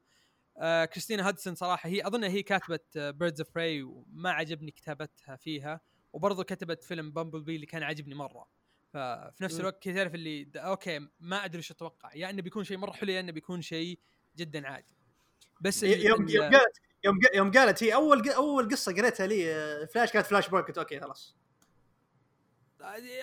آه 0.57 0.85
كريستينا 0.85 1.27
هادسون 1.27 1.55
صراحة 1.55 1.89
هي 1.89 2.07
أظن 2.07 2.23
هي 2.23 2.43
كاتبة 2.43 2.79
بيردز 2.95 3.41
اوف 3.41 3.49
براي 3.55 3.81
وما 3.81 4.31
عجبني 4.31 4.71
كتابتها 4.71 5.35
فيها. 5.35 5.81
وبرضه 6.13 6.43
كتبت 6.43 6.83
فيلم 6.83 7.11
بامبل 7.11 7.41
بي 7.41 7.55
اللي 7.55 7.65
كان 7.65 7.83
عاجبني 7.83 8.15
مرة. 8.15 8.47
ففي 8.93 9.43
نفس. 9.43 9.59
الوقت 9.59 9.89
تعرف 9.89 10.15
اللي 10.15 10.51
okay 10.55 11.07
ما 11.19 11.45
أدري 11.45 11.59
وش 11.59 11.71
أتوقع. 11.71 12.15
يا 12.15 12.29
إنه 12.29 12.41
بيكون 12.41 12.63
شيء 12.63 12.77
مرة 12.77 12.91
حلو 12.91 13.11
يا 13.11 13.19
إنه 13.19 13.31
بيكون 13.31 13.61
شيء 13.61 13.99
جدا 14.38 14.67
عادي. 14.67 14.95
بس 15.61 15.83
يوم 15.83 16.29
يوم 16.29 16.49
قالت 16.55 16.77
يوم 17.33 17.51
قالت 17.51 17.83
هي 17.83 17.93
أول 17.93 18.29
أول 18.29 18.69
قصة 18.69 18.93
قريتها 18.93 19.27
لي 19.27 19.53
آه، 19.53 19.85
فلاش 19.85 20.11
كانت 20.11 20.25
فلاش 20.25 20.49
بوينت 20.49 20.67
قلت 20.67 20.77
okay 20.78 20.99
خلاص. 20.99 21.38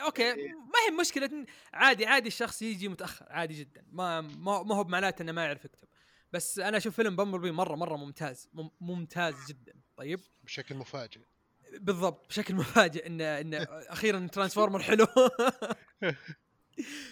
okay 0.05 0.32
ما 0.34 0.78
هي 0.88 0.90
مشكلة 1.00 1.46
عادي 1.74 2.07
عادي 2.07 2.28
الشخص 2.28 2.62
يجي 2.62 2.88
متأخر 2.88 3.26
عادي 3.28 3.55
جدا 3.55 3.84
ما 3.92 4.20
ما 4.20 4.74
هو 4.74 4.84
بمعناته 4.84 5.22
إنه 5.22 5.32
ما 5.32 5.44
يعرف 5.44 5.64
يكتب. 5.64 5.88
بس 6.32 6.59
أنا 6.59 6.76
أشوف 6.76 6.96
فيلم 6.96 7.16
بامبل 7.16 7.38
بي 7.38 7.50
مرة 7.52 7.74
مرة 7.76 7.96
ممتاز 7.96 8.48
مم- 8.52 8.70
ممتاز 8.80 9.34
جدا. 9.48 9.72
طيب؟ 9.96 10.20
بشكل 10.44 10.74
مفاجئ. 10.74 11.20
بالضبط 11.78 12.26
بشكل 12.28 12.55
مفاجئ 12.61 13.07
انه 13.07 13.24
انه 13.40 13.59
أخيرا 13.70 14.26
ترانسفورمر 14.32 14.82
حلو. 14.88 15.07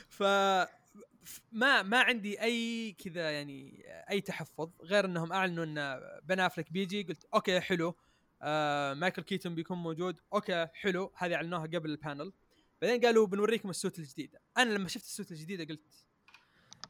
ف 0.09 0.23
ف- 1.25 1.41
ما 1.53 1.83
ما 1.83 2.01
عندي 2.01 2.43
أي 2.43 2.93
كذا 3.05 3.31
يعني 3.31 3.83
أي 4.11 4.21
تحفظ 4.21 4.71
غير 4.83 5.05
إنهم 5.05 5.33
أعلنوا 5.33 5.65
إن 5.65 6.01
بن 6.23 6.41
أفلك 6.41 6.73
بيجي 6.73 7.03
قلت 7.03 7.25
okay 7.35 7.61
حلو. 7.61 7.97
آه 8.43 8.95
مايكل 8.95 9.23
كيتون 9.23 9.55
بيكون 9.55 9.79
موجود. 9.79 10.17
okay 10.33 10.69
حلو. 10.75 11.13
هذه 11.17 11.35
أعلنوها 11.35 11.67
قبل 11.67 11.91
ال 11.91 11.97
panel. 11.97 12.33
بعدين 12.83 13.01
قالوا 13.01 13.27
بنوريكم 13.27 13.71
ال 13.71 13.76
suit 13.76 13.99
الجديدة. 13.99 14.41
أنا 14.59 14.71
لما 14.71 14.89
شفت 14.89 15.05
ال 15.05 15.10
suit 15.10 15.31
الجديدة 15.31 15.65
قلت 15.65 16.07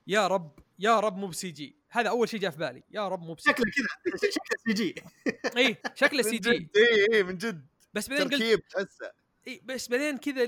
يا 0.06 0.26
رب 0.26 0.58
يا 0.78 1.00
رب 1.00 1.16
مو 1.16 1.26
ب 1.26 1.50
CG. 1.50 1.76
هذا 1.88 2.08
أول 2.08 2.28
شيء 2.28 2.40
جاء 2.40 2.50
في 2.50 2.58
بالي. 2.58 2.82
يا 2.90 3.08
رب 3.08 3.22
مو 3.22 3.34
ب 3.34 3.40
CG 3.40 3.50
شكله 3.50 3.66
كذا. 3.70 4.30
شكله 4.30 4.58
CG. 4.66 4.94
اي 5.58 5.76
شكله 5.94 6.22
CG. 6.22 6.50
اي 6.76 7.14
اي 7.14 7.22
من 7.22 7.38
جد. 7.38 7.66
بس 7.94 8.08
بعدين 8.08 8.24
قلت 8.24 8.34
تركيب 8.34 8.68
تحسه. 8.68 9.12
اي 9.48 9.60
بس 9.64 9.88
بعدين 9.88 10.16
كذا. 10.16 10.42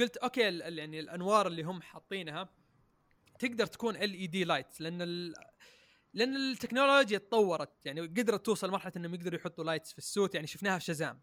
قلت 0.00 0.16
okay 0.16 0.48
ال... 0.48 0.62
ال- 0.62 0.78
يعني 0.78 1.00
الأنوار 1.00 1.46
اللي 1.46 1.62
هم 1.62 1.82
حاطينها 1.82 2.48
تقدر 3.38 3.66
تكون 3.66 3.96
LED 3.96 4.44
light 4.44 4.80
لأن 4.80 5.02
ال... 5.02 5.34
لأن 6.14 6.36
التكنولوجيا 6.36 7.18
تطورت 7.18 7.86
يعني 7.86 8.00
قدرت 8.00 8.46
توصل 8.46 8.70
مرحله 8.70 8.92
إنهم 8.96 9.14
يقدروا 9.14 9.38
يحطوا 9.38 9.64
lights 9.64 9.92
في 9.92 9.98
ال 9.98 10.05
suit 10.05 10.34
يعني 10.34 10.46
شفناها 10.46 10.78
في 10.78 10.84
شازام 10.84 11.20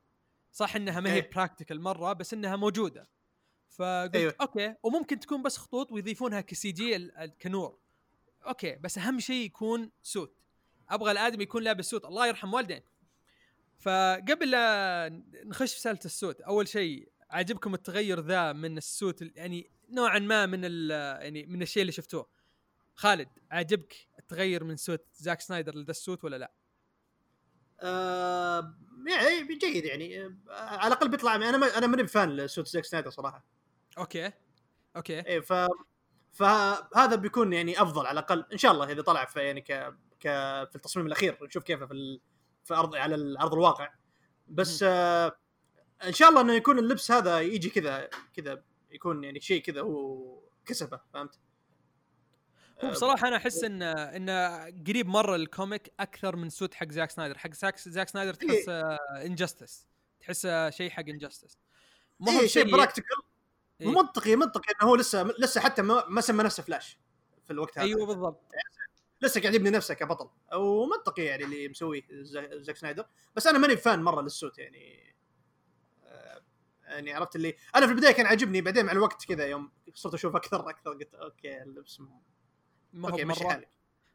صح 0.52 0.76
إنها 0.76 1.00
ما 1.00 1.10
هي 1.14 1.16
إيه. 1.16 1.30
practical 1.32 1.82
مرة 1.82 2.14
بس 2.14 2.34
إنها 2.34 2.56
موجودة 2.56 3.10
فقلت. 3.70 4.16
أيوة. 4.16 4.36
okay 4.41 4.76
وممكن 4.84 5.20
تكون 5.20 5.44
بس 5.44 5.58
خطوط 5.58 5.92
ويضيفونها 5.92 6.42
ك 6.41 6.72
CG 6.72 7.12
كنور 7.42 7.78
okay 8.47 8.76
بس 8.76 8.98
أهم 8.98 9.20
شيء 9.20 9.46
يكون 9.46 9.92
suit 10.01 10.36
أبغى 10.90 11.12
الآدمي 11.12 11.44
يكون 11.44 11.64
لابس 11.64 11.86
suit 11.89 12.05
الله 12.06 12.28
يرحم 12.28 12.54
والدين 12.54 12.82
فقبل 13.80 14.52
لا 14.52 15.10
نخش 15.46 15.74
في 15.74 15.80
سالفة 15.80 16.06
ال 16.05 16.13
suit 16.13 16.41
أول 16.42 16.68
شيء 16.68 17.12
عاجبكم 17.30 17.74
التغير 17.74 18.20
ذا 18.20 18.54
من 18.54 18.78
ال 18.78 18.86
suit 18.86 19.22
ال- 19.22 19.32
يعني 19.36 19.72
نوعا 19.90 20.20
ما 20.20 20.46
من 20.46 20.64
يعني 20.90 21.46
من 21.46 21.62
الشيء 21.62 21.82
اللي 21.82 21.92
شفتوه 21.92 22.30
خالد 22.96 23.30
عاجبك 23.52 24.08
التغير 24.32 24.63
من 24.63 24.75
suit 24.76 25.05
زاك 25.13 25.41
سنايدر 25.41 25.75
لذا 25.75 25.91
ال 25.91 25.98
suit 25.98 26.24
ولا 26.23 26.36
لا؟ 26.36 26.51
آه 27.82 28.75
يعني 29.07 29.57
جيد 29.57 29.86
يعني. 29.86 30.25
آه 30.25 30.38
على 30.49 30.88
الأقل 30.88 31.09
بيطلع 31.09 31.36
أنا 31.36 31.57
ما 31.57 31.77
أنا 31.77 31.88
ماني 31.88 32.07
fan 32.07 32.30
ل 32.30 32.37
suit 32.37 32.68
زاك 32.67 32.86
سنايدر 32.86 33.09
صراحة. 33.09 33.45
okay 33.97 34.32
okay. 34.95 35.20
إيه 35.19 35.39
ف 35.39 35.53
فهذا 36.32 37.15
بيكون 37.15 37.53
يعني 37.53 37.82
أفضل 37.82 38.05
على 38.05 38.19
الأقل 38.19 38.45
إن 38.53 38.57
شاء 38.57 38.71
الله 38.71 38.91
إذا 38.91 39.01
طلع 39.01 39.25
في 39.25 39.39
يعني 39.39 39.61
ك 39.61 39.71
ك 40.19 40.27
في 40.69 40.75
التصميم 40.75 41.07
الأخير 41.07 41.38
نشوف 41.41 41.63
كيفه 41.63 41.86
في 41.86 41.93
ال... 41.93 42.21
في 42.63 42.73
أرض 42.73 42.95
على 42.95 43.15
الأرض 43.15 43.53
الواقع. 43.53 43.93
بس 44.47 44.84
آه 44.84 45.39
إن 46.07 46.13
شاء 46.13 46.30
الله 46.30 46.41
إنه 46.41 46.53
يكون 46.53 46.80
اللبس 46.80 47.11
هذا 47.11 47.39
يجي 47.39 47.69
كذا 47.69 48.09
كذا 48.34 48.63
يكون 48.91 49.23
يعني 49.23 49.39
شيء 49.39 49.61
كذا 49.61 49.82
هو 49.82 50.39
كسبه 50.65 50.99
فهمت؟ 51.13 51.39
هو 52.84 52.88
آه، 52.88 52.91
بصراحة 52.91 53.27
أنا 53.27 53.36
أحس 53.38 53.63
إن 53.63 53.82
انه 53.82 54.65
قريب 54.88 55.07
مرة 55.07 55.36
ال 55.36 55.45
comic 55.45 55.93
أكثر 55.99 56.36
من 56.36 56.49
suit 56.49 56.74
حق 56.73 56.91
زاك 56.91 57.11
سنايدر. 57.11 57.38
حق 57.38 57.53
زاك, 57.53 57.77
زاك 57.80 58.09
سنايدر 58.09 58.34
تحس 58.34 58.69
Injustice 58.70 59.86
تحسه 60.19 60.69
شيء 60.69 60.89
حق 60.89 61.03
Injustice 61.10 61.57
ما 62.19 62.32
هو 62.32 62.39
إيه 62.39 62.47
شيء 62.47 62.71
practical 62.72 63.18
إيه. 63.82 63.88
ومنطقي 63.88 64.36
منطقي 64.36 64.73
إنه 64.82 64.89
هو 64.91 64.95
لسه 64.95 65.23
لسه 65.23 65.61
حتى 65.61 65.82
ما, 65.82 66.03
ما 66.07 66.21
سمى 66.21 66.43
نفسه 66.43 66.63
فلاش 66.63 66.99
في 67.47 67.53
الوقت 67.53 67.77
هذا. 67.77 67.88
أيوه 67.88 68.05
بالضبط. 68.05 68.41
لسه 69.21 69.41
قاعد 69.41 69.55
يبني 69.55 69.69
نفسه 69.69 69.93
كبطل. 69.93 70.30
ومنطقي 70.57 71.23
يعني 71.23 71.43
اللي 71.43 71.67
مسويه 71.67 72.01
زا- 72.11 72.57
زاك 72.57 72.77
سنايدر. 72.77 73.05
بس 73.36 73.47
أنا 73.47 73.57
ماني 73.57 73.77
fan 73.78 74.03
مرة 74.03 74.21
لل 74.22 74.34
suit 74.34 74.57
يعني 74.59 75.13
آه، 76.05 76.41
يعني 76.84 77.13
عرفت 77.13 77.36
اللي 77.36 77.55
أنا 77.75 77.86
في 77.86 77.91
البداية 77.91 78.11
كان 78.13 78.25
عاجبني 78.25 78.61
بعدين 78.61 78.86
مع 78.86 78.91
الوقت 78.91 79.25
كذا 79.25 79.45
يوم 79.47 79.71
صرت 79.93 80.13
أشوف 80.13 80.36
أكثر 80.36 80.69
أكثر 80.69 80.89
قلت 80.93 81.13
okay 81.16 81.62
اللبس 81.61 82.01
ما 82.94 83.10
هو 83.10 83.12
okay 83.14 83.26
مشي 83.26 83.48
حالك. 83.50 83.70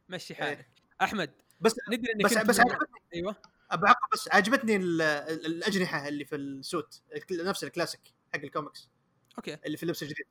مشي 0.09 0.35
حالك. 0.35 0.67
أحمد 1.01 1.31
بس 1.61 1.75
ندري 1.91 2.13
إنك 2.13 2.25
بس 2.25 2.37
أنت 2.37 2.47
بس 2.49 2.59
عجبتني 2.59 2.87
أيوه. 3.13 3.35
بعقب 3.73 4.07
بس 4.13 4.29
عجبتني 4.31 4.75
ال- 4.75 5.01
ال- 5.01 5.45
الأجنحة 5.45 6.07
اللي 6.07 6.25
في 6.25 6.35
ال 6.35 6.48
suit 6.48 7.01
نفس 7.31 7.63
الكلاسيك 7.63 8.01
حق 8.33 8.39
ال 8.43 8.49
comics. 8.49 8.89
okay. 9.37 9.57
اللي 9.65 9.77
في 9.77 9.83
اللبس 9.83 10.03
الجديد 10.03 10.25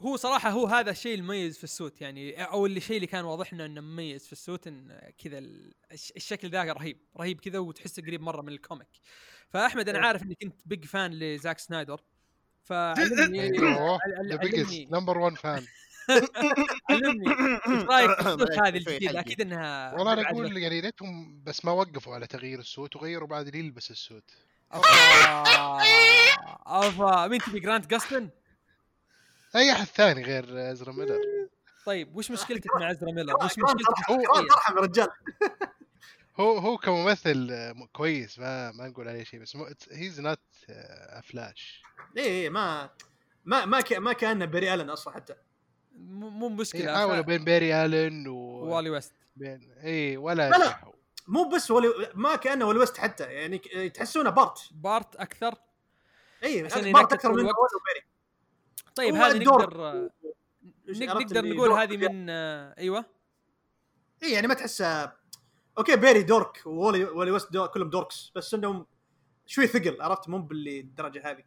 هو 0.00 0.16
صراحة 0.16 0.50
هو 0.50 0.66
هذا 0.66 0.90
الشيء 0.90 1.14
المميز 1.14 1.58
في 1.58 1.64
ال 1.64 1.71
suit 1.71 2.00
يعني 2.00 2.44
أو 2.44 2.66
اللي 2.66 2.76
الشيء 2.76 2.96
اللي 2.96 3.06
كان 3.06 3.24
واضح 3.24 3.54
لنا 3.54 3.66
إنه 3.66 3.80
مميز 3.80 4.26
في 4.26 4.32
ال 4.32 4.39
suit 4.39 4.66
إن 4.66 5.00
كذا 5.24 5.38
ال- 5.38 5.74
الش- 5.92 6.12
الشكل 6.16 6.50
ذا 6.50 6.62
رهيب. 6.72 6.98
رهيب 7.16 7.40
كذا 7.40 7.58
وتحسه 7.58 8.02
قريب 8.02 8.20
مرة 8.20 8.42
من 8.42 8.48
ال 8.48 8.54
comic. 8.54 8.88
فأحمد 9.48 9.88
أنا 9.88 9.98
إيه. 9.98 10.04
عارف 10.04 10.22
إنك 10.22 10.42
أنت 10.42 10.54
big 10.66 10.84
fan 10.84 11.10
لزاك 11.12 11.58
سنايدر. 11.58 12.00
فعلمني 12.62 13.40
أيوه 13.58 13.98
number 14.90 15.18
1 15.18 15.36
fan 15.36 15.66
علمني. 16.90 17.30
إيش 17.68 17.82
رأيك 17.90 18.10
في 18.14 18.20
ال 18.20 18.26
suit 18.26 18.50
ما 18.58 18.68
هذه 18.68 18.76
الجديده. 18.76 19.20
أكيد 19.20 19.40
إنها 19.40 19.94
والله 19.94 20.12
أنا. 20.12 20.30
أقول 20.30 20.56
يعني 20.56 20.80
ليتهم 20.80 21.42
بس 21.44 21.64
ما 21.64 21.72
وقفوا 21.72 22.14
على 22.14 22.26
تغيير 22.26 22.58
ال 22.58 22.66
suit 22.66 22.96
وغيروا 22.96 23.28
بعد 23.28 23.46
اللي 23.46 23.58
يلبس 23.58 23.90
ال 23.90 23.98
suit 23.98 24.30
أفا. 24.72 25.82
أفا. 26.66 27.26
مين 27.26 27.40
تبي 27.40 27.60
جرانت 27.60 27.86
جاستن؟ 27.86 28.28
أي 29.56 29.72
أحد 29.72 29.84
ثاني 29.86 30.22
غير 30.22 30.72
أزرا 30.72 30.92
ميلر؟ 30.92 31.18
طيب 31.86 32.16
وش 32.16 32.30
مشكلتك 32.30 32.76
مع 32.76 32.90
أزرا 32.90 33.10
ميلر؟ 33.12 33.34
وش 33.44 33.58
مشكلتك؟ 33.58 34.08
جرانت 34.08 34.50
ارحم 34.52 34.76
يا 34.76 34.80
رجال 34.82 35.08
هو 36.40 36.58
هو 36.58 36.78
كممثل 36.78 37.72
كويس 37.92 38.38
ما 38.38 38.72
ما 38.72 38.88
نقول 38.88 39.08
عليه 39.08 39.24
شيء 39.24 39.40
بس 39.40 39.56
he's 39.92 40.20
not 40.20 40.40
Flash 41.22 41.82
إيه 42.16 42.22
إيه 42.24 42.50
ما 42.50 42.90
ما 43.44 43.64
ما 43.64 43.80
ك- 43.80 43.92
ما 43.92 44.12
كأنه 44.12 44.44
بيري 44.44 44.74
ألن 44.74 44.90
أصلا 44.90 45.14
حتى. 45.14 45.34
مو 45.94 46.28
مو 46.30 46.48
مشكلة. 46.48 46.94
حاولوا 46.94 47.22
ف- 47.22 47.26
بين 47.26 47.44
بيري 47.44 47.84
آلن 47.84 48.28
و 48.28 48.36
والي 48.36 48.90
ويست. 48.90 49.12
بين 49.36 49.72
اي 49.84 50.16
ولا 50.16 50.50
لا، 50.50 50.92
مو 51.28 51.48
بس 51.48 51.70
ولي 51.70 51.88
ما 52.14 52.36
كأنه 52.36 52.64
ولي 52.64 52.78
ويست 52.78 52.98
حتى 52.98 53.24
يعني 53.24 53.58
تحسونه 53.88 54.30
بارت. 54.30 54.58
بارت 54.72 55.16
أكثر؟ 55.16 55.54
اي 56.44 56.64
عشان 56.64 56.92
بارت 56.92 57.12
أكثر 57.12 57.28
من 57.28 57.38
وبيري. 57.38 58.06
طيب 58.94 59.14
هذه. 59.14 59.38
نقدر 59.38 60.10
نقدر 60.88 61.44
نقول 61.44 61.70
هذه. 61.70 61.96
من 61.96 62.30
أيوه. 62.30 63.04
اي 64.22 64.32
يعني 64.32 64.46
ما 64.46 64.54
تحسه 64.54 65.12
أوكي 65.78 65.96
بيري 65.96 66.22
دورك 66.22 66.62
وولي 66.66 67.04
ولي 67.04 67.30
ويست 67.30 67.52
دور 67.52 67.66
كلهم 67.66 67.90
دوركس 67.90 68.32
بس 68.34 68.54
إنهم 68.54 68.86
شوي 69.46 69.66
ثقل 69.66 70.02
عرفت؟ 70.02 70.28
مو 70.28 70.38
باللي 70.38 70.80
الدرجه 70.80 71.30
هذه. 71.30 71.44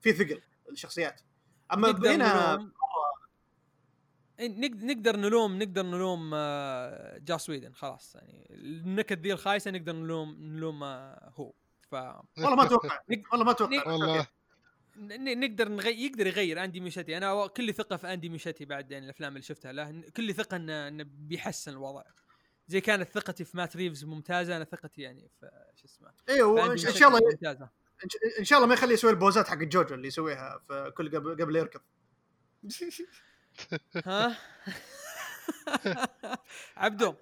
في 0.00 0.12
ثقل 0.12 0.42
الشخصيات. 0.70 1.20
أما 1.72 1.90
هنا 1.90 2.54
إيه، 2.54 2.68
نقدر 4.40 5.16
نلوم 5.16 5.58
نقدر 5.58 5.82
نلوم 5.82 6.30
آه، 6.34 7.18
جاس 7.18 7.50
ويدن 7.50 7.72
خلاص 7.72 8.14
يعني 8.14 8.46
النكت 8.50 9.18
ذي 9.18 9.32
الخايسة 9.32 9.70
نقدر 9.70 9.92
نلوم 9.92 10.34
نلوم 10.40 10.84
هو. 11.34 11.52
ف 11.90 11.92
والله 11.92 12.54
ما 12.56 12.62
أتوقع. 12.64 12.98
والله 13.32 13.44
ما 13.44 13.50
أتوقع. 13.50 13.88
والله. 13.92 14.26
ن- 14.96 15.40
نقدر 15.40 15.68
نغير 15.68 15.94
يقدر 15.98 16.26
يغير 16.26 16.64
أندي 16.64 16.80
ميشتي 16.80 17.16
أنا 17.16 17.46
كل 17.46 17.74
ثقة 17.74 17.96
في 17.96 18.12
أندي 18.12 18.28
ميشتي 18.28 18.64
بعد 18.64 18.90
يعني 18.90 19.04
الأفلام 19.04 19.32
اللي 19.32 19.42
شفتها 19.42 19.72
له. 19.72 20.02
كل 20.16 20.34
ثقة 20.34 20.56
انه 20.56 20.88
إنه 20.88 21.04
بيحسن 21.08 21.72
الوضع. 21.72 22.02
زي 22.68 22.80
كانت 22.80 23.08
ثقتي 23.08 23.44
في 23.44 23.56
مات 23.56 23.76
ريفز 23.76 24.04
ممتازة 24.04 24.56
أنا 24.56 24.64
ثقتي 24.64 25.02
يعني 25.02 25.28
في 25.40 25.50
شو 25.76 25.84
اسمه 25.86 26.10
أيوه 26.28 26.72
إن 26.72 26.76
شاء 26.78 27.08
الله 27.08 27.20
ممتازة. 27.30 27.68
إن 28.38 28.44
شاء 28.44 28.56
الله 28.58 28.68
ما 28.68 28.74
يخلي 28.74 28.94
يسوي 28.94 29.10
البوزات 29.10 29.48
حق 29.48 29.56
جوجو 29.56 29.94
اللي 29.94 30.08
يسويها 30.08 30.58
في 30.68 30.92
كل 30.96 31.16
قبل 31.16 31.42
قبل 31.42 31.56
يركض. 31.56 31.80
ها؟ 34.06 34.36
عبدو. 36.76 37.14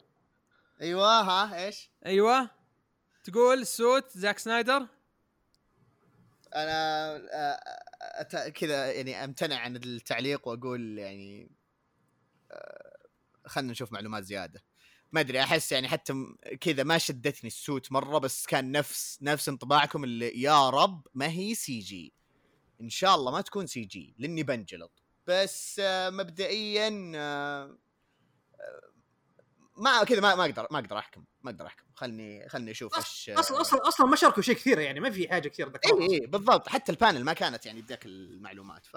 أيوه 0.81 1.21
ها 1.21 1.65
إيش؟ 1.67 1.91
أيوه. 2.07 2.51
تقول 3.25 3.67
صوت 3.67 4.19
زاك 4.19 4.39
سنايدر؟ 4.39 4.87
أنا 6.55 7.17
آه، 7.33 7.61
أت- 8.23 8.49
كذا 8.49 8.93
يعني 8.93 9.25
أمتنع 9.25 9.57
عن 9.57 9.77
التعليق 9.77 10.49
وأقول 10.49 10.99
يعني 10.99 11.51
آه، 12.53 12.97
خلينا 13.47 13.73
نشوف 13.73 13.93
معلومات 13.93 14.25
زيادة. 14.25 14.63
ما 15.13 15.21
أدري 15.21 15.41
أحس 15.43 15.73
يعني 15.73 15.89
حتى 15.89 16.15
كذا 16.61 16.83
ما 16.83 16.99
شدتني 16.99 17.47
ال 17.49 17.58
suit 17.58 17.93
مرة 17.93 18.19
بس 18.19 18.47
كان 18.47 18.73
نفس 18.73 19.19
نفس 19.23 19.49
انطباعكم 19.49 20.05
اللي 20.05 20.41
يا 20.41 20.71
رب 20.71 21.07
ما 21.15 21.29
هي 21.29 21.55
CG. 21.55 22.13
إن 22.81 22.91
شاء 22.91 23.15
الله 23.15 23.33
ما 23.33 23.41
تكون 23.41 23.67
CG 23.67 24.15
لأني 24.19 24.43
بنجلط. 24.43 25.04
بس 25.27 25.81
آه، 25.85 26.11
مبدئيا 26.11 27.13
آه، 27.15 27.79
آه، 28.61 28.91
ما 29.77 30.05
كذا 30.05 30.21
ما 30.21 30.35
ما 30.35 30.45
أقدر 30.45 30.67
ما 30.71 30.79
أقدر 30.79 30.99
أحكم 30.99 31.25
ما 31.43 31.51
أقدر 31.51 31.67
أحكم. 31.67 31.85
خلني 31.95 32.49
خلني 32.49 32.71
أشوف 32.71 32.97
إيش 32.97 33.31
أصلا 33.31 33.61
أصلا 33.61 33.89
أصلا 33.89 34.07
ما 34.07 34.17
شاركوا 34.17 34.43
شيء 34.43 34.55
كثير 34.55 34.79
يعني 34.79 35.01
ما 35.01 35.11
في 35.11 35.29
حاجة 35.29 35.49
كثير 35.49 35.69
ذكروها 35.69 36.03
اي 36.03 36.15
اي 36.15 36.27
بالضبط. 36.27 36.69
حتى 36.69 36.93
ال 36.93 36.98
panel 36.98 37.25
ما 37.25 37.33
كانت 37.33 37.67
يعني 37.67 37.83
تديك 37.83 38.07
المعلومات 38.07 38.87
ف 38.87 38.97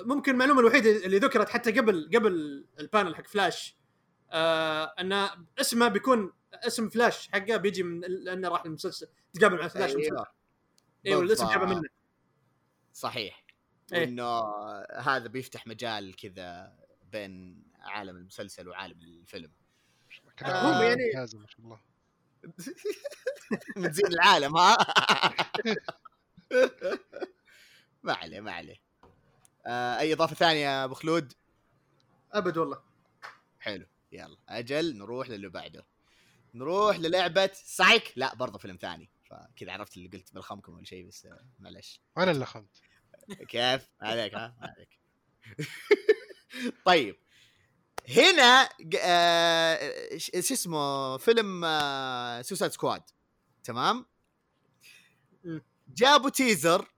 ممكن 0.00 0.32
المعلومة 0.32 0.60
الوحيدة 0.60 0.90
اللي 0.90 1.18
ذكرت 1.18 1.48
حتى 1.48 1.72
قبل 1.72 2.10
قبل 2.14 2.66
ال 2.78 2.84
panel 2.84 3.16
حق 3.16 3.26
فلاش 3.26 3.76
آه 4.30 4.94
أن 4.98 5.28
اسمه 5.60 5.88
بيكون 5.88 6.32
اسم 6.54 6.88
فلاش 6.88 7.28
حقه 7.28 7.56
بيجي 7.56 7.82
من 7.82 8.00
لأنه 8.00 8.48
راح 8.48 8.64
المسلسل 8.64 9.08
تقابل 9.34 9.56
مع 9.56 9.68
فلاش. 9.68 9.96
أيوه. 9.96 10.26
أيوه 11.06 11.22
الاسم 11.22 11.48
جابه. 11.48 11.66
منه. 11.66 11.88
صحيح. 12.92 13.41
إيه. 13.92 14.00
وإنه 14.00 14.42
هذا 15.00 15.28
بيفتح 15.28 15.66
مجال 15.66 16.16
كذا 16.16 16.76
بين 17.12 17.62
عالم 17.80 18.16
المسلسل 18.16 18.68
وعالم 18.68 19.02
الفيلم. 19.02 19.52
كلام 20.38 20.66
هم 20.74 20.82
يعني- 20.82 21.04
ممتاز 21.06 21.36
ما 21.36 21.46
شاء 21.46 21.60
الله. 21.60 21.80
بتزين 23.76 24.06
العالم 24.06 24.56
ها؟ 24.56 24.76
ما 28.02 28.12
عليه 28.12 28.40
ما 28.40 28.52
عليه. 28.52 28.76
آه 29.66 29.98
أي 29.98 30.12
إضافة 30.12 30.34
ثانية 30.34 30.60
يا 30.60 30.84
أبو 30.84 30.94
خلود؟ 30.94 31.32
أبد 32.32 32.56
والله. 32.56 32.82
حلو 33.60 33.86
يلا. 34.12 34.36
أجل 34.48 34.98
نروح 34.98 35.28
للي 35.28 35.48
بعده. 35.48 35.84
نروح 36.54 36.96
للعبة 36.98 37.50
سايك؟ 37.54 38.12
لا 38.16 38.34
برضه 38.34 38.58
فيلم 38.58 38.76
ثاني. 38.76 39.10
فكذا 39.24 39.72
عرفت 39.72 39.96
اللي 39.96 40.08
قلت 40.08 40.34
بالخمكم 40.34 40.74
ولا 40.74 40.84
شيء 40.84 41.06
بس 41.06 41.26
آه، 41.26 41.46
معلش. 41.58 42.00
أنا 42.18 42.30
اللي 42.30 42.46
خمت. 42.46 42.80
كيف؟ 43.48 43.88
عليك 44.00 44.34
ها؟ 44.34 44.56
عليك. 44.60 44.98
طيب. 46.86 47.16
هنا 48.08 48.68
آه، 49.00 50.16
شو 50.16 50.32
اسمه؟ 50.34 51.16
فيلم 51.16 51.64
آه 51.64 52.42
Suicide 52.42 52.72
Squad 52.72 53.02
تمام. 53.64 54.06
جابوا 55.88 56.30
teaser 56.30 56.88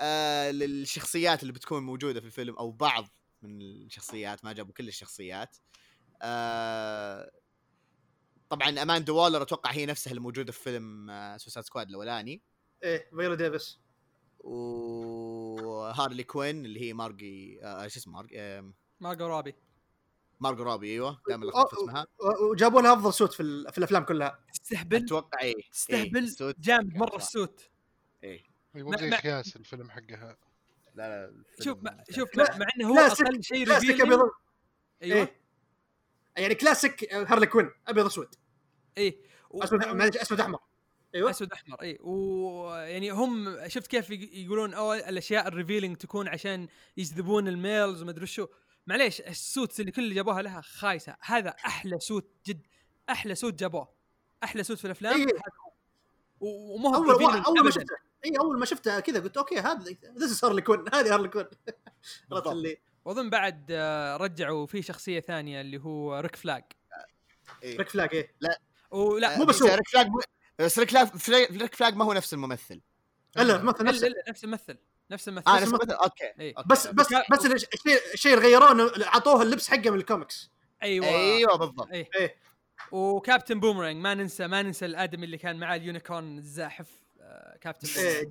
آه 0.00 0.50
للشخصيات 0.50 1.42
اللي 1.42 1.52
بتكون 1.52 1.82
موجودة 1.82 2.20
في 2.20 2.26
الفيلم 2.26 2.56
أو 2.56 2.70
بعض 2.70 3.08
من 3.42 3.62
الشخصيات 3.62 4.44
ما 4.44 4.52
جابوا 4.52 4.72
كل 4.74 4.88
الشخصيات. 4.88 5.56
آه 6.22 7.30
طبعا 8.50 8.82
اماندا 8.82 9.12
وولر 9.12 9.42
أتوقع 9.42 9.70
هي 9.70 9.86
نفسها 9.86 10.12
الموجوده 10.12 10.52
في 10.52 10.60
فيلم 10.60 11.10
آه 11.10 11.36
Suicide 11.36 11.66
Squad 11.66 11.88
الأولاني. 11.88 12.42
إيه 12.82 13.10
فيولا 13.10 13.34
ديفيس. 13.34 13.78
وهارلي 14.42 16.22
كوين 16.24 16.64
اللي 16.64 16.80
هي 16.80 16.92
مارجي 16.92 17.60
آه 17.64 17.88
شو 17.88 17.98
اسمه 17.98 18.12
مارجي 18.14 18.40
آه 18.40 18.72
مارجو 19.00 20.62
روبي 20.62 20.71
مارجو 20.71 20.81
روبي 20.81 20.90
أيوه 20.92 21.20
دائما 21.28 21.44
لخبط 21.44 21.74
اسمها. 21.74 22.06
وجابوا 22.50 22.80
لها 22.82 22.92
أفضل 22.92 23.12
suit 23.12 23.32
في, 23.32 23.40
ال- 23.42 23.72
في 23.72 23.78
الأفلام 23.78 24.04
كلها. 24.04 24.44
تستهبل 24.52 24.96
أتوقع 25.04 25.42
اي 25.42 25.54
تستهبل 25.72 26.18
ال 26.18 26.26
suit 26.26 26.56
جامد 26.60 26.96
مرة 26.96 27.16
ال 27.16 27.25
suit. 27.25 27.68
اي 28.24 28.44
مو 28.74 28.90
ما- 28.90 28.96
زي 28.96 29.10
خايس 29.10 29.56
الفيلم 29.56 29.90
حقها. 29.90 30.36
لا 30.94 31.26
لا 31.26 31.42
شوف 31.60 31.78
ما. 31.82 32.04
شوف 32.10 32.30
كلا- 32.30 32.58
مع 32.58 32.66
إنه 32.76 32.88
هو 32.88 32.94
classic- 32.94 33.26
أقل 33.26 33.42
شيء 33.42 33.64
كلاسيك. 33.66 34.00
أبيض. 34.00 34.20
أيوه. 35.02 35.18
إيه. 35.18 35.36
يعني 36.36 36.54
كلاسيك 36.54 37.14
هارلي 37.14 37.46
كوين 37.46 37.70
أبيض 37.88 38.06
اسود 38.06 38.34
إيه. 38.98 39.16
و- 39.50 39.62
أسود 39.64 39.84
معلش 39.84 40.16
أسود 40.16 40.40
أحمر. 40.40 40.58
أيوه. 41.14 41.30
أسود 41.30 41.52
أحمر 41.52 41.82
اي 41.82 41.98
ويعني 42.00 43.10
هم 43.10 43.58
شفت 43.68 43.86
كيف 43.86 44.10
يق- 44.10 44.30
يقولون 44.34 44.74
أو 44.74 44.92
الأشياء 44.94 45.48
ال 45.48 45.53
revealing 45.53 45.96
تكون 45.96 46.28
عشان 46.28 46.68
يجذبون 46.96 47.48
ال 47.48 47.57
males 47.57 48.02
وما 48.02 48.10
أدري 48.10 48.26
شو. 48.26 48.46
معليش 48.86 49.20
ال 49.20 49.30
suits 49.30 49.80
اللي 49.80 49.90
كل 49.92 50.02
اللي 50.02 50.14
جابوها 50.14 50.42
لها 50.42 50.60
خايسة. 50.60 51.16
هذا 51.20 51.50
أحلى 51.66 51.98
suit 52.00 52.30
جد 52.46 52.66
أحلى 53.10 53.34
suit 53.34 53.54
جابوه. 53.54 53.88
أحلى 54.44 54.62
suit 54.64 54.78
في 54.78 54.84
الأفلام. 54.84 55.16
إيه. 55.20 55.26
وما 56.40 56.88
هو 56.96 57.12
أول 57.12 57.44
أول 57.44 57.64
ما. 57.64 57.70
شفته. 57.70 57.94
اي 58.24 58.32
أول 58.40 58.58
ما 58.58 58.64
شفته 58.66 59.00
كذا 59.00 59.20
قلت 59.20 59.36
okay 59.36 59.58
هذا 59.58 59.84
this 60.18 60.44
هارلي 60.44 60.62
كوين 60.62 60.84
هذه 60.94 61.14
هارلي 61.14 61.28
كوين 61.28 61.46
عرفت. 62.32 62.46
اللي 62.46 62.76
وأظن 63.04 63.30
بعد 63.30 63.72
رجعوا 64.20 64.66
في 64.66 64.82
شخصية 64.82 65.20
ثانية 65.20 65.60
اللي 65.60 65.78
هو 65.78 66.18
ريك 66.20 66.36
فلاج 66.36 66.64
إيه. 67.62 67.78
ريك 67.78 67.88
فلاج 67.88 68.08
إيه 68.14 68.34
ولا. 68.90 69.38
مو 69.38 69.44
بس 69.44 69.62
هو. 69.62 69.68
ريك 69.68 69.88
فلاج 69.88 70.06
بس 70.62 70.78
ريك 70.78 70.90
فلاج 70.90 71.56
ريك 71.56 71.74
فلاج 71.74 71.96
ما 71.96 72.04
هو 72.04 72.12
نفس 72.12 72.34
الممثل. 72.34 72.80
الا 73.38 73.62
مثل 73.62 73.84
لا 73.84 73.90
نفسه 73.90 74.08
لا 74.08 74.24
نفس 74.28 74.44
الممثل 74.44 74.78
نفس 75.10 75.28
الممثل. 75.28 75.50
آه 75.50 75.54
نفس 75.54 75.62
نفس 75.62 75.74
الممثل. 75.74 75.92
okay 75.92 76.24
إيه. 76.40 76.54
okay. 76.58 76.68
بس 76.68 76.86
بس 76.86 77.06
بس 77.30 77.46
الشيء 77.46 77.98
الشيء 78.14 78.34
اللي 78.34 78.44
غيروه 78.44 79.06
أعطوه 79.06 79.42
اللبس 79.42 79.68
حقه 79.68 79.90
من 79.90 79.98
الكوميكس. 79.98 80.50
أيوه. 80.82 81.06
أيوه 81.06 81.56
بالضبط. 81.56 81.88
إيه. 81.92 82.08
إيه. 82.16 82.36
وكابتن 82.92 83.60
بومرانج 83.60 84.02
ما 84.02 84.14
ننسى 84.14 84.46
ما 84.46 84.62
ننسى 84.62 84.86
الأدمي 84.86 85.24
اللي 85.24 85.38
كان 85.38 85.60
معاه 85.60 85.76
ال 85.76 85.84
unicorn 85.84 86.38
الزاحف 86.38 86.90
آه، 87.20 87.56
كابتن 87.60 88.02
إيه 88.02 88.30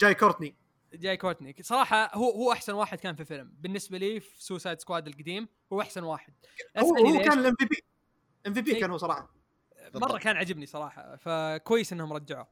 جاي 0.00 0.14
كورتني. 0.14 0.56
جاي 0.94 1.16
كورتني. 1.16 1.56
صراحة 1.60 2.16
هو 2.16 2.30
هو 2.30 2.52
أحسن 2.52 2.72
واحد 2.72 2.98
كان 2.98 3.14
في 3.14 3.20
الفيلم 3.20 3.54
بالنسبة 3.58 3.98
لي 3.98 4.20
في 4.20 4.44
Suicide 4.44 4.80
Squad 4.80 5.06
القديم 5.06 5.48
هو 5.72 5.80
أحسن 5.80 6.04
واحد. 6.04 6.34
هو, 6.78 6.96
هو 6.96 7.20
كان 7.20 7.38
ال 7.38 7.54
MVP 7.58 7.84
MVP 8.46 8.74
إيه. 8.74 8.80
كان 8.80 8.90
هو 8.90 8.96
صراحة. 8.96 9.41
مرة. 9.94 10.18
كان 10.18 10.36
عجبني 10.36 10.66
صراحة 10.66 11.16
فكويس 11.16 11.92
إنهم 11.92 12.12
رجعوه. 12.12 12.48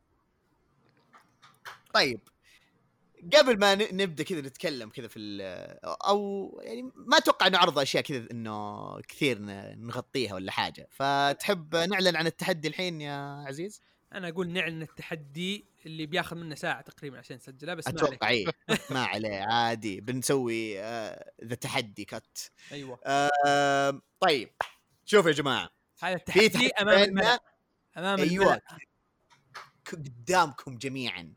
طيب. 1.95 2.21
قبل 3.35 3.59
ما 3.59 3.75
نبدأ 3.75 4.25
كذا 4.25 4.41
نتكلم 4.41 4.89
كذا 4.89 5.09
في 5.09 5.21
أو 5.85 6.61
يعني 6.65 6.83
ما 6.95 7.17
أتوقع 7.17 7.49
نعرض 7.49 7.79
أشياء 7.79 8.03
كذا 8.03 8.27
إنه 8.31 9.01
كثير 9.01 9.39
نغطيها 9.77 10.35
ولا 10.35 10.53
حاجة. 10.53 10.89
فتحب 10.91 11.77
نعلن 11.77 12.17
عن 12.17 12.27
التحدي 12.27 12.69
الحين 12.69 13.01
يا 13.01 13.45
عزيز؟ 13.47 13.81
أنا 14.13 14.29
أقول 14.29 14.49
نعلن 14.49 14.83
التحدي 14.83 15.65
اللي 15.87 16.07
بياخذ 16.07 16.37
منا 16.37 16.55
ساعة 16.55 16.81
تقريبا 16.81 17.19
عشان 17.19 17.37
نسجله 17.37 17.75
بس 17.75 17.89
ما 17.89 17.95
عليه. 18.01 18.09
أتوقع 18.09 18.29
إيه. 18.29 18.47
ما 18.95 19.05
عليه 19.05 19.41
عادي. 19.41 20.01
بنسوي 20.01 20.81
آه، 20.81 21.33
ذا 21.45 21.55
تحدي 21.55 22.05
كات 22.05 22.39
أيوه. 22.73 23.01
آه 23.05 24.01
طيب. 24.21 24.51
شوف 25.05 25.27
يا 25.27 25.33
جماعة. 25.33 25.80
هذا 26.03 26.17
في 26.17 26.21
التحدي 26.21 26.49
تحدي 26.49 26.69
أمام 26.69 26.95
بيننا- 26.97 27.05
الملأ 27.09 27.41
أمام 27.99 28.19
أيوه. 28.19 28.45
الملأ 28.45 28.63
قدامكم 29.93 30.79
جميعا. 30.79 31.35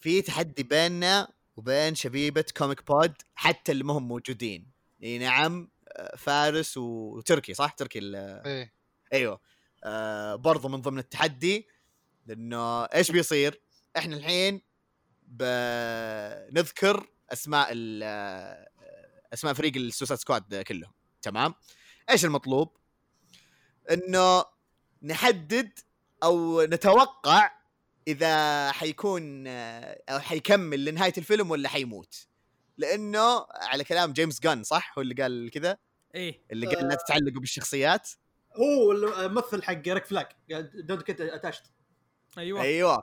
في 0.00 0.22
تحدي 0.22 0.62
بيننا 0.62 1.28
وبين 1.56 1.94
شبيبة 1.94 2.44
كوميك 2.56 2.86
بود 2.86 3.14
حتى 3.34 3.72
اللي 3.72 3.84
ما 3.84 3.92
هم 3.94 4.08
موجودين. 4.08 4.66
إي 5.02 5.18
نعم 5.18 5.70
آه، 5.88 6.16
فارس 6.16 6.76
وتركي 6.76 7.54
صح؟ 7.54 7.70
تركي 7.72 7.98
ال- 7.98 8.42
إيه. 8.46 8.72
أيوه. 9.12 9.40
آه 9.84 10.34
برضو 10.34 10.68
من 10.68 10.80
ضمن 10.80 10.98
التحدي 10.98 11.68
لأنه 12.26 12.84
إيش 12.84 13.10
بيصير؟ 13.10 13.60
إحنا 13.96 14.16
الحين 14.16 14.62
بنذكر 15.22 17.06
أسماء 17.32 17.68
ال- 17.72 18.02
آه، 18.04 18.70
أسماء 19.32 19.54
فريق 19.54 19.76
ال 19.76 19.82
Suicide 19.82 20.20
Squad 20.20 20.54
كلهم. 20.62 20.92
تمام؟ 21.22 21.54
إيش 22.10 22.24
المطلوب؟ 22.24 22.76
إنه 23.90 24.44
نحدد 25.02 25.78
أو 26.22 26.62
نتوقع 26.62 27.60
إذا 28.08 28.72
حيكون 28.72 29.46
آه، 29.46 30.02
أو 30.08 30.18
حيكمل 30.18 30.84
لنهاية 30.84 31.12
الفيلم 31.18 31.50
ولا 31.50 31.68
حيموت. 31.68 32.26
لأنه 32.78 33.46
على 33.50 33.84
كلام 33.84 34.12
جيمس 34.12 34.40
جن 34.40 34.62
صح؟ 34.62 34.98
هو 34.98 35.02
اللي 35.02 35.14
قال 35.14 35.50
كذا؟ 35.50 35.78
إيه. 36.14 36.42
اللي 36.52 36.66
قال 36.66 36.88
لا 36.88 36.94
تتعلقوا 36.94 37.40
بالشخصيات؟ 37.40 38.10
هو 38.56 38.92
الممثل 38.92 39.62
حق 39.62 39.88
ريك 39.88 40.06
فلاج 40.06 40.36
don't 40.74 41.02
get 41.02 41.20
attached 41.20 41.62
أيوه. 42.38 42.62
أيوه. 42.62 43.02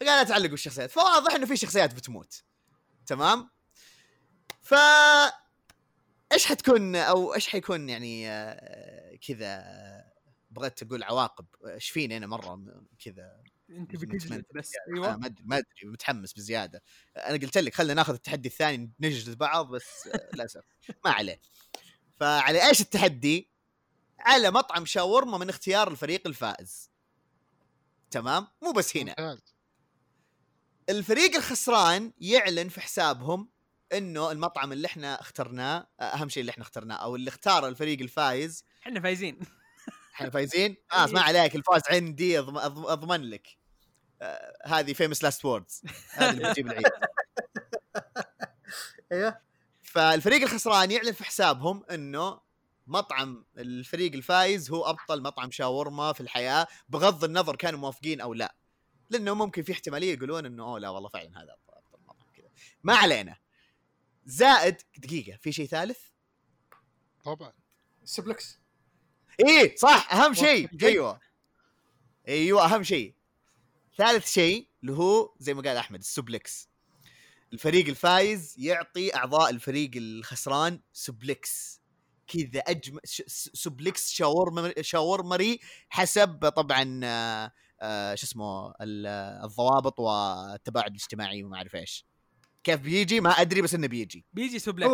فقال 0.00 0.16
لا 0.18 0.22
تعلقوا 0.22 0.50
بالشخصيات. 0.50 0.90
فواضح 0.90 1.34
إنه 1.34 1.46
في 1.46 1.56
شخصيات 1.56 1.94
بتموت. 1.94 2.42
تمام؟ 3.06 3.50
ف 4.62 4.74
إيش 6.32 6.46
حتكون 6.46 6.96
أو 6.96 7.34
إيش 7.34 7.48
حيكون 7.48 7.88
يعني 7.88 8.30
آه، 8.30 9.16
كذا 9.28 9.46
آه، 9.46 10.11
بغيت 10.52 10.82
أقول 10.82 11.02
عواقب 11.02 11.46
إيش 11.66 11.90
فيني 11.90 12.16
أنا 12.16 12.26
مرة 12.26 12.64
كذا 13.04 13.42
أنت 13.70 13.96
بتجلد 13.96 14.44
بس 14.54 14.72
آه، 14.74 14.94
أيوه. 14.94 15.16
ما 15.16 15.26
أدري 15.26 15.44
ما 15.44 15.56
أدري 15.56 15.92
متحمس 15.92 16.32
بزيادة. 16.32 16.82
أنا 17.16 17.36
قلت 17.36 17.58
لك 17.58 17.74
خلينا 17.74 17.94
ناخذ 17.94 18.12
التحدي 18.14 18.48
الثاني 18.48 18.92
نجلد 19.00 19.38
بعض 19.38 19.68
بس 19.68 20.06
آه، 20.06 20.28
للاسف 20.34 20.64
ما 21.04 21.10
عليه. 21.10 21.40
فعلى 22.20 22.68
إيش 22.68 22.80
التحدي؟ 22.80 23.50
على 24.18 24.50
مطعم 24.50 24.86
شاورما 24.86 25.38
من 25.38 25.48
اختيار 25.48 25.90
الفريق 25.90 26.26
الفائز. 26.26 26.90
تمام؟ 28.10 28.46
مو 28.62 28.72
بس 28.72 28.96
هنا. 28.96 29.38
الفريق 30.88 31.36
الخسران 31.36 32.12
يعلن 32.20 32.68
في 32.68 32.80
حسابهم 32.80 33.48
إنه 33.92 34.32
المطعم 34.32 34.72
اللي 34.72 34.86
إحنا 34.86 35.20
اخترناه 35.20 35.88
أهم 36.00 36.28
شيء 36.28 36.40
اللي 36.40 36.50
إحنا 36.50 36.62
اخترناه 36.62 36.96
أو 36.96 37.16
اللي 37.16 37.28
اختار 37.28 37.68
الفريق 37.68 38.00
الفايز 38.00 38.64
إحنا 38.86 39.00
فايزين. 39.00 39.38
إحنا 40.14 40.30
فايزين؟ 40.30 40.76
آه 40.96 41.06
ما 41.06 41.20
عليك 41.20 41.56
الفوز 41.56 41.80
عندي 41.90 42.38
أضمن 42.38 43.30
لك. 43.30 43.48
آه 44.22 44.52
هذه 44.64 44.92
famous 44.92 45.22
last 45.22 45.44
words 45.44 45.82
هذه 46.10 46.30
اللي 46.30 46.50
بتجيب 46.50 46.66
العيد. 46.66 46.86
أيوه. 49.12 49.40
فالفريق 49.82 50.42
الخسران 50.42 50.90
يعلن 50.90 51.12
في 51.12 51.24
حسابهم 51.24 51.84
إنه 51.90 52.40
مطعم 52.86 53.44
الفريق 53.58 54.12
الفايز 54.12 54.70
هو 54.70 54.84
أبطل 54.84 55.22
مطعم 55.22 55.50
شاورما 55.50 56.12
في 56.12 56.20
الحياة 56.20 56.66
بغض 56.88 57.24
النظر 57.24 57.56
كانوا 57.56 57.80
موافقين 57.80 58.20
أو 58.20 58.34
لا. 58.34 58.54
لأنه 59.10 59.34
ممكن 59.34 59.62
في 59.62 59.72
احتمالية 59.72 60.14
يقولون 60.14 60.46
إنه 60.46 60.64
أوه 60.64 60.78
لا 60.78 60.88
والله 60.88 61.08
فعلا 61.08 61.28
هذا 61.28 61.54
افضل 61.54 61.78
أفضل 61.78 61.98
مطعم 62.08 62.30
كذا. 62.34 62.48
ما 62.82 62.94
علينا. 62.94 63.36
زائد 64.26 64.76
دقيقة 64.98 65.36
في 65.36 65.52
شيء 65.52 65.66
ثالث؟ 65.66 65.98
طبعا. 67.24 67.52
suplex. 68.04 68.61
إيه 69.48 69.76
صح 69.76 70.12
أهم 70.12 70.34
شيء. 70.34 70.68
أيوه. 70.82 71.20
أيوه 72.28 72.64
أهم 72.64 72.82
شيء. 72.82 73.14
ثالث 73.98 74.30
شيء 74.32 74.68
اللي 74.82 74.92
هو 74.92 75.34
زي 75.38 75.54
ما 75.54 75.62
قال 75.62 75.76
أحمد 75.76 75.98
ال 75.98 76.08
suplex 76.08 76.68
الفريق 77.52 77.88
الفايز 77.88 78.54
يعطي 78.58 79.14
أعضاء 79.14 79.50
الفريق 79.50 79.90
الخسران 79.96 80.80
suplex 80.92 81.80
كذا 82.26 82.60
اجمل 82.60 83.00
suplex 83.52 84.10
شاورما 84.10 84.72
شاورمري 84.80 85.60
حسب 85.88 86.48
طبعا 86.56 87.00
آه، 87.04 87.52
آه، 87.80 88.14
شو 88.14 88.26
اسمه 88.26 88.70
ال- 88.80 89.06
الضوابط 89.44 90.00
والتباعد 90.00 90.90
الاجتماعي 90.90 91.44
وما 91.44 91.56
أعرف 91.56 91.74
إيش. 91.74 92.06
كيف 92.64 92.80
بيجي؟ 92.80 93.20
ما 93.20 93.30
أدري 93.30 93.62
بس 93.62 93.74
إنه 93.74 93.86
بيجي. 93.86 94.24
بيجي 94.32 94.54
هو 94.54 94.58
suplex 94.58 94.90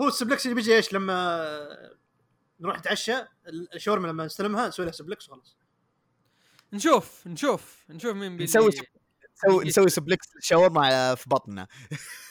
هو 0.00 0.08
ال 0.08 0.13
suplex 0.13 0.44
اللي 0.46 0.54
بيجي 0.54 0.76
إيش؟ 0.76 0.92
لما 0.92 1.56
نروح 2.62 2.78
نتعشى 2.78 3.12
الشاورما 3.48 4.08
لما 4.08 4.24
نستلمها 4.26 4.68
نسوي 4.68 4.84
لها 4.86 4.92
suplex 4.92 5.28
وخلاص. 5.28 5.56
نشوف 6.72 7.26
نشوف 7.26 7.84
نشوف 7.90 8.14
مين 8.16 8.36
بيجي. 8.36 8.44
نسوي 8.44 8.70
نسوي 9.36 9.64
نسوي 9.68 9.88
suplex 9.88 10.28
شاورما 10.40 11.14
في 11.14 11.28
بطننا. 11.28 11.66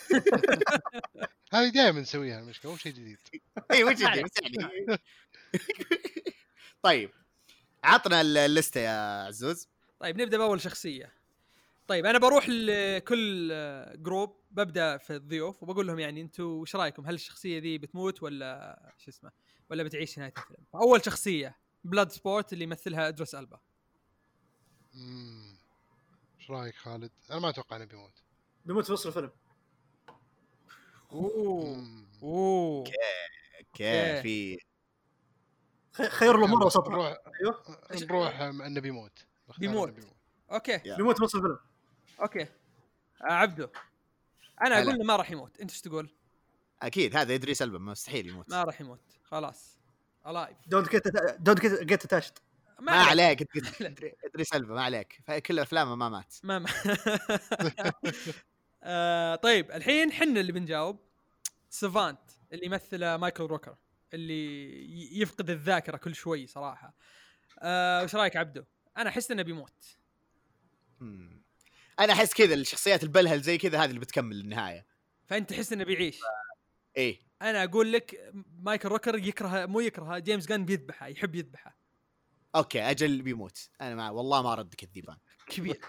هذه 1.53 1.69
دائما 1.69 2.01
نسويها 2.01 2.39
المشكلة 2.39 2.71
مو 2.71 2.77
شيء 2.77 2.91
جديد. 2.91 3.17
اي 3.71 3.83
وش 3.83 3.93
بس 3.93 4.01
يعني؟ 4.01 4.97
طيب 6.83 7.11
عطنا 7.83 8.21
ال- 8.21 8.37
الليستة 8.37 8.81
يا 8.81 9.23
عزوز. 9.27 9.67
طيب 9.99 10.21
نبدأ 10.21 10.37
بأول 10.37 10.61
شخصية. 10.61 11.13
طيب 11.87 12.05
أنا 12.05 12.19
بروح 12.19 12.49
لكل 12.49 13.49
group 14.03 14.35
ببدأ 14.51 14.97
في 14.97 15.15
الضيوف 15.15 15.63
وبقول 15.63 15.87
لهم 15.87 15.99
يعني 15.99 16.21
أنتم 16.21 16.43
وش 16.43 16.75
رأيكم؟ 16.75 17.05
هل 17.05 17.13
الشخصية 17.13 17.59
ذي 17.59 17.77
بتموت 17.77 18.23
ولا 18.23 18.79
شو 18.97 19.09
اسمه؟ 19.11 19.31
ولا 19.71 19.83
بتعيش 19.83 20.19
نهاية 20.19 20.33
الفيلم؟ 20.37 20.65
اول 20.75 21.05
شخصية 21.05 21.57
بلود 21.83 22.11
سبورت 22.11 22.53
اللي 22.53 22.63
يمثلها 22.63 23.07
ادريس 23.07 23.35
ألبا. 23.35 23.59
إيش 26.39 26.51
رأيك 26.51 26.75
خالد؟ 26.75 27.11
أنا 27.31 27.39
ما 27.39 27.49
أتوقع 27.49 27.75
إنه 27.75 27.85
بيموت. 27.85 28.23
بيموت 28.65 28.85
في 28.85 28.93
وسط 28.93 29.07
الفيلم. 29.07 29.31
أوه. 31.11 31.85
أوه. 32.23 32.83
okay 33.59 34.21
في 34.21 34.57
خ- 35.93 36.01
خير 36.01 36.37
له 36.37 36.47
مرة 36.47 36.65
وسطها. 36.65 36.89
نروح 36.91 37.17
أيوه. 37.91 38.03
نروح 38.03 38.39
إنه 38.41 38.81
بيموت. 38.81 39.25
بيموت. 39.57 39.93
okay. 40.51 40.77
بيموت 40.77 41.17
في 41.17 41.23
وسط 41.23 41.35
الفيلم. 41.35 41.59
okay. 42.21 42.41
آه 42.41 43.33
عبدو. 43.33 43.67
أنا. 44.61 44.77
أقول 44.81 44.93
إنه 44.93 45.03
ما 45.03 45.15
راح 45.15 45.31
يموت. 45.31 45.59
أنت 45.59 45.71
إيش 45.71 45.81
تقول؟ 45.81 46.09
أكيد 46.81 47.15
هذا 47.15 47.33
ادريس 47.33 47.53
ألبا 47.53 47.79
مستحيل 47.79 48.29
يموت. 48.29 48.49
ما 48.49 48.63
راح 48.63 48.81
يموت. 48.81 49.01
خلاص. 49.23 49.77
الايف 50.27 50.57
don't 50.67 50.89
get 50.91 51.07
don't 51.39 51.65
get 51.65 52.05
attached 52.05 52.37
ما 52.79 52.91
عليك. 52.91 53.41
ادري 53.81 54.13
ادري 54.25 54.43
سلبا 54.43 54.73
ما 54.73 54.83
عليك. 54.83 55.41
كل 55.45 55.59
أفلامه 55.59 55.95
ما 55.95 56.09
مات. 56.09 56.35
ما 56.43 56.59
ما 56.59 56.69
آه 58.83 59.35
طيب 59.35 59.71
الحين 59.71 60.11
حنا 60.11 60.39
اللي 60.39 60.51
بنجاوب. 60.51 60.99
سيفانت 61.69 62.19
اللي 62.53 62.65
يمثل 62.65 63.15
مايكل 63.15 63.43
روكر 63.43 63.75
اللي 64.13 65.19
يفقد 65.21 65.49
الذاكرة 65.49 65.97
كل 65.97 66.15
شوي 66.15 66.47
صراحة. 66.47 66.93
آه 67.59 68.03
وش 68.03 68.15
رأيك 68.15 68.35
عبدو؟ 68.35 68.63
أنا 68.97 69.09
أحس 69.09 69.31
إنه 69.31 69.41
بيموت. 69.43 69.97
أنا 71.99 72.13
أحس 72.13 72.33
كذا 72.33 72.53
الشخصيات 72.53 73.03
البلهل 73.03 73.41
زي 73.41 73.57
كذا 73.57 73.83
هذه 73.83 73.89
اللي 73.89 73.99
بتكمل 73.99 74.39
النهاية. 74.39 74.85
فأنت 75.25 75.49
تحس 75.49 75.73
إنه 75.73 75.83
بيعيش. 75.83 76.19
إيه. 76.97 77.19
أنا 77.41 77.63
أقول 77.63 77.93
لك 77.93 78.31
مايكل 78.59 78.89
روكر 78.89 79.15
يكره 79.17 79.65
مو 79.65 79.79
يكره 79.79 80.17
جيمس 80.19 80.47
جان 80.47 80.65
بيذبحه 80.65 81.07
يحب 81.07 81.35
يذبحه. 81.35 81.77
okay 82.55 82.81
أجل 82.81 83.21
بيموت. 83.21 83.69
أنا 83.81 83.95
مع 83.95 84.09
والله 84.09 84.41
ما 84.41 84.55
ردك 84.55 84.83
الذيبان. 84.83 85.17
كبير. 85.47 85.81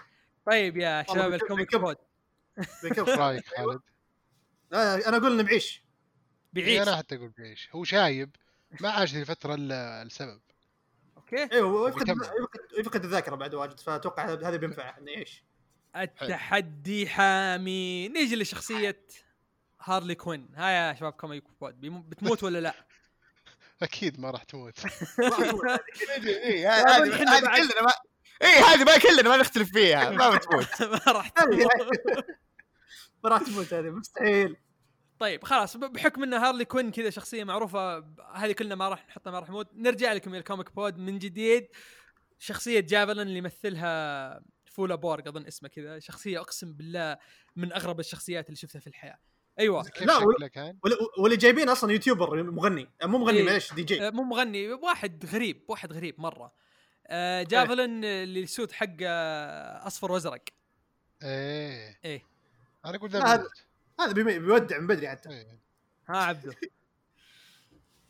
طيب 0.45 0.77
يا 0.77 1.05
شباب 1.09 1.33
ال 1.33 1.39
Comic. 1.39 1.75
Pod. 1.75 1.97
إيش 2.83 2.99
رأيك 2.99 3.45
خالد؟ 3.47 3.81
آه، 4.73 4.95
أنا 4.95 5.17
أقول 5.17 5.31
إنه 5.31 5.43
بعيش. 5.43 5.83
بيعيش 6.53 6.81
أنا 6.87 6.95
حتى 6.97 7.15
أقول 7.15 7.29
بيعيش 7.29 7.69
هو 7.75 7.83
شايب 7.83 8.35
ما 8.81 8.89
عاش 8.89 9.13
ذي 9.13 9.21
الفترة 9.21 9.55
إلا 9.55 10.01
السبب. 10.01 10.41
okay. 11.17 11.49
أيوه 11.51 11.69
هو 11.69 11.87
يفقد. 11.87 12.09
يفقد- 12.09 12.79
يفقد 12.79 13.03
الذاكرة 13.03 13.35
بعد 13.35 13.53
واجد 13.55 13.79
فأتوقع 13.79 14.33
هذا 14.33 14.55
بينفعه 14.57 14.97
إنه 14.97 15.11
يعيش. 15.11 15.43
التحدي 15.95 17.07
حامي. 17.07 18.07
نيجي 18.07 18.35
لشخصية 18.35 19.05
Harley 19.83 20.15
Quinn. 20.15 20.49
هاي 20.55 20.73
يا 20.73 20.93
شباب 20.93 21.13
Comic 21.13 21.43
Pod 21.61 21.81
بتموت 21.81 22.43
ولا 22.43 22.59
لا؟ 22.59 22.73
أكيد 23.83 24.19
ما 24.19 24.31
راح 24.31 24.43
تموت. 24.43 24.79
هذه 26.89 27.17
كلنا 27.17 27.39
ما 27.81 27.91
إيه 28.41 28.65
هذه 28.65 28.83
ما 28.83 28.97
كلنا 28.97 29.29
ما 29.29 29.37
نختلف 29.37 29.71
فيها. 29.71 30.09
ما 30.19 30.35
بتموت. 30.35 30.81
ما 30.81 31.11
راح 31.11 31.29
تموت. 31.29 31.67
ما 33.23 33.29
راح 33.29 33.41
تموت 33.41 33.73
هذه 33.73 33.89
مستحيل. 33.89 34.57
طيب 35.19 35.43
خلاص 35.43 35.77
بحكم 35.77 36.23
إن 36.23 36.33
Harley 36.33 36.65
Quinn 36.65 36.91
كذا 36.91 37.09
شخصية 37.09 37.43
معروفة 37.43 37.97
هذه 38.33 38.51
كلنا 38.51 38.75
ما 38.75 38.89
راح 38.89 39.07
نحطها 39.07 39.31
ما 39.31 39.39
راح 39.39 39.49
يموت 39.49 39.69
نرجع 39.73 40.13
لكم 40.13 40.29
إلى 40.31 40.39
ال 40.39 40.45
Comic 40.45 40.75
Pod 40.75 40.97
من 40.97 41.19
جديد. 41.19 41.67
شخصية 42.39 42.79
Javelin 42.79 43.19
اللي 43.19 43.37
يمثلها 43.37 44.43
Flula 44.65 44.95
Borg 44.95 45.29
أظن 45.29 45.45
اسمه 45.45 45.69
كذا. 45.69 45.99
شخصية 45.99 46.39
أقسم 46.39 46.73
بالله 46.73 47.17
من 47.55 47.73
أغرب 47.73 47.99
الشخصيات 47.99 48.45
اللي 48.45 48.55
شفتها 48.55 48.79
في 48.79 48.87
الحياة. 48.87 49.17
أيوه. 49.59 49.83
كيف 49.83 50.07
لا،؟ 50.07 50.17
واللي- 51.17 51.37
جايبين 51.37 51.69
أصلا 51.69 51.91
YouTuber 51.91 52.43
مغني. 52.43 52.89
آه، 53.01 53.05
مو 53.05 53.17
مغني 53.17 53.37
إيه. 53.37 53.45
معلش 53.45 53.73
دي 53.73 53.83
جي. 53.83 54.07
آه، 54.07 54.09
مو 54.09 54.23
مغني 54.23 54.73
واحد 54.73 55.25
غريب 55.25 55.63
واحد 55.67 55.93
غريب 55.93 56.19
مرة. 56.19 56.53
آه، 57.07 57.43
Javelin 57.43 58.05
آه، 58.05 58.23
اللي 58.23 58.43
ال 58.43 58.49
suit 58.49 58.71
حقه 58.71 59.07
أصفر 59.87 60.11
وازرق 60.11 60.43
إيه. 61.23 61.99
إيه. 62.05 62.23
أنا 62.85 62.95
أقول 62.97 63.09
ذا 63.09 63.23
هذا- 63.25 63.47
هذا 63.99 64.11
بيودع 64.13 64.79
من 64.79 64.87
بدري 64.87 65.09
حتى. 65.09 65.29
إيه. 65.29 65.59
ها 66.09 66.17
عبدو. 66.17 66.51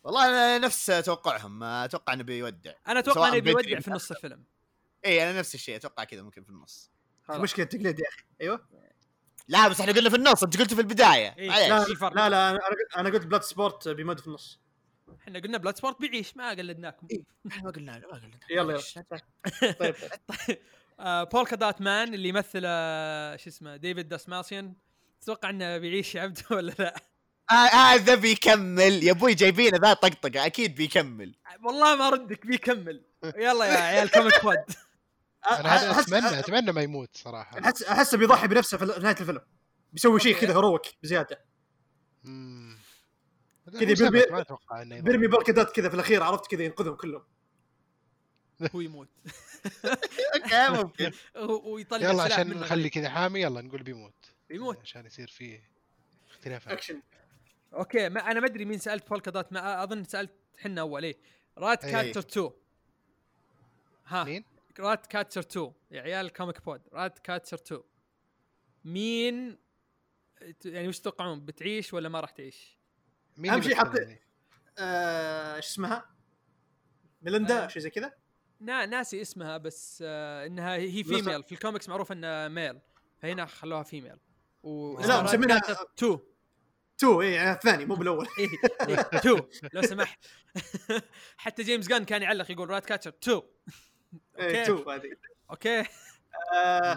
والله 0.03 0.27
أنا 0.29 0.57
نفس 0.57 0.85
توقعهم. 0.85 1.63
أتوقع 1.63 2.13
إنه 2.13 2.23
بيودع. 2.23 2.73
أنا 2.87 2.99
أتوقع 2.99 3.27
إنه 3.27 3.39
بيودع 3.39 3.79
في 3.79 3.91
نص 3.91 4.11
الفيلم. 4.11 4.43
إيه 5.05 5.23
أنا 5.23 5.39
نفس 5.39 5.55
الشيء 5.55 5.75
أتوقع 5.75 6.03
كذا 6.03 6.21
ممكن 6.21 6.43
في 6.43 6.49
النص. 6.49 6.91
مشكله 7.29 7.65
تقليد 7.65 7.99
يا 7.99 8.05
أخي 8.09 8.23
أيوه. 8.41 8.67
لا 9.47 9.67
بس 9.67 9.81
إحنا 9.81 9.93
قلنا 9.93 10.09
في 10.09 10.15
النص 10.15 10.43
أنت 10.43 10.57
قلت 10.57 10.73
في 10.73 10.81
البداية. 10.81 11.35
إيه. 11.37 11.49
لا. 11.69 11.85
لا 12.15 12.29
لا 12.29 12.59
أنا- 12.59 12.97
أنا 12.97 13.09
قلت 13.09 13.25
Bloodsport 13.25 13.87
بيمد 13.87 14.19
في 14.19 14.27
النص. 14.27 14.59
إحنا 15.21 15.39
قلنا 15.39 15.57
Bloodsport 15.57 15.99
بيعيش 16.01 16.37
ما 16.37 16.49
قلدناكم. 16.49 17.07
إيه. 17.11 17.23
إحنا 17.51 17.63
ما 17.63 17.71
قلنا 17.71 17.91
ما 17.91 18.07
قلنا 18.07 18.39
يلا 18.51 18.73
يلا. 18.73 19.03
طيب. 19.09 19.21
طيب. 19.79 19.95
آه 20.99 21.23
Polka-Dot 21.23 21.81
Man 21.81 22.13
اللي 22.13 22.29
يمثل 22.29 22.61
آه 22.65 23.35
شو 23.35 23.49
اسمه 23.49 23.75
David 23.75 24.09
Dastmalchian 24.09 24.73
تتوقع 25.21 25.49
إنه 25.49 25.77
بيعيش 25.77 26.15
يا 26.15 26.21
عبده 26.21 26.43
ولا 26.57 26.73
لا؟ 26.79 26.95
آه، 27.51 27.53
هذا 27.53 28.15
بيكمل. 28.15 29.03
يا 29.03 29.11
أبوي 29.11 29.33
جايبينه 29.33 29.77
ذا 29.77 29.93
طقطقة 29.93 30.45
أكيد 30.45 30.75
بيكمل. 30.75 31.35
والله 31.63 31.95
ما 31.95 32.09
ردك 32.09 32.45
بيكمل. 32.45 33.03
يلا 33.37 33.65
يا 33.65 33.77
عيال 33.79 34.11
Comic 34.11 34.43
Pod 34.43 34.57
أنا 35.51 35.69
هذا 35.69 35.99
اتمنى 35.99 36.39
أتمنى 36.39 36.71
ما 36.71 36.81
يموت 36.81 37.09
صراحة. 37.17 37.59
احس 37.59 37.83
احسه 37.83 38.17
بيضحي 38.17 38.47
بنفسه 38.47 38.77
في 38.77 38.85
نهاية 38.85 39.15
الفيلم. 39.21 39.41
بيسوي 39.93 40.19
شيء 40.19 40.35
كذا 40.37 40.53
heroic 40.53 40.81
بزيادة. 41.03 41.45
كذا 43.79 44.09
بيرمي-. 44.09 45.01
بيرمي 45.01 45.27
polka 45.27 45.52
dots 45.52 45.71
كذا 45.71 45.89
في 45.89 45.95
الأخير 45.95 46.23
عرفت 46.23 46.51
كذا 46.51 46.63
ينقذهم 46.63 46.95
كلهم. 46.95 47.23
هو 48.75 48.81
يموت. 48.81 49.07
okay 50.35 50.69
ممكن. 50.83 51.11
و- 51.49 51.73
ويطلع 51.73 52.09
يلا 52.09 52.23
عشان 52.23 52.49
نخلي. 52.59 52.89
كذا 52.89 53.09
حامي 53.09 53.41
يلا 53.41 53.61
نقول 53.61 53.83
بيموت. 53.83 54.13
يموت 54.49 54.79
عشان 54.81 55.05
يصير 55.05 55.27
فيه 55.27 55.63
اختلاف 56.31 56.69
action 56.69 57.01
okay 57.73 58.09
ما 58.09 58.31
أنا 58.31 58.39
ما 58.39 58.45
أدري 58.47 58.65
مين 58.65 58.79
سألت 58.79 59.09
Polka-Dot 59.09 59.53
ما 59.53 59.83
أظن 59.83 60.03
سألت 60.03 60.31
حنا 60.57 60.81
أول 60.81 61.03
إيه. 61.03 61.17
Rat 61.57 61.85
إيه. 61.85 61.91
Catcher 61.91 62.19
2 62.19 62.49
ها. 64.07 64.23
مين؟ 64.23 64.43
Ratcatcher 64.79 65.41
2 65.41 65.71
يا 65.91 66.01
عيال 66.01 66.33
Comic 66.33 66.65
Pod 66.65 66.81
Ratcatcher 66.93 67.57
2 67.57 67.81
مين 68.85 69.57
يعني 70.65 70.87
وش 70.87 70.99
تتوقعون؟ 70.99 71.45
بتعيش 71.45 71.93
ولا 71.93 72.09
ما 72.09 72.19
راح 72.19 72.29
تعيش؟ 72.31 72.79
مين 73.37 73.51
أهم 73.51 73.59
اللي 73.59 73.69
شيء 73.75 73.83
بيختار 73.83 74.01
حط- 74.01 74.07
ذي؟ 74.07 74.19
آه، 74.77 75.59
شو 75.59 75.67
اسمها؟ 75.67 76.09
ميليندا 77.21 77.63
آه. 77.63 77.67
شيء 77.67 77.81
زي 77.81 77.89
كذا؟ 77.89 78.13
نا 78.59 78.85
ناسي 78.85 79.21
اسمها 79.21 79.57
بس 79.57 80.03
آه 80.05 80.45
إنها 80.45 80.75
هي 80.75 81.03
female 81.03 81.43
في 81.43 81.51
الكوميكس 81.51 81.89
معروف 81.89 82.11
إنها 82.11 82.47
male 82.47 82.79
فهنا 83.21 83.45
خلوها 83.45 83.83
female 83.83 84.17
و 84.63 84.99
لا، 85.01 85.23
مسمينها- 85.23 85.61
2 85.97 86.19
two. 86.97 87.21
اي 87.21 87.31
يعني 87.33 87.51
الثاني 87.51 87.85
مو 87.85 87.95
بالأول. 87.95 88.27
إيه 88.39 88.47
إيه، 88.89 88.99
2 88.99 89.41
لو 89.73 89.81
سمحت. 89.81 90.25
حتى 91.37 91.63
James 91.63 91.87
Gunn 91.87 92.05
كان 92.05 92.21
يعلق 92.21 92.51
يقول 92.51 92.69
Ratcatcher 92.69 93.13
2 93.23 93.41
اي 94.39 94.59
okay. 94.59 94.65
Two 94.65 94.91
هذه. 94.91 95.15
أوكي. 95.51 95.83
آه،. 96.53 96.93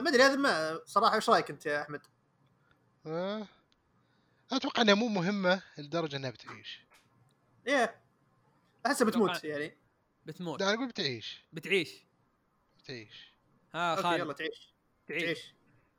ما 0.00 0.08
أدري 0.08 0.22
هذا 0.22 0.36
ما 0.36 0.80
صراحة 0.84 1.14
إيش 1.16 1.30
رأيك 1.30 1.50
أنت 1.50 1.66
يا 1.66 1.82
أحمد؟ 1.82 2.00
آه. 3.06 3.48
أتوقع 4.52 4.82
إنها 4.82 4.94
مو 4.94 5.08
مهمة 5.08 5.62
لدرجة 5.78 6.16
إنها 6.16 6.30
بتعيش. 6.30 6.86
إيه. 7.66 8.00
احسها 8.86 9.06
بتموت 9.06 9.44
يعني. 9.44 9.76
بتموت. 10.26 10.60
لا 10.60 10.74
أقول 10.74 10.88
بتعيش. 10.88 11.44
بتعيش. 11.52 12.06
بتعيش. 12.78 13.34
ها 13.74 13.90
okay 13.90 14.02
خالد. 14.02 14.20
يلا 14.20 14.32
تعيش. 14.32 14.74
تعيش. 15.06 15.54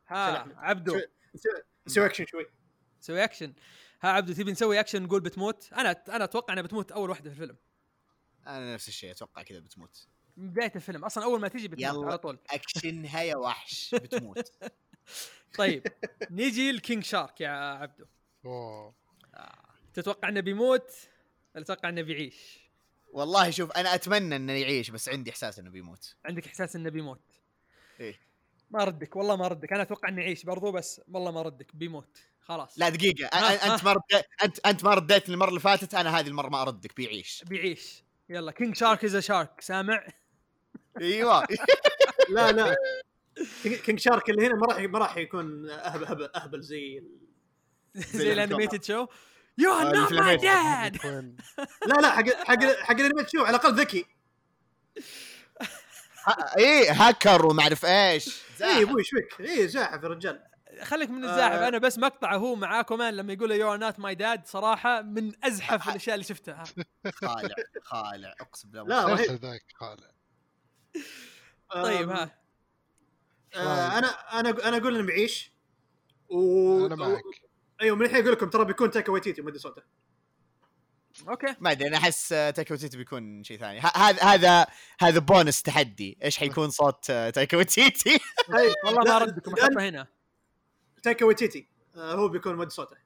ها. 0.08 0.48
عبدو. 0.58 1.02
نسوي- 1.36 1.64
نسوي 1.88 2.06
اكشن 2.06 2.26
شوي. 2.26 2.46
سوي 3.00 3.24
اكشن 3.24 3.54
ها 4.02 4.10
عبدو 4.10 4.34
تبي 4.34 4.52
نسوي 4.52 4.80
اكشن 4.80 5.04
نقول 5.04 5.22
بتموت؟ 5.22 5.74
أنا 5.74 5.92
أنا 6.10 6.24
أتوقع 6.24 6.54
إنها 6.54 6.64
بتموت 6.64 6.92
أول 6.92 7.10
واحدة 7.10 7.30
في 7.30 7.36
الفيلم. 7.36 7.58
أنا 8.48 8.74
نفس 8.74 8.88
الشيء 8.88 9.12
أتوقع 9.12 9.42
كذا 9.44 9.60
بتموت. 9.60 10.08
من 10.38 10.50
بداية 10.50 10.72
الفيلم 10.76 11.06
أصلا 11.06 11.24
أول 11.24 11.40
ما 11.40 11.48
تجي 11.48 11.68
بتموت 11.68 11.96
يلا. 11.96 12.06
على 12.08 12.18
طول. 12.18 12.40
اكشنها 12.50 13.22
يا 13.22 13.36
وحش 13.36 13.96
بتموت. 14.04 14.52
طيب 15.58 15.84
نيجي 16.32 16.72
ل 16.72 16.78
King 16.78 17.04
Shark 17.04 17.42
يا 17.42 17.50
عبدو. 17.50 18.06
أوه. 18.46 18.96
تتوقع 19.94 20.30
إنه 20.30 20.40
بيموت؟ 20.40 20.92
ولا 21.56 21.64
تتوقع 21.64 21.90
إنه 21.90 22.02
بيعيش؟ 22.02 22.60
والله 23.14 23.50
شوف 23.50 23.72
أنا 23.72 23.96
أتمنى 23.96 24.36
إنه 24.36 24.54
يعيش 24.54 24.90
بس 24.90 25.10
عندي 25.10 25.30
إحساس 25.32 25.60
إنه 25.60 25.70
بيموت. 25.70 26.16
عندك 26.26 26.48
إحساس 26.48 26.76
إنه 26.76 26.90
بيموت؟ 26.90 27.22
إيه. 28.00 28.20
ما 28.72 28.84
ردك 28.84 29.16
والله 29.16 29.36
ما 29.36 29.48
ردك. 29.48 29.74
أنا 29.74 29.82
أتوقع 29.82 30.10
إنه 30.10 30.22
يعيش 30.22 30.44
برضو 30.46 30.72
بس 30.72 31.02
والله 31.12 31.32
ما 31.32 31.42
ردك 31.42 31.76
بيموت. 31.76 32.18
خلاص. 32.40 32.80
لا 32.80 32.90
دقيقة. 32.90 33.28
أ- 33.28 33.36
ها، 33.36 33.58
أ- 33.58 33.72
أنت 33.72 33.84
ما 33.84 33.94
رديت 33.94 34.26
انت 34.44 34.60
أنت 34.60 34.84
ما 34.84 34.94
رديت 34.94 35.30
المرة 35.30 35.50
اللي 35.50 35.60
فاتت 35.60 35.94
أنا 35.94 36.20
هذه 36.20 36.28
المرة 36.28 36.50
ما 36.50 36.62
أردك 36.62 36.96
بيعيش. 36.96 37.44
بيعيش. 37.48 38.04
يلا 38.30 38.52
King 38.52 38.76
Shark 38.76 39.06
is 39.06 39.18
shark 39.18 39.62
سامع؟ 39.62 40.08
إيوه. 41.02 41.48
لا 42.36 42.52
لا. 42.52 42.76
King- 43.64 44.00
Shark 44.00 44.30
اللي 44.30 44.48
هنا 44.48 44.56
ما 44.56 44.68
راح 44.68 44.80
ما 44.80 45.00
راح 45.00 45.18
يكون 45.18 45.70
أهبل 45.70 46.06
أهبل, 46.06 46.30
أهبل 46.36 46.62
زي 46.62 47.04
زي 47.96 48.34
ال 48.34 48.39
animated 48.39 48.84
show 48.84 49.08
you 49.58 49.72
are 49.74 49.96
not 49.96 50.08
my. 50.10 50.38
dad 50.38 50.98
لا 51.88 51.94
لا 52.02 52.12
حق 52.12 52.30
حق 52.30 52.64
حق 52.64 52.92
ال 53.00 53.03
animated 53.03 53.30
show 53.30 53.44
على 53.44 53.50
الأقل 53.58 53.76
ذكي. 53.80 54.06
إيه 56.58 56.92
هاكر 56.92 57.46
وما 57.46 57.64
أعرف 57.64 57.86
إيش. 57.86 58.28
اي 58.28 58.58
زاحف. 58.58 58.82
أبوي 58.82 59.00
إيش 59.00 59.10
فيك؟ 59.10 59.50
اي 59.50 59.68
زاحف 59.68 60.04
يا 60.04 60.08
رجال. 60.08 60.44
خليك 60.82 61.10
من 61.10 61.24
الزاحف 61.24 61.56
آه. 61.56 61.68
أنا 61.68 61.78
بس 61.78 61.98
مقطعه 61.98 62.38
هو 62.38 62.56
معاه 62.56 62.82
كمان 62.82 63.14
لما 63.14 63.34
يقول 63.34 63.52
you 63.52 63.74
are 63.74 63.78
not 63.78 64.00
my 64.00 64.16
dad 64.16 64.48
صراحة 64.48 65.02
من 65.02 65.32
أزحف 65.46 65.90
الأشياء 65.90 66.14
اللي 66.16 66.26
شفتها. 66.26 66.64
خالع 67.22 67.56
خالع 67.84 68.36
أقسم 68.42 68.70
بالله. 68.70 68.88
لا 68.88 69.06
رهيب. 69.14 69.32
ذاك 69.32 69.64
خالع. 69.76 70.12
طيب 71.72 72.10
ها. 72.10 72.40
آه 73.56 73.98
أنا 73.98 74.08
أنا 74.40 74.68
أنا 74.68 74.78
أقول 74.78 74.96
إنه 74.96 75.06
بيعيش 75.06 75.52
و 76.30 76.86
أنا 76.86 76.96
معك. 76.96 77.22
أيوه 77.82 77.96
من 77.96 78.06
الحين 78.06 78.22
أقول 78.22 78.32
لكم 78.32 78.50
ترى 78.50 78.66
بيكون 78.66 78.92
Taika 78.92 79.12
Waititi 79.12 79.42
مدري 79.42 79.60
صوته. 79.60 79.82
okay. 81.30 81.56
ما 81.60 81.72
أدري 81.72 81.88
أنا 81.88 81.98
أحس 81.98 82.34
آه، 82.34 82.50
Taika 82.50 82.72
Waititi 82.74 82.98
بيكون 82.98 83.44
شيء 83.44 83.60
ثاني. 83.60 83.80
هذا 83.80 84.24
هذا 84.24 84.66
هذا 85.00 85.20
بونس 85.20 85.62
تحدي. 85.62 86.18
إيش 86.24 86.38
حيكون 86.38 86.70
صوت 86.70 87.10
آه، 87.10 87.30
Taika 87.30 87.58
Waititi 87.58 88.20
أي، 88.56 88.74
والله 88.86 89.00
ما 89.00 89.10
لا، 89.10 89.18
ردكم 89.18 89.54
احطه 89.54 89.90
هنا. 89.90 90.08
Taika 91.06 91.26
Waititi. 91.26 91.68
آه 91.95 92.14
هو 92.14 92.27
بيكون 92.27 92.56
مدري 92.56 92.69
صوته. 92.69 92.98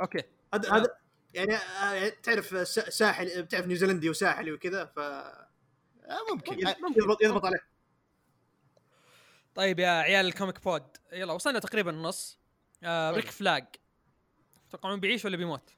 okay. 0.00 0.22
هذا 0.54 0.72
هذا 0.72 0.96
يعني 1.34 1.54
آه 1.54 2.08
تعرف 2.08 2.68
سا- 2.68 2.90
ساحل 2.90 3.42
بتعرف 3.42 3.66
نيوزيلندي 3.66 4.10
وساحلي 4.10 4.52
وكذا 4.52 4.84
ف 4.84 4.98
آه، 4.98 5.36
ممكن. 6.32 6.66
آه، 6.66 6.76
يضبط 6.96 7.22
يضبط 7.22 7.44
عليه. 7.44 7.66
طيب 9.54 9.78
يا 9.78 9.88
عيال 9.88 10.26
ال 10.26 10.32
Comic 10.32 10.64
Pod. 10.64 10.96
يلا 11.12 11.32
وصلنا 11.32 11.58
تقريبا 11.58 11.90
النص. 11.90 12.38
آه 12.84 13.10
Rick 13.10 13.30
Flag. 13.30 13.66
تتوقعون 14.68 15.00
بيعيش 15.00 15.24
ولا 15.24 15.36
بيموت؟ 15.36 15.70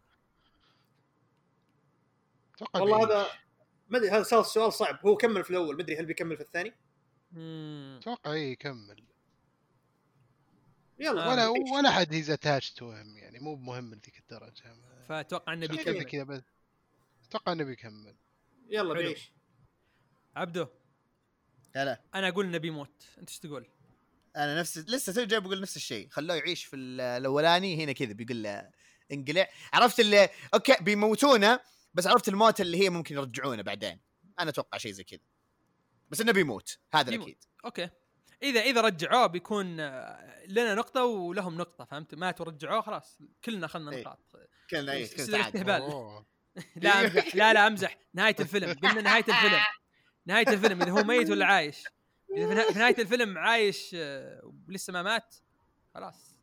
والله. 2.74 3.04
هذا 3.06 3.26
ما 3.88 3.98
أدري 3.98 4.10
هذا 4.10 4.22
سؤال 4.42 4.72
صعب. 4.72 5.06
هو 5.06 5.16
كمل 5.16 5.44
في 5.44 5.50
الأول 5.50 5.76
ما 5.76 5.82
أدري 5.82 5.96
هل 5.96 6.06
بيكمل 6.06 6.36
في 6.36 6.42
الثاني. 6.42 6.74
أتوقع 7.98 8.32
اي 8.32 8.52
يكمل. 8.52 9.11
يلا 11.02 11.28
ولا. 11.28 11.48
ولا 11.48 11.90
حد 11.90 12.14
he's 12.14 12.30
attached 12.30 12.70
to 12.70 12.92
يعني 12.92 13.38
مو 13.38 13.54
بمهم 13.54 13.94
لذيك 13.94 14.18
الدرجة. 14.18 14.76
فأتوقع 15.08 15.52
إنه 15.52 15.66
كذا 15.66 15.76
بيكمل. 15.76 16.02
كذا 16.02 16.22
بس. 16.22 16.42
أتوقع 17.28 17.52
إنه 17.52 17.64
بيكمل. 17.64 18.16
يلا 18.68 18.94
حلو. 18.94 19.02
بيعيش 19.02 19.32
عبدو. 20.36 20.66
لا 21.74 21.84
لا 21.84 22.00
أنا 22.14 22.28
أقول 22.28 22.46
إنه 22.46 22.58
بيموت. 22.58 23.04
أنت 23.18 23.28
إيش 23.28 23.38
تقول؟ 23.38 23.68
أنا 24.36 24.60
نفس 24.60 24.78
لسه 24.78 25.12
تو 25.12 25.24
جاي 25.24 25.40
بقول 25.40 25.60
نفس 25.60 25.76
الشيء. 25.76 26.08
خلوه 26.08 26.36
يعيش 26.36 26.64
في 26.64 26.76
ال- 26.76 27.00
الأولاني 27.00 27.84
هنا 27.84 27.92
كذا 27.92 28.12
بيقول 28.12 28.42
له 28.42 28.70
انقلع. 29.12 29.48
عرفت 29.72 30.00
اللي 30.00 30.28
أوكي 30.54 30.76
بيموتونه 30.80 31.60
بس 31.94 32.06
عرفت 32.06 32.28
الموت 32.28 32.60
اللي 32.60 32.84
هي 32.84 32.90
ممكن 32.90 33.14
يرجعونه 33.14 33.62
بعدين. 33.62 34.00
أنا 34.38 34.50
أتوقع 34.50 34.78
شيء 34.78 34.92
زي 34.92 35.04
كذا. 35.04 35.20
بس 36.10 36.20
إنه 36.20 36.32
بيموت. 36.32 36.78
هذا 36.94 37.10
بيموت. 37.10 37.26
الأكيد. 37.28 37.44
أوكي. 37.64 37.88
اذا 38.42 38.60
إذا 38.60 38.80
رجعوه 38.80 39.26
بيكون 39.26 39.80
آه، 39.80 40.44
لنا 40.46 40.74
نقطة 40.74 41.04
ولهم 41.04 41.56
نقطة 41.58 41.84
فهمت؟ 41.84 42.14
ما 42.14 42.34
ورجعوه 42.40 42.80
خلاص 42.80 43.18
كلنا 43.44 43.66
اخذنا 43.66 43.92
إيه. 43.92 44.00
نقاط. 44.02 44.18
كلنا 44.70 44.92
تعادل. 44.92 45.34
استهبال. 45.34 46.22
لا 46.76 47.00
أمزح 47.00 47.34
لا 47.36 47.52
لا 47.52 47.66
أمزح. 47.66 47.98
نهاية 48.14 48.36
الفيلم. 48.40 48.72
قلنا 48.72 49.00
نهاية 49.00 49.24
الفيلم. 49.28 49.60
نهاية 50.26 50.48
الفيلم 50.48 50.82
إذا 50.82 50.90
هو 50.90 51.02
ميت 51.02 51.30
ولا 51.30 51.46
عايش. 51.46 51.84
إذا 52.36 52.48
في 52.48 52.54
نه- 52.54 52.72
في 52.72 52.78
نهاية 52.78 52.98
الفيلم 52.98 53.38
عايش 53.38 53.90
آه، 53.94 54.52
ولسه 54.68 54.92
ما 54.92 55.02
مات 55.02 55.34
خلاص. 55.94 56.36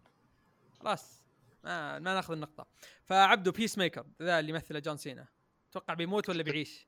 خلاص. 0.80 1.22
ما 1.64 2.00
ما 2.00 2.14
ناخذ 2.14 2.34
النقطة. 2.34 2.68
فعبدو 3.04 3.52
Peacemaker 3.52 4.06
ذا 4.22 4.40
اللي 4.40 4.52
يمثله 4.52 4.80
جون 4.80 4.98
سينا. 4.98 5.28
توقع 5.72 5.94
بيموت 5.94 6.30
ولا 6.30 6.44
بيعيش؟ 6.44 6.88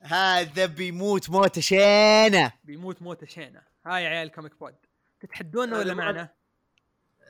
هذا 0.00 0.66
بيموت 0.66 1.30
موته 1.30 1.60
شينه 1.60 2.52
بيموت 2.64 3.02
موته 3.02 3.26
شينه 3.26 3.62
هاي 3.86 4.04
يا 4.04 4.08
عيال 4.08 4.30
كوميك 4.30 4.58
بود. 4.58 4.74
تتحدونا 5.20 5.78
ولا 5.78 5.94
معنا؟ 5.94 6.28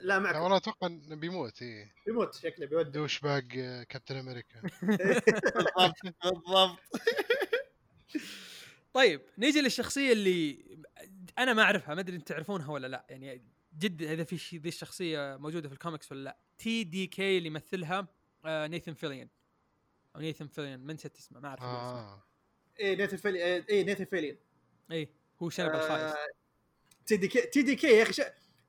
لا 0.01 0.19
معك 0.19 0.35
والله 0.35 0.57
أتوقع 0.57 0.87
إنه 0.87 1.17
بيموت 1.17 1.63
إي. 1.63 1.89
بيموت 2.07 2.35
شكله 2.35 2.67
بيودي. 2.67 2.91
douchebag 2.91 3.45
آه، 3.57 3.83
كابتن 3.83 4.17
أمريكا. 4.17 4.61
بالضبط 4.83 5.95
بالضبط. 6.25 6.79
طيب 8.95 9.21
نيجي 9.39 9.61
للشخصية 9.61 10.13
اللي 10.13 10.65
أنا 11.39 11.53
ما 11.53 11.63
أعرفها 11.63 11.95
ما 11.95 12.01
أدري 12.01 12.17
أنتم 12.17 12.35
تعرفونها 12.35 12.71
ولا 12.71 12.87
لا. 12.87 13.07
يعني 13.09 13.43
جد 13.79 14.03
إذا 14.03 14.25
في 14.25 14.39
شيء 14.39 14.61
ذي 14.61 14.69
الشخصية 14.69 15.37
موجودة 15.37 15.69
في 15.69 15.75
ال 15.75 15.80
comic 15.80 16.07
س 16.07 16.13
ولا 16.13 16.25
لا. 16.25 16.39
تي 16.59 16.85
دي 16.85 17.07
كي 17.07 17.39
اللي 17.39 17.49
يمثلها 17.49 18.07
آه 18.45 18.67
نيثن 18.67 18.95
فيليان 18.95 19.29
أو 20.17 20.21
نيثن 20.21 20.47
فيليان 20.47 20.81
من 20.81 20.95
نسيت 20.95 21.17
اسمه 21.17 21.41
ما 21.41 21.49
أعرف 21.49 21.63
اسمه. 21.63 22.28
إيه 22.81 22.97
نيثن 22.97 23.17
فيلي 23.17 23.39
إيه 23.69 23.85
نيثن 23.85 24.05
فيليان. 24.05 24.37
اي 24.93 25.09
هو 25.43 25.51
شنب 25.51 25.75
الخايس. 25.75 26.15
تي 27.07 27.17
دي 27.17 27.29
كي 27.29 27.41
تي 27.41 27.63
دي 27.63 27.77
كي 27.77 27.87
يا 27.87 28.03
أخي 28.03 28.13
ش... 28.13 28.21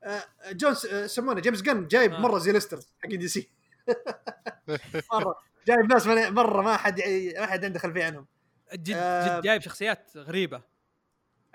آه، 0.03 0.23
جونس 0.51 0.85
آه، 0.85 1.03
يسمونه 1.03 1.41
جيمس 1.41 1.61
جن 1.61 1.87
جايب 1.87 2.13
آه. 2.13 2.19
مرة 2.19 2.37
زي 2.37 2.51
ليستر 2.51 2.79
حق 3.03 3.09
دي 3.09 3.27
سي. 3.27 3.49
مرة. 5.13 5.35
جايب 5.67 5.93
ناس 5.93 6.07
مرة 6.07 6.61
ما 6.61 6.77
حد 6.77 7.01
ما 7.37 7.45
حد 7.45 7.65
عنده 7.65 7.79
خلفية 7.79 8.03
عنهم. 8.03 8.27
جد 8.73 8.95
آه. 8.95 9.37
جد 9.37 9.43
جايب 9.43 9.61
شخصيات 9.61 10.11
غريبة. 10.17 10.61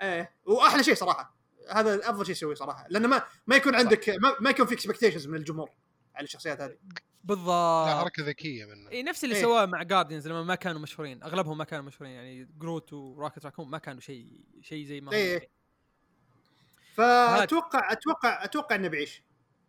إيه 0.01 0.35
وأحلى 0.45 0.83
شيء 0.83 0.93
صراحة. 0.93 1.35
هذا 1.71 2.09
أفضل 2.09 2.25
شيء 2.25 2.35
يسويه 2.35 2.55
صراحة. 2.55 2.85
لأنه 2.89 3.07
ما 3.07 3.23
ما 3.47 3.55
يكون 3.55 3.75
عندك 3.75 4.09
ما, 4.09 4.35
ما 4.39 4.49
يكون 4.49 4.65
في 4.65 4.73
expectations 4.73 5.27
من 5.27 5.35
الجمهور 5.35 5.69
على 6.15 6.23
الشخصيات 6.23 6.61
هذه. 6.61 6.77
بالضبط. 7.25 7.87
حركة 7.87 8.23
ذكية 8.23 8.65
منه. 8.65 8.91
اي 8.91 9.03
نفس 9.03 9.23
اللي 9.23 9.35
إيه. 9.35 9.41
سواه 9.41 9.65
مع 9.65 9.83
جارديانز 9.83 10.27
لما 10.27 10.43
ما 10.43 10.55
كانوا 10.55 10.81
مشهورين. 10.81 11.23
أغلبهم 11.23 11.57
ما 11.57 11.63
كانوا 11.63 11.85
مشهورين 11.85 12.15
يعني 12.15 12.45
جروت 12.57 12.93
وروكيت 12.93 13.45
راكون 13.45 13.69
ما 13.69 13.77
كانوا 13.77 14.01
شيء 14.01 14.43
شيء 14.61 14.85
زي 14.85 15.01
ما 15.01 15.11
إيه. 15.11 15.49
فاتوقع 16.93 17.91
أتوقع 17.91 18.43
أتوقع 18.43 18.75
إنه 18.75 18.87
بيعيش 18.87 19.23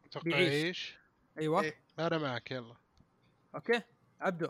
أتوقع 0.04 0.24
بيعيش. 0.24 0.64
إيش؟ 0.64 0.98
أيوه. 1.38 1.62
إيه. 1.62 1.80
أنا 1.98 2.18
معك 2.18 2.50
يلا. 2.50 2.76
أوكي. 3.54 3.82
عبدو. 4.20 4.48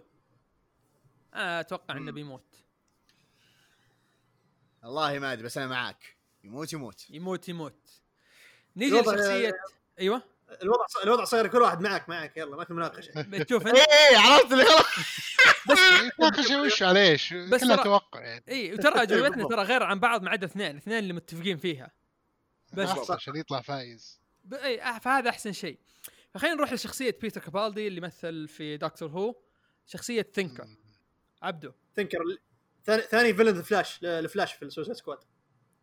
أنا 1.35 1.61
أتوقع 1.61 1.97
إنه. 1.97 2.13
بيموت. 2.13 2.57
والله 4.83 5.19
ما 5.19 5.33
أدري 5.33 5.45
بس 5.45 5.59
أنا 5.59 5.67
معاك 5.67 6.17
يموت 6.45 6.73
يموت. 6.73 7.11
يموت 7.11 7.49
يموت. 7.49 8.01
نيجي 8.77 9.01
لشخصية 9.01 9.53
أيوه. 9.99 10.36
الوضع 10.63 10.85
الوضع 11.05 11.25
صاير 11.25 11.47
كل 11.47 11.59
واحد 11.59 11.81
معك 11.81 12.09
معك 12.09 12.37
يلا 12.37 12.57
ما 12.57 12.65
في 12.65 12.73
مناقشة. 12.73 13.13
بتشوف 13.31 13.67
انت 13.67 13.77
إيه 13.77 14.19
عرفت 14.19 14.53
اللي 14.53 14.65
خلاص 14.65 14.87
ناقش 16.21 16.51
وش 16.51 16.83
على 16.83 17.09
إيش؟ 17.09 17.35
بس 17.35 17.65
كلها 17.65 17.77
توقع 17.77 18.21
يعني. 18.21 18.45
اي 18.49 18.73
وترى 18.75 18.95
أجوبتنا. 19.03 19.49
ترى 19.49 19.63
غير 19.63 19.83
عن 19.83 20.01
بعض 20.01 20.23
ما 20.23 20.31
عدا 20.31 20.47
اثنين 20.47 20.77
اثنين 20.77 20.99
اللي 20.99 21.13
متفقين 21.13 21.57
فيها. 21.57 21.91
بس 22.73 23.11
عشان 23.11 23.37
يطلع 23.37 23.61
فايز. 23.61 24.21
ب... 24.45 24.55
اي 24.55 25.01
فهذا 25.01 25.31
أحسن 25.31 25.53
شيء. 25.53 25.79
فخلينا 26.35 26.57
نروح 26.57 26.73
لشخصية 26.73 27.19
بيتر 27.21 27.41
كابالدي 27.41 27.89
اللي 27.89 28.01
مثل 28.01 28.49
في 28.49 28.77
دكتور 28.77 29.09
هو 29.11 29.35
شخصية 29.87 30.23
ثينكر. 30.35 30.65
مم. 30.65 30.77
عبدو. 31.43 31.73
تنكر 31.95 32.19
ثاني 32.85 33.03
ثاني 33.03 33.35
villain 33.35 33.63
فلاش 33.63 33.99
الفلاش 34.05 34.53
في 34.53 34.65
السوسايد 34.65 34.97
سكواد 34.97 35.19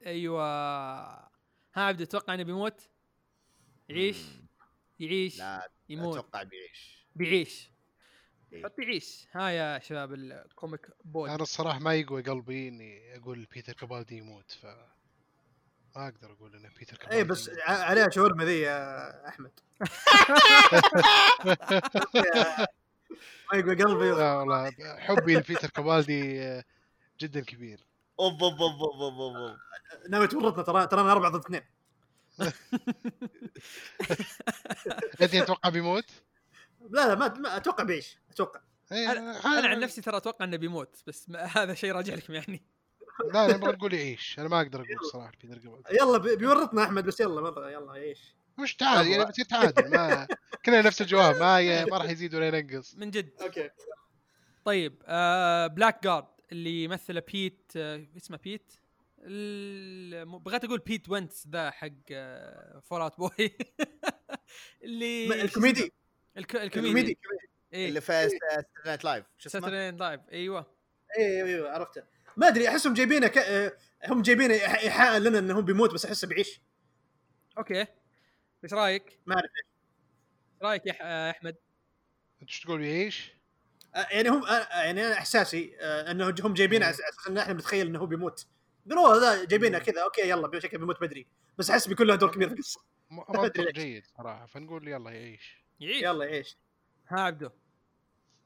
أيوه. 0.05 0.43
ها 0.43 1.81
عبدو 1.81 2.03
تتوقع 2.03 2.33
إنه 2.33 2.43
بيموت؟ 2.43 2.81
يعيش؟ 3.89 4.17
يعيش 4.99 5.39
لا 5.39 5.69
يموت. 5.89 6.17
أتوقع 6.17 6.43
بيعيش. 6.43 7.05
بيعيش. 7.15 7.69
إيه. 8.53 8.63
حط 8.63 8.79
يعيش. 8.79 9.27
ها 9.31 9.49
يا 9.49 9.79
شباب 9.79 10.13
الكوميك 10.13 10.87
بود 11.05 11.29
أنا 11.29 11.43
الصراحة 11.43 11.79
ما 11.79 11.93
يقوى 11.93 12.21
قلبي 12.21 12.67
إني 12.67 13.17
أقول 13.17 13.47
بيتر 13.53 13.73
كابالدي 13.73 14.17
يموت 14.17 14.51
ف 14.51 14.65
ما 15.95 16.07
أقدر 16.07 16.31
أقول 16.31 16.55
ان 16.55 16.69
بيتر 16.79 16.97
كابالدي 16.97 17.17
اي 17.17 17.23
بس 17.23 17.49
عليها 17.67 18.09
شاورما 18.09 18.45
ذي 18.45 18.59
يا 18.61 19.27
أحمد. 19.27 19.51
ما 23.53 23.57
يقوى 23.59 23.75
قلبي. 23.75 24.11
لا 24.11 24.33
والله 24.35 24.71
حبي 24.99 25.35
لبيتر 25.35 25.69
كابالدي 25.69 26.41
آه، 26.41 26.63
جدا 27.19 27.41
كبير. 27.41 27.85
اوب 28.19 28.43
اوب 28.43 28.61
اوب 28.61 28.81
اوب 28.81 29.01
اوب 29.01 29.35
اوب. 29.35 29.57
ناوي 30.09 30.27
تورطنا 30.27 30.63
ترى 30.63 30.87
ترى 30.87 31.01
أربعة 31.11 31.31
ضد 31.31 31.39
اثنين. 31.45 31.61
انت 35.21 35.31
تتوقع 35.35 35.69
بيموت؟ 35.69 36.05
لا 36.89 37.07
لا 37.07 37.15
ما, 37.15 37.27
ما 37.33 37.57
أتوقع 37.57 37.83
بيعيش 37.83 38.17
أتوقع. 38.31 38.61
إيه، 38.91 39.11
أنا 39.11 39.45
أنا 39.59 39.67
عن 39.67 39.79
نفسي 39.79 40.01
ترى 40.01 40.17
أتوقع 40.17 40.45
إنه 40.45 40.57
بيموت 40.57 41.03
بس 41.07 41.29
ما 41.29 41.43
هذا 41.57 41.73
شيء 41.73 41.91
راجع 41.91 42.13
لكم 42.15 42.33
يعني. 42.33 42.63
لا 43.33 43.45
أنا 43.45 43.55
أبغى 43.55 43.75
تقول 43.75 43.93
يعيش 43.93 44.39
أنا 44.39 44.47
ما 44.47 44.61
أقدر 44.61 44.79
أقول 44.79 45.11
صراحة 45.11 45.31
بيتر 45.43 45.81
يلا 45.91 46.17
بي- 46.17 46.35
بيورطنا 46.35 46.83
أحمد 46.83 47.05
بس 47.05 47.19
يلا 47.19 47.41
مرة 47.41 47.71
يلا 47.71 47.93
إيش؟ 47.93 48.35
مش 48.59 48.75
تعادل 48.75 49.07
يعني 49.11 49.25
بتصير 49.25 49.45
تعادل 49.45 49.89
ما 49.91 50.27
كلنا 50.65 50.81
نفس 50.81 51.01
الجواب 51.01 51.35
ما 51.35 51.85
ما 51.85 51.97
راح 51.97 52.09
يزيد 52.09 52.35
ولا 52.35 52.47
ينقص. 52.57 52.95
من 52.95 53.11
جد. 53.11 53.29
أوكي. 53.41 53.69
طيب 54.65 55.03
آه 55.05 55.67
بلاك 55.67 56.03
جارد 56.03 56.25
اللي 56.51 56.83
يمثله 56.83 57.23
بيت 57.33 57.71
آه 57.75 58.07
اسمه 58.17 58.37
بيت؟ 58.43 58.73
بغيت 60.25 60.63
أقول 60.63 60.79
بيت 60.79 61.09
وينتس 61.09 61.47
ذا 61.47 61.71
حق 61.71 61.89
آه 62.11 62.79
فول 62.79 63.01
اوت 63.01 63.17
بوي 63.17 63.57
اللي 64.83 65.41
الكوميدي. 65.43 65.93
الك... 66.37 66.55
الكوميدي. 66.55 66.89
الكوميدي 66.89 67.17
إيه. 67.73 67.87
اللي 67.87 68.01
في 68.01 68.29
ساتردي 68.29 68.67
نايت 68.85 69.03
لايف 69.03 69.25
شو 69.37 69.49
اسمه؟ 69.49 69.61
ساتردي 69.61 69.97
لايف 69.97 70.21
إيوه. 70.31 70.65
أيوه 71.19 71.47
أيوه 71.47 71.71
عرفته. 71.71 72.03
ما 72.37 72.47
أدري 72.47 72.69
أحسهم 72.69 72.93
جايبينه 72.93 73.27
ك... 73.27 73.37
آه، 73.37 73.77
هم 74.07 74.21
جايبينه 74.21 74.53
إيحاء 74.53 75.19
لنا 75.19 75.39
انه 75.39 75.53
هو 75.53 75.61
بيموت 75.61 75.93
بس 75.93 76.05
أحسه 76.05 76.27
بيعيش 76.27 76.61
أوكي. 77.57 77.85
إيش 78.63 78.73
رأيك؟ 78.73 79.19
ما 79.25 79.35
اعرف 79.35 79.51
إيش 79.57 79.65
رأيك 80.61 80.85
يا 80.85 80.95
آه، 81.01 81.31
أحمد؟ 81.31 81.55
أنت 82.41 82.49
إيش 82.49 82.61
تقول 82.61 82.83
يعيش؟ 82.83 83.33
آه، 83.95 84.07
يعني 84.11 84.29
هم 84.29 84.45
آه، 84.45 84.83
يعني 84.83 85.07
أنا 85.07 85.13
إحساسي 85.13 85.75
آه، 85.79 86.11
إنه 86.11 86.35
هم 86.43 86.53
جايبينه 86.53 86.85
على 86.85 86.95
أساس 86.95 87.27
إن 87.27 87.37
إحنا 87.37 87.53
بنتخيل 87.53 87.87
إنه 87.87 87.99
هو 87.99 88.05
بيموت. 88.05 88.45
قالوا 88.89 89.19
ذا 89.19 89.45
جايبينه 89.45 89.79
كذا 89.79 90.03
أوكي 90.03 90.29
يلا 90.29 90.47
بشكل 90.47 90.77
بيموت 90.77 91.01
بدري 91.01 91.27
بس 91.57 91.69
أحس 91.69 91.87
بيكون 91.87 92.07
له 92.07 92.15
دور 92.15 92.31
كبير 92.31 92.47
في 92.49 92.53
القصة. 92.53 92.81
جيد 93.73 94.05
صراحة 94.17 94.45
فنقول 94.45 94.87
يلا 94.87 95.11
يعيش. 95.11 95.63
يعيش. 95.79 96.03
يلا 96.03 96.25
إيش 96.25 96.57
ها 97.09 97.19
عبدو. 97.19 97.49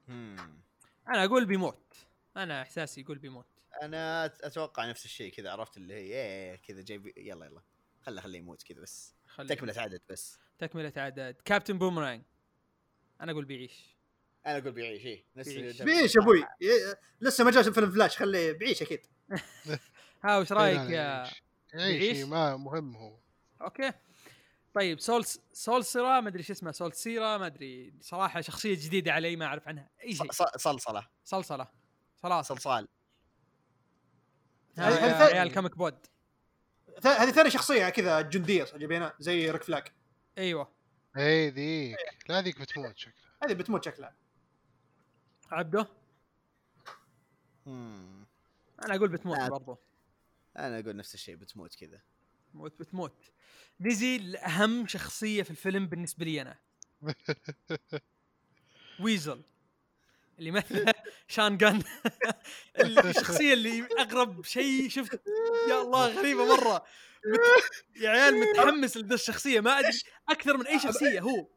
أنا 0.10 1.24
أقول 1.26 1.46
بيموت. 1.46 1.94
أنا 2.38 2.62
إحساسي 2.62 3.02
يقول 3.02 3.18
بيموت. 3.18 3.46
أنا 3.82 4.26
أتوقع 4.26 4.90
نفس 4.90 5.06
الشيء 5.06 5.32
كذا 5.34 5.52
عرفت 5.52 5.78
اللي 5.78 5.94
هي 5.94 6.00
إيه 6.00 6.56
كذا 6.56 6.82
جايب 6.82 7.18
يلا 7.18 7.46
يلا. 7.46 7.62
خله 8.02 8.22
خليه 8.22 8.40
يموت 8.40 8.64
كذا 8.64 8.82
بس. 8.82 9.16
خلي 9.28 9.48
تكملة 9.48 9.74
عدد 9.82 10.02
بس. 10.10 10.40
تكملة 10.60 10.94
عدد. 10.98 11.36
كابتن 11.46 11.78
بومرانج 11.78 12.24
أنا 13.22 13.32
أقول 13.32 13.46
بيعيش. 13.46 13.98
أنا 14.46 14.58
أقول 14.58 14.72
بيعيش 14.72 15.06
إيه. 15.06 15.26
نفس 15.36 15.50
بيعيش. 15.50 15.82
بيعيش 15.82 16.16
يا 16.16 16.22
أبوي. 16.22 16.40
ي- 16.62 16.96
لسه 17.22 17.44
ما 17.44 17.52
جاش 17.52 17.68
فيلم 17.70 17.92
فلاش 17.92 18.18
خليه 18.18 18.52
بيعيش 18.52 18.82
أكيد. 18.82 19.06
ها 20.24 20.38
وش 20.38 20.52
لا، 20.52 20.58
رايك 20.58 20.80
يا 20.80 20.88
يعيش 20.90 21.42
يعيش 21.74 22.04
يعيش؟ 22.04 22.18
إيه، 22.18 22.26
ما 22.26 22.58
مهم 22.58 22.96
هو. 22.96 23.18
أوكي. 23.62 23.92
طيب 24.74 25.00
سول 25.00 25.26
سول 25.54 25.86
سيرا 25.86 26.20
ما 26.20 26.28
أدري 26.30 26.40
إيش 26.40 26.52
اسمه 26.52 26.72
سول 26.72 26.94
سيرا 26.94 27.38
ما 27.38 27.46
أدري 27.46 27.94
صراحة 28.02 28.42
شخصية 28.42 28.76
جديدة 28.76 29.14
علي 29.14 29.36
ما 29.36 29.46
أعرف 29.46 29.68
عنها 29.68 29.90
أي 30.04 30.16
شيء. 30.16 30.32
صلصلة. 30.58 31.08
صلصلة. 31.24 31.68
خلاص. 32.24 32.48
صلصال. 32.48 32.88
عيال 34.78 35.54
كوميك 35.54 35.78
بود 35.78 35.98
ث- 37.00 37.06
هذه 37.08 37.32
ثاني 37.32 37.50
شخصية 37.50 37.90
كذا 37.90 38.22
جنديه 38.22 38.64
جايبينها 38.76 39.14
زي 39.20 39.52
ريك 39.52 39.64
فلاك. 39.64 39.94
أيوه. 40.38 40.72
اي 41.18 41.50
ذيك. 41.50 41.98
لا 42.30 42.42
ذيك 42.42 42.62
بتموت 42.62 42.98
شكلها. 42.98 43.16
هذه 43.44 43.54
بتموت 43.54 43.86
شكلها. 43.86 44.16
عبده. 45.52 45.88
أنا 47.68 48.26
أقول 48.96 49.10
بتموت 49.10 49.38
لا. 49.38 49.50
برضو. 49.50 49.78
أنا 50.58 50.80
أقول 50.80 50.96
نفس 50.96 51.14
الشيء 51.14 51.36
بتموت 51.36 51.76
كذا. 51.76 52.02
موت 52.54 52.80
بتموت. 52.80 53.14
نجي 53.80 54.18
لاهم 54.18 54.88
شخصية 54.88 55.44
في 55.44 55.52
الفيلم 55.52 55.88
بالنسبة 55.88 56.26
لي 56.26 56.42
أنا. 56.42 56.58
ويزل. 59.00 59.42
اللي 60.40 60.52
مثل 60.52 60.86
شان 61.28 61.58
جان. 61.58 61.84
الشخصية 62.80 63.54
اللي 63.54 63.88
أغرب 64.00 64.46
شيء 64.46 64.90
شفت. 64.90 65.22
يا 65.70 65.82
الله 65.82 66.08
غريبة 66.20 66.46
مرة. 66.56 66.86
مت... 67.26 67.40
يا 68.02 68.10
عيال 68.10 68.40
متحمس 68.40 68.98
لذا 68.98 69.16
الشخصية. 69.16 69.60
ما 69.60 69.80
أدري 69.80 70.00
أكثر 70.30 70.58
من 70.58 70.68
أي 70.68 70.80
شخصية 70.80 71.20
هو. 71.20 71.48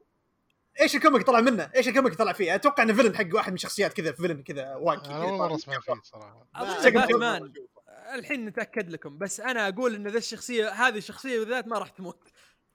إيش 0.81 0.97
ال 0.97 1.01
comic 1.01 1.23
طلع 1.27 1.41
منه؟ 1.41 1.71
إيش 1.77 1.89
ال 1.89 1.93
comic 1.93 2.15
طلع 2.15 2.33
فيه؟ 2.33 2.55
أتوقع 2.55 2.83
انه 2.83 2.95
villain 2.95 3.17
حق 3.17 3.35
واحد 3.35 3.53
من 3.53 3.59
شخصيات 3.59 3.93
كذا 3.93 4.13
villain 4.13 4.43
كذا 4.43 4.75
واقي 4.75 5.11
أنا 5.11 5.23
اول 5.23 5.39
مره 5.39 5.57
أسمع 5.57 5.81
فيه 5.81 6.01
صراحة. 6.03 6.47
باتمان. 6.85 7.53
الحين 8.15 8.45
نتأكد 8.45 8.91
لكم 8.91 9.19
بس 9.19 9.41
أنا 9.41 9.69
أقول 9.69 9.95
إن 9.95 10.09
ذا 10.09 10.19
الشخصية 10.19 10.69
هذه 10.69 10.97
الشخصية 10.99 11.39
بالذات 11.39 11.69
ما 11.69 11.79
راح 11.79 11.89
تموت. 11.89 12.29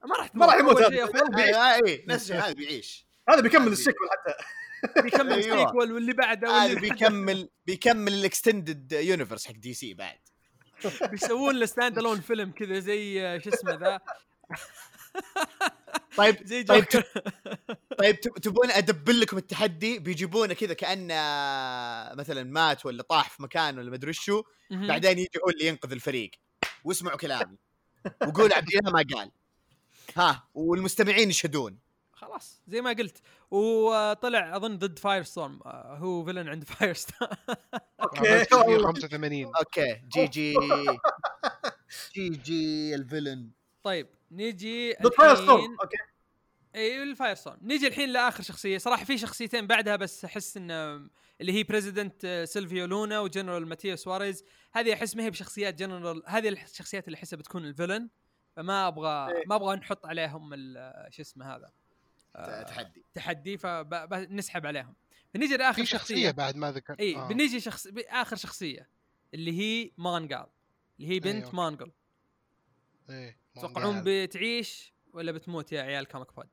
ما 0.04 0.16
راح 0.16 0.26
تموت. 0.26 0.46
ما 0.46 0.52
راح 0.52 0.60
يموت. 0.60 0.82
هذا. 0.82 2.04
نفس 2.08 2.22
الشيء 2.22 2.36
هذا 2.36 2.52
بيعيش. 2.52 3.06
هذا 3.28 3.40
بيكمل 3.40 3.72
ال 3.72 3.77
sequel 3.77 4.08
حتى. 4.10 4.34
بيكمل 5.02 5.32
أيوة. 5.32 5.62
ال 5.62 5.66
sequel 5.66 5.92
واللي 5.92 6.12
بعده 6.12 6.48
هذا 6.48 6.74
واللي 6.74 6.74
بعده. 6.74 6.94
بيكمل 6.94 7.48
بيكمل 7.66 8.12
ال 8.12 8.21
extended 8.21 8.92
universe 8.92 9.46
حق 9.46 9.54
دي 9.54 9.74
سي 9.74 9.94
بعد. 9.94 10.18
بيسوون 11.10 11.54
له 11.54 11.66
standalone 11.66 12.20
فيلم 12.28 12.50
كذا 12.50 12.78
زي 12.78 13.26
آه، 13.26 13.38
شو 13.38 13.50
اسمه 13.50 13.74
ذا؟ 13.74 14.00
طيب 16.16 16.36
زي 16.46 16.62
طيب 16.64 16.84
طيب 18.00 18.20
تب- 18.20 18.34
تبون 18.38 18.70
أ 18.70 18.77
double 18.77 19.20
لكم 19.20 19.36
التحدي؟ 19.38 19.98
بيجيبونه 19.98 20.54
كذا 20.54 20.74
كأنه 20.74 21.14
مثلا 22.14 22.42
مات 22.42 22.86
ولا 22.86 23.02
طاح 23.02 23.30
في 23.30 23.42
مكان 23.42 23.78
ولا 23.78 23.90
مدري 23.90 24.12
شو. 24.12 24.42
بعدين 24.70 25.18
يجي 25.18 25.30
هو 25.44 25.50
اللي 25.50 25.66
ينقذ 25.66 25.92
الفريق. 25.92 26.30
واسمعوا 26.84 27.16
كلامي. 27.18 27.56
وقول 28.26 28.52
عبد 28.52 28.68
الله 28.74 28.92
ما 28.92 29.04
قال. 29.14 29.30
ها 30.16 30.48
والمستمعين 30.54 31.30
يشهدون. 31.30 31.78
خلاص 32.12 32.62
زي 32.68 32.80
ما 32.80 32.90
قلت. 32.92 33.18
وطلع 33.50 34.56
أظن 34.56 34.78
ضد 34.78 34.98
Firestorm 34.98 35.60
هو 35.64 36.24
villain 36.24 36.48
عند 36.48 36.64
Firestorm 36.64 37.30
okay. 38.02 38.18
عملت 38.28 38.52
والله 38.52 38.86
85 38.86 39.44
okay. 39.56 39.84
GG. 39.84 40.00
GG 40.08 42.94
ال 42.94 43.00
villain. 43.00 43.50
طيب 43.86 44.08
Fire 44.30 45.32
الحين 45.32 45.36
storm 45.36 45.76
okay 45.82 45.96
اي 46.74 47.02
ال 47.02 47.34
Firestorm 47.34 47.58
نيجي 47.62 47.86
الحين 47.86 48.08
لآخر 48.08 48.42
شخصية. 48.42 48.78
صراحة 48.78 49.04
في 49.04 49.18
شخصيتين 49.18 49.66
بعدها 49.66 49.96
بس 49.96 50.24
أحس 50.24 50.56
إن 50.56 50.70
اللي 51.40 51.52
هي 51.52 51.62
president 51.62 52.44
سيلفيو 52.48 52.86
لونا 52.86 53.20
وجنرال 53.20 53.66
ماتيو 53.66 53.96
سواريز 53.96 54.44
هذه 54.72 54.92
أحس 54.94 55.16
ما 55.16 55.22
هي 55.24 55.30
بشخصيات 55.30 55.74
جنرال 55.74 56.22
هذه 56.26 56.48
الشخصيات 56.48 57.06
اللي 57.06 57.16
أحسها 57.16 57.36
بتكون 57.36 57.64
ال 57.64 57.70
villain 57.70 58.08
فما 58.56 58.88
أبغى 58.88 59.32
إيه. 59.36 59.44
ما 59.46 59.54
أبغى 59.56 59.76
نحط 59.76 60.06
عليهم 60.06 60.50
ال- 60.54 61.12
شو 61.14 61.22
اسمه 61.22 61.56
هذا 61.56 61.70
آه، 62.36 62.62
تحدي. 62.62 63.04
تحدي. 63.14 63.58
فنسحب 63.58 64.66
عليهم. 64.66 64.94
بنيجي 65.34 65.56
لآخر 65.56 65.82
في 65.82 65.86
شخصية 65.86 66.30
بعد 66.30 66.56
ما 66.56 66.72
ذكر 66.72 66.96
اي 67.00 67.16
آه. 67.16 67.28
بنيجي 67.28 67.60
شخص 67.60 67.88
آخر 68.08 68.36
شخصية 68.36 68.88
اللي 69.34 69.58
هي 69.60 69.90
مونجال 69.98 70.46
اللي 71.00 71.10
هي 71.14 71.20
بنت 71.20 71.44
okay. 71.44 71.56
مونجل 71.56 71.92
إيه. 73.10 73.45
تتوقعون 73.56 74.02
بتعيش 74.04 74.92
ولا 75.12 75.32
بتموت 75.32 75.72
يا 75.72 75.82
عيال 75.82 76.06
comic 76.06 76.34
pod 76.34 76.48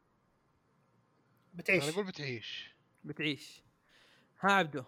بتعيش. 1.53 1.83
أنا 1.83 1.91
أقول 1.91 2.05
بتعيش. 2.05 2.75
بتعيش. 3.03 3.63
ها 4.39 4.51
عبدو. 4.51 4.83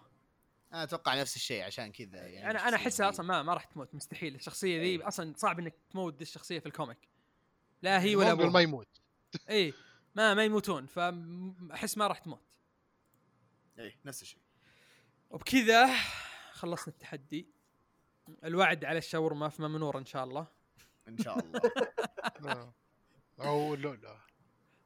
أنا 0.72 0.82
أتوقع 0.82 1.20
نفس 1.20 1.36
الشيء 1.36 1.62
عشان 1.62 1.92
كذا 1.92 2.26
يعني 2.26 2.50
أنا 2.50 2.68
أنا 2.68 2.76
احسها 2.76 3.08
أصلا 3.08 3.26
ما 3.26 3.42
ما 3.42 3.54
راح 3.54 3.64
تموت 3.64 3.94
مستحيل. 3.94 4.34
الشخصية 4.34 4.80
ذي 4.80 4.86
إيه. 4.86 5.08
أصلا 5.08 5.34
صعب 5.36 5.58
إنك 5.58 5.74
تموت 5.90 6.14
دي 6.14 6.22
الشخصية 6.22 6.58
في 6.58 6.66
ال 6.66 6.72
comic. 6.72 7.08
لا 7.82 8.02
هي 8.02 8.16
ولا 8.16 8.28
مونجل 8.28 8.42
ما 8.42 8.48
ابوها 8.48 8.62
يموت. 8.62 9.00
اي 9.50 9.74
ما 10.14 10.34
ما 10.34 10.44
يموتون 10.44 10.86
فاحس 10.86 11.98
ما 11.98 12.06
راح 12.06 12.18
تموت. 12.18 12.42
إيه 13.78 14.00
نفس 14.04 14.22
الشيء. 14.22 14.40
وبكذا 15.30 15.96
خلصنا 16.52 16.94
التحدي. 16.94 17.50
الوعد 18.44 18.84
على 18.84 18.98
الشاورما 18.98 19.48
في 19.48 19.62
ممنور 19.62 19.98
إن 19.98 20.06
شاء 20.06 20.24
الله. 20.24 20.55
إن 21.08 21.18
شاء 21.18 21.38
الله. 21.38 21.60
آه. 22.52 22.72
أو 23.40 23.74
لولا 23.74 24.16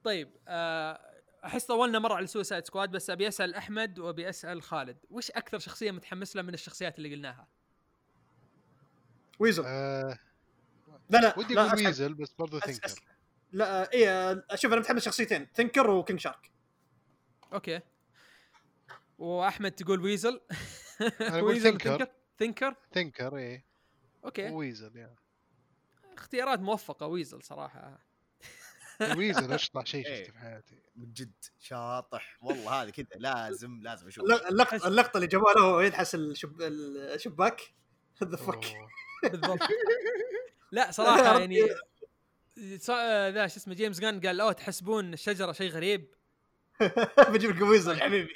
طيب 0.05 0.31
آه، 0.49 1.01
أحس 1.45 1.65
طولنا 1.67 1.99
مرة 1.99 2.15
على 2.15 2.27
Suicide 2.27 2.65
Squad 2.67 2.91
بس 2.91 3.11
أبي 3.11 3.29
أسأل 3.29 3.55
أحمد 3.55 3.99
وأبي 3.99 4.29
أسأل 4.29 4.63
خالد. 4.63 4.97
وش 5.11 5.31
أكثر 5.31 5.59
شخصية 5.59 5.91
متحمس 5.91 6.37
لها 6.37 6.45
من 6.45 6.55
الشخصيات 6.55 6.99
اللي 6.99 7.15
قلناها؟ 7.15 7.49
Weasel. 9.39 9.63
آه 9.67 10.19
لا 11.11 11.19
لا 11.19 11.39
ودي 11.39 11.55
لا 11.55 11.67
أقول. 11.67 11.87
Weasel 11.87 12.15
بس 12.15 12.33
برضه 12.39 12.61
Thinker 12.61 12.89
أس- 12.89 13.01
لا 13.53 13.93
اي 13.93 14.43
شوف 14.57 14.73
أنا 14.73 14.81
متحمس 14.81 15.05
شخصيتين 15.05 15.47
ثينكر 15.55 15.91
وكينج 15.91 16.21
شارك. 16.21 16.51
أوكي. 17.53 17.81
وأحمد 19.19 19.71
تقول 19.73 20.01
ويزل. 20.01 20.41
ويزل 21.43 21.63
ثينكر. 21.63 22.07
ثينكر 22.39 22.75
ثينكر 22.95 23.37
إيه. 23.37 23.65
okay. 24.25 24.51
Weasel 24.51 24.97
يا. 24.97 25.15
اختيارات 26.21 26.61
موفقة 26.61 27.07
Weasel 27.07 27.43
صراحة. 27.43 27.99
Weasel 29.17 29.53
اشطح 29.53 29.87
شيء 29.87 30.07
إيه. 30.07 30.23
شفته 30.25 30.33
في 30.33 30.39
حياتي؟ 30.39 30.83
من 30.97 31.13
جد. 31.13 31.33
شاطح. 31.61 32.39
والله 32.43 32.83
هذه 32.83 32.91
كذا. 32.91 33.07
لازم 33.17 33.81
لازم 33.83 34.07
أشوف. 34.07 34.25
الل- 34.25 34.47
اللقطه 34.47 34.89
اللقطة 34.89 35.17
اللي 35.17 35.27
جابوها 35.27 35.55
له 35.55 35.65
وهو 35.67 35.81
الشب... 36.15 36.61
الشباك. 36.63 37.61
ذا. 38.15 38.75
بالضبط. 39.23 39.59
لا 40.73 40.91
صراحة 40.91 41.39
يعني 41.39 41.63
آه، 42.91 43.29
ذا 43.29 43.47
شو 43.47 43.57
اسمه 43.57 43.75
James 43.75 44.01
Gunn 44.01 44.21
قال 44.21 44.41
أوه 44.41 44.53
تحسبون 44.53 45.13
الشجرة 45.13 45.53
شيء 45.53 45.71
غريب. 45.71 46.15
بجيب 47.29 47.51
لكم 47.51 47.69
Weasel 47.69 48.01
حبيبي. 48.01 48.35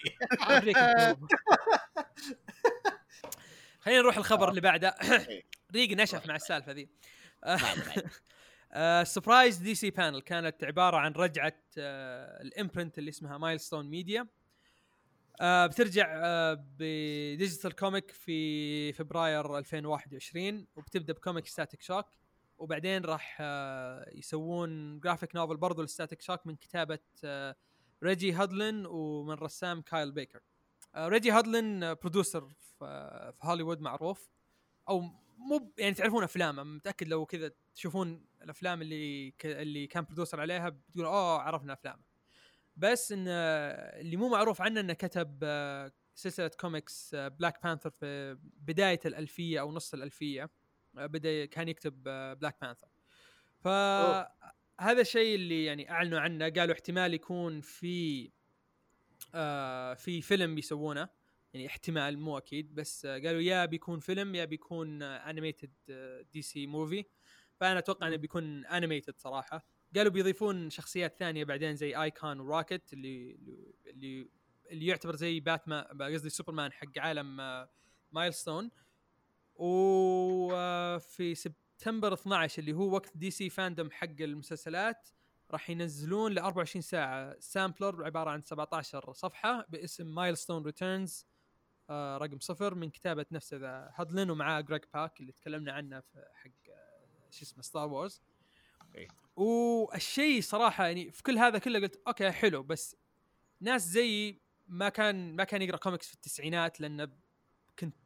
خلينا 3.81 4.01
نروح 4.01 4.17
الخبر 4.17 4.49
اللي 4.51 4.61
بعده. 4.61 4.89
إيه. 4.89 5.45
ريق 5.75 5.91
نشف 5.91 6.27
مع 6.27 6.37
السالفة 6.37 6.73
ذي. 6.73 6.89
surprise 9.05 9.57
DC 9.57 9.91
panel 9.91 10.21
كانت 10.21 10.65
عبارة 10.65 10.97
عن 10.97 11.13
رجعة 11.13 11.61
آه، 11.79 12.43
ال 12.43 12.50
imprint 12.50 12.99
اللي 12.99 13.09
اسمها 13.09 13.39
Milestone 13.39 13.87
Media 13.87 14.27
آه، 15.41 15.67
بترجع 15.67 16.07
آه، 16.25 16.65
ب 16.79 16.91
digital 16.91 17.77
comic 17.77 18.11
في 18.11 18.93
فبراير 18.93 19.59
2021 19.59 20.67
وبتبدأ 20.77 21.13
ب 21.13 21.19
comic 21.19 21.47
Static 21.47 21.83
Shock 21.83 22.07
وبعدين 22.59 23.05
راح 23.05 23.43
يسوون 24.13 25.01
graphic 25.01 25.37
novel 25.37 25.57
برضو 25.57 25.83
ل 25.83 25.88
Static 25.88 26.21
Shock 26.21 26.47
من 26.47 26.57
كتابة 26.57 26.99
Reggie 28.03 28.33
Hudlin 28.33 28.87
ومن 28.87 29.35
رسام 29.35 29.83
Kyle 29.83 30.13
Baker 30.13 30.41
Reggie 30.97 31.31
Hudlin 31.31 31.95
producer 31.95 32.49
في 32.49 33.33
هوليوود 33.43 33.81
معروف. 33.81 34.31
أو 34.89 35.11
مو 35.45 35.73
يعني 35.79 35.95
تعرفون 35.95 36.25
افلامه 36.25 36.63
متأكد 36.63 37.09
لو 37.09 37.27
كذا 37.27 37.51
تشوفون 37.75 38.27
الأفلام 38.43 38.83
اللي 38.83 39.31
ك... 39.31 39.47
اللي 39.47 39.87
كان 39.87 40.05
producer 40.05 40.41
عليها 40.41 40.69
بتقول 40.69 41.05
اوه 41.05 41.41
عرفنا 41.41 41.73
أفلامه. 41.73 42.03
بس 42.77 43.13
إن 43.13 43.29
اللي 43.29 44.17
مو 44.17 44.29
معروف 44.29 44.61
عنه 44.63 44.81
إنه 44.81 44.93
كتب 44.93 45.39
آه، 45.43 45.93
سلسلة 46.15 46.51
comics 46.61 47.15
Black 47.15 47.63
Panther 47.63 47.91
في 47.91 48.39
بداية 48.43 49.01
الألفية 49.07 49.61
أو 49.61 49.73
نص 49.73 49.95
الألفية. 49.95 50.51
آه، 50.99 51.07
بدأ 51.07 51.45
كان 51.45 51.69
يكتب 51.69 52.03
Black 52.39 52.57
Panther 52.61 52.89
فهذا 53.61 55.01
الشيء 55.01 55.35
اللي 55.35 55.65
يعني 55.65 55.91
أعلنوا 55.91 56.21
عنه 56.21 56.49
قالوا 56.49 56.75
احتمال 56.75 57.15
يكون 57.15 57.61
في 57.61 58.31
آه 59.35 59.95
في 59.95 60.23
فيلم 60.23 60.55
بيسوونه 60.55 61.09
يعني 61.55 61.67
احتمال 61.67 62.19
مو 62.19 62.39
أكيد 62.39 62.75
بس 62.75 63.07
قالوا 63.07 63.41
يا 63.41 63.65
بيكون 63.65 64.01
فيلم 64.01 64.35
يا 64.35 64.45
بيكون 64.45 65.03
animated 65.03 65.73
DC 66.33 66.67
movie 66.67 67.05
فأنا 67.61 67.79
أتوقع 67.79 68.07
إنه 68.09 68.17
بيكون 68.17 68.67
animated 68.67 69.15
صراحة. 69.19 69.65
قالوا 69.97 70.13
بيضيفون 70.13 70.71
شخصيات 70.71 71.17
ثانية 71.19 71.45
بعدين 71.45 71.77
زي 71.77 72.03
Icon 72.03 72.41
و 72.41 72.48
Rocket 72.48 72.93
اللي 72.93 73.39
اللي 73.87 74.29
اللي 74.71 74.87
يعتبر 74.87 75.17
زي 75.17 75.41
باتمان 75.41 75.85
قصدي 75.85 76.31
سوبرمان 76.31 76.73
حق 76.73 76.99
عالم 76.99 77.37
Milestone 78.13 78.71
وفي 79.55 81.35
سبتمبر 81.35 82.13
12 82.15 82.63
اللي 82.63 82.73
هو 82.73 82.95
وقت 82.95 83.17
DC 83.17 83.51
FanDome 83.51 83.91
حق 83.91 84.21
المسلسلات 84.21 85.09
راح 85.51 85.71
ينزلون 85.71 86.33
ل 86.33 86.39
24 86.39 86.83
ساعة. 86.83 87.37
sampler 87.41 88.05
عبارة 88.05 88.31
عن 88.31 88.43
17 88.43 89.13
صفحة 89.13 89.67
باسم 89.69 90.15
Milestone 90.15 90.63
Returns 90.65 91.27
آه 91.91 92.19
رقم 92.19 92.39
صفر 92.41 92.75
من 92.75 92.91
كتابة 92.91 93.27
نفسه 93.33 93.57
ذا 93.57 93.93
Hudlin 93.95 94.31
ومعاه 94.31 94.61
Greg 94.61 94.83
Pak 94.95 95.21
اللي 95.21 95.33
تكلمنا 95.33 95.73
عنه 95.73 96.01
في 96.01 96.25
حق 96.35 96.71
آه، 96.71 97.31
شو 97.31 97.43
اسمه 97.43 97.63
Star 97.63 97.89
Wars. 97.89 98.23
إيه. 98.95 99.09
والشيء 99.37 100.41
صراحة 100.43 100.87
يعني 100.87 101.11
في 101.11 101.23
كل 101.23 101.39
هذا 101.39 101.59
كله 101.59 101.81
قلت 101.81 102.03
okay 102.07 102.31
حلو 102.31 102.63
بس 102.63 102.97
ناس 103.61 103.83
زيي 103.83 104.41
ما 104.67 104.89
كان 104.89 105.37
ما 105.37 105.45
كان 105.45 105.63
يقرأ 105.63 105.77
كوميكس 105.77 106.09
في 106.09 106.15
التسعينات 106.15 106.81
لأنه 106.81 107.09
كنت 107.79 107.97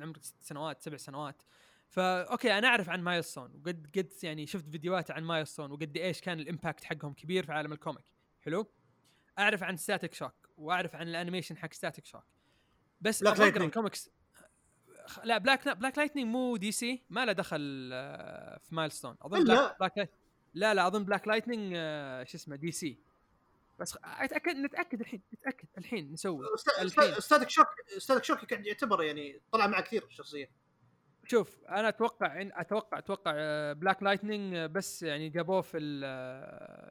عمري 0.00 0.20
ست 0.22 0.42
سنوات 0.42 0.82
سبع 0.82 0.96
سنوات. 0.96 1.42
فا 1.88 2.22
okay 2.22 2.58
أنا 2.58 2.68
أعرف 2.68 2.88
عن 2.88 3.02
Milestone 3.02 3.54
وقد 3.54 3.90
قد 3.96 4.12
يعني 4.22 4.46
شفت 4.46 4.68
فيديوهات 4.68 5.10
عن 5.10 5.24
Milestone 5.24 5.72
وقد 5.72 5.96
إيش 5.96 6.20
كان 6.20 6.40
ال 6.40 6.46
impact 6.46 6.84
حقهم 6.84 7.12
كبير 7.14 7.46
في 7.46 7.52
عالم 7.52 7.72
ال 7.72 7.77
comic 7.77 8.04
حلو؟ 8.40 8.72
أعرف 9.38 9.62
عن 9.62 9.76
Static 9.76 10.14
Shock 10.14 10.34
وأعرف 10.56 10.96
عن 10.96 11.08
ال 11.08 11.13
animation 11.13 11.56
حق 11.56 11.72
Static 11.72 12.06
Shock 12.06 12.24
بس 13.02 13.24
Lightning. 13.24 13.40
الكوميكس 13.60 14.10
خ- 15.06 15.20
لا 15.24 15.38
Black 15.38 15.68
Black 15.68 15.98
Lightning 15.98 16.28
مو 16.28 16.56
DC 16.56 17.02
ما 17.10 17.24
له 17.24 17.32
دخل 17.32 17.90
آه، 17.92 18.58
في 18.58 18.74
Milestone 18.74 19.16
أظن 19.22 19.44
لا. 19.44 19.54
Black, 19.54 19.94
Black 19.96 20.10
لا 20.54 20.74
لا 20.74 20.86
أظن 20.86 21.04
Black 21.04 21.28
Lightning 21.28 21.72
آه، 21.76 22.24
شو 22.24 22.36
اسمه 22.36 22.56
DC 22.56 22.98
بس 23.78 23.98
اتاكد 24.04 24.56
نتأكد 24.56 25.00
الحين 25.00 25.22
نتأكد 25.34 25.68
الحين 25.78 26.12
نسوي 26.12 26.46
الحين. 26.80 27.14
Static 27.20 27.48
Shock 27.48 27.66
Static 27.98 28.24
Shock 28.24 28.52
يعتبر 28.52 29.02
يعني 29.02 29.40
طلع 29.52 29.66
معه 29.66 29.82
كثير 29.82 30.04
الشخصيه 30.04 30.50
شوف 31.26 31.64
أنا 31.68 31.88
أتوقع 31.88 32.42
إن 32.42 32.50
أتوقع 32.54 32.98
أتوقع 32.98 33.32
Black 33.72 34.02
Lightning 34.02 34.54
آه، 34.54 34.66
بس 34.66 35.02
يعني 35.02 35.28
جابوه 35.28 35.60
في 35.60 35.78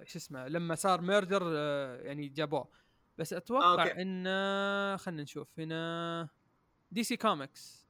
شو 0.05 0.17
اسمه 0.19 0.47
لما 0.47 0.75
صار 0.75 1.01
murder 1.01 1.53
يعني 2.01 2.27
جابوه. 2.27 2.80
بس 3.21 3.33
أتوقع 3.33 3.65
آه، 3.65 3.81
okay. 3.81 4.01
إن 4.01 4.97
خلينا 4.97 5.23
نشوف 5.23 5.59
هنا. 5.59 6.29
DC 6.91 7.17
Comics 7.17 7.87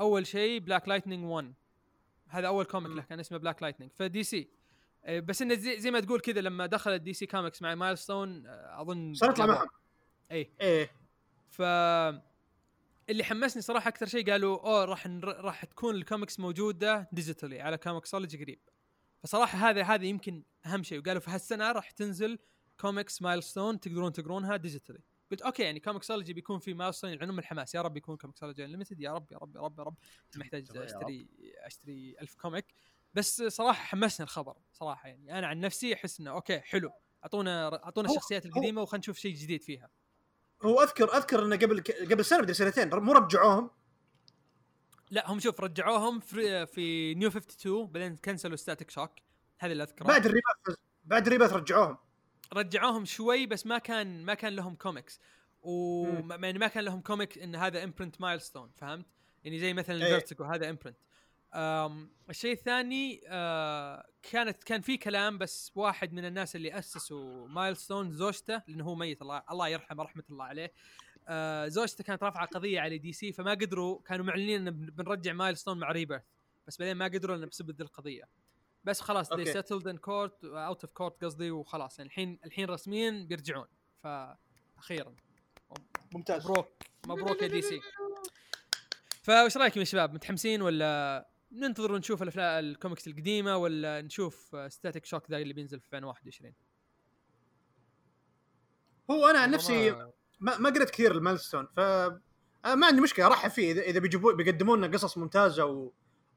أول 0.00 0.26
شيء 0.26 0.60
Black 0.60 0.88
Lightning 0.88 1.24
1 1.24 1.54
هذا 2.28 2.46
أول 2.46 2.64
comic. 2.64 2.92
له 2.96 3.02
كان 3.02 3.20
اسمه 3.20 3.38
Black 3.38 3.62
Lightning 3.62 3.92
ف 3.92 4.22
DC 4.22 4.48
بس 5.08 5.42
إنه 5.42 5.54
زي, 5.54 5.80
زي 5.80 5.90
ما 5.90 6.00
تقول 6.00 6.20
كذا 6.20 6.40
لما 6.40 6.66
دخلت 6.66 7.02
DC 7.02 7.26
Comics 7.26 7.62
مع 7.62 7.74
Milestone 7.74 8.46
آه، 8.46 8.80
أظن 8.82 9.14
صار 9.14 9.30
يطلع. 9.30 9.46
معهم. 9.46 9.68
اي 10.32 10.50
إيه. 10.60 10.90
ف 11.48 11.62
اللي 13.10 13.24
حمسني 13.24 13.62
صراحة 13.62 13.88
أكثر 13.88 14.06
شيء 14.06 14.30
قالوا 14.30 14.58
أوه 14.58 14.84
راح 14.84 15.06
نر... 15.06 15.44
راح 15.44 15.64
تكون 15.64 15.94
الكوميكس 15.94 16.40
موجودة 16.40 17.08
digitally 17.12 17.60
على 17.60 17.78
ComiXology 17.78 18.44
قريب. 18.44 18.60
فصراحة 19.22 19.58
هذا 19.58 19.82
هذا 19.82 20.04
يمكن 20.04 20.42
أهم 20.66 20.82
شيء. 20.82 20.98
وقالوا 20.98 21.20
في 21.20 21.30
هالسنة 21.30 21.72
راح 21.72 21.90
تنزل 21.90 22.38
comics 22.80 23.22
Milestone 23.22 23.80
تقدرون 23.80 24.12
تقرونها 24.12 24.56
digitally 24.56 25.00
قلت 25.30 25.42
okay 25.42 25.62
يعني 25.62 25.80
ComiXology 25.80 26.32
بيكون 26.32 26.58
في 26.58 26.74
Milestone 26.74 27.10
يعلنون 27.10 27.32
من 27.32 27.38
الحماس. 27.38 27.74
يا 27.74 27.82
رب 27.82 27.96
يكون 27.96 28.16
ComiXology 28.16 28.64
Unlimited 28.64 29.00
يا 29.00 29.12
رب 29.12 29.32
يا 29.32 29.38
رب 29.38 29.56
يا 29.56 29.60
رب 29.60 29.78
يا 29.78 29.84
رب. 29.84 29.96
محتاج 30.36 30.76
أشتري 30.76 31.28
أشتري 31.64 32.16
ألف 32.20 32.34
comic 32.34 32.74
بس 33.14 33.42
صراحة 33.42 33.84
حمسني 33.84 34.24
الخبر 34.24 34.56
صراحة. 34.72 35.08
يعني 35.08 35.38
أنا 35.38 35.46
عن 35.46 35.60
نفسي 35.60 35.94
أحس 35.94 36.20
إنه 36.20 36.30
okay 36.30 36.60
حلو. 36.60 36.90
أعطونا 37.24 37.84
أعطونا 37.84 38.08
الشخصيات 38.10 38.46
القديمة 38.46 38.82
وخلينا 38.82 39.00
نشوف 39.00 39.18
شيء 39.18 39.34
جديد 39.34 39.62
فيها. 39.62 39.90
هو 40.62 40.82
أذكر 40.82 41.16
أذكر 41.16 41.44
إنه 41.44 41.56
قبل 41.56 41.80
قبل 42.10 42.24
سنة 42.24 42.38
مدري 42.38 42.54
سنتين 42.54 42.94
مو 42.94 43.12
رجعوهم. 43.12 43.70
لا 45.10 45.30
هم 45.30 45.40
شوف 45.40 45.60
رجعوهم 45.60 46.20
في, 46.20 46.66
في 46.66 47.14
New 47.14 47.28
52 47.28 47.86
بعدين 47.86 48.16
كنسلوا 48.16 48.56
Static 48.56 48.90
Shock 48.90 49.10
هذا 49.58 49.72
اللي 49.72 49.82
اذكره 49.82 50.06
بعد 50.06 50.26
ال 50.26 50.33
Rebirth 50.33 50.78
بعد 51.04 51.26
ال 51.26 51.29
Rebirth 51.29 51.52
رجعوهم. 51.52 51.98
رجعوهم 52.52 53.04
شوي 53.04 53.46
بس 53.46 53.66
ما 53.66 53.78
كان 53.78 54.24
ما 54.24 54.34
كان 54.34 54.52
لهم 54.56 54.74
كوميكس 54.74 55.20
وما 55.62 56.36
يعني 56.46 56.58
ما 56.58 56.66
كان 56.68 56.84
لهم 56.84 57.00
comic 57.00 57.38
إن 57.38 57.56
هذا 57.56 57.84
imprint 57.84 58.20
Milestone 58.20 58.70
فهمت؟ 58.76 59.06
يعني 59.44 59.58
زي 59.58 59.72
مثلا 59.74 59.96
إيه. 59.96 60.02
ال 60.02 60.07
Vertigo 60.07 60.44
هذا 60.44 60.70
imprint 60.70 60.96
الشيء 62.30 62.52
الثاني 62.52 63.20
آه 63.28 64.06
كانت 64.22 64.64
كان 64.64 64.80
في 64.80 64.96
كلام 64.96 65.38
بس 65.38 65.72
واحد 65.74 66.12
من 66.12 66.24
الناس 66.24 66.56
اللي 66.56 66.78
أسسوا 66.78 67.48
Milestone 67.48 68.10
زوجته 68.12 68.62
لأنه 68.68 68.84
هو 68.84 68.94
ميت 68.94 69.22
الله 69.22 69.42
الله 69.50 69.68
يرحمه 69.68 70.02
رحمة 70.04 70.24
الله 70.30 70.44
عليه. 70.44 70.72
آه 71.28 71.68
زوجته 71.68 72.04
كانت 72.04 72.22
رافعة 72.22 72.46
قضية 72.46 72.80
على 72.80 72.98
DC 72.98 73.32
فما 73.32 73.50
قدروا 73.50 74.00
كانوا 74.02 74.24
معلنين 74.24 74.68
إن 74.68 74.70
بن- 74.70 74.90
بنرجع 74.90 75.32
Milestone 75.32 75.78
مع 75.78 75.92
Rebirth 75.92 76.22
بس 76.66 76.78
بعدين 76.78 76.96
ما 76.96 77.04
قدروا 77.04 77.36
لأنه 77.36 77.46
بسبب 77.50 77.80
القضية. 77.80 78.24
بس 78.88 79.00
خلاص 79.00 79.28
they 79.28 79.32
أوه 79.32 79.40
okay. 79.40 79.52
settled 79.62 79.84
in 79.84 79.96
court 79.96 80.44
out 80.44 80.88
of 80.88 80.90
court 81.00 81.24
قصدي 81.24 81.50
وخلاص. 81.50 81.98
يعني 81.98 82.08
الحين 82.10 82.38
الحين 82.44 82.70
رسميا 82.70 83.26
بيرجعون. 83.28 83.66
فاخيرا 84.02 85.14
ممتاز. 86.12 86.46
مبروك. 86.46 86.68
مبروك 87.06 87.42
يا 87.42 87.46
DC. 87.46 87.80
فايش 89.22 89.56
رايكم 89.56 89.80
يا 89.80 89.84
شباب؟ 89.84 90.14
متحمسين 90.14 90.62
ولا 90.62 91.28
ننتظر 91.52 91.92
ونشوف 91.92 92.22
الافلام 92.22 92.64
الكوميكس 92.64 93.08
القديمة 93.08 93.56
ولا 93.56 94.00
نشوف 94.00 94.56
Static 94.68 95.04
Shock 95.04 95.30
ذا 95.30 95.38
اللي 95.38 95.52
بينزل 95.52 95.80
في 95.80 95.86
2021 95.86 96.52
هو 99.10 99.26
أنا 99.26 99.38
عن 99.38 99.50
نفسي 99.50 99.90
ما, 100.40 100.58
ما 100.58 100.70
قريت 100.70 100.90
كثير 100.90 101.12
ال 101.12 101.17
Milestone 101.17 101.66
ف 101.76 101.80
أنا 102.64 102.74
ما 102.74 102.86
عندي 102.86 103.00
مشكلة 103.00 103.26
ارحب 103.26 103.50
فيه. 103.50 103.72
إذا 103.72 103.82
إذا 103.82 104.00
بيجيبوا 104.00 104.32
بيقدموا 104.32 104.76
لنا 104.76 104.86
قصص 104.86 105.18
ممتازة 105.18 105.64
و... 105.64 105.92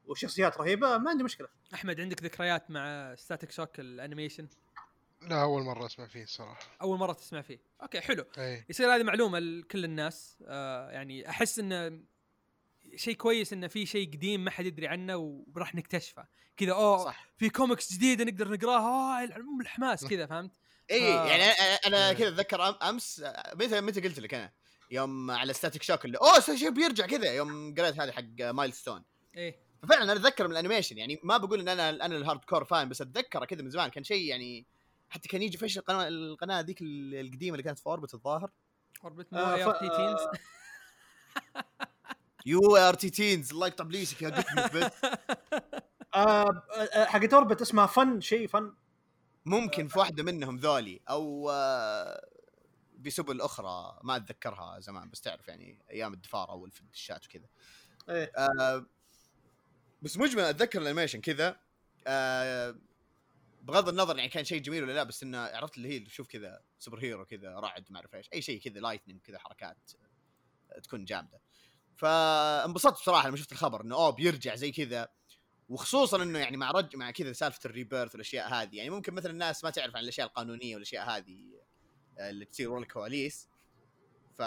وشخصيات 0.06 0.58
رهيبة 0.58 0.98
ما 0.98 1.10
عندي 1.10 1.24
مشكلة. 1.24 1.48
أحمد 1.74 2.00
عندك 2.00 2.22
ذكريات 2.22 2.70
مع 2.70 3.14
Static 3.14 3.50
Shock 3.50 3.80
ال 3.80 3.86
animation؟ 3.86 4.48
لا 5.22 5.42
أول 5.42 5.62
مرة 5.62 5.86
أسمع 5.86 6.06
فيه 6.06 6.22
الصراحه 6.22 6.60
أول 6.82 6.98
مرة 6.98 7.12
تسمع 7.12 7.42
فيه. 7.42 7.60
okay 7.82 8.00
حلو. 8.00 8.24
أي. 8.38 8.64
يصير 8.68 8.94
هذه 8.94 9.02
معلومة 9.02 9.38
لكل 9.38 9.84
الناس. 9.84 10.42
آه 10.46 10.90
يعني 10.90 11.30
أحس 11.30 11.58
إنه 11.58 12.00
شيء 12.96 13.14
كويس 13.14 13.52
إنه 13.52 13.66
في 13.66 13.86
شيء 13.86 14.12
قديم 14.12 14.44
ما 14.44 14.50
حد 14.50 14.66
يدري 14.66 14.88
عنه 14.88 15.16
وراح 15.54 15.74
نكتشفه. 15.74 16.26
كذا 16.56 16.72
أوه 16.72 17.04
صح. 17.04 17.26
في 17.36 17.50
كوميكس 17.50 17.92
جديده 17.92 18.24
نقدر 18.24 18.48
نقراها 18.48 19.22
آه 19.22 19.36
ام 19.36 19.60
الحماس 19.60 20.04
كذا 20.10 20.26
فهمت؟ 20.26 20.52
إي 20.90 21.14
آه. 21.14 21.26
يعني 21.26 21.42
أنا. 21.86 22.12
كذا 22.12 22.28
أتذكر 22.28 22.78
أمس 22.88 23.24
متى 23.54 23.80
متى 23.80 24.00
قلت 24.00 24.20
لك 24.20 24.34
أنا؟ 24.34 24.52
يوم 24.90 25.30
على 25.30 25.52
Static 25.52 25.82
Shock 25.82 26.04
اللي 26.04 26.18
أوه 26.18 26.40
شيء 26.40 26.70
بيرجع 26.70 27.06
كذا 27.06 27.32
يوم 27.34 27.74
قريت 27.74 28.00
هذه 28.00 28.10
حق 28.10 28.40
Milestone 28.40 29.04
إيه 29.36 29.71
ففعلا 29.82 30.02
أنا 30.02 30.12
أتذكر 30.12 30.44
من 30.46 30.52
ال 30.52 30.57
animation 30.57 30.98
يعني 30.98 31.20
ما 31.22 31.36
بقول 31.36 31.60
إن 31.60 31.68
أنا 31.68 31.90
أنا 31.90 32.16
ال 32.16 32.44
hardcore 32.44 32.64
fan 32.64 32.88
بس 32.88 33.00
أتذكره 33.00 33.44
كذا 33.44 33.62
من 33.62 33.70
زمان. 33.70 33.88
كان 33.88 34.04
شيء 34.04 34.26
يعني 34.28 34.66
حتى 35.10 35.28
كان 35.28 35.42
يجي 35.42 35.58
في 35.58 35.64
إيش 35.64 35.78
القناة 35.78 36.08
القناة 36.08 36.60
ذيك 36.60 36.82
ال- 36.82 37.14
القديمة 37.14 37.52
اللي 37.54 37.62
كانت 37.62 37.78
في 37.78 37.86
Orbit 37.86 38.14
الظاهر. 38.14 38.50
Orbit 39.04 39.32
آه، 39.34 39.36
مو 39.56 39.56
ف- 39.56 39.68
ART 39.68 39.88
Teenz 39.96 40.20
يو 42.46 42.76
ART 42.76 43.10
Teenz 43.10 43.50
الله 43.52 43.66
يقطع 43.66 43.84
بليسك 43.84 44.22
يا 44.22 44.28
آه 46.14 46.62
آه، 46.94 47.04
حقت 47.04 47.34
أوربت 47.34 47.60
اسمها 47.60 47.86
فن 47.86 48.20
شيء 48.20 48.48
فن. 48.48 48.74
ممكن 49.44 49.88
في 49.88 49.98
واحدة 49.98 50.22
منهم 50.22 50.56
ذولي 50.56 51.00
أو 51.10 51.50
بسبل 52.98 53.40
أخرى 53.40 53.98
ما 54.02 54.16
أتذكرها 54.16 54.80
زمان 54.80 55.10
بس 55.10 55.20
تعرف 55.20 55.48
يعني 55.48 55.78
أيام 55.90 56.12
الدفار 56.12 56.50
اول 56.50 56.70
في 56.70 56.80
الدشات 56.80 57.26
وكذا. 57.26 57.46
إيه. 58.08 58.32
آه، 58.36 58.86
بس 60.02 60.16
مجمل 60.16 60.42
أتذكر 60.42 60.82
الأنيميشن 60.82 61.20
كذا 61.20 61.60
آه، 62.06 62.76
بغض 63.62 63.88
النظر 63.88 64.16
يعني 64.16 64.28
كان 64.28 64.44
شيء 64.44 64.60
جميل 64.60 64.82
ولا 64.82 64.92
لا 64.92 65.02
بس 65.02 65.22
إنه 65.22 65.38
عرفت 65.38 65.76
اللي 65.76 65.88
هي 65.88 66.08
شوف 66.08 66.28
كذا 66.28 66.62
سوبر 66.78 66.98
هيرو 66.98 67.24
كذا 67.24 67.54
رعد 67.54 67.84
ما 67.90 67.96
أعرف 67.96 68.14
إيش 68.14 68.28
أي 68.32 68.42
شيء 68.42 68.60
كذا 68.60 68.80
لايتنينج 68.80 69.20
كذا 69.20 69.38
حركات 69.38 69.92
آه، 70.72 70.78
تكون 70.78 71.04
جامدة. 71.04 71.40
فانبسطت 71.96 73.00
بصراحة 73.00 73.28
لما 73.28 73.36
شفت 73.36 73.52
الخبر 73.52 73.80
إنه 73.80 73.94
أوه 73.94 74.10
بيرجع 74.10 74.54
زي 74.54 74.72
كذا 74.72 75.08
وخصوصا 75.68 76.22
إنه 76.22 76.38
يعني 76.38 76.56
مع 76.56 76.70
رج 76.70 76.96
مع 76.96 77.10
كذا 77.10 77.32
سالفة 77.32 77.60
ال 77.64 77.70
Rebirth 77.70 78.12
والأشياء 78.12 78.48
هذه 78.48 78.76
يعني 78.76 78.90
ممكن 78.90 79.14
مثلا 79.14 79.32
الناس 79.32 79.64
ما 79.64 79.70
تعرف 79.70 79.96
عن 79.96 80.02
الأشياء 80.02 80.26
القانونية 80.26 80.74
والأشياء 80.74 81.10
هذه 81.10 81.38
آه، 82.18 82.30
اللي 82.30 82.44
تصير 82.44 82.70
ورا 82.70 82.80
الكواليس. 82.80 83.48
ف 84.38 84.42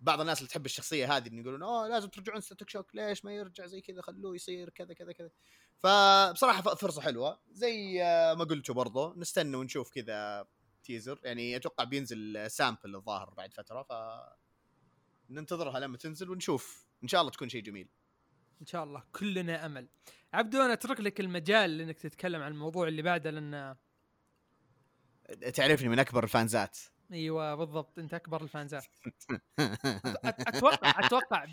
بعض 0.00 0.20
الناس 0.20 0.38
اللي 0.38 0.48
تحب 0.48 0.66
الشخصية 0.66 1.16
هذه 1.16 1.28
انه 1.28 1.40
يقولون 1.40 1.62
أوه 1.62 1.88
لازم 1.88 2.08
ترجعون 2.08 2.40
Static 2.40 2.70
Shock 2.70 2.94
ليش 2.94 3.24
ما 3.24 3.32
يرجع 3.32 3.66
زي 3.66 3.80
كذا 3.80 4.02
خلوه 4.02 4.34
يصير 4.34 4.70
كذا 4.70 4.94
كذا 4.94 5.12
كذا. 5.12 5.30
فبصراحة 5.78 6.62
فرصة 6.74 7.02
حلوة. 7.02 7.40
زي 7.50 8.02
آه، 8.02 8.34
ما 8.34 8.44
قلتوا 8.44 8.74
برضو 8.74 9.14
نستنى 9.14 9.56
ونشوف 9.56 9.90
كذا 9.90 10.46
teaser 10.84 11.20
يعني 11.24 11.56
أتوقع 11.56 11.84
بينزل 11.84 12.50
sample 12.50 12.96
الظاهر 12.96 13.30
بعد 13.30 13.54
فترة 13.54 13.82
ف 13.82 13.92
ننتظرها 15.30 15.80
لما 15.80 15.96
تنزل 15.96 16.30
ونشوف. 16.30 16.86
إن 17.02 17.08
شاء 17.08 17.20
الله 17.20 17.32
تكون 17.32 17.48
شيء 17.48 17.62
جميل. 17.62 17.88
إن 18.60 18.66
شاء 18.66 18.84
الله 18.84 19.04
كلنا 19.12 19.66
أمل. 19.66 19.88
عبدو 20.32 20.62
أنا 20.62 20.72
أترك 20.72 21.00
لك 21.00 21.20
المجال 21.20 21.80
انك 21.80 21.98
تتكلم 21.98 22.42
عن 22.42 22.52
الموضوع 22.52 22.88
اللي 22.88 23.02
بعده 23.02 23.30
لأن 23.30 23.76
تعرفني 25.54 25.88
من 25.88 25.98
أكبر 25.98 26.24
الفانزات. 26.24 26.78
أيوه 27.12 27.54
بالضبط. 27.54 27.98
أنت 27.98 28.14
أكبر 28.14 28.42
الفانزات 28.42 28.86
أتوقع 30.24 31.06
أتوقع 31.06 31.46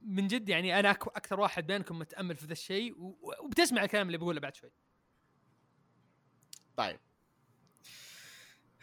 من 0.00 0.26
جد 0.26 0.48
يعني 0.48 0.80
أنا 0.80 0.90
أكثر 0.90 1.40
واحد 1.40 1.66
بينكم 1.66 1.98
متأمل 1.98 2.36
في 2.36 2.46
ذا 2.46 2.52
الشيء 2.52 2.94
وبتسمع 3.44 3.84
الكلام 3.84 4.06
اللي 4.06 4.18
بقوله 4.18 4.40
بعد 4.40 4.54
شوي. 4.54 4.70
طيب. 6.76 7.00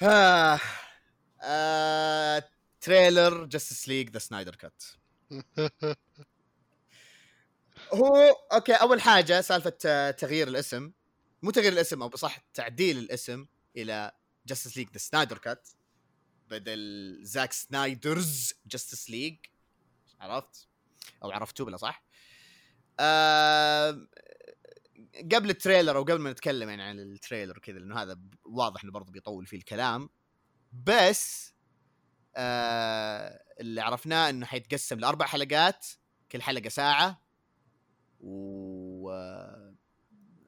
آه. 0.01 0.59
آه. 1.41 2.43
trailer 2.81 3.45
Justice 3.45 3.87
League 3.87 4.09
the 4.09 4.19
Snyder 4.19 4.55
Cut 4.55 4.83
هو 7.93 8.15
okay 8.53 8.73
أول 8.73 9.01
حاجة 9.01 9.41
سالفة 9.41 9.77
آه، 9.85 10.11
تغيير 10.11 10.47
الاسم. 10.47 10.91
مو 11.41 11.51
تغيير 11.51 11.73
الاسم 11.73 12.01
أو 12.01 12.09
بصح 12.09 12.37
تعديل 12.53 12.97
الاسم 12.97 13.45
إلى 13.77 14.11
Justice 14.45 14.77
League 14.77 14.89
the 14.89 14.97
Snyder 14.97 15.37
Cut 15.37 15.69
بدل 16.49 17.17
Zack 17.21 17.53
Snyder's 17.53 18.53
Justice 18.65 19.09
League 19.09 19.37
عرفت؟ 20.19 20.67
أو 21.23 21.31
عرفتوا 21.31 21.65
بلا 21.65 21.77
صح 21.77 22.03
آه 22.99 24.07
قبل 25.31 25.49
ال 25.49 25.55
trailer 25.55 25.97
أو 25.97 26.03
قبل 26.03 26.19
ما 26.19 26.31
نتكلم 26.31 26.69
يعني 26.69 26.83
عن 26.83 26.99
ال 26.99 27.07
trailer 27.07 27.57
كذا 27.57 27.79
لأنه 27.79 28.01
هذا 28.01 28.19
واضح 28.45 28.83
إنه 28.83 28.91
برضه 28.91 29.11
بيطول 29.11 29.45
فيه 29.45 29.57
الكلام. 29.57 30.09
بس 30.73 31.53
آه 32.35 33.43
اللي 33.59 33.81
عرفناه 33.81 34.29
إنه 34.29 34.45
حيتقسم 34.45 34.99
لأربع 34.99 35.25
حلقات 35.25 35.85
كل 36.31 36.41
حلقة 36.41 36.69
ساعة. 36.69 37.23
و 38.19 39.11
آه، 39.11 39.75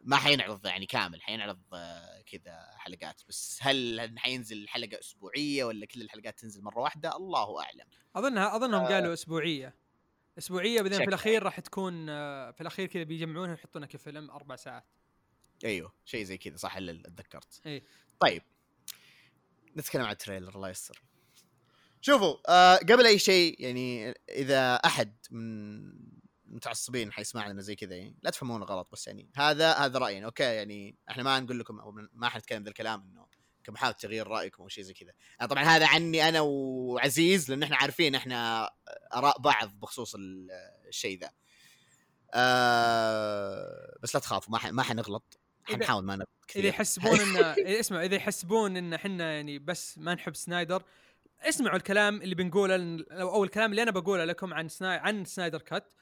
ما 0.04 0.16
حينعرض 0.16 0.66
يعني 0.66 0.86
كامل 0.86 1.22
حينعرض 1.22 1.60
آه، 1.74 2.22
كذا 2.22 2.75
حلقات 2.86 3.22
بس 3.30 3.60
هل 3.62 4.14
حينزل 4.20 4.68
حلقة 4.68 5.00
أسبوعية 5.00 5.64
ولا 5.64 5.86
كل 5.86 6.02
الحلقات 6.02 6.40
تنزل 6.40 6.64
مرة 6.64 6.80
واحدة؟ 6.80 7.16
الله 7.18 7.62
أعلم. 7.64 7.86
اظنها 8.16 8.56
أظنهم 8.56 8.86
قالوا 8.86 9.14
أسبوعية. 9.14 9.76
أسبوعية 10.38 10.82
بعدين 10.82 10.98
في. 11.00 11.04
الأخير 11.06 11.44
راح 11.44 11.60
تكون 11.60 12.10
آه، 12.10 12.52
في 12.52 12.62
الأخير 12.62 12.88
كذا 12.88 13.04
بيجمعونها 13.04 13.52
ويحطونها 13.52 13.88
كفيلم 13.88 14.32
أربع 14.32 14.56
ساعات. 14.56 14.86
أيوه 15.66 15.94
شيء 16.06 16.24
زي 16.24 16.38
كذا 16.38 16.58
صح 16.58 16.76
اللي 16.78 16.92
اتذكرت 16.92 17.62
إيه. 17.66 17.84
طيب. 18.20 18.42
نتكلم 19.78 20.02
عن 20.02 20.12
ال 20.12 20.17
trailer 20.17 20.56
الله 20.56 20.70
يستر. 20.70 21.02
شوفوا 22.02 22.38
آه 22.48 22.76
قبل 22.76 23.06
أي 23.06 23.20
شيء 23.20 23.62
يعني 23.62 24.14
إذا 24.30 24.76
أحد 24.76 25.16
من 25.32 25.92
المتعصبين 26.48 27.12
حيسمع 27.12 27.48
لنا 27.48 27.62
زي 27.62 27.76
كذا 27.76 27.96
يعني 27.96 28.16
لا 28.24 28.30
تفهمونا 28.30 28.66
غلط 28.66 28.88
بس 28.92 29.08
يعني 29.08 29.30
هذا 29.36 29.72
هذا 29.74 30.00
راينا 30.00 30.26
okay 30.26 30.44
يعني 30.44 30.98
إحنا 31.10 31.24
ما 31.24 31.40
نقول 31.40 31.60
لكم 31.60 31.80
أو 31.80 31.92
ما 32.14 32.30
حنتكلم 32.30 32.64
ذا 32.64 32.70
الكلام 32.70 33.02
إنه 33.02 33.28
كمحاولة 33.64 33.96
تغيير 34.00 34.28
رأيكم 34.28 34.64
أو 34.64 34.70
شيء 34.70 34.84
زي 34.84 34.94
كذا. 34.94 35.12
يعني 35.40 35.50
طبعا 35.50 35.64
هذا 35.64 35.88
عني 35.88 36.30
أنا 36.30 36.42
وعزيز 36.42 37.50
لأن 37.50 37.64
إحنا 37.64 37.76
عارفين 37.78 38.16
إحنا 38.16 38.70
آراء 39.16 39.40
بعض 39.40 39.80
بخصوص 39.80 40.16
ال- 40.16 40.48
الشيء 40.88 41.20
ذا. 41.20 41.30
آه 42.34 43.98
بس 44.04 44.16
لا 44.16 44.22
تخافوا 44.22 44.54
ما 44.54 44.72
ما 44.72 44.84
حنغلط. 44.84 45.40
حنحاول 45.64 46.04
ما 46.06 46.16
نغلط 46.16 46.30
كثير. 46.48 46.62
اذا 46.62 46.70
يحسبون 46.70 47.20
إن 47.20 47.36
إذا- 47.56 47.80
اسمعوا 47.80 48.04
إذا 48.04 48.16
يحسبون 48.16 48.78
إن 48.78 48.94
إحنا 48.94 49.34
يعني 49.36 49.60
بس 49.60 49.98
ما 49.98 50.14
نحب 50.14 50.36
سنايدر 50.36 50.84
اسمعوا 51.42 51.76
الكلام 51.78 52.22
اللي 52.22 52.36
بنقوله 52.36 53.06
أو 53.12 53.44
الكلام 53.44 53.72
اللي 53.72 53.84
أنا 53.84 53.92
بقوله 53.92 54.26
لكم 54.26 54.54
عن 54.54 54.70
سناي... 54.70 54.98
عن 54.98 55.26
Snyder 55.26 55.62
Cut. 55.62 55.94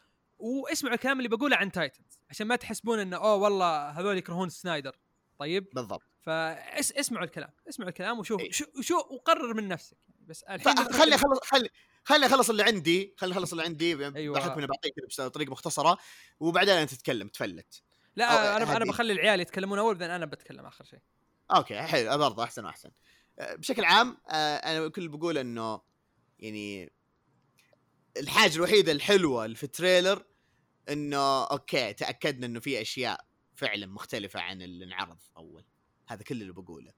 واسمعوا 0.43 0.95
الكلام 0.95 1.17
اللي 1.17 1.29
بقوله 1.29 1.57
عن 1.57 1.71
Titans 1.71 2.19
عشان 2.29 2.47
ما 2.47 2.55
تحسبون 2.55 2.99
إنه 2.99 3.17
أوه 3.17 3.35
والله 3.35 3.89
هذول 3.89 4.17
يكرهون 4.17 4.49
سنايدر 4.49 4.97
طيب 5.39 5.67
بالضبط 5.73 6.01
فاسمعوا 6.21 7.25
الكلام 7.25 7.49
اسمعوا 7.69 7.89
الكلام 7.89 8.19
وشوف 8.19 8.41
إيه. 8.41 8.51
شو 8.51 8.65
شو 8.81 8.95
وقرر 8.95 9.53
من 9.53 9.67
نفسك 9.67 9.97
يعني 10.09 10.25
بس 10.27 10.43
الحين 10.43 10.75
خلي 10.75 11.17
خلي 11.43 11.69
خلي 12.03 12.25
اخلص 12.25 12.49
اللي 12.49 12.63
عندي 12.63 13.13
خلي 13.17 13.31
اخلص 13.31 13.51
اللي 13.51 13.63
عندي 13.63 14.05
أيوة. 14.15 14.39
بحكم 14.39 14.57
اني 14.57 14.67
بعطيك 14.67 14.93
بطريقه 15.19 15.51
مختصرة 15.51 15.97
وبعدين 16.39 16.73
أنت 16.73 16.93
تتكلم 16.93 17.27
تفلت 17.27 17.81
لا 18.15 18.57
أنا 18.57 18.77
أنا. 18.77 18.85
بخلي 18.85 19.13
العيال 19.13 19.39
يتكلمون 19.39 19.79
أول 19.79 19.95
بعدين 19.95 20.15
أنا 20.15 20.25
بتكلم 20.25 20.65
آخر 20.65 20.85
شيء 20.85 20.99
okay 21.55 21.81
حلو 21.81 22.17
برضه 22.17 22.43
أحسن 22.43 22.65
وأحسن 22.65 22.91
آه، 23.39 23.55
بشكل 23.55 23.85
عام 23.85 24.17
آه، 24.29 24.55
أنا 24.55 24.87
كل 24.87 25.07
بقول 25.07 25.37
إنه 25.37 25.81
يعني 26.39 26.93
الحاجة 28.17 28.55
الوحيدة 28.55 28.91
الحلوة 28.91 29.45
اللي 29.45 29.55
في 29.55 29.63
ال 29.63 29.71
trailer 29.71 30.23
إنه 30.89 31.43
okay 31.43 31.93
تأكدنا 31.93 32.45
إنه 32.45 32.59
في 32.59 32.81
أشياء 32.81 33.25
فعلا 33.55 33.85
مختلفة 33.85 34.39
عن 34.39 34.61
اللي 34.61 34.85
انعرض 34.85 35.17
أول. 35.37 35.65
هذا 36.07 36.23
كل 36.23 36.41
اللي 36.41 36.53
بقوله. 36.53 36.91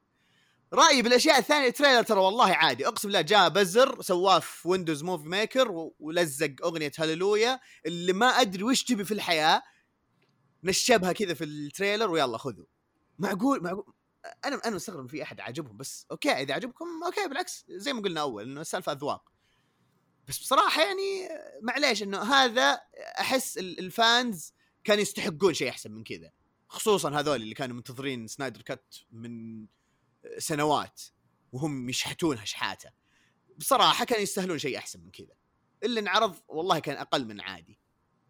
رأيي 0.73 1.01
بالأشياء 1.01 1.37
الثانية 1.39 1.67
ال 1.67 1.72
trailer 1.72 2.03
ترى 2.03 2.19
والله 2.19 2.53
عادي. 2.53 2.87
أقسم 2.87 3.07
بالله 3.07 3.21
جاء 3.21 3.49
بزر 3.49 4.01
سواه 4.01 4.39
في 4.39 4.67
Windows 4.67 5.03
Movie 5.03 5.21
Maker 5.21 5.91
ولزق 5.99 6.51
أغنية 6.63 6.91
هاللويا. 6.99 7.59
اللي 7.85 8.13
ما 8.13 8.27
أدري 8.27 8.63
وش 8.63 8.83
تبي 8.83 9.05
في 9.05 9.13
الحياة 9.13 9.63
نشبها 10.63 11.11
كذا 11.11 11.33
في 11.33 11.43
ال 11.43 11.52
trailer 11.52 12.11
ويلا 12.11 12.37
خذوا. 12.37 12.65
معقول 13.19 13.63
معقول. 13.63 13.93
أنا 14.45 14.55
أنا 14.65 14.75
مستغرب 14.75 15.09
في 15.09 15.23
أحد 15.23 15.39
عاجبهم 15.39 15.77
بس 15.77 16.07
okay 16.11 16.31
إذا 16.31 16.53
عجبكم 16.53 16.85
okay 17.05 17.27
بالعكس 17.27 17.65
زي 17.69 17.93
ما 17.93 18.01
قلنا 18.01 18.21
أول 18.21 18.43
إنه 18.43 18.61
السالفة 18.61 18.91
أذواق. 18.91 19.34
بس 20.27 20.39
بصراحة 20.39 20.81
يعني 20.83 21.29
معليش 21.61 22.03
إنه 22.03 22.21
هذا 22.33 22.81
أحس 23.19 23.57
ال- 23.57 23.79
الفانز 23.79 24.53
كانوا 24.83 25.01
يستحقون 25.01 25.53
شيء 25.53 25.69
أحسن 25.69 25.91
من 25.91 26.03
كذا. 26.03 26.31
خصوصا 26.67 27.19
هذول 27.19 27.41
اللي 27.41 27.55
كانوا 27.55 27.75
منتظرين 27.75 28.27
سنايدر 28.27 28.61
كات 28.61 28.95
من 29.11 29.65
سنوات 30.37 31.01
وهم 31.51 31.89
يشحتونها 31.89 32.45
شحاته 32.45 32.89
بصراحة 33.57 34.05
كانوا 34.05 34.23
يستاهلون 34.23 34.57
شيء 34.57 34.77
أحسن 34.77 34.99
من 34.99 35.11
كذا. 35.11 35.33
اللي 35.83 35.99
انعرض 35.99 36.35
والله 36.47 36.79
كان 36.79 36.97
أقل 36.97 37.25
من 37.25 37.41
عادي. 37.41 37.79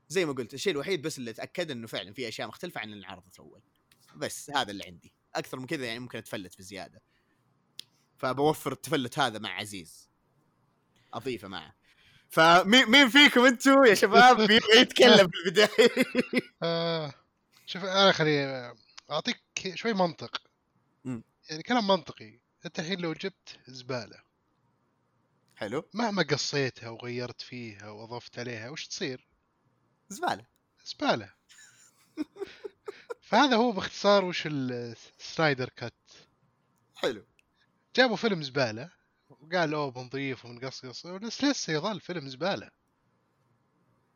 زي 0.09 0.25
ما 0.25 0.33
قلت 0.33 0.53
الشيء 0.53 0.73
الوحيد 0.73 1.01
بس 1.01 1.17
اللي 1.17 1.31
أتأكد 1.31 1.71
إنه 1.71 1.87
فعلا 1.87 2.13
في 2.13 2.27
أشياء 2.27 2.47
مختلفة 2.47 2.81
عن 2.81 2.93
اللي 2.93 3.05
انعرضت 3.05 3.39
أول. 3.39 3.61
بس 4.15 4.49
هذا 4.49 4.71
اللي 4.71 4.83
عندي. 4.83 5.13
أكثر 5.35 5.59
من 5.59 5.65
كذا 5.65 5.85
يعني 5.85 5.99
ممكن 5.99 6.17
أتفلت 6.17 6.57
بزيادة. 6.57 7.01
فبوفر 8.17 8.71
التفلت 8.71 9.19
هذا 9.19 9.39
مع 9.39 9.49
عزيز. 9.49 10.09
أضيفه 11.13 11.47
معه. 11.47 11.75
فمين 12.35 12.85
مين 12.89 13.09
فيكم 13.09 13.45
أنتم 13.45 13.85
يا 13.85 13.93
شباب؟ 13.93 14.37
بيبغى 14.37 14.79
يتكلم 14.81 15.27
في 15.27 15.37
البداية؟ 15.45 15.89
آه 16.63 17.13
شوف 17.65 17.83
أنا 17.83 18.11
خلي 18.11 18.73
أعطيك 19.11 19.41
شوي 19.75 19.93
منطق. 19.93 20.41
مم. 21.05 21.23
يعني 21.49 21.63
كلام 21.63 21.87
منطقي. 21.87 22.39
أنت 22.65 22.79
الحين 22.79 22.99
لو 22.99 23.13
جبت 23.13 23.59
زبالة. 23.67 24.17
حلو. 25.55 25.89
مهما 25.93 26.23
قصيتها 26.23 26.89
وغيرت 26.89 27.41
فيها 27.41 27.89
وأضفت 27.89 28.39
عليها 28.39 28.69
وش 28.69 28.87
تصير؟ 28.87 29.27
زبالة. 30.09 30.45
زبالة. 30.85 31.33
فهذا 33.29 33.55
هو 33.55 33.71
باختصار 33.71 34.25
وش 34.25 34.43
السنايدر 34.47 35.69
كات 35.69 35.93
حلو. 36.95 37.25
جابوا 37.95 38.15
فيلم 38.15 38.43
زبالة. 38.43 38.89
وقال 39.29 39.73
اوه 39.73 39.91
بنضيف 39.91 40.45
وبنقص 40.45 40.85
قص 40.85 41.07
بس 41.07 41.43
لسه 41.43 41.73
يظل 41.73 41.99
فيلم 41.99 42.27
زبالة. 42.27 42.71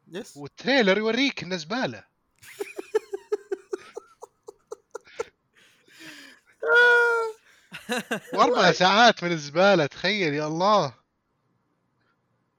yes. 0.08 0.38
وال 0.38 0.51
trailer 0.51 0.98
يوريك 0.98 1.44
إنه 1.44 1.56
زبالة. 1.56 2.04
وأربع 8.34 8.72
ساعات 8.72 9.24
من 9.24 9.32
الزبالة 9.32 9.86
تخيل 9.86 10.34
يا 10.34 10.48
الله. 10.48 10.94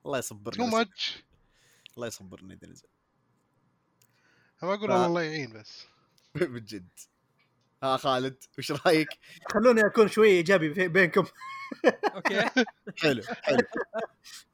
الله 0.07 0.19
يصبرنا 0.19 0.57
too 0.57 0.77
much. 0.77 1.19
الله 1.97 2.07
يصبرنا 2.07 2.55
إذا 2.55 2.67
نزل. 2.67 2.89
ما 4.63 4.75
أقول 4.75 4.93
الله 4.93 5.23
يعين 5.23 5.53
بس. 5.53 5.87
بجد 6.35 6.89
ها 7.83 7.97
خالد 7.97 8.45
وش 8.59 8.73
رأيك؟ 8.73 9.09
خلوني 9.55 9.87
أكون 9.87 10.09
شوي 10.09 10.29
إيجابي 10.29 10.89
بينكم. 10.89 11.27
okay. 12.15 12.41
حلو 13.03 13.23
حلو. 13.43 13.59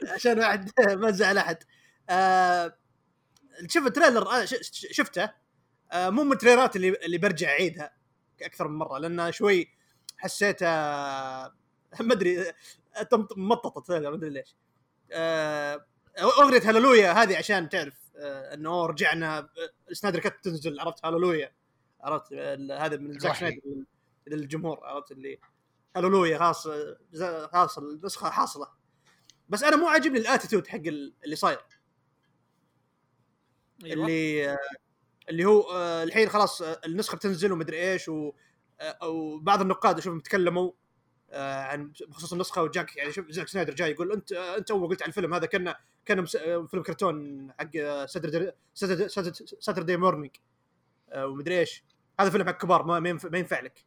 عشان 0.09 0.39
واحد 0.39 0.71
ما 1.03 1.11
زعل 1.11 1.39
أحد. 1.39 1.59
آه 2.11 2.79
شوف 3.69 3.87
ال 3.87 3.94
trailer 3.94 4.47
ش- 4.47 4.87
شفته. 4.91 5.31
آه 5.93 6.11
مو 6.11 6.25
من 6.25 6.33
ال 6.33 6.38
trailer 6.38 6.72
ات 6.72 6.77
اللي 6.77 6.89
اللي 6.89 7.19
برجع 7.19 7.49
أعيدها 7.49 7.93
أكثر 8.43 8.69
من 8.69 8.79
مرة 8.79 8.99
لأنه 8.99 9.31
شوي 9.31 9.69
حسيته 10.19 10.67
ما 12.01 12.13
أدري 12.13 12.53
تم- 13.11 13.27
مطط 13.37 13.79
ال 13.79 13.83
trailer 13.83 14.11
ما 14.11 14.17
أدري 14.17 14.31
ليش. 14.31 14.55
آه 15.13 15.87
أغنية 16.19 16.61
هاللويا 16.69 17.13
هذه 17.13 17.37
عشان 17.37 17.69
تعرف 17.69 17.95
آه 18.17 18.55
إنه 18.55 18.87
رجعنا 18.87 19.39
آه، 19.39 19.49
Snyder 19.93 20.21
Cut 20.21 20.45
تنزل 20.45 20.81
عرفت؟ 20.81 21.05
هاللويا. 21.07 21.53
عرفت؟ 22.07 22.33
هذا 22.73 22.97
من 22.97 23.19
زاك. 23.19 23.37
سنايدر 23.37 23.61
لل- 23.67 23.87
للجمهور 24.27 24.85
عرفت؟ 24.85 25.13
اللي 25.13 25.39
هاللويا 25.97 26.39
خلاص 26.39 26.69
خلاص 27.53 27.79
النسخة 27.79 28.31
حاصلة. 28.31 28.69
بس 29.49 29.63
أنا 29.65 29.77
مو 29.77 29.87
عاجبني 29.89 30.19
ال 30.19 30.24
attitude 30.24 30.67
حق 30.67 30.77
ال- 30.87 31.15
اللي 31.25 31.37
صاير. 31.37 31.59
أيوة. 33.85 33.95
اللي 34.07 34.57
اللي 35.29 35.45
هو 35.45 35.61
آه، 35.73 36.03
الحين 36.03 36.29
خلاص 36.29 36.63
آه، 36.63 36.81
النسخة 36.87 37.17
بتنزل 37.17 37.53
ومدري 37.53 37.93
إيش 37.93 38.09
و 38.09 38.33
آه، 38.81 39.09
وبعض 39.09 39.61
النقاد 39.61 39.99
أشوفهم 39.99 40.21
تكلموا 40.21 40.73
آه، 41.31 41.63
عن 41.63 41.93
بخصوص 42.09 42.33
النسخة 42.33 42.63
وزاك 42.63 42.97
يعني 42.97 43.13
شوف 43.13 43.31
زاك 43.31 43.49
سنايدر 43.49 43.75
جاي 43.75 43.91
يقول 43.91 44.13
أنت 44.13 44.33
أنت 44.33 44.71
أول 44.71 44.89
قلت 44.89 45.03
عن 45.03 45.09
الفيلم 45.09 45.35
هذا 45.35 45.47
كان 45.47 45.75
كان 46.05 46.25
فيلم 46.27 46.83
كرتون 46.83 47.49
حق 47.61 47.71
Saturday 49.61 49.97
morning 49.97 50.37
ومدري 51.17 51.59
إيش. 51.61 51.85
هذا 52.21 52.31
فيلم 52.31 52.47
حق 52.47 52.57
كبار 52.63 52.83
ما 52.83 53.09
ينفع, 53.09 53.61
لك. 53.61 53.85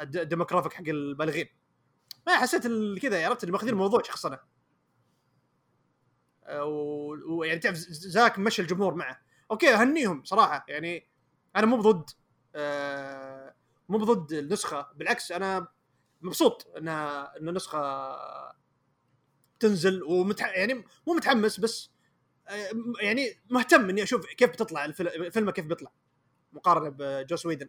ال 0.00 0.04
de- 0.04 0.16
ال 0.16 0.21
demographic 0.21 0.72
حق 0.72 0.88
البالغين. 0.88 1.48
ما 2.26 2.36
حسيت 2.36 2.62
كذا 3.02 3.26
عرفت 3.26 3.42
اللي 3.42 3.52
ماخذين 3.52 3.72
الموضوع 3.72 4.02
شخصنه 4.02 4.38
و- 6.52 7.34
ويعني 7.38 7.60
تعرف 7.60 7.76
زاك 7.76 8.38
مشى 8.38 8.62
الجمهور 8.62 8.94
معه. 8.94 9.20
okay 9.50 9.74
أهنيهم 9.74 10.24
صراحة. 10.24 10.64
يعني 10.68 11.08
أنا 11.56 11.66
مو 11.66 11.76
بضد 11.76 12.10
آه، 12.54 13.54
مو 13.88 13.98
بضد 13.98 14.32
النسخة. 14.32 14.92
بالعكس 14.94 15.32
أنا 15.32 15.68
مبسوط 16.22 16.66
انها 16.76 17.36
إن 17.40 17.48
النسخة 17.48 18.16
تنزل 19.60 20.02
ومتح... 20.02 20.48
يعني 20.56 20.74
مو 21.06 21.14
متحمس 21.14 21.60
بس 21.60 21.90
آه، 22.48 22.70
يعني 23.00 23.40
مهتم 23.50 23.88
إني 23.90 24.02
أشوف 24.02 24.26
كيف 24.26 24.50
بتطلع 24.50 24.84
الفيلم 24.84 25.50
كيف 25.50 25.66
بيطلع. 25.66 25.92
مقارنة 26.52 26.94
بجوس 26.98 27.46
ويدن 27.46 27.68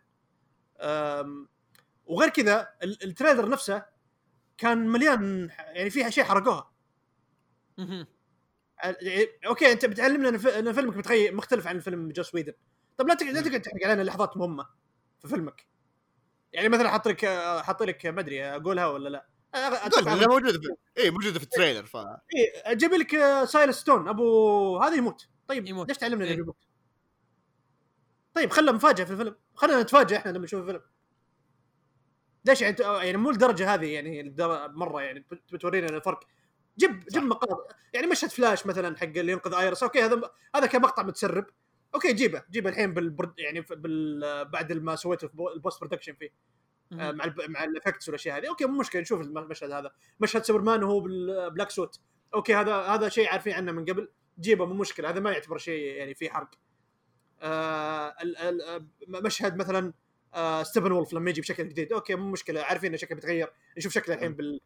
وغير 2.06 2.30
كذا 2.30 2.70
ال- 2.84 3.04
ال 3.04 3.10
trailer 3.10 3.50
نفسه 3.50 3.86
كان 4.58 4.88
مليان 4.88 5.50
يعني 5.60 5.90
فيها 5.90 6.10
شيء 6.10 6.24
حرقوها. 6.24 6.72
يعني 7.78 9.28
okay 9.48 9.72
أنت 9.72 9.86
بتعلمنا 9.86 10.30
إن 10.30 10.74
فيلمك 10.74 10.98
بتغير 10.98 11.36
مختلف 11.36 11.68
عن 11.68 11.80
فيلم 11.80 12.10
جوس 12.12 12.36
ويدن 12.36 12.54
طب 12.98 13.08
لا 13.08 13.14
تقعد 13.14 13.34
لا 13.34 13.42
تقعد 13.42 13.62
تحرق 13.62 13.86
علينا 13.86 14.04
لحظات 14.04 14.38
مهمة 14.38 14.68
في 15.20 15.28
فيلمك 15.28 15.66
يعني 16.54 16.70
مثلا 16.70 16.90
حط 16.90 17.08
لك 17.08 17.26
حط 17.64 17.84
لك 17.84 18.06
ما 18.06 18.20
أدري 18.22 18.44
أقولها 18.46 18.88
ولا 18.88 19.10
لا 19.10 19.28
لا 20.20 20.28
موجودة 20.28 20.60
في 20.60 20.76
اي 20.98 21.12
موجودة 21.12 21.40
في 21.40 21.44
ال 21.46 21.51
trailer 21.51 21.86
ف 21.86 21.96
إيه، 21.98 22.74
جيب 22.74 22.94
لك 22.94 23.18
سايلاس 23.46 23.78
ستون 23.80 24.08
أبو 24.08 24.78
هذا 24.78 24.96
يموت 24.96 25.28
طيب 25.48 25.68
يموت. 25.68 25.88
ليش 25.88 25.98
تعلمنا 25.98 26.24
إنه 26.26 26.34
إيه. 26.34 26.40
يموت؟ 26.40 26.56
طيب 28.34 28.52
خله 28.52 28.72
مفاجأة 28.72 29.06
في 29.06 29.12
الفيلم. 29.12 29.36
خلينا 29.56 29.82
نتفاجئ 29.82 30.18
إحنا 30.18 30.32
لما 30.32 30.44
نشوف 30.44 30.62
الفيلم. 30.62 30.82
ليش 32.46 32.62
يعني 32.62 32.76
يعني 32.80 33.18
مو 33.18 33.30
الدرجة 33.30 33.74
هذه 33.74 33.94
يعني 33.94 34.36
مرة 34.68 35.02
يعني 35.02 35.20
بت- 35.20 35.54
بتورينا 35.54 35.88
الفرق. 35.88 36.20
جيب 36.78 37.06
جيب 37.06 37.24
مقاطع 37.24 37.76
يعني 37.94 38.08
مشهد 38.08 38.30
فلاش 38.30 38.66
مثلا 38.66 38.98
حق 38.98 39.04
اللي 39.04 39.32
ينقذ 39.32 39.54
آيرس. 39.54 39.84
okay 39.84 40.02
هذا 40.02 40.22
هذا 40.56 40.66
كمقطع 40.66 41.04
متسرب. 41.04 41.46
okay 41.96 42.14
جيبه. 42.14 42.44
جيبه 42.52 42.70
الحين 42.70 42.94
بالبرد 42.94 43.40
يعني 43.40 43.62
بال 43.62 44.46
بعد 44.46 44.74
ما 44.74 44.96
سويته 44.96 45.28
في 45.28 45.36
po- 45.36 45.50
ال 45.50 45.56
post 45.56 45.80
production 45.80 46.14
فيه. 46.14 46.30
آه،. 46.94 47.12
مع 47.12 47.24
الب... 47.24 47.42
مع 47.50 47.64
ال 47.64 47.69
effects 47.69 48.08
والأشياء 48.08 48.38
هذه. 48.38 48.50
okay 48.50 48.66
مو 48.66 48.80
مشكلة. 48.80 49.02
نشوف 49.02 49.22
الم- 49.22 49.38
المشهد 49.38 49.72
هذا. 49.72 49.92
مشهد 50.20 50.44
سوبرمان 50.44 50.84
وهو 50.84 51.00
بال 51.00 51.20
black 51.20 51.70
suit. 51.70 52.00
okay 52.34 52.56
هذا 52.56 52.76
هذا 52.76 53.10
شيء 53.10 53.30
عارفين 53.30 53.54
عنه 53.54 53.72
من 53.72 53.86
قبل. 53.86 54.10
جيبه 54.40 54.66
مو 54.66 54.74
مشكلة. 54.74 55.10
هذا 55.10 55.20
ما 55.20 55.32
يعتبر 55.32 55.58
شيء 55.58 55.84
يعني 55.96 56.16
فيه 56.16 56.30
حرق. 56.30 56.50
مشهد 59.08 59.56
مثلا 59.56 59.94
آه 60.34 60.64
ستيبن 60.64 60.92
وولف 60.92 61.14
لما 61.14 61.30
يجي 61.30 61.42
بشكل 61.42 61.70
جديد 61.70 61.94
okay 61.94 62.16
مو 62.16 62.32
مشكلة 62.32 62.62
عارفين 62.62 62.92
إن 62.92 62.98
شكله 62.98 63.16
بيتغير 63.16 63.52
نشوف 63.78 63.94
شكله 63.94 64.16
الحين 64.16 64.34
بال 64.36 64.62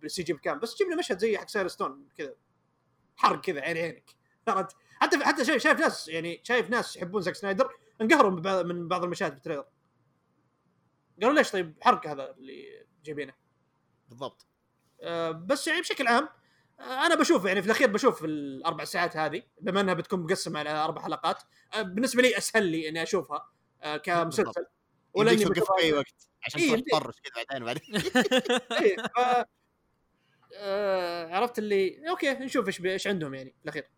بال 0.00 0.22
CG 0.22 0.32
بكامل 0.32 0.58
بس 0.58 0.76
جيب 0.78 0.86
لنا 0.86 0.96
مشهد 0.96 1.18
زي 1.18 1.38
حق 1.38 1.48
سايلاس 1.48 1.68
ستون 1.68 2.08
كذا 2.18 2.34
حرق 3.16 3.40
كذا 3.40 3.60
عين 3.60 3.76
عينك 3.76 4.10
عرفت؟ 4.48 4.76
حتى 5.00 5.24
حتى 5.24 5.44
شايف 5.44 5.62
شايف 5.62 5.80
ناس 5.80 6.08
يعني 6.08 6.40
شايف 6.44 6.70
ناس 6.70 6.96
يحبون 6.96 7.22
زاك 7.22 7.34
سنايدر 7.34 7.70
انقهروا 8.00 8.30
من 8.62 8.88
بعض- 8.88 9.04
المشاهد 9.04 9.30
في 9.32 9.36
ال 9.38 9.41
trailer. 9.41 9.64
قالوا 11.22 11.34
ليش 11.36 11.50
طيب 11.50 11.74
حرق 11.82 12.06
هذا 12.06 12.30
اللي 12.30 12.86
جايبينه؟ 13.04 13.32
بالضبط. 14.08 14.46
آه، 15.00 15.30
بس 15.30 15.66
يعني 15.68 15.80
بشكل 15.80 16.06
عام 16.06 16.24
آه، 16.24 16.30
أنا 16.80 17.14
بشوف 17.14 17.44
يعني 17.44 17.62
في 17.62 17.66
الأخير 17.66 17.90
بشوف 17.90 18.24
الأربع 18.24 18.84
ساعات 18.84 19.16
هذه 19.16 19.42
بما 19.60 19.80
إنها 19.80 19.94
بتكون 19.94 20.20
مقسمة 20.20 20.58
على 20.58 20.70
أربع 20.70 21.02
حلقات 21.02 21.42
آه، 21.74 21.82
بالنسبة 21.82 22.22
لي 22.22 22.38
أسهل 22.38 22.64
لي 22.64 22.88
إني 22.88 23.02
أشوفها 23.02 23.50
آه، 23.82 23.96
كمسلسل. 23.96 24.66
ولا 25.14 25.32
اني 25.32 25.44
توقف 25.44 25.64
في 25.64 25.82
أي 25.82 25.92
وقت 25.92 26.28
عشان 26.46 26.60
إيه، 26.60 26.70
تروح. 26.70 26.80
تطرش 27.00 27.14
كذا 27.20 27.44
بعدين 27.44 27.64
بعدين. 27.64 28.02
إيه، 28.82 28.96
ف... 28.96 29.44
آه 30.54 31.34
عرفت 31.34 31.58
اللي 31.58 32.10
okay 32.10 32.32
نشوف 32.32 32.66
إيش 32.66 32.84
إيش 32.84 33.06
عندهم 33.06 33.34
يعني 33.34 33.50
في 33.50 33.64
الأخير. 33.64 33.88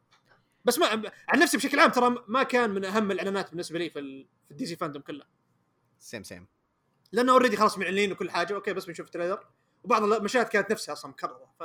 بس 0.65 0.79
ما 0.79 1.11
عن 1.29 1.39
نفسي 1.39 1.57
بشكل 1.57 1.81
عام 1.81 1.91
ترى 1.91 2.25
ما 2.29 2.43
كان 2.43 2.71
من 2.71 2.85
أهم 2.85 3.11
الإعلانات 3.11 3.51
بالنسبة 3.51 3.79
لي 3.79 3.91
في 3.91 3.99
ال... 3.99 4.29
في 4.45 4.51
ال 4.51 4.67
DC 4.67 4.77
FanDome 4.77 5.03
كله. 5.03 5.25
same 5.99 6.23
same 6.23 6.47
لأنه 7.13 7.33
already 7.33 7.57
خلاص 7.57 7.79
معلنين 7.79 8.13
وكل 8.13 8.31
حاجة 8.31 8.55
okay 8.55 8.73
بس 8.73 8.85
بنشوف 8.85 9.11
trailer 9.11 9.47
وبعض 9.85 10.03
المشاهد 10.03 10.47
كانت 10.47 10.71
نفسها 10.71 10.93
أصلا 10.93 11.11
مكررة 11.11 11.51
ف 11.61 11.63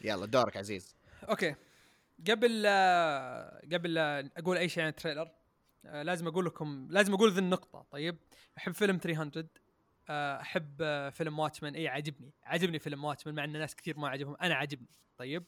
يلا 0.00 0.26
دورك 0.26 0.56
عزيز. 0.56 0.96
okay. 1.28 1.54
قبل 2.30 2.66
قبل 3.72 3.94
لا 3.94 4.30
أقول 4.36 4.56
أي 4.56 4.68
شيء 4.68 4.82
عن 4.82 4.88
ال 4.88 4.93
trailer 4.93 5.30
آه، 5.86 6.02
لازم 6.02 6.26
أقول 6.26 6.46
لكم 6.46 6.88
لازم 6.90 7.14
أقول 7.14 7.32
ذي 7.32 7.40
النقطة. 7.40 7.86
طيب 7.90 8.18
أحب 8.58 8.72
فيلم 8.72 8.98
300 8.98 9.46
آه، 10.10 10.40
أحب 10.40 10.76
آه، 10.80 11.10
فيلم 11.10 11.38
Watchmen. 11.38 11.74
إي 11.74 11.88
عجبني 11.88 12.32
عجبني 12.44 12.78
فيلم 12.78 13.04
Watchmen 13.04 13.34
مع 13.34 13.44
إن 13.44 13.52
ناس 13.52 13.76
كثير 13.76 13.98
ما 13.98 14.08
عجبهم 14.08 14.36
أنا 14.42 14.54
عجبني 14.54 14.88
طيب 15.16 15.44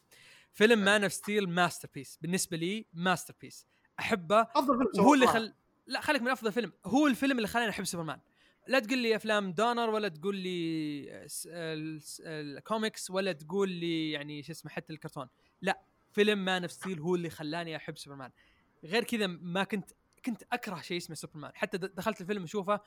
فيلم 0.53 0.79
Man 0.79 1.03
of 1.03 1.13
Steel 1.13 1.49
masterpiece 1.49 2.19
بالنسبة 2.23 2.57
لي 2.57 2.87
masterpiece 2.93 3.67
أحبه. 4.01 4.41
أفضل 4.41 4.79
فيلم 4.79 5.05
وهو 5.05 5.15
اللي. 5.15 5.27
خل 5.27 5.53
لا 5.87 6.01
خليك 6.01 6.23
من 6.23 6.29
أفضل 6.29 6.53
فيلم. 6.53 6.73
هو 6.87 7.07
الفيلم 7.07 7.37
اللي 7.37 7.49
خلاني 7.49 7.71
أحب 7.71 7.85
سوبرمان. 7.85 8.21
لا 8.67 8.79
تقول 8.79 8.99
لي 8.99 9.17
أفلام 9.17 9.53
دونر 9.53 9.91
ولا 9.91 10.09
تقول 10.09 10.37
لي 10.37 11.27
الكوميكس 12.21 13.11
ولا 13.11 13.33
تقول 13.33 13.69
لي 13.69 14.11
يعني 14.11 14.43
شو 14.43 14.53
اسمه 14.53 14.71
حتى 14.71 14.93
الكرتون. 14.93 15.29
لا 15.63 15.81
فيلم 16.13 16.45
Man 16.45 16.63
of 16.63 16.73
Steel 16.73 17.01
هو 17.01 17.15
اللي 17.15 17.31
خلاني 17.31 17.77
أحب 17.77 17.99
سوبرمان. 17.99 18.31
غير 18.85 19.05
كذا 19.05 19.27
ما 19.27 19.65
كنت 19.65 19.91
كنت 20.25 20.43
أكره 20.53 20.81
شيء 20.81 20.97
اسمه 20.97 21.17
سوبرمان. 21.17 21.53
حتى 21.55 21.79
دخلت 21.79 22.21
الفيلم 22.21 22.43
أشوفه 22.43 22.81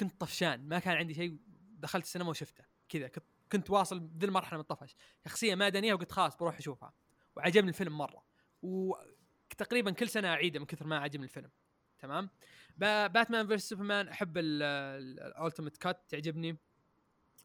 كنت 0.00 0.20
طفشان. 0.20 0.68
ما 0.68 0.78
كان 0.78 0.96
عندي 0.96 1.14
شيء 1.14 1.38
دخلت 1.78 2.04
السينما 2.04 2.30
وشفته 2.30 2.64
كذا. 2.88 3.10
كنت 3.52 3.70
واصل 3.70 4.10
ذي 4.18 4.26
المرحلة 4.26 4.58
من 4.58 4.60
الطفش. 4.60 4.96
شخصية 5.24 5.54
مدنيه 5.54 5.94
وقلت 5.94 6.12
خلاص 6.12 6.36
بروح 6.36 6.58
أشوفها. 6.58 6.92
وعجبني 7.36 7.68
الفيلم 7.68 7.98
مرة. 7.98 8.24
وتقريبا 8.62 9.90
كل 9.90 10.08
سنة 10.08 10.28
أعيده 10.28 10.60
من 10.60 10.66
كثر 10.66 10.86
ما 10.86 10.98
عجبني 10.98 11.24
الفيلم. 11.24 11.50
تمام؟ 11.98 12.30
Ba- 12.76 13.06
Batman 13.06 13.46
versus 13.46 13.68
Superman 13.68 14.08
أحب 14.08 14.38
ال 14.38 14.53
ultimate 14.53 15.76
cut 15.76 16.04
تعجبني. 16.08 16.56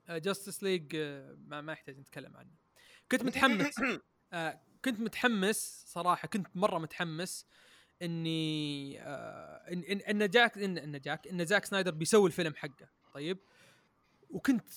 Justice 0.09 0.63
League 0.63 0.95
ما 1.47 1.61
ما 1.61 1.73
يحتاج 1.73 1.99
نتكلم 1.99 2.37
عنه. 2.37 2.51
كنت 3.11 3.23
متحمس. 3.23 3.75
آه، 4.33 4.61
كنت 4.85 4.99
متحمس 4.99 5.83
صراحة 5.87 6.27
كنت 6.27 6.47
مرة 6.55 6.79
متحمس 6.79 7.45
إني 8.01 9.01
آه، 9.01 9.71
ان 9.73 9.83
ان 9.83 10.21
إن 10.21 10.29
زاك 10.29 10.57
ان 10.57 10.77
إن 10.77 10.99
زاك 11.01 11.27
إن 11.27 11.45
زاك 11.45 11.65
سنايدر 11.65 11.91
بيسوي 11.91 12.27
الفيلم 12.27 12.53
حقه. 12.55 12.89
طيب؟ 13.13 13.37
وكنت 14.29 14.67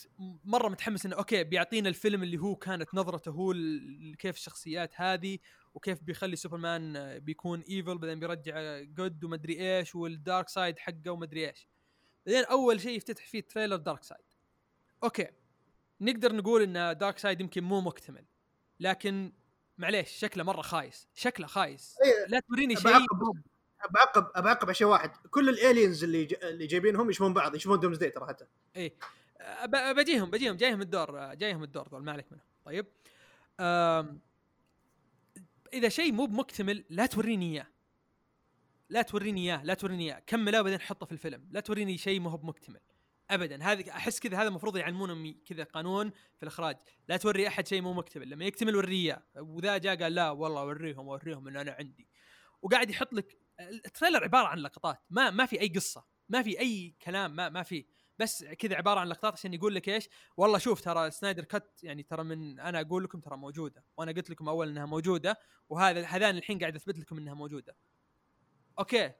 مرة 0.44 0.68
متحمس 0.68 1.06
إنه 1.06 1.16
okay 1.16 1.44
بيعطينا 1.44 1.88
الفيلم 1.88 2.22
اللي 2.22 2.38
هو 2.38 2.56
كانت 2.56 2.94
نظرته 2.94 3.30
هو 3.30 3.52
كيف 4.18 4.36
الشخصيات 4.36 5.00
هذه 5.00 5.38
وكيف 5.76 6.02
بيخلي 6.02 6.36
سوبرمان 6.36 7.18
بيكون 7.18 7.60
evil 7.60 7.98
بعدين 7.98 8.20
بيرجع 8.20 8.80
good 8.80 9.24
ومدري 9.24 9.78
إيش 9.78 9.94
والدارك 9.94 10.48
سايد 10.48 10.78
حقه 10.78 11.10
ومدري 11.10 11.48
إيش. 11.48 11.68
بعدين 12.26 12.44
أول 12.44 12.80
شيء 12.80 12.96
يفتتح 12.96 13.26
فيه 13.26 13.40
trailer 13.40 13.76
دارك 13.76 14.04
سايد 14.04 14.20
Okay. 15.04 15.26
نقدر 16.00 16.32
نقول 16.32 16.62
إن 16.62 16.98
Darkseid 16.98 17.40
يمكن 17.40 17.64
مو 17.64 17.80
مكتمل. 17.80 18.24
لكن 18.80 19.32
معليش 19.78 20.10
شكله 20.10 20.44
مرة 20.44 20.62
خايس. 20.62 21.08
شكله 21.14 21.46
خايس. 21.46 21.96
إيه، 22.04 22.26
لا 22.28 22.40
توريني 22.48 22.76
شيء. 22.76 22.92
بعقب 23.90 24.42
بعقب 24.42 24.64
على 24.64 24.74
شيء 24.74 24.86
واحد. 24.86 25.10
كل 25.30 25.48
ال 25.48 25.56
aliens 25.56 26.04
اللي 26.04 26.24
ج... 26.24 26.34
اللي 26.42 26.66
جايبينهم 26.66 27.10
يشبهون 27.10 27.34
بعض 27.34 27.54
يشبهون 27.54 27.80
Doomsday 27.80 28.10
ترى 28.10 28.26
حتى. 28.26 28.46
إيه. 28.76 28.94
أب- 29.40 29.96
بجيهم 29.96 30.30
بجيهم 30.30 30.56
جايهم 30.56 30.80
الدور 30.80 31.34
جايهم 31.34 31.62
الدور 31.62 31.88
ذول 31.88 32.04
ما 32.04 32.12
عليك 32.12 32.26
منهم. 32.32 32.44
طيب. 32.64 32.86
إذا 35.76 35.88
شيء 35.88 36.12
مو 36.12 36.26
بمكتمل 36.26 36.84
لا 36.90 37.06
توريني 37.06 37.52
إياه. 37.52 37.66
لا 38.88 39.02
توريني 39.02 39.40
إياه 39.40 39.64
لا 39.64 39.74
توريني 39.74 40.04
إياه. 40.04 40.22
كمله 40.26 40.60
وبعدين 40.60 40.80
حطه 40.80 41.06
في 41.06 41.12
الفيلم. 41.12 41.48
لا 41.50 41.60
توريني 41.60 41.98
شيء 41.98 42.20
ما 42.20 42.30
هو 42.30 42.36
بمكتمل. 42.36 42.80
ابدا. 43.30 43.64
هذا 43.64 43.90
أحس 43.90 44.20
كذا 44.20 44.36
هذا 44.36 44.48
المفروض 44.48 44.76
يعلمونهم 44.76 45.40
كذا 45.46 45.64
قانون 45.64 46.10
في 46.10 46.42
الإخراج. 46.42 46.76
لا 47.08 47.16
توري 47.16 47.48
أحد 47.48 47.66
شيء 47.66 47.82
مو 47.82 47.92
مكتمل. 47.92 48.30
لما 48.30 48.44
يكتمل 48.44 48.76
وريه. 48.76 49.26
وذا 49.36 49.78
جاء 49.78 50.02
قال 50.02 50.14
لا 50.14 50.30
والله 50.30 50.60
اوريهم 50.60 51.08
اوريهم 51.08 51.48
إن 51.48 51.56
أنا 51.56 51.76
عندي. 51.78 52.08
وقاعد 52.62 52.90
يحط 52.90 53.12
لك 53.12 53.38
ال 53.60 53.68
trailer 53.68 54.24
عبارة 54.24 54.46
عن 54.46 54.58
لقطات. 54.58 55.02
ما 55.10 55.30
ما 55.30 55.46
في 55.46 55.60
أي 55.60 55.68
قصة. 55.68 56.04
ما 56.28 56.42
في 56.42 56.60
أي 56.60 56.94
كلام 57.02 57.36
ما 57.36 57.48
ما 57.48 57.62
في. 57.62 57.86
بس 58.18 58.44
كذا 58.44 58.76
عبارة 58.76 59.00
عن 59.00 59.08
لقطات 59.08 59.32
عشان 59.32 59.54
يقول 59.54 59.74
لك 59.74 59.88
إيش؟ 59.88 60.08
والله 60.36 60.58
شوف 60.58 60.80
ترى 60.80 61.10
Snyder 61.10 61.44
Cut 61.44 61.70
يعني 61.82 62.02
ترى 62.02 62.24
من 62.24 62.60
أنا 62.60 62.80
أقول 62.80 63.04
لكم 63.04 63.20
ترى 63.20 63.36
موجودة 63.36 63.84
وأنا 63.96 64.12
قلت 64.12 64.30
لكم 64.30 64.48
أول 64.48 64.68
إنها 64.68 64.86
موجودة 64.86 65.38
وهذا 65.68 66.06
هذان 66.06 66.36
الحين 66.36 66.58
قاعد 66.58 66.76
أثبت 66.76 66.98
لكم 66.98 67.18
إنها 67.18 67.34
موجودة. 67.34 67.76
Okay. 68.78 69.12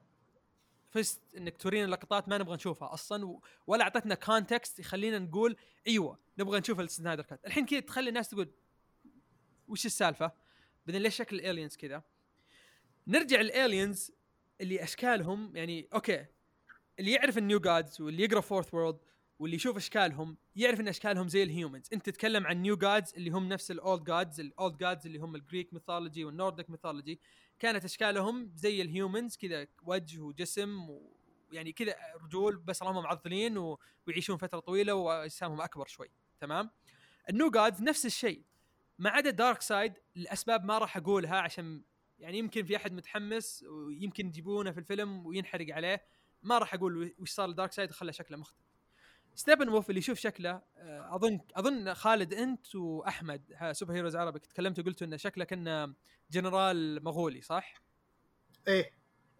فزت 0.89 1.21
إنك 1.37 1.57
تورينا 1.57 1.85
اللقطات 1.85 2.29
ما 2.29 2.37
نبغى 2.37 2.55
نشوفها 2.55 2.93
أصلا. 2.93 3.39
ولا 3.67 3.83
أعطتنا 3.83 4.15
context 4.15 4.79
يخلينا 4.79 5.19
نقول 5.19 5.55
إيوه 5.87 6.19
نبغى 6.37 6.59
نشوف 6.59 6.79
ال 6.79 6.85
Snyder 6.85 7.23
Cut 7.23 7.45
الحين 7.45 7.65
كذا 7.65 7.79
تخلي 7.79 8.09
الناس 8.09 8.29
تقول 8.29 8.51
وش 9.67 9.85
السالفة؟ 9.85 10.31
بعدين 10.85 11.01
ليش 11.01 11.15
شكل 11.15 11.35
ال 11.35 11.41
aliens 11.41 11.75
كذا؟ 11.75 12.03
نرجع 13.07 13.41
ال 13.41 13.51
aliens 13.51 14.11
اللي 14.61 14.83
أشكالهم 14.83 15.55
يعني 15.55 15.87
okay. 15.93 16.25
اللي 16.99 17.11
يعرف 17.11 17.37
ال 17.37 17.43
New 17.43 17.59
Gods 17.59 18.01
واللي 18.01 18.23
يقرأ 18.23 18.41
Fourth 18.41 18.73
World 18.73 18.97
واللي 19.39 19.55
يشوف 19.55 19.77
أشكالهم 19.77 20.37
يعرف 20.55 20.79
إن 20.79 20.87
أشكالهم 20.87 21.27
زي 21.27 21.43
ال 21.43 21.50
humans 21.50 21.89
أنت 21.93 22.05
تتكلم 22.05 22.47
عن 22.47 22.61
New 22.61 22.77
Gods 22.77 23.13
اللي 23.13 23.29
هم 23.29 23.49
نفس 23.49 23.71
ال 23.71 23.79
old 23.79 24.03
gods 24.03 24.39
ال 24.39 24.48
old 24.48 24.77
gods 24.77 25.05
اللي 25.05 25.19
هم 25.19 25.35
ال 25.35 25.41
Greek 25.41 25.73
mythology 25.73 26.25
وال 26.25 26.36
Nordic 26.36 26.69
mythology 26.69 27.19
كانت 27.59 27.85
أشكالهم 27.85 28.51
زي 28.55 28.81
ال 28.81 28.89
humans 28.89 29.35
كذا 29.35 29.67
وجه 29.83 30.19
وجسم 30.19 30.89
ويعني 30.89 31.71
كذا 31.71 31.95
رجول 32.23 32.57
بس 32.57 32.81
اللهم 32.81 33.03
معضلين 33.03 33.57
و... 33.57 33.79
ويعيشون 34.07 34.37
فترة 34.37 34.59
طويلة 34.59 34.93
وأجسامهم 34.93 35.61
أكبر 35.61 35.87
شوي. 35.87 36.09
تمام؟ 36.39 36.69
ال 37.29 37.34
New 37.34 37.49
Gods 37.49 37.81
نفس 37.81 38.05
الشيء. 38.05 38.43
ما 38.99 39.09
عدا 39.09 39.29
Darkseid 39.29 39.93
لأسباب 40.15 40.65
ما 40.65 40.77
راح 40.77 40.97
أقولها 40.97 41.37
عشان 41.37 41.83
يعني 42.19 42.37
يمكن 42.37 42.63
في 42.63 42.75
أحد 42.75 42.93
متحمس 42.93 43.63
ويمكن 43.63 44.27
يجيبونه 44.27 44.71
في 44.71 44.79
الفيلم 44.79 45.25
وينحرق 45.25 45.75
عليه. 45.75 46.16
ما 46.43 46.57
راح 46.57 46.73
أقول 46.73 47.15
وش 47.19 47.31
صار 47.31 47.47
ل 47.49 47.71
Darkseid 47.71 47.89
وخلى 47.89 48.13
شكله 48.13 48.37
مختلف. 48.37 48.67
Steppenwolf 49.35 49.89
اللي 49.89 49.99
يشوف 49.99 50.19
شكله 50.19 50.61
آه، 50.77 51.15
أظن 51.15 51.39
أظن 51.55 51.93
خالد 51.93 52.33
أنت 52.33 52.75
وأحمد 52.75 53.71
Superheroes 53.71 54.15
عربي 54.15 54.39
تكلمتوا 54.39 54.83
قلتوا 54.83 55.07
إنه 55.07 55.17
شكله 55.17 55.45
كأنه 55.45 55.93
جنرال 56.31 57.03
مغولي 57.03 57.41
صح؟ 57.41 57.81
إيه. 58.67 58.91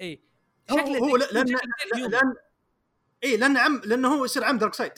اي 0.01 0.23
هو 0.71 0.77
هو 0.77 1.17
لا- 1.17 1.25
لأن 1.31 1.47
شكله 1.47 1.59
زي 1.59 1.89
ال 1.93 1.96
human. 1.96 2.11
لأن 2.11 2.33
اي 3.23 3.37
لأن 3.37 3.57
عم 3.57 3.81
لأنه 3.85 4.13
هو 4.15 4.25
يصير 4.25 4.43
عم 4.43 4.57
Darkseid. 4.57 4.91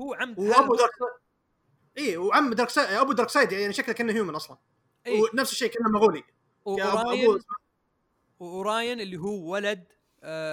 هو 0.00 0.14
عمه 0.14 0.38
وأبو 0.38 0.74
Darkseid 0.76 1.10
اي 1.98 2.16
وعم 2.16 2.54
Darkseid 2.54 2.88
أبو 2.88 3.12
Darkseid 3.12 3.52
يعني 3.52 3.72
شكله 3.72 3.94
كأنه 3.94 4.12
human 4.12 4.34
أصلا. 4.34 4.58
اي 5.06 5.20
ونفس 5.20 5.52
الشيء 5.52 5.68
كأنه 5.70 5.88
مغولي. 5.88 6.22
أبو- 6.68 7.42
و 8.40 8.50
Orion 8.50 9.00
اللي 9.00 9.16
هو 9.16 9.52
ولد 9.52 9.92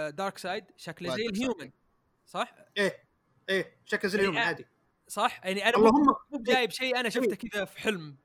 Darkseid 0.10 0.66
شكله 0.78 1.16
زي. 1.16 1.26
ال 1.26 1.34
human 1.34 1.72
صح؟ 2.26 2.56
إيه 2.78 3.04
إيه 3.50 3.78
شكله 3.86 4.10
زي 4.12 4.18
يعني 4.18 4.30
ال 4.30 4.33
human 4.33 4.48
عادي. 4.48 4.66
صح؟ 5.08 5.42
يعني 5.46 5.70
أنا 5.70 5.78
اللهم 5.78 6.06
مو 6.32 6.40
جايب 6.44 6.72
شيء 6.72 7.00
أنا 7.00 7.10
شفته 7.10 7.36
كذا 7.36 7.66
في 7.66 7.80
حلم. 7.80 8.18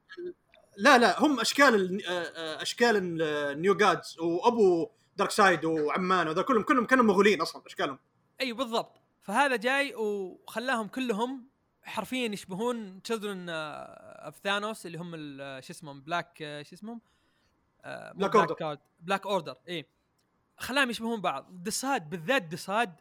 لا 0.77 0.99
لا 0.99 1.21
هم 1.23 1.41
أشكال 1.41 1.75
ال- 1.75 2.07
آه، 2.07 2.11
آه، 2.23 2.63
أشكال 2.63 3.23
ال 3.23 3.36
New 3.36 3.75
Gods 3.75 4.19
وأبو 4.19 4.91
Darkseid 5.17 5.65
وعمان 5.65 6.29
وذا 6.29 6.43
كلهم 6.43 6.63
كلهم 6.63 6.87
كانوا 6.87 7.05
مغولين 7.05 7.41
أصلا 7.41 7.63
أشكالهم. 7.67 7.99
أي 8.41 8.53
بالضبط. 8.53 9.01
فهذا 9.23 9.57
جاي 9.57 9.95
وخلاهم 9.95 10.89
كلهم 10.89 11.49
حرفيا 11.83 12.29
يشبهون 12.29 13.03
Children 13.03 13.47
of 13.49 14.39
Thanos 14.45 14.87
اللي 14.87 14.99
هم 14.99 15.13
ال- 15.15 15.65
شو 15.65 15.73
اسمهم؟ 15.73 16.01
Black 16.01 16.39
شو 16.39 16.75
اسمهم؟ 16.75 17.01
آه، 17.85 18.13
Order. 18.13 18.53
كارد 18.55 18.79
Black 19.01 19.27
Order 19.27 19.57
اي 19.69 19.87
خلاهم 20.59 20.91
يشبهون 20.91 21.21
بعض. 21.21 21.47
Desaad 21.51 22.11
بالذات 22.11 22.43
Desaad 22.43 22.95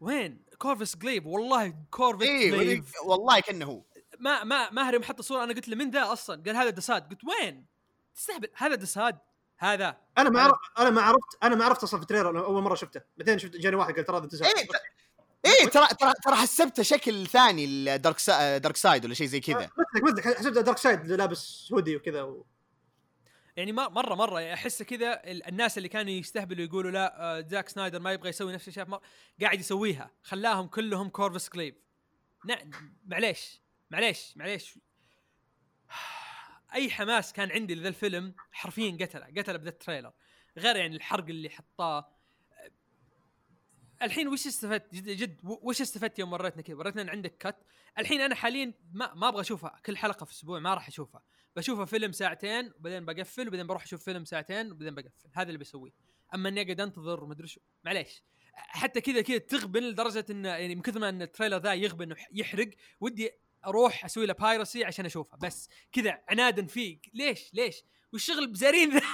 وين؟ 0.00 0.42
Corvus 0.58 0.96
Glaive 0.96 1.26
والله 1.26 1.74
Corvus 1.90 2.22
اي 2.26 2.50
Glaive 2.50 2.60
إيه، 2.60 2.82
والله 3.04 3.40
كأنه 3.40 3.66
هو. 3.66 3.82
ما 4.18 4.44
ما 4.44 4.70
ماهر 4.70 4.94
يوم 4.94 5.02
حط 5.02 5.18
الصورة 5.18 5.44
أنا 5.44 5.54
قلت 5.54 5.68
له 5.68 5.76
من 5.76 5.90
ذا 5.90 6.12
أصلا؟ 6.12 6.42
قال 6.46 6.56
هذا 6.56 6.70
Desaad 6.70 7.10
قلت 7.10 7.20
وين؟ 7.24 7.66
تستهبل. 8.14 8.48
هذا 8.54 8.74
Desaad 8.74 9.18
هذا. 9.58 9.96
أنا 10.18 10.30
ما 10.30 10.38
أنا- 10.38 10.42
عرفت 10.42 10.78
أنا 10.78 10.90
ما 10.90 11.02
عرفت 11.02 11.38
أنا 11.42 11.54
ما 11.54 11.64
عرفت 11.64 11.82
أصلا 11.82 12.00
في 12.00 12.02
ال 12.02 12.07
trailer. 12.07 12.44
أول 12.44 12.62
مرة 12.62 12.74
شفته. 12.74 13.00
بعدين 13.16 13.38
شفت 13.38 13.56
جاني 13.56 13.76
واحد 13.76 13.94
قال 13.94 14.04
ترى 14.04 14.16
هذا 14.18 14.26
دساد 14.26 14.46
إيه 14.46 14.52
إيه 15.46 15.68
ترى 15.68 15.86
ترى 16.00 16.12
ترى 16.24 16.34
حسبته 16.36 16.82
شكل 16.82 17.26
ثاني 17.26 17.64
ال 17.64 17.71
Dark... 17.71 18.18
Darkseid 18.18 19.04
ولا 19.04 19.14
شيء 19.14 19.26
زي 19.26 19.40
كذا. 19.40 19.56
مثلك 19.56 20.02
مثلك 20.04 20.36
حسبته 20.38 20.60
Darkseid 20.60 21.06
لابس 21.06 21.68
هودي 21.72 21.96
وكذا 21.96 22.22
و... 22.22 22.46
يعني 23.56 23.72
مره 23.72 24.14
مرة 24.14 24.52
أحس 24.52 24.82
كذا 24.82 25.30
ال- 25.30 25.46
الناس 25.46 25.78
اللي 25.78 25.88
كانوا 25.88 26.12
يستهبلوا 26.12 26.64
يقولوا 26.64 26.90
لا 26.90 27.38
آه، 27.38 27.40
Zack 27.40 27.68
Snyder 27.68 28.00
ما 28.00 28.12
يبغى 28.12 28.28
يسوي 28.28 28.52
نفس 28.52 28.68
الشيء. 28.68 29.00
قاعد 29.40 29.60
يسويها. 29.60 30.10
خلاهم 30.22 30.66
كلهم 30.66 31.08
Corvus 31.08 31.48
Glaive 31.48 31.74
نا... 32.44 32.70
معليش 33.06 33.60
معليش 33.90 34.36
معليش. 34.36 34.78
أي 36.74 36.90
حماس 36.90 37.32
كان 37.32 37.50
عندي 37.50 37.74
لذا 37.74 37.88
الفيلم 37.88 38.34
حرفيا 38.52 38.98
قتله 39.00 39.26
قتله 39.26 39.56
بذا 39.56 39.68
trailer. 39.68 40.12
غير 40.58 40.76
يعني 40.76 40.96
الحرق 40.96 41.24
اللي 41.24 41.50
حطاه. 41.50 42.16
الحين 44.02 44.28
وش 44.28 44.46
استفدت؟ 44.46 44.94
جد, 44.94 45.08
جد 45.08 45.40
وش 45.42 45.80
استفدت 45.80 46.18
يوم 46.18 46.32
وريتنا 46.32 46.62
كذا؟ 46.62 46.76
وريتنا 46.76 47.02
إن 47.02 47.08
عندك 47.08 47.36
cut 47.36 47.56
الحين 47.98 48.20
أنا 48.20 48.34
حاليا 48.34 48.74
ما 48.92 49.14
ما 49.14 49.28
أبغى 49.28 49.40
أشوفها. 49.40 49.80
كل 49.86 49.96
حلقة 49.96 50.24
في 50.24 50.32
أسبوع 50.32 50.58
ما 50.58 50.74
راح 50.74 50.88
أشوفها. 50.88 51.22
بشوفها 51.56 51.84
فيلم 51.84 52.12
ساعتين 52.12 52.72
وبعدين 52.78 53.04
بقفل 53.04 53.48
وبعدين 53.48 53.66
بروح 53.66 53.82
أشوف 53.82 54.04
فيلم 54.04 54.24
ساعتين 54.24 54.72
وبعدين 54.72 54.94
بقفل. 54.94 55.28
هذا 55.32 55.48
اللي 55.48 55.58
بسويه. 55.58 55.92
أما 56.34 56.48
إني 56.48 56.62
أقعد 56.62 56.80
أنتظر 56.80 57.24
ومدري 57.24 57.46
شو 57.46 57.60
معليش. 57.84 58.22
حتى 58.54 59.00
كذا 59.00 59.22
كذا 59.22 59.38
تغبن 59.38 59.82
لدرجة 59.82 60.26
انه 60.30 60.48
يعني 60.48 60.74
من 60.74 60.82
كثر 60.82 61.00
ما 61.00 61.08
إن 61.08 61.22
ال 61.22 61.26
trailer 61.26 61.56
ذا 61.56 61.74
يغبن 61.74 62.14
ويحرق 62.32 62.70
ودي 63.00 63.30
أروح 63.66 64.04
أسوي 64.04 64.26
له 64.26 64.34
piracy 64.34 64.84
عشان 64.84 65.04
اشوفها 65.04 65.38
بس 65.38 65.68
كذا 65.92 66.22
عنادا 66.28 66.66
فيك 66.66 67.10
ليش؟ 67.14 67.50
ليش؟ 67.54 67.84
والشغل 68.12 68.46
بزارين 68.46 68.90
ذا 68.90 69.02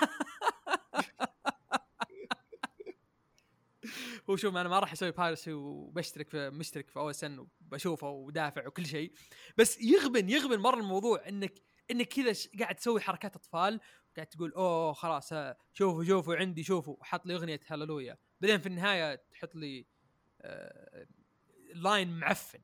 هو 4.30 4.36
شوف 4.36 4.56
أنا 4.56 4.68
ما 4.68 4.78
راح 4.78 4.92
أسوي 4.92 5.10
piracy 5.10 5.52
وبشترك 5.52 6.30
في 6.30 6.50
مشترك 6.50 6.90
في 6.90 6.98
OSN 6.98 7.38
وبشوفه 7.38 8.08
ودافع 8.10 8.66
وكل 8.66 8.86
شيء. 8.86 9.12
بس 9.56 9.80
يغبن 9.80 10.30
يغبن 10.30 10.58
مرة 10.58 10.80
الموضوع 10.80 11.28
إنك 11.28 11.62
إنك 11.90 12.08
كذا 12.08 12.32
ش- 12.32 12.48
قاعد 12.60 12.74
تسوي 12.74 13.00
حركات 13.00 13.36
أطفال 13.36 13.80
قاعد 14.16 14.26
تقول 14.26 14.52
oh 14.52 14.92
خلاص 14.92 15.32
ها، 15.32 15.56
شوفوا 15.74 16.04
شوفوا 16.04 16.36
عندي 16.36 16.62
شوفوا. 16.64 16.96
وحط 17.00 17.26
لي 17.26 17.34
أغنية 17.34 17.60
هاللويا. 17.66 18.18
بعدين 18.40 18.58
في 18.58 18.66
النهاية 18.66 19.14
تحط 19.32 19.54
لي 19.54 19.86
آه 20.42 21.06
line 21.74 22.18
معفن. 22.18 22.58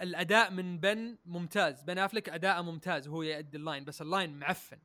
الأداء 0.00 0.50
من 0.50 0.78
Ben 0.80 1.18
ممتاز. 1.26 1.82
Ben 1.82 1.98
Affleck 1.98 2.28
أداءه 2.28 2.62
ممتاز. 2.62 3.08
وهو 3.08 3.22
يؤدي 3.22 3.56
ال 3.56 3.62
line 3.62 3.84
بس 3.84 4.02
ال 4.02 4.09
line 4.09 4.38
معفن. 4.38 4.78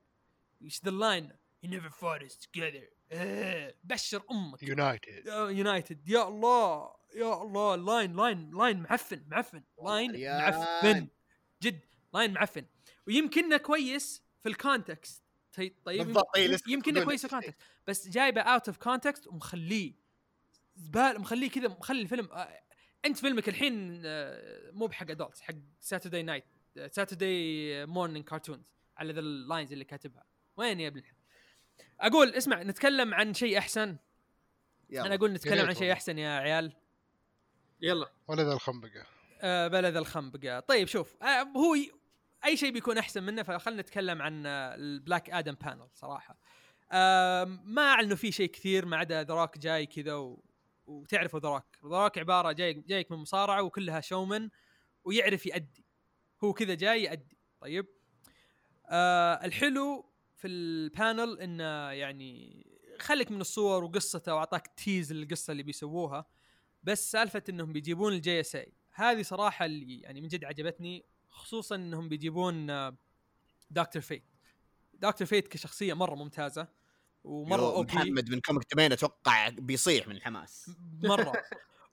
إيش 0.61 0.83
ذا 0.83 0.89
ال 0.89 0.97
line 0.97 1.29
You 1.65 1.67
never 1.67 1.89
fought 1.91 2.23
us 2.29 2.35
together. 2.35 2.83
آه، 3.11 3.73
بشر 3.83 4.23
أمك. 4.31 4.63
united 4.63 5.27
united 5.27 6.09
يا 6.09 6.27
الله 6.27 6.95
يا 7.15 7.41
الله. 7.43 7.75
line 7.75 8.15
line 8.15 8.51
line 8.57 8.79
معفن 8.79 9.23
معفن. 9.27 9.63
line 9.85 10.29
معفن. 10.39 11.07
جد 11.61 11.79
line 12.13 12.33
معفن. 12.33 12.65
ويمكنه 13.09 13.57
كويس 13.57 14.23
في 14.43 14.49
ال 14.49 14.58
context 14.58 15.23
طيب 15.57 15.75
طيب 15.85 16.05
بالضبط، 16.05 16.37
يمكنه 16.67 16.93
بقول 16.93 17.05
كويس 17.05 17.19
في. 17.19 17.25
ال 17.25 17.29
context 17.29 17.57
بس 17.87 18.07
جايبة 18.07 18.41
out 18.41 18.67
of 18.67 18.77
context 18.77 19.27
ومخليه 19.27 19.93
زبال 20.75 21.21
مخليه 21.21 21.49
كذا 21.49 21.67
مخلي 21.67 22.01
الفيلم 22.01 22.25
آه، 22.31 22.61
أنت 23.05 23.17
فيلمك 23.17 23.49
الحين 23.49 24.01
آه، 24.05 24.71
مو 24.71 24.87
بحق 24.87 25.11
adults 25.11 25.41
حق 25.41 25.53
Saturday 25.79 26.23
night 26.23 26.45
Saturday 26.91 27.85
morning 27.85 28.25
cartoons 28.25 28.71
على 28.97 29.13
ذا 29.13 29.19
ال 29.19 29.28
lines 29.28 29.71
اللي 29.71 29.85
كاتبها 29.85 30.25
وين 30.57 30.79
يا 30.79 30.87
ابن 30.87 30.99
الحلال؟ 30.99 31.19
أقول 31.99 32.29
اسمع 32.29 32.63
نتكلم 32.63 33.13
عن 33.13 33.33
شيء 33.33 33.57
أحسن 33.57 33.97
يلا. 34.89 35.05
أنا 35.05 35.15
أقول 35.15 35.33
نتكلم 35.33 35.67
عن 35.67 35.75
شيء. 35.75 35.93
أحسن 35.93 36.17
يا 36.17 36.39
عيال 36.39 36.73
يلا 37.81 38.11
ذا 38.31 38.53
الخنبقة 38.53 39.05
آه 39.41 39.67
بلد 39.67 39.97
الخنبقة 39.97 40.59
طيب 40.59 40.87
شوف 40.87 41.15
آه 41.23 41.41
هو 41.41 41.75
ي... 41.75 41.91
أي 42.45 42.57
شيء 42.57 42.71
بيكون 42.71 42.97
أحسن 42.97 43.23
منه 43.23 43.43
فخلنا 43.43 43.81
نتكلم 43.81 44.21
عن 44.21 44.45
ال 44.45 44.59
Black 44.59 45.29
Adam 45.29 45.53
panel 45.53 45.87
صراحة. 45.93 46.39
ما 47.63 47.81
أعلنوا 47.81 48.17
فيه 48.17 48.31
شيء 48.31 48.49
كثير 48.49 48.85
ما 48.85 48.97
عدا 48.97 49.23
The 49.23 49.38
Rock 49.38 49.57
جاي 49.57 49.85
كذا 49.85 50.13
و... 50.13 50.43
وتعرفوا 50.85 51.39
The 51.39 51.53
Rock. 51.53 51.77
The 51.85 51.99
Rock 51.99 52.17
عبارة 52.17 52.51
جاي 52.51 52.73
جايك 52.73 53.11
من 53.11 53.17
مصارعة 53.17 53.61
وكلها 53.61 54.01
showman 54.01 54.49
ويعرف 55.03 55.45
يأدي. 55.45 55.85
هو 56.43 56.53
كذا 56.53 56.73
جاي 56.73 57.03
يأدي. 57.03 57.37
طيب؟ 57.59 57.87
آه 58.85 59.45
الحلو 59.45 60.05
في 60.35 60.47
ال 60.47 60.62
panel 60.62 61.39
إنه 61.41 61.91
يعني 61.91 62.65
خليك 62.99 63.31
من 63.31 63.41
الصور 63.41 63.83
وقصته 63.83 64.35
وأعطاك 64.35 64.67
tease 64.67 65.13
للقصة 65.13 65.51
اللي 65.51 65.63
بيسووها 65.63 66.25
بس 66.83 67.11
سالفة 67.11 67.43
إنهم 67.49 67.73
بيجيبون 67.73 68.13
ال 68.13 68.39
JSA 68.39 68.73
هذه 68.93 69.21
صراحة 69.21 69.65
اللي 69.65 69.99
يعني 69.99 70.21
من 70.21 70.27
جد 70.27 70.45
عجبتني 70.45 71.05
خصوصا 71.39 71.75
إنهم 71.75 72.09
بيجيبون 72.09 72.67
Doctor 73.69 74.01
Fate 74.01 74.23
Doctor 74.93 75.27
Fate 75.27 75.47
كشخصية 75.47 75.93
مرة 75.93 76.15
ممتازة 76.15 76.67
ومرة 77.23 77.61
يو، 77.61 77.69
أو 77.69 77.83
بي 77.83 77.93
محمد 77.95 78.29
من 78.29 78.39
Comic 78.41 78.63
Domain 78.73 78.91
أتوقع 78.91 79.49
بيصيح 79.49 80.07
من 80.07 80.15
الحماس. 80.15 80.71
مرة. 81.03 81.33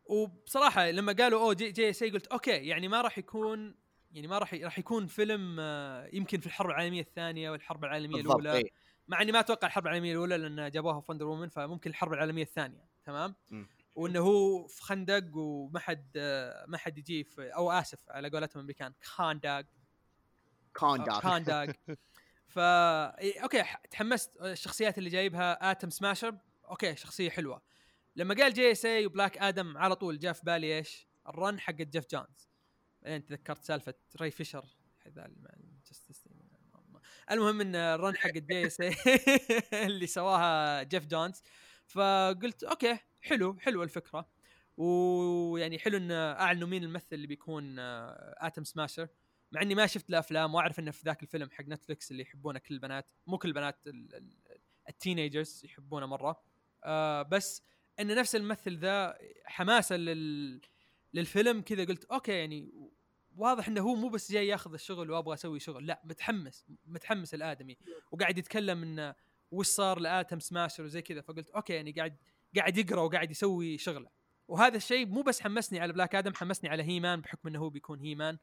وبصراحة 0.07 0.91
لما 0.91 1.13
قالوا 1.13 1.41
أوه 1.41 1.55
J, 1.55 1.71
JSA 1.71 2.11
قلت 2.11 2.27
okay 2.27 2.51
يعني 2.51 2.89
ما 2.89 3.01
راح 3.01 3.19
يكون 3.19 3.75
يعني 4.13 4.27
ما 4.27 4.39
راح 4.39 4.55
ي- 4.55 4.65
راح 4.65 4.79
يكون 4.79 5.07
فيلم 5.07 5.57
آه، 5.61 6.11
يمكن 6.13 6.41
في 6.41 6.47
الحرب 6.47 6.71
العالمية 6.71 7.01
الثانية 7.01 7.51
والحرب 7.51 7.85
العالمية 7.85 8.21
الأولى. 8.21 8.53
إيه. 8.53 8.71
مع 9.09 9.23
إني 9.23 9.33
ما 9.33 9.41
أتوقع 9.41 9.67
الحرب 9.69 9.87
العالمية 9.87 10.13
الأولى 10.13 10.37
لأن 10.37 10.71
جابوها 10.71 11.01
في 11.01 11.13
Wonder 11.13 11.27
Woman 11.27 11.49
فممكن 11.49 11.91
الحرب 11.91 12.13
العالمية 12.13 12.43
الثانية 12.43 12.85
تمام؟ 13.05 13.35
مم. 13.51 13.69
وإنه 13.97 14.21
هو 14.21 14.67
في 14.67 14.83
خندق 14.83 15.37
وما 15.37 15.79
حد 15.79 16.19
ما 16.69 16.79
حد 16.79 16.99
يجي 16.99 17.25
في 17.25 17.49
أو 17.55 17.73
آسف 17.73 18.11
على 18.11 18.29
قولتهم 18.29 18.61
الأمريكان 18.61 18.93
خاندق 19.03 19.67
كونداك 20.77 21.23
Kahndaq 21.23 21.75
فا 22.47 23.43
okay 23.43 23.65
تحمست 23.91 24.37
الشخصيات 24.41 24.99
اللي 24.99 25.11
جايبها 25.11 25.71
Atom 25.71 25.91
Smasher. 25.91 26.39
okay 26.65 26.97
شخصية 26.97 27.31
حلوة. 27.31 27.63
لما 28.17 28.35
قال 28.35 28.53
JSA 28.55 29.07
و 29.07 29.12
Black 29.12 29.39
Adam 29.39 29.79
على 29.79 29.97
طول 29.97 30.19
جاء 30.19 30.33
في 30.33 30.43
بالي 30.45 30.77
إيش؟ 30.79 31.07
ال 31.29 31.37
run 31.37 31.61
حق 31.61 31.75
Geoff 31.75 32.05
Johns. 32.11 32.49
بعدين 33.03 33.25
تذكرت 33.25 33.65
سالفة 33.65 33.95
Ray 34.21 34.31
Fisher 34.31 34.65
المهم 37.31 37.61
إن 37.61 37.75
ال 37.75 37.85
run 37.85 38.17
حق 38.17 38.31
ال 38.37 38.67
JSA 38.67 38.97
اللي 39.87 40.07
سواها 40.07 40.83
Geoff 40.83 41.07
Johns. 41.07 41.43
فقلت 41.87 42.65
okay. 42.65 42.99
حلو 43.21 43.57
حلو 43.59 43.83
الفكرة. 43.83 44.29
ويعني 44.77 45.79
حلو 45.79 45.97
إن 45.97 46.11
أعلنوا 46.13 46.69
مين 46.69 46.85
الممثل 46.85 47.07
اللي 47.13 47.27
بيكون 47.27 47.79
آه، 47.79 48.35
Atom 48.39 48.65
Smasher 48.65 49.09
مع 49.53 49.63
إني 49.63 49.75
ما 49.75 49.87
شفت 49.87 50.11
له 50.11 50.19
أفلام 50.19 50.55
وأعرف 50.55 50.79
إنه 50.79 50.91
في 50.91 51.03
ذاك 51.05 51.23
الفيلم 51.23 51.51
حق 51.51 51.65
Netflix 51.65 52.11
اللي 52.11 52.23
يحبونه 52.23 52.59
كل 52.59 52.75
البنات 52.75 53.07
مو 53.27 53.39
كل 53.39 53.49
البنات 53.49 53.87
ال- 53.87 54.15
ال- 54.15 54.33
ال 54.89 54.96
teenagers 54.96 55.65
يحبونه 55.65 56.07
مرة. 56.07 56.43
آه 56.85 57.23
بس 57.23 57.63
إن 58.01 58.15
نفس 58.15 58.37
الممثل 58.37 58.77
ذا 58.79 59.19
حماسة 59.45 59.97
لل 59.97 60.61
للفيلم 61.15 61.61
كذا 61.63 61.85
قلت 61.85 62.05
okay 62.05 62.33
يعني 62.33 62.71
واضح 63.37 63.69
إنه 63.69 63.81
هو 63.81 63.95
مو 63.95 64.09
بس 64.09 64.33
جاي 64.33 64.47
ياخذ 64.49 64.73
الشغل 64.73 65.11
وأبغى 65.11 65.35
أسوي 65.35 65.61
شغل 65.61 65.87
لا 65.87 66.01
متحمس 66.05 66.67
متحمس 66.87 67.35
الآدمي. 67.35 67.77
وقاعد 68.11 68.39
يتكلم 68.39 68.83
انه 68.83 69.15
وش 69.51 69.67
صار 69.67 69.99
ل 69.99 70.07
Atom 70.07 70.41
Smasher 70.41 70.85
وزي 70.85 71.03
كذا 71.03 71.21
فقلت 71.21 71.51
okay 71.51 71.73
يعني 71.73 71.93
قاعد 71.93 72.17
قاعد 72.57 72.79
يقرأ 72.79 73.01
وقاعد 73.01 73.31
يسوي 73.31 73.79
شغله. 73.79 74.11
وهذا 74.49 74.77
الشيء 74.77 75.07
مو 75.07 75.23
بس 75.23 75.41
حمسني 75.41 75.81
على 75.81 75.93
Black 75.93 76.15
Adam 76.15 76.35
حمسني 76.35 76.71
على 76.71 76.83
He-Man 76.83 77.21
بحكم 77.21 77.49
إنه 77.49 77.59
هو 77.59 77.71
بيكون 77.71 78.01
He-Man 78.01 78.39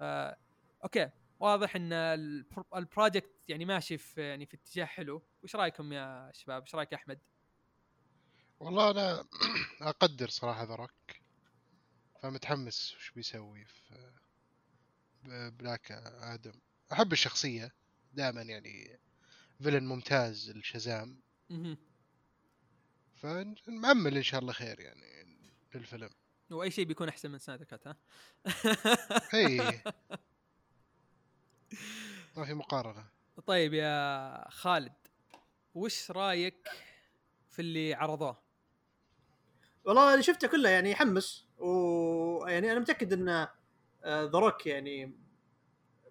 آه 0.00 0.36
okay 0.84 1.10
واضح 1.40 1.76
إن 1.76 1.92
ال 1.92 2.06
pro- 2.06 2.64
ال 2.76 2.83
project 2.83 3.30
يعني 3.48 3.64
ماشي 3.64 3.98
في 3.98 4.20
يعني 4.22 4.46
في 4.46 4.54
اتجاه 4.56 4.84
حلو. 4.84 5.22
وش 5.42 5.56
رأيكم 5.56 5.92
يا 5.92 6.30
شباب؟ 6.34 6.62
إيش 6.62 6.74
رأيك 6.74 6.92
يا 6.92 6.96
أحمد؟ 6.96 7.18
والله 8.60 8.90
أنا 8.90 9.24
أقدر 9.80 10.28
صراحة 10.28 10.62
The 10.64 10.89
Rock 10.89 11.22
فمتحمس 12.22 12.94
وش 12.96 13.10
بيسوي 13.10 13.64
في 13.64 14.12
Black 15.58 15.92
Adam 16.22 16.52
أحب 16.92 17.12
الشخصية 17.12 17.72
دائما 18.12 18.42
يعني 18.42 18.98
villain 19.62 19.84
ممتاز 19.86 20.50
ال 20.50 20.59
Shazam. 20.59 21.20
فنأمل 23.22 24.16
إن 24.16 24.22
شاء 24.22 24.40
الله 24.40 24.52
خير 24.52 24.80
يعني 24.80 25.26
للفيلم. 25.74 26.10
وأي 26.50 26.70
شيء 26.70 26.84
بيكون 26.84 27.08
أحسن 27.08 27.30
من 27.30 27.38
Snyder 27.38 27.64
Cut 27.64 27.86
ها؟ 27.86 27.96
إي. 29.34 29.56
ما 32.36 32.44
في 32.44 32.54
مقارنة. 32.54 33.04
طيب 33.46 33.74
يا 33.74 34.50
خالد 34.50 34.92
وش 35.74 36.10
رأيك 36.10 36.68
في 37.50 37.62
اللي 37.62 37.94
عرضوه؟ 37.94 38.42
والله 39.84 40.12
اللي 40.12 40.22
شفته 40.22 40.48
كله 40.48 40.68
يعني 40.68 40.90
يحمس 40.90 41.46
ويعني 41.58 42.72
أنا 42.72 42.80
متأكد 42.80 43.12
إن 43.12 43.48
The 44.06 44.38
Rock 44.38 44.66
يعني 44.66 45.18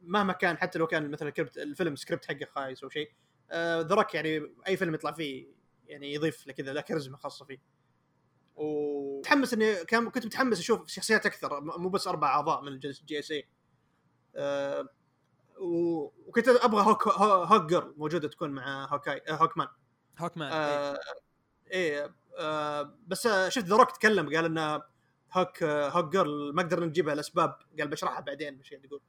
مهما 0.01 0.33
كان 0.33 0.57
حتى 0.57 0.79
لو 0.79 0.87
كان 0.87 1.11
مثلا 1.11 1.33
الفيلم 1.57 1.95
سكريبت 1.95 2.25
حقه 2.25 2.45
خايس 2.45 2.83
أو 2.83 2.89
شيء 2.89 3.11
The 3.53 3.95
Rock 3.95 4.15
يعني 4.15 4.41
أي 4.67 4.77
فيلم 4.77 4.93
يطلع 4.93 5.11
فيه 5.11 5.60
يعني 5.91 6.13
يضيف 6.13 6.47
له 6.47 6.53
كذا 6.53 6.73
له 6.73 6.81
كاريزما 6.81 7.17
خاصة 7.17 7.45
فيه. 7.45 7.57
ومتحمس 8.55 9.53
إني 9.53 9.75
كان 9.85 10.09
كنت 10.09 10.25
متحمس 10.25 10.59
أشوف 10.59 10.87
شخصيات 10.87 11.25
أكثر 11.25 11.61
مو 11.61 11.89
بس 11.89 12.07
أربع 12.07 12.27
أعضاء 12.27 12.61
من 12.61 12.67
ال 12.67 13.19
JSA. 13.19 13.47
وكنت 15.57 16.47
أبغى 16.47 16.83
Hawk 16.85 17.07
Haw- 17.07 17.43
Hawkgirl 17.43 17.93
موجودة 17.97 18.27
تكون 18.27 18.49
مع 18.49 18.85
Hawkeye 18.93 19.21
آه، 19.29 19.31
Hawkman. 19.33 19.67
Hawkman 20.19 20.51
إيه. 20.51 20.59
آه 20.59 20.99
إيه. 21.71 22.15
آه 22.39 22.95
بس 23.07 23.25
آه، 23.27 23.49
شفت 23.49 23.65
The 23.65 23.75
Rock 23.75 23.91
تكلم 23.91 24.35
قال 24.35 24.45
ان 24.45 24.81
Hawk 25.33 25.63
آه، 25.63 25.89
Hawkgirl 25.89 26.51
ما 26.55 26.63
قدرنا 26.63 26.85
نجيبها 26.85 27.15
لأسباب 27.15 27.55
قال 27.79 27.87
بشرحها 27.87 28.19
بعدين 28.19 28.57
مش 28.57 28.71
يقول. 28.71 29.01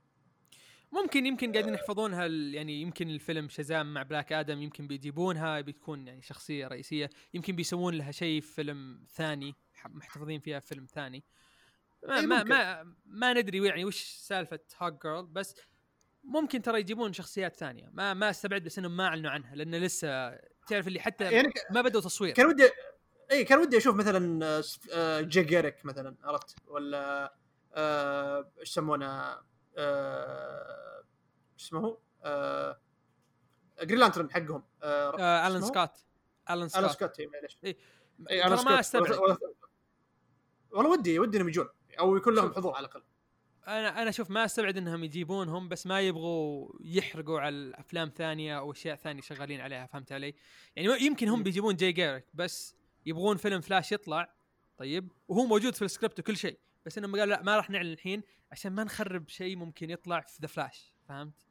ممكن 0.93 1.27
يمكن 1.27 1.53
قاعدين 1.53 1.75
يحفظونها 1.75 2.27
يعني 2.27 2.81
يمكن 2.83 3.11
الفيلم 3.11 3.49
Shazam 3.49 3.95
مع 3.95 4.03
Black 4.03 4.33
Adam 4.33 4.63
يمكن 4.63 4.87
بيجيبونها 4.87 5.61
بتكون 5.61 6.07
يعني 6.07 6.23
شخصية 6.23 6.67
رئيسية 6.69 7.11
يمكن 7.35 7.57
بيسوون 7.57 7.95
لها 7.95 8.11
شيء 8.11 8.41
في 8.41 8.55
فيلم 8.55 9.05
ثاني 9.15 9.55
محتفظين 9.89 10.41
فيها 10.41 10.61
في 10.61 10.67
فيلم 10.67 10.87
ثاني. 10.87 11.25
ما 12.09 12.21
ما. 12.21 12.43
ما 12.45 12.95
ما 13.07 13.33
ندري 13.33 13.67
يعني 13.67 13.85
وش 13.85 14.03
سالفة 14.03 14.61
Hawkgirl 14.83 15.27
بس 15.27 15.55
ممكن 16.25 16.63
ترى 16.63 16.81
يجيبون 16.81 17.13
شخصيات 17.13 17.57
ثانية. 17.57 17.89
ما 17.93 18.15
ما 18.15 18.31
استبعد 18.31 18.63
بس 18.65 18.79
إنهم 18.79 18.97
ما 18.97 19.07
أعلنوا 19.07 19.31
عنها 19.31 19.55
لأن 19.55 19.75
لسه 19.75 20.31
تعرف 20.69 20.89
اللي 20.89 21.01
حتى 21.01 21.25
يعني 21.33 21.53
ما 21.71 21.83
بدأوا 21.83 22.03
تصوير. 22.03 22.35
كان 22.35 22.47
ودي 22.47 22.69
إي 23.33 23.45
كان 23.45 23.59
ودي 23.59 23.77
أشوف 23.77 23.97
مثلا 23.97 24.47
آه، 24.47 24.61
س- 24.61 24.81
آه، 24.93 25.21
Jay 25.21 25.43
Garrick 25.43 25.85
مثلا 25.87 26.17
عرفت؟ 26.25 26.57
ولا 26.67 27.35
آه، 27.75 28.53
إيش 28.61 28.69
يسمونه؟ 28.71 29.37
آه، 29.77 31.05
اسمه؟ 31.61 31.99
آه، 32.25 32.81
Green 33.83 34.01
Lantern 34.01 34.31
حقهم 34.31 34.63
آه، 34.83 35.21
آه 35.21 35.47
Alan؟ 35.47 35.63
Scott 35.63 35.91
Alan 36.51 36.59
Alan 36.59 36.69
Scott 36.69 36.91
Scott 36.91 37.21
اي 37.21 37.27
معليش 37.27 37.59
إيه. 37.65 37.77
اي 38.31 38.47
ألان 38.47 38.57
ترى 38.57 38.65
ما 38.65 38.83
Scott 38.83 39.11
أستبعد 39.11 39.39
والله 40.71 40.91
ودي 40.91 41.19
ودي 41.19 41.37
إنهم 41.37 41.49
يجون 41.49 41.69
أو 41.99 42.17
يكون 42.17 42.35
لهم. 42.35 42.55
حضور 42.55 42.75
على 42.75 42.87
الأقل 42.87 43.03
أنا 43.67 44.03
أنا 44.03 44.11
أشوف 44.11 44.31
ما 44.31 44.45
أستبعد 44.45 44.77
إنهم 44.77 45.05
يجيبونهم 45.05 45.69
بس 45.69 45.87
ما 45.87 46.01
يبغوا 46.01 46.73
يحرقوا 46.81 47.41
على 47.41 47.55
الأفلام 47.55 48.13
ثانية 48.17 48.59
أو 48.59 48.73
أشياء 48.73 48.97
ثانية 48.97 49.23
شغالين 49.23 49.61
عليها 49.61 49.87
فهمت 49.87 50.13
علي؟ 50.13 50.35
يعني 50.77 51.05
يمكن 51.05 51.29
هم. 51.29 51.43
بيجيبون 51.43 51.77
Jay 51.77 51.93
Garrick 51.93 52.27
بس 52.35 52.77
يبغون 53.07 53.37
فيلم 53.37 53.61
فلاش 53.61 53.93
يطلع 53.93 54.35
طيب 54.79 55.13
وهو 55.29 55.45
موجود 55.45 55.75
في 55.75 55.85
السكريبت 55.85 56.19
وكل 56.19 56.37
شيء 56.37 56.59
بس 56.87 56.99
إنهم 56.99 57.17
قالوا 57.17 57.35
لا 57.35 57.43
ما 57.43 57.57
راح 57.57 57.71
نعلن 57.71 57.93
الحين 57.93 58.23
عشان 58.53 58.73
ما 58.73 58.85
نخرب 58.85 59.29
شيء 59.29 59.57
ممكن 59.57 59.91
يطلع 59.91 60.21
في 60.21 60.39
The 60.43 60.47
Flash 60.47 60.93
فهمت؟ 61.09 61.47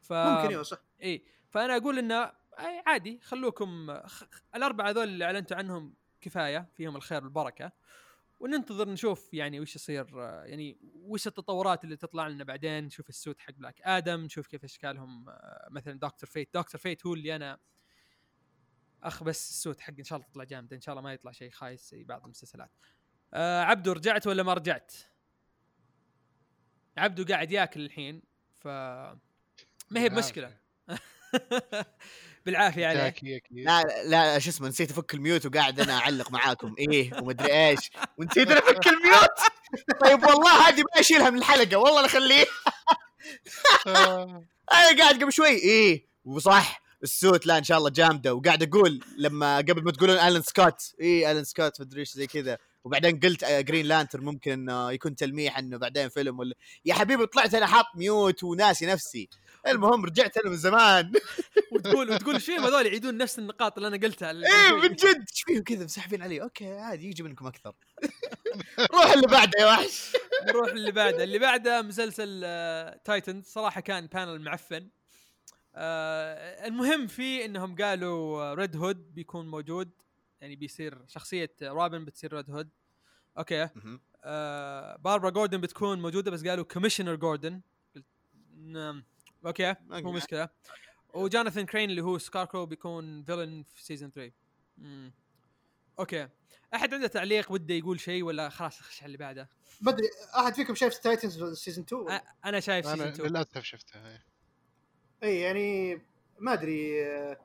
ف 0.00 0.12
ممكن 0.12 0.48
أيوه 0.48 0.62
صح. 0.62 0.78
إي 1.02 1.24
فأنا 1.50 1.76
أقول 1.76 1.98
إنه 1.98 2.32
أي 2.58 2.82
عادي 2.86 3.20
خلوكم 3.22 3.98
خ... 4.06 4.24
الأربعة 4.54 4.90
هذول 4.90 5.04
اللي 5.04 5.24
أعلنتوا 5.24 5.56
عنهم 5.56 5.94
كفاية 6.20 6.68
فيهم 6.74 6.96
الخير 6.96 7.24
والبركة 7.24 7.72
وننتظر 8.40 8.88
نشوف 8.88 9.34
يعني 9.34 9.60
وش 9.60 9.76
يصير 9.76 10.06
يعني 10.44 10.78
وش 10.94 11.26
التطورات 11.26 11.84
اللي 11.84 11.96
تطلع 11.96 12.28
لنا 12.28 12.44
بعدين 12.44 12.84
نشوف 12.84 13.08
ال 13.08 13.14
suit 13.14 13.40
حق 13.40 13.52
Black 13.52 13.80
Adam 13.82 14.20
نشوف 14.20 14.46
كيف 14.46 14.64
اشكالهم 14.64 15.28
آه، 15.28 15.68
مثلا 15.70 15.98
Doctor 15.98 16.28
Fate 16.30 16.54
Doctor 16.54 16.80
Fate 16.80 17.06
هو 17.06 17.14
اللي 17.14 17.36
أنا 17.36 17.58
أخ 19.02 19.22
بس 19.22 19.50
ال 19.50 19.56
suit 19.56 19.80
حق 19.80 19.94
إن 19.98 20.04
شاء 20.04 20.16
الله 20.18 20.28
تطلع 20.30 20.44
جامده 20.44 20.76
إن 20.76 20.80
شاء 20.80 20.92
الله 20.92 21.02
ما 21.02 21.12
يطلع 21.12 21.32
شيء 21.32 21.50
خايس 21.50 21.90
زي 21.90 22.04
بعض 22.04 22.24
المسلسلات. 22.24 22.70
آه 23.34 23.62
عبدو 23.62 23.92
رجعت 23.92 24.26
ولا 24.26 24.42
ما 24.42 24.54
رجعت؟ 24.54 24.92
عبدو 26.98 27.24
قاعد 27.24 27.52
ياكل 27.52 27.80
الحين 27.80 28.22
ف 28.60 28.66
ما 29.90 30.00
هي 30.00 30.08
بمشكلة. 30.08 30.56
بالعافية 32.46 33.06
أكيد 33.06 33.42
لا 33.50 33.82
لا 34.04 34.38
شو 34.38 34.50
اسمه 34.50 34.68
نسيت 34.68 34.90
أفك 34.90 35.14
ال 35.14 35.20
mute 35.20 35.46
وقاعد 35.46 35.80
أنا 35.80 35.98
أعلق 35.98 36.30
معاكم. 36.30 36.74
إيه 36.78 37.10
ومدري 37.20 37.68
إيش. 37.68 37.90
ونسيت 38.18 38.50
أنا 38.50 38.58
أفك 38.58 38.86
ال 38.86 38.95
mute؟ 38.95 39.38
طيب 40.04 40.22
والله 40.24 40.68
هذه 40.68 40.80
ما 40.80 41.00
أشيلها 41.00 41.30
من 41.30 41.38
الحلقة. 41.38 41.76
والله 41.76 42.00
لا 42.00 42.06
أخليه. 42.06 42.46
آه، 43.86 44.44
أنا 44.72 44.98
قاعد 44.98 45.22
قبل 45.22 45.32
شوي. 45.32 45.48
إيه 45.48 46.06
وصح 46.24 46.82
ال 47.02 47.11
suit 47.11 47.46
لا 47.46 47.58
إن 47.58 47.64
شاء 47.64 47.78
الله 47.78 47.90
جامدة. 47.90 48.34
وقاعد 48.34 48.62
أقول 48.62 49.00
لما 49.16 49.56
قبل 49.56 49.84
ما 49.84 49.92
تقولون 49.92 50.16
Alan 50.16 50.42
Scott. 50.42 50.94
إيه 51.00 51.32
Alan 51.32 51.44
Scott 51.44 51.80
مدري 51.80 52.00
إيش 52.00 52.12
زي 52.12 52.26
كذا. 52.26 52.58
وبعدين 52.84 53.20
قلت 53.20 53.42
آه، 53.44 53.60
Green 53.60 53.86
Lantern 53.86 54.20
ممكن 54.20 54.52
انه 54.52 54.92
يكون 54.92 55.14
تلميح 55.14 55.58
إنه 55.58 55.76
بعدين 55.76 56.08
فيلم 56.08 56.38
ولا 56.38 56.54
يا 56.84 56.94
حبيبي 56.94 57.26
طلعت 57.26 57.54
أنا 57.54 57.66
حاط 57.66 57.86
mute 57.94 58.44
وناسي 58.44 58.86
نفسي. 58.86 59.28
المهم 59.66 60.04
رجعت 60.04 60.36
أنا 60.36 60.50
من 60.50 60.56
زمان. 60.56 61.12
وتقول 61.72 62.10
وتقول 62.10 62.34
إيش 62.34 62.44
فيهم 62.44 62.64
هذول 62.64 62.86
يعيدون 62.86 63.16
نفس 63.16 63.38
النقاط 63.38 63.76
اللي 63.76 63.88
أنا 63.88 63.96
قلتها. 63.96 64.30
إيه 64.30 64.72
من 64.72 64.94
جد. 64.94 65.24
إيش 65.30 65.42
فيهم 65.46 65.62
كذا 65.62 65.84
مسحبين 65.84 66.22
علي؟ 66.22 66.42
okay 66.42 66.72
عادي 66.72 67.06
يجي 67.06 67.22
منكم 67.22 67.46
أكثر. 67.46 67.74
روح 68.94 69.12
اللي 69.12 69.26
بعده 69.26 69.52
يا 69.60 69.66
وحش. 69.66 70.12
نروح 70.48 70.68
اللي 70.68 70.92
بعده. 70.92 71.24
اللي 71.24 71.38
بعده 71.38 71.82
مسلسل 71.82 72.40
Titans 73.04 73.42
صراحة 73.42 73.80
كان 73.80 74.06
panel 74.06 74.40
معفن. 74.40 74.88
آه 75.74 76.66
المهم 76.66 77.06
فيه 77.06 77.44
إنهم 77.44 77.76
قالوا 77.76 78.54
Red 78.54 78.76
Hood 78.76 79.14
بيكون 79.14 79.48
موجود. 79.48 79.90
يعني 80.42 80.56
بيصير 80.56 81.06
شخصية 81.08 81.50
روبن 81.62 82.04
بتصير 82.04 82.32
Red 82.34 82.50
Hood 82.50 82.68
أوكي. 83.38 83.68
آه 84.24 84.96
باربرا 84.96 85.30
جوردن 85.30 85.60
بتكون 85.60 86.02
موجودة 86.02 86.30
بس 86.30 86.44
قالوا 86.46 86.64
commissioner 86.64 87.14
جوردن. 87.14 87.60
قلت 87.96 88.04
نعم. 88.56 89.04
أوكي. 89.46 89.74
مو. 89.90 90.12
مشكلة. 90.12 90.48
وجوناثان 91.14 91.66
كرين 91.66 91.90
اللي 91.90 92.00
هو 92.02 92.18
سكاركرو 92.18 92.66
بيكون 92.66 93.24
villain 93.24 93.62
في 93.74 93.84
season 93.84 94.10
3 94.10 94.32
مم. 94.78 95.12
أوكي. 95.98 96.28
أحد 96.74 96.94
عنده 96.94 97.06
تعليق 97.06 97.52
وده 97.52 97.74
يقول 97.74 98.00
شيء 98.00 98.22
ولا 98.22 98.48
خلاص 98.48 98.80
خش 98.80 98.98
على 99.02 99.06
اللي 99.06 99.18
بعده؟ 99.18 99.48
بدري 99.80 100.06
أحد 100.36 100.54
فيكم 100.54 100.74
شايف 100.74 100.98
تايتنز 100.98 101.44
season 101.58 101.84
2 101.84 102.18
أ- 102.18 102.22
أنا 102.44 102.60
شايف 102.60 102.86
أنا 102.86 102.94
season 102.96 103.08
2 103.08 103.28
للأسف 103.30 103.62
شفتها 103.62 104.08
إيه. 104.10 104.24
اي 105.22 105.40
يعني 105.40 105.94
ما 106.38 106.52
أدري 106.52 107.06
آه، 107.06 107.36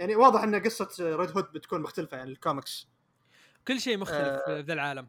يعني 0.00 0.16
واضح 0.16 0.42
إن 0.42 0.62
قصة 0.62 1.16
Red 1.16 1.30
Hood 1.30 1.52
بتكون 1.52 1.80
مختلفة 1.82 2.16
عن 2.20 2.28
الكوميكس 2.28 2.88
كل 3.68 3.80
شيء 3.80 3.98
مختلف 3.98 4.18
آه. 4.18 4.44
في 4.44 4.60
ذا 4.60 4.72
العالم 4.72 5.08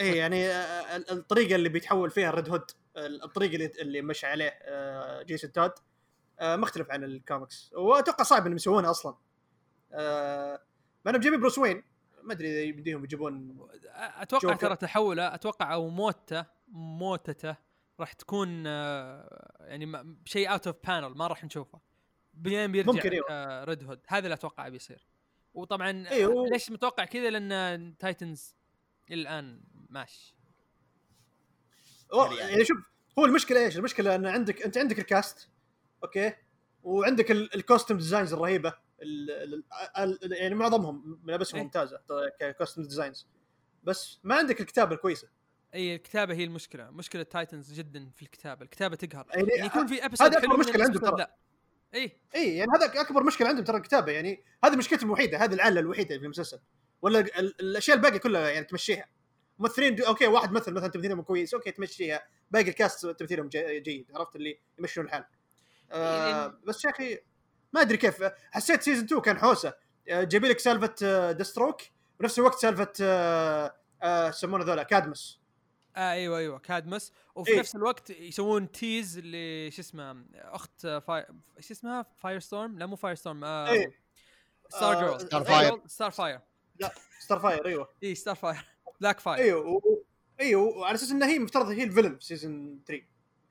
اي 0.00 0.16
يعني 0.16 0.46
آه، 0.46 0.96
ال- 0.96 1.10
الطريقة 1.10 1.54
اللي 1.54 1.68
بيتحول 1.68 2.10
فيها 2.10 2.30
Red 2.30 2.48
Hood 2.48 2.70
الطريقة 2.96 3.54
اللي 3.54 3.70
اللي 3.80 4.02
مشى 4.02 4.26
عليه 4.26 4.48
آه، 4.62 5.22
جيسون 5.22 5.52
تود 5.52 5.72
آه، 6.40 6.56
مختلف 6.56 6.90
عن 6.90 7.04
الكوميكس 7.04 7.72
وأتوقع 7.72 8.24
صعب 8.24 8.42
إنهم 8.42 8.56
يسوونها 8.56 8.90
أصلا 8.90 9.14
آه، 9.92 10.62
ما 11.04 11.10
انهم 11.10 11.20
جايبين 11.22 11.40
بروس 11.40 11.58
وين 11.58 11.82
ما 12.22 12.32
أدري 12.32 12.50
إذا 12.50 12.60
يمديهم 12.60 13.04
يجيبون 13.04 13.66
أتوقع. 13.94 14.54
ترى 14.54 14.76
تحوله 14.76 15.34
أتوقع 15.34 15.74
أو 15.74 15.88
موته 15.88 16.44
موتته 16.68 17.56
راح 18.00 18.12
تكون 18.12 18.64
آه، 18.66 19.56
يعني 19.60 20.16
شيء 20.24 20.52
out 20.52 20.66
of 20.66 20.76
panel 20.86 21.08
ما 21.08 21.26
راح 21.26 21.44
نشوفه 21.44 21.80
بعدين 22.40 22.72
بيرجع 22.72 22.92
ممكن 22.92 23.10
أيوة. 23.10 23.64
Red 23.64 23.84
Hood 23.84 24.00
هذا 24.08 24.24
اللي 24.24 24.34
أتوقع 24.34 24.68
بيصير. 24.68 25.06
وطبعا 25.54 26.08
أيوة. 26.10 26.48
ليش 26.48 26.70
متوقع 26.70 27.04
كذا؟ 27.04 27.30
لأن 27.30 27.94
تايتنز 27.98 28.54
إلى 29.10 29.20
الآن 29.22 29.60
ماشي 29.90 30.36
أوه، 32.12 32.40
يعني 32.40 32.64
شوف 32.64 32.78
هو 33.18 33.24
المشكلة 33.24 33.60
إيش؟ 33.64 33.76
المشكلة 33.78 34.14
إن 34.14 34.26
عندك 34.26 34.62
أنت 34.62 34.78
عندك 34.78 34.98
ال 34.98 35.08
cast 35.08 35.48
أوكي؟ 36.04 36.32
وعندك 36.82 37.30
ال- 37.30 37.54
ال 37.54 37.59
costume 37.59 37.96
designs 37.96 38.32
الرهيبة 38.32 38.74
ال 39.02 39.30
ال 39.30 39.64
ال 40.24 40.32
يعني 40.32 40.54
معظمهم 40.54 41.20
ملابسهم 41.24 41.56
إيه. 41.58 41.64
ممتازة 41.64 42.00
ك 42.40 42.45
costume 42.45 42.82
designs 42.82 43.26
بس 43.84 44.20
ما 44.24 44.34
عندك 44.34 44.60
الكتابة 44.60 44.94
الكويسة. 44.94 45.28
إي 45.74 45.94
الكتابة 45.94 46.34
هي 46.34 46.44
المشكلة. 46.44 46.90
مشكلة 46.90 47.22
تايتنز 47.22 47.72
جدا 47.72 48.10
في 48.16 48.22
الكتابة. 48.22 48.62
الكتابة 48.64 48.96
تقهر. 48.96 49.26
يعني 49.34 49.48
يعني 49.48 49.66
يكون 49.66 49.86
في 49.86 50.04
episode 50.04 50.26
هذا 50.26 50.38
أكبر 50.38 50.56
مشكلة 50.56 50.84
عندهم 50.84 51.16
ترى. 51.16 51.26
اي 51.94 52.12
اي 52.34 52.56
يعني 52.56 52.70
هذا 52.76 53.00
أكبر 53.00 53.22
مشكلة 53.22 53.48
عندهم 53.48 53.64
ترى 53.64 53.76
الكتابة 53.76 54.12
يعني 54.12 54.42
هذه 54.64 54.76
مشكلتهم 54.76 55.06
الوحيدة 55.08 55.38
هذه 55.44 55.54
العلة 55.54 55.80
الوحيدة 55.80 56.18
في 56.18 56.24
المسلسل. 56.24 56.58
ولا 57.02 57.18
ال- 57.20 57.60
الأشياء 57.60 57.96
الباقية 57.96 58.18
كلها 58.18 58.50
يعني 58.50 58.64
تمشيها. 58.64 59.06
ممثلين 59.58 60.02
أوكي 60.02 60.26
واحد 60.26 60.52
مثل 60.52 60.72
مثلا 60.72 60.88
تمثيلهم 60.88 61.22
كويس 61.22 61.54
أوكي 61.54 61.70
تمشيها. 61.70 62.22
باقي 62.50 62.68
ال 62.68 62.76
cast 62.76 63.06
تمثيلهم 63.06 63.48
جي- 63.48 63.80
جيد 63.80 64.06
عرفت 64.14 64.36
اللي 64.36 64.58
يمشون 64.78 65.04
الحال. 65.04 65.24
آه 65.92 66.48
لأن- 66.48 66.66
بس 66.66 66.84
يا 66.84 66.90
أخي 66.90 67.18
ما 67.72 67.80
أدري 67.80 67.96
كيف. 67.96 68.22
حسيت 68.50 68.82
season 68.82 69.04
2 69.04 69.20
كان 69.20 69.38
حوسة. 69.38 69.74
آه، 70.08 70.24
جايبين 70.24 70.50
لك 70.50 70.58
سالفة 70.58 70.94
آه، 71.02 71.32
Deathstroke 71.32 71.80
بنفس 72.20 72.38
الوقت 72.38 72.58
سالفة 72.58 72.92
آه، 73.02 73.74
آه، 74.02 74.28
يسمونه 74.28 74.64
ذولا 74.64 74.82
كادمس 74.82 75.39
آه 75.96 76.12
أيوه 76.12 76.38
أيوه. 76.38 76.58
Cadmus. 76.58 77.12
وفي 77.34 77.50
إيه. 77.50 77.58
نفس 77.58 77.76
الوقت 77.76 78.10
يسوون 78.10 78.72
tease 78.72 79.18
اللي 79.18 79.70
شو 79.70 79.82
اسمه 79.82 80.24
أخت 80.34 80.86
فاي... 80.86 81.26
إيش 81.56 81.70
اسمها؟ 81.70 82.06
Firestorm 82.18 82.78
لا 82.78 82.86
مو 82.86 82.96
Firestorm 82.96 83.44
آه... 83.44 83.70
إيه. 83.70 83.92
Star 84.68 84.92
آه، 85.14 85.18
girl 85.18 85.20
Starfire. 85.20 85.86
Starfire 85.86 86.40
Starfire 87.20 87.66
أيوه. 87.66 87.88
اي 88.02 88.14
Starfire 88.14 88.64
Blackfire 89.00 89.44
أيوه 89.44 89.66
و- 89.66 90.02
أيوه 90.40 90.62
وعلى 90.62 90.94
أساس 90.94 91.10
إنها 91.10 91.28
هي 91.28 91.38
مفترض 91.38 91.66
هي 91.68 91.84
ال 91.84 91.88
villain 91.88 92.16
في 92.18 92.24
season 92.24 92.80
3 92.86 93.02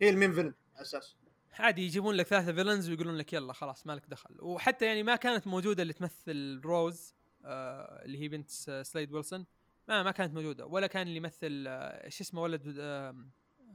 هي 0.02 0.10
ال 0.10 0.14
main 0.14 0.34
villain 0.34 0.54
على 0.76 0.82
أساس. 0.82 1.16
عادي 1.54 1.82
يجيبون 1.86 2.16
لك 2.16 2.26
ثلاثة 2.28 2.54
villains 2.54 2.90
ويقولون 2.90 3.16
لك 3.18 3.34
يلا 3.34 3.54
خلاص 3.54 3.88
مالك 3.88 4.06
دخل. 4.08 4.36
وحتى 4.40 4.86
يعني 4.86 5.04
ما 5.04 5.16
كانت 5.16 5.48
موجودة 5.48 5.82
اللي 5.84 5.94
تمثل 5.94 6.62
روز 6.66 7.14
آه 7.46 8.06
اللي 8.06 8.20
هي 8.22 8.28
بنت 8.28 8.50
سليد 8.84 9.12
ويلسون 9.14 9.46
ما 9.90 10.04
ما 10.04 10.12
كانت 10.12 10.34
موجودة 10.34 10.66
ولا 10.66 10.88
كان 10.88 11.08
اللي 11.08 11.18
يمثل 11.18 11.66
آه 11.68 12.10
شو 12.10 12.24
اسمه 12.24 12.42
ولد 12.42 12.76
آه 12.80 13.16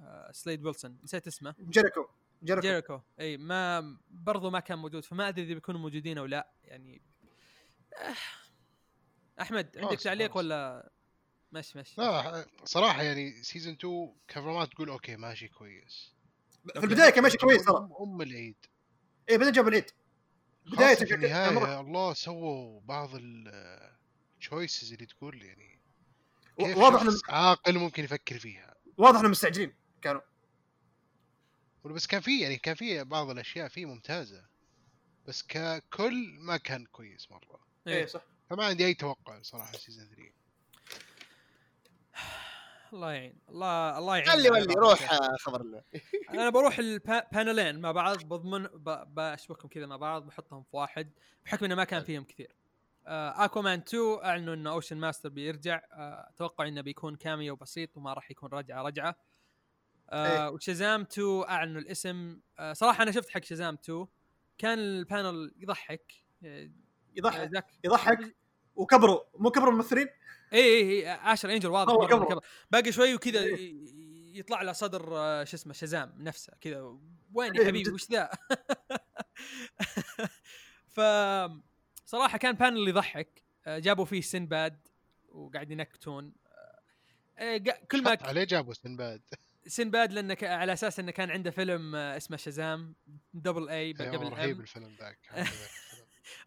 آه 0.03 0.31
سليد 0.32 0.65
ويلسون 0.65 0.99
نسيت 1.05 1.27
اسمه. 1.27 1.55
جيريكو. 1.61 2.07
جيريكو. 2.45 2.66
جيريكو 2.66 3.01
إي 3.20 3.36
ما 3.36 3.97
برضو 4.11 4.51
ما 4.51 4.61
كان 4.61 4.78
موجود 4.78 5.05
فما 5.05 5.28
أدري 5.28 5.45
إذا 5.45 5.55
بيكونوا 5.55 5.81
موجودين 5.81 6.19
أو 6.19 6.24
لا 6.24 6.51
يعني 6.65 7.03
آه. 7.99 8.15
أحمد 9.41 9.78
عندك 9.78 10.01
تعليق. 10.01 10.36
ولا؟ 10.36 10.91
ماشي 11.53 11.78
ماشي. 11.78 11.95
لا 12.01 12.47
صراحة 12.65 13.03
يعني 13.03 13.43
season 13.43 13.72
2 13.74 14.15
ك 14.28 14.34
format 14.34 14.68
تقول 14.73 14.89
أوكي 14.89 15.16
ماشي 15.16 15.49
كويس. 15.49 16.15
في 16.74 16.85
البداية 16.85 17.11
كان 17.11 17.23
ماشي 17.23 17.36
كويس 17.39 17.65
ترى. 17.65 17.77
أم 17.77 17.93
أم 18.01 18.23
العيد. 18.23 18.57
اي 19.31 19.39
بعدين 19.39 19.53
جابوا 19.53 19.69
العيد. 19.70 19.91
بداية 20.66 20.95
في 20.95 21.05
كان- 21.05 21.24
النهايه 21.24 21.81
الله 21.81 22.12
سووا 22.15 22.81
بعض 22.81 23.11
ال 23.14 23.37
choices 23.37 24.93
اللي 24.93 25.07
تقول 25.07 25.43
يعني. 25.43 25.73
واضح 26.59 27.05
شخص 27.05 27.20
عاقل 27.28 27.78
ممكن 27.78 28.05
يفكر 28.05 28.39
فيها. 28.39 28.74
واضح 28.98 29.18
إنهم 29.18 29.31
مستعجلين 29.31 29.74
كانوا. 30.02 30.20
بس 31.85 32.06
كان 32.06 32.20
في 32.20 32.40
يعني 32.40 32.56
كان 32.56 32.74
في 32.74 33.05
بعض 33.05 33.31
الأشياء 33.31 33.68
فيه 33.68 33.86
ممتازة. 33.86 34.44
بس 35.26 35.43
ككل 35.43 36.36
ما 36.39 36.56
كان 36.56 36.85
كويس 36.86 37.31
مرة. 37.31 37.60
اي 37.86 37.93
إيه. 37.93 38.06
صح. 38.06 38.22
فما 38.51 38.64
عندي 38.64 38.86
أي 38.86 38.94
توقع 38.94 39.43
صراحة 39.43 39.72
season 39.72 40.06
3 40.09 40.22
الله 42.93 43.12
يعين. 43.12 43.39
الله 43.48 43.98
الله 43.98 44.16
يعين. 44.16 44.31
خلي 44.31 44.51
ولي 44.51 44.74
روح 44.74 45.02
الأشياء. 45.02 45.36
خبر 45.36 45.60
الله. 45.60 45.82
أنا 46.31 46.51
بروح 46.51 46.78
ال 46.78 46.91
panel 46.91 47.55
ين 47.55 47.81
مع 47.81 47.93
بعض 47.93 48.24
بضمن 48.24 48.62
ب- 48.66 49.14
بشبكهم 49.14 49.68
كذا 49.68 49.86
مع 49.86 49.97
بعض 49.97 50.26
بحطهم 50.26 50.62
في 50.62 50.76
واحد 50.76 51.10
بحكم 51.44 51.64
إنه 51.64 51.74
ما 51.74 51.85
كان 51.85 52.05
فيهم 52.05 52.24
كثير. 52.24 52.55
Aquaman 53.06 53.78
2 53.78 54.02
أعلنوا 54.24 54.55
إنه 54.55 54.70
Ocean 54.70 54.97
Master 54.97 55.28
بيرجع 55.28 55.82
آه 55.93 56.28
أتوقع 56.31 56.68
إنه 56.68 56.81
بيكون 56.81 57.16
cameo 57.16 57.56
بسيط 57.56 57.97
وما 57.97 58.12
راح 58.12 58.31
يكون 58.31 58.48
رجعة 58.52 58.82
رجعة 58.82 59.16
آه 60.10 60.26
إيه. 60.26 60.48
و 60.48 60.56
Shazam 60.56 61.01
2 61.01 61.43
أعلنوا 61.48 61.81
الاسم 61.81 62.40
آه 62.59 62.72
صراحة 62.72 63.02
أنا 63.02 63.12
شفت 63.12 63.28
حق 63.28 63.44
Shazam 63.44 63.74
2 63.85 64.06
كان 64.59 64.78
ال 64.78 64.91
panel 64.91 65.55
يضحك 65.56 66.12
آه، 66.44 66.70
يضحك 67.16 67.64
يضحك 67.85 68.36
وكبروا 68.76 69.20
مو 69.39 69.51
كبروا 69.51 69.70
الممثلين 69.72 70.09
اي 70.52 70.60
اي 70.60 71.12
اشر 71.32 71.52
انجل 71.52 71.68
واضح 71.68 71.93
هو 71.93 71.98
مرة 71.98 72.06
كبر. 72.06 72.24
كبر. 72.24 72.40
باقي 72.70 72.93
شوي 72.93 73.14
وكذا 73.14 73.40
إيه. 73.40 73.74
يطلع 74.39 74.62
له 74.62 74.72
صدر 74.72 75.16
آه، 75.16 75.44
شو 75.44 75.56
اسمه 75.56 75.72
شزام 75.72 76.14
نفسه 76.18 76.52
كذا 76.60 76.98
وين 77.32 77.52
إيه، 77.52 77.60
يا 77.60 77.66
حبيبي 77.66 77.82
جد. 77.82 77.93
وش 77.93 78.10
ذا؟ 78.10 78.31
ف 80.94 81.01
صراحة 82.06 82.39
كان 82.39 82.52
بانل 82.55 82.89
يضحك. 82.89 83.43
آه، 83.66 83.78
جابوا 83.78 84.05
فيه 84.05 84.20
سنباد 84.20 84.78
وقاعد 85.28 85.70
ينكتون. 85.70 86.32
آه، 87.39 87.59
قا- 87.59 87.85
كل 87.90 88.02
ما 88.02 88.18
عليه 88.22 88.44
جابوا 88.44 88.74
سنباد 88.74 89.22
سنباد 89.66 90.12
لأنه 90.12 90.35
ك- 90.35 90.44
على 90.44 90.72
أساس 90.72 90.98
إنه 91.01 91.10
كان 91.12 91.31
عنده 91.31 91.51
فيلم 91.51 91.94
آه، 91.94 92.16
اسمه 92.16 92.36
شزام 92.36 92.94
دبل 93.35 93.68
اي 93.68 93.94
أيوة، 94.01 94.16
قبل 94.16 94.28
رهيب 94.28 94.60
الفيلم 94.60 94.97
ذاك. 95.01 95.18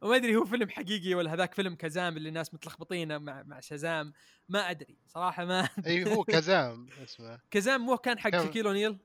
وما 0.02 0.16
أدري 0.16 0.36
هو 0.36 0.46
فيلم 0.46 0.70
حقيقي 0.70 1.14
ولا 1.16 1.34
هذاك 1.34 1.54
فيلم 1.54 1.76
Kazaam 1.76 2.18
اللي 2.18 2.30
الناس 2.30 2.54
متلخبطينه 2.54 3.18
مع 3.18 3.44
مع 3.44 3.60
Shazam 3.60 4.14
ما 4.50 4.70
أدري 4.72 4.98
صراحة 5.08 5.46
ما 5.46 5.70
أي 5.86 6.16
هو 6.16 6.24
Kazaam 6.24 6.88
اسمه. 7.04 7.40
Kazaam 7.52 7.82
مو 7.82 7.98
كان 7.98 8.20
حق 8.20 8.30
كم- 8.30 8.44
شاكيل 8.44 8.68
أونيل؟ 8.68 8.98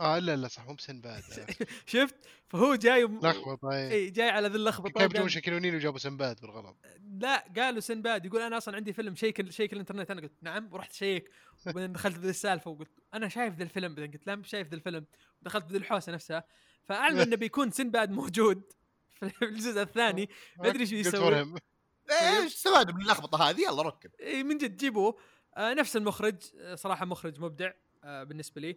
آه 0.00 0.18
لا 0.18 0.36
لا 0.36 0.48
صح 0.48 0.66
مو 0.66 0.74
بسنباد 0.74 1.22
شفت؟ 1.86 2.14
فهو 2.48 2.74
جاي 2.74 3.06
م... 3.06 3.20
لخبط 3.26 3.64
اي 3.64 3.92
اي 3.92 4.10
جاي 4.10 4.30
على 4.30 4.48
ذي 4.48 4.56
اللخبطة 4.56 5.00
كيف 5.08 5.12
جابوا 5.12 5.54
اونيل 5.54 5.74
وجابوا 5.74 5.98
سنباد 5.98 6.40
بالغلط. 6.40 6.76
لا 7.20 7.44
قالوا 7.56 7.80
سنباد 7.80 8.26
يقول 8.26 8.40
أنا 8.40 8.56
أصلا 8.56 8.76
عندي 8.76 8.92
فيلم 8.92 9.14
check 9.14 9.50
check 9.50 9.72
الإنترنت. 9.72 10.10
أنا 10.10 10.20
قلت 10.20 10.32
نعم 10.42 10.68
ورحت 10.72 10.92
check. 10.92 11.30
وبعدين 11.66 11.92
دخلت 11.92 12.18
بذي 12.18 12.30
السالفة 12.30 12.70
وقلت 12.70 12.90
أنا 13.14 13.28
شايف 13.28 13.54
ذا 13.54 13.62
الفيلم. 13.62 13.94
بعدين 13.94 14.10
قلت 14.10 14.26
لا 14.26 14.36
مش 14.36 14.48
شايف 14.48 14.68
ذا 14.68 14.74
الفيلم. 14.74 15.06
دخلت 15.42 15.64
بذي 15.64 15.78
الحوسة 15.78 16.12
نفسها. 16.12 16.44
فأعلن 16.84 17.18
إنه 17.18 17.36
بيكون 17.36 17.70
سنباد 17.70 18.10
موجود 18.10 18.62
في 19.38 19.44
الجزء 19.44 19.82
الثاني. 19.82 20.28
ما 20.58 20.68
أدري 20.68 20.80
إيش 20.80 20.92
يسوي. 20.92 21.34
إيه، 21.34 22.42
إيش؟ 22.42 22.54
استفاد 22.54 22.90
من 22.90 23.02
اللخبطة 23.02 23.50
هذه؟ 23.50 23.60
يلا 23.60 23.82
ركب. 23.82 24.10
اي 24.20 24.42
من 24.42 24.58
جد 24.58 24.76
جيبوه. 24.76 25.18
آه 25.56 25.74
نفس 25.74 25.96
المخرج. 25.96 26.36
آه 26.58 26.74
صراحة 26.74 27.06
مخرج 27.06 27.40
مبدع 27.40 27.72
آه 28.04 28.24
بالنسبة 28.24 28.60
لي. 28.60 28.70
آم 28.70 28.76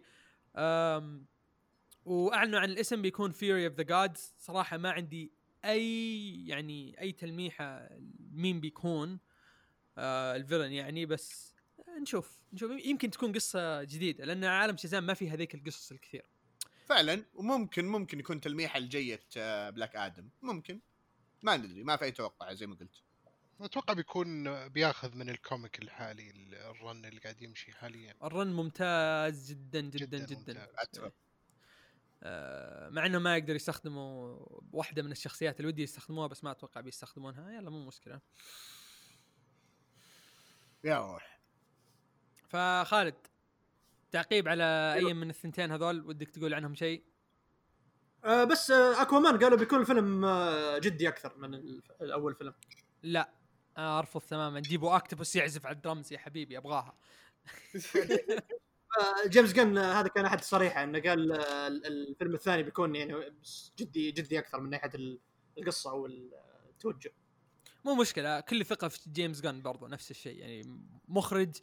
وأعلنوا 2.04 2.60
عن 2.60 2.70
الاسم 2.70 3.02
بيكون 3.02 3.30
Fury 3.30 3.66
of 3.66 3.74
the 3.74 3.82
Gods 3.82 4.34
صراحة 4.38 4.76
ما 4.76 4.90
عندي 4.90 5.32
أي 5.64 6.46
يعني 6.46 7.00
أي 7.00 7.12
تلميحة 7.12 7.88
مين 8.32 8.60
بيكون 8.60 9.18
آه 9.98 10.36
ال 10.36 10.40
villain 10.40 10.72
يعني 10.72 11.06
بس 11.06 11.54
نشوف 12.00 12.40
نشوف. 12.52 12.70
يمكن 12.84 13.10
تكون 13.10 13.32
قصة 13.32 13.82
جديدة 13.82 14.24
لأن 14.24 14.44
عالم 14.44 14.76
Shazam 14.76 15.06
ما 15.06 15.14
في 15.14 15.30
هذيك 15.30 15.54
القصص 15.54 15.92
الكثير. 15.92 16.24
فعلا 16.86 17.24
وممكن 17.34 17.84
ممكن 17.84 18.20
يكون 18.20 18.40
تلميحة 18.40 18.78
لجيه 18.78 19.20
Black 19.70 19.96
Adam 19.96 20.28
ممكن. 20.42 20.80
ما 21.42 21.56
ندري 21.56 21.84
ما 21.84 21.96
في 21.96 22.04
أي 22.04 22.12
توقع 22.12 22.52
زي 22.52 22.66
ما 22.66 22.74
قلت. 22.74 23.02
أتوقع 23.64 23.94
بيكون 23.94 24.68
بياخذ 24.68 25.16
من 25.16 25.30
ال 25.30 25.39
comic 25.39 25.82
الحالي 25.82 26.30
ال 26.52 26.65
run 26.65 27.04
اللي 27.04 27.20
قاعد 27.20 27.42
يمشي 27.42 27.72
حاليا. 27.72 28.14
ال 28.22 28.30
run 28.30 28.52
ممتاز 28.52 29.50
جدا 29.50 29.80
جدا 29.80 30.18
جداً 30.18 30.18
جدا, 30.18 30.52
ممتاز. 30.52 30.68
أتفق. 30.78 31.12
آه، 32.22 32.88
مع 32.88 33.06
إنه 33.06 33.18
ما 33.18 33.36
يقدر 33.36 33.54
يستخدموا 33.54 34.38
واحدة 34.72 35.02
من 35.02 35.12
الشخصيات 35.12 35.60
اللي 35.60 35.68
ودي 35.68 35.82
يستخدموها 35.82 36.26
بس 36.26 36.44
ما 36.44 36.50
أتوقع 36.50 36.80
بيستخدمونها. 36.80 37.52
يلا 37.52 37.70
مو 37.70 37.86
مشكلة. 37.86 38.20
يا 40.84 40.98
روح. 40.98 41.40
فخالد 42.48 43.14
تعقيب 44.10 44.48
على 44.48 44.94
أي 44.94 45.14
من 45.14 45.30
الثنتين 45.30 45.72
هذول؟ 45.72 46.06
ودك 46.06 46.28
تقول 46.28 46.54
عنهم 46.54 46.74
شيء؟ 46.74 47.04
آه 48.24 48.44
بس 48.44 48.70
آه 48.70 49.02
أكوامان 49.02 49.38
قالوا 49.38 49.58
بيكون 49.58 49.80
الفيلم 49.80 50.24
آه 50.24 50.78
جدي 50.78 51.08
أكثر 51.08 51.38
من 51.38 51.54
الأول 52.00 52.34
فيلم. 52.34 52.54
لا. 53.02 53.39
أنا 53.78 53.98
أرفض 53.98 54.20
تماما. 54.20 54.60
جيبوا 54.60 54.96
أكتوبوس 54.96 55.36
يعزف 55.36 55.66
على 55.66 55.76
الدرمز 55.76 56.12
يا 56.12 56.18
حبيبي 56.18 56.58
أبغاها. 56.58 56.94
جيمس 59.26 59.52
جن 59.52 59.78
هذا 59.78 60.08
كان 60.08 60.24
أحد 60.24 60.40
صريحة 60.44 60.82
إنه 60.84 61.00
قال 61.00 61.32
آه 61.32 61.66
ال- 61.66 61.86
الفيلم 61.86 62.34
الثاني 62.34 62.62
بيكون 62.62 62.96
يعني 62.96 63.30
بس 63.42 63.72
جدي 63.78 64.10
جدي 64.10 64.38
أكثر 64.38 64.60
من 64.60 64.70
ناحية 64.70 64.90
ال- 64.94 65.20
القصة 65.58 65.92
والتوجه 65.92 67.12
مو 67.84 67.94
مشكلة 67.94 68.40
كل 68.40 68.64
ثقة 68.64 68.88
في 68.88 69.10
جيمس 69.10 69.40
جان 69.40 69.62
برضو 69.62 69.86
نفس 69.86 70.10
الشيء 70.10 70.36
يعني 70.38 70.80
مخرج. 71.08 71.56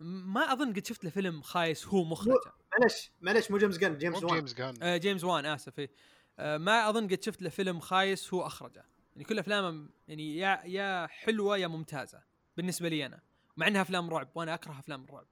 ما 0.00 0.52
أظن 0.52 0.72
قد 0.72 0.86
شفت 0.86 1.04
له 1.04 1.10
فيلم 1.10 1.42
خايس 1.42 1.86
هو 1.86 2.04
مخرجه. 2.04 2.52
معلش 2.80 3.10
معلش 3.20 3.50
مو 3.50 3.58
جيمس 3.58 3.76
جان 3.78 3.98
جيمس 3.98 4.22
وان. 4.22 4.34
جيمس 4.34 4.54
جان 4.54 4.82
آه 4.82 4.96
جيمس 4.96 5.24
وان 5.24 5.46
آسف 5.46 5.78
إيه. 5.78 5.90
آه 6.38 6.56
ما 6.58 6.88
أظن 6.88 7.08
قد 7.08 7.22
شفت 7.22 7.42
له 7.42 7.48
فيلم 7.50 7.80
خايس 7.80 8.34
هو 8.34 8.46
أخرجه. 8.46 8.84
يعني 9.16 9.24
كل 9.24 9.38
افلامه 9.38 9.88
يعني 10.08 10.36
يا 10.36 10.62
يا 10.64 11.06
حلوة 11.06 11.56
يا 11.56 11.66
ممتازة 11.66 12.22
بالنسبة 12.56 12.88
لي 12.88 13.06
أنا 13.06 13.20
مع 13.56 13.66
إنها 13.66 13.82
أفلام 13.82 14.10
رعب 14.10 14.28
وأنا 14.34 14.54
أكره 14.54 14.78
أفلام 14.78 15.04
الرعب. 15.04 15.26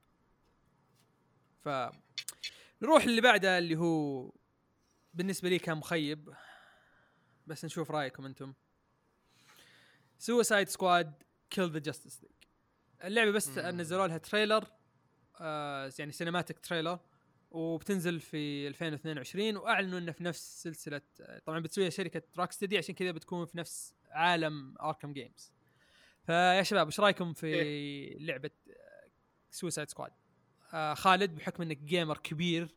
ف 1.63 1.69
نروح 2.81 3.03
اللي 3.03 3.21
بعده 3.21 3.57
اللي 3.57 3.75
هو 3.75 4.31
بالنسبة 5.13 5.49
لي 5.49 5.59
كان 5.59 5.77
مخيب 5.77 6.33
بس 7.47 7.65
نشوف 7.65 7.91
رأيكم 7.91 8.25
أنتم. 8.25 8.53
Suicide 10.17 10.67
Squad 10.69 11.23
Kill 11.49 11.71
the 11.71 11.79
Justice 11.79 12.23
League 12.23 12.31
اللعبة 13.03 13.31
بس. 13.31 13.57
نزلوا 13.57 14.07
لها 14.07 14.17
trailer 14.17 14.67
آه 15.41 15.91
يعني 15.99 16.11
cinematic 16.11 16.59
trailer 16.59 16.99
وبتنزل 17.55 18.19
في 18.19 18.67
2022 18.67 19.57
وأعلنوا 19.57 19.99
إنه 19.99 20.11
في 20.11 20.23
نفس 20.23 20.63
سلسلة 20.63 21.01
طبعا 21.45 21.59
بتسويها 21.59 21.89
شركة 21.89 22.21
Rocksteady 22.37 22.77
عشان 22.77 22.95
كذا 22.95 23.11
بتكون 23.11 23.45
في 23.45 23.57
نفس 23.57 23.93
عالم 24.11 24.75
Arkham 24.81 25.13
games 25.13 25.51
فيا 26.25 26.63
شباب 26.63 26.85
إيش 26.85 26.99
رأيكم 26.99 27.33
في 27.33 28.17
لعبة 28.19 28.49
Suicide 29.51 29.89
Squad 29.89 30.11
آه 30.73 30.93
خالد 30.93 31.35
بحكم 31.35 31.63
إنك 31.63 31.77
gamer 31.77 32.17
كبير 32.17 32.75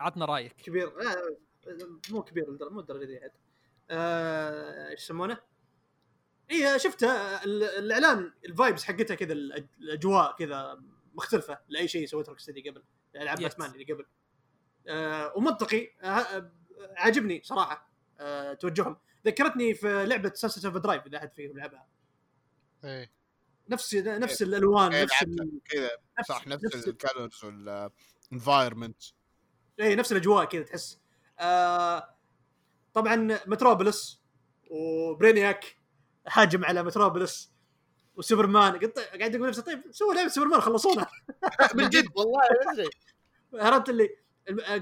عطنا 0.00 0.24
رأيك. 0.24 0.52
كبير 0.52 0.88
آه 0.88 1.36
مو 2.10 2.22
كبير 2.22 2.44
مو 2.70 2.80
الدرجه 2.80 3.04
دي 3.04 3.18
عاد. 3.18 3.32
آه، 3.90 4.90
إيش 4.90 5.02
يسمونه؟ 5.02 5.38
إي 6.50 6.78
شفتها 6.78 7.44
ال- 7.44 7.62
الإعلان 7.62 8.32
ال 8.44 8.51
vibes 8.51 8.84
حقتها 8.84 9.14
كذا 9.14 9.32
الأجواء 9.32 10.36
كذا 10.36 10.82
مختلفة 11.14 11.58
لأي 11.68 11.88
شيء 11.88 12.06
سويته 12.06 12.30
Rocksteady 12.30 12.70
قبل. 12.70 12.82
العاب. 13.16 13.38
باتمان 13.38 13.70
اللي 13.70 13.84
قبل. 13.84 14.06
آه 14.88 15.32
ومنطقي. 15.36 15.88
آه 16.02 16.06
آه، 16.06 16.50
عاجبني 16.96 17.40
صراحة. 17.44 17.90
آه 18.20 18.54
توجههم. 18.54 18.96
ذكرتني 19.26 19.74
في 19.74 20.06
لعبة 20.06 20.32
Sunset 20.34 20.64
Overdrive 20.64 21.06
إذا 21.06 21.18
أحد 21.18 21.32
فيهم 21.32 21.58
لعبها. 21.58 21.86
إيه. 22.84 23.12
نفس 23.68 23.94
نفس 23.94 24.42
الألوان 24.42 24.92
إيه، 24.92 25.02
نفس 25.04 25.12
لعبتها. 25.22 25.44
ال- 25.44 25.60
كذا. 25.64 25.90
نفس 26.18 26.28
صح 26.28 26.46
نفس 26.46 26.64
نفس 26.64 26.88
ال 26.88 26.96
colors 26.96 27.44
وال 27.44 27.68
environment 27.68 29.02
اي 29.80 29.94
نفس 29.94 30.12
الأجواء 30.12 30.44
كذا 30.44 30.62
تحس. 30.62 31.00
آه 31.38 32.16
طبعا 32.94 33.16
متروبوليس 33.46 34.20
وبرينياك 34.70 35.76
هاجم 36.28 36.64
على 36.64 36.82
متروبوليس 36.82 37.52
وسوبرمان. 38.16 38.78
قلت 38.78 38.98
قاعد 38.98 39.34
يقول 39.34 39.48
نفسه 39.48 39.62
طيب 39.62 39.82
سووا 39.90 40.14
لعبة 40.14 40.28
سوبرمان 40.28 40.60
خلصونا. 40.60 41.06
من 41.74 41.88
جد 41.88 42.06
والله 42.16 42.40
أدري. 42.72 42.88
عرفت 43.54 43.88
اللي 43.88 44.08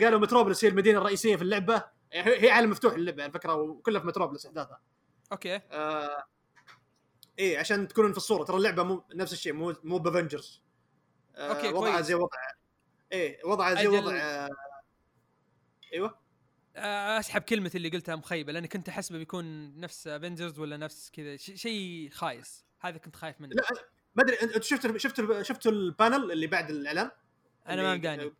قالوا 0.04 0.20
متروبوليس 0.20 0.64
هي 0.64 0.68
المدينة 0.70 0.98
الرئيسية 0.98 1.36
في 1.36 1.42
اللعبة. 1.42 1.84
يعني 2.10 2.30
هي 2.30 2.44
هي 2.44 2.50
عالم 2.50 2.70
مفتوح 2.70 2.94
اللعبة 2.94 3.22
على 3.22 3.32
فكرة 3.32 3.54
وكلها 3.54 4.00
في 4.00 4.06
متروبوليس 4.06 4.46
أحداثها. 4.46 4.80
أوكي. 5.32 5.56
آه 5.56 6.24
إيه 7.38 7.58
عشان 7.58 7.88
تكونون 7.88 8.10
في 8.12 8.16
الصورة 8.16 8.44
ترى 8.44 8.56
اللعبة 8.56 8.82
مو 8.82 9.04
نفس 9.14 9.32
الشيء 9.32 9.52
مو 9.52 9.74
مو 9.84 9.98
ب 9.98 10.05
Avengers. 10.05 10.62
آه 11.36 11.48
أوكي، 11.52 11.68
وضعها 11.68 11.92
كويس. 11.92 12.06
زي 12.06 12.14
وضع 12.14 12.38
إيه 13.12 13.44
وضعها 13.44 13.74
زي. 13.74 13.88
وضع 13.88 14.16
آه 14.16 14.48
إيوه. 15.94 16.22
آه، 16.76 17.18
أسحب 17.18 17.42
كلمة 17.42 17.70
اللي 17.74 17.88
قلتها 17.88 18.16
مخيبة 18.16 18.52
لأني 18.52 18.68
كنت 18.68 18.88
احسبه 18.88 19.18
بيكون 19.18 19.76
نفس 19.80 20.06
Avengers 20.06 20.58
ولا 20.58 20.76
نفس 20.76 21.10
كذا 21.10 21.36
ش- 21.36 21.52
شيء 21.54 22.10
خايس. 22.12 22.64
هذا 22.82 22.98
كنت 22.98 23.16
خايف 23.16 23.40
منه. 23.40 23.54
لا 23.54 23.64
ما 24.14 24.22
أدري 24.22 24.36
أنت 24.42 24.62
شفت 24.62 24.96
شفت 24.96 25.42
شفت 25.42 25.66
ال 25.66 25.77
panel 25.77 26.32
اللي 26.32 26.46
بعد 26.46 26.70
الإعلان؟ 26.70 27.10
أنا 27.68 27.82
ما 27.82 27.94
مداني 27.94 28.32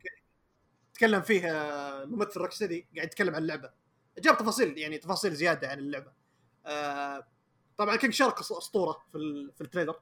تكلم 0.95 1.23
فيه 1.23 1.51
آه، 1.51 2.05
ممثل 2.05 2.41
Rocksteady 2.41 2.87
قاعد 2.97 3.07
يتكلم 3.07 3.35
عن 3.35 3.43
اللعبة. 3.43 3.71
جاب 4.19 4.39
تفاصيل 4.39 4.79
يعني 4.79 4.99
تفاصيل 4.99 5.35
زيادة 5.35 5.69
عن 5.69 5.79
اللعبة. 5.79 6.13
آه، 6.67 7.27
طبعا 7.77 7.97
King 7.97 8.13
Shark 8.13 8.39
أسطورة 8.39 9.05
في 9.13 9.51
في 9.55 9.61
ال 9.61 9.65
trailer. 9.65 10.01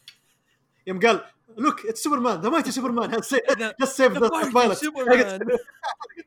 يوم 0.86 1.00
قال 1.00 1.24
look 1.48 1.86
it's 1.86 2.02
Superman 2.02 2.40
the 2.40 2.48
mighty 2.48 2.70
Superman 2.70 3.10
just 3.10 3.34
saved 3.84 4.12
the 4.12 4.50
pilot 4.52 4.76
Superman. 4.76 5.48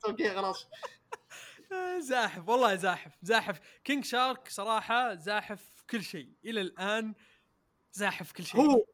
أوكي 0.07 0.29
خلاص. 0.29 0.67
زاحف 2.09 2.49
والله 2.49 2.75
زاحف. 2.75 3.11
زاحف. 3.21 3.59
King 3.83 4.05
Shark 4.05 4.47
صراحة 4.47 5.15
زاحف 5.15 5.83
كل 5.89 6.03
شيء. 6.03 6.29
إلى 6.45 6.61
الآن 6.61 7.13
زاحف 7.93 8.31
كل 8.31 8.43
شيء 8.45 8.61
هو 8.61 8.85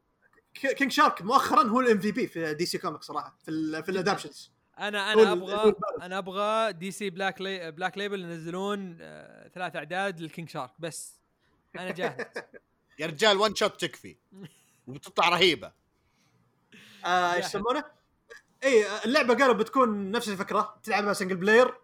كينج 0.54 0.92
شارك 0.92 1.22
مؤخرا 1.22 1.62
هو 1.62 1.80
ال 1.80 1.85
MVP 1.85 1.98
في 1.98 2.12
DC 2.12 2.78
Comic 2.78 3.02
صراحة 3.02 3.36
في 3.44 3.50
ال 3.50 3.82
في 3.82 3.88
ال 3.88 3.93
adaptations 3.93 4.52
أنا 4.78 5.12
أنا 5.12 5.32
أبغى. 5.32 5.74
أنا 6.02 6.18
أبغى 6.18 6.72
DC 6.72 7.10
Black 7.10 7.40
La- 7.40 7.70
Black 7.72 7.98
Label 7.98 8.20
ينزلون 8.20 8.98
آه، 9.00 9.48
ثلاث 9.48 9.76
أعداد 9.76 10.20
لل 10.20 10.29
King 10.29 10.48
Shark 10.48 10.70
بس 10.78 11.20
أنا 11.78 11.90
جاهز 11.90 12.26
يا 12.98 13.06
رجال 13.06 13.36
one 13.38 13.54
shot 13.54 13.80
تكفي 13.80 14.16
وبتطلع 14.86 15.28
رهيبة 15.28 15.72
آه، 17.04 17.34
إيش. 17.34 17.44
يسمونه؟ 17.44 17.84
إي 18.64 18.84
اللعبة 19.04 19.34
قالوا 19.34 19.54
بتكون 19.54 20.10
نفس 20.10 20.28
الفكرة 20.28 20.80
تلعبها 20.82 21.12
single 21.12 21.36
player 21.36 21.74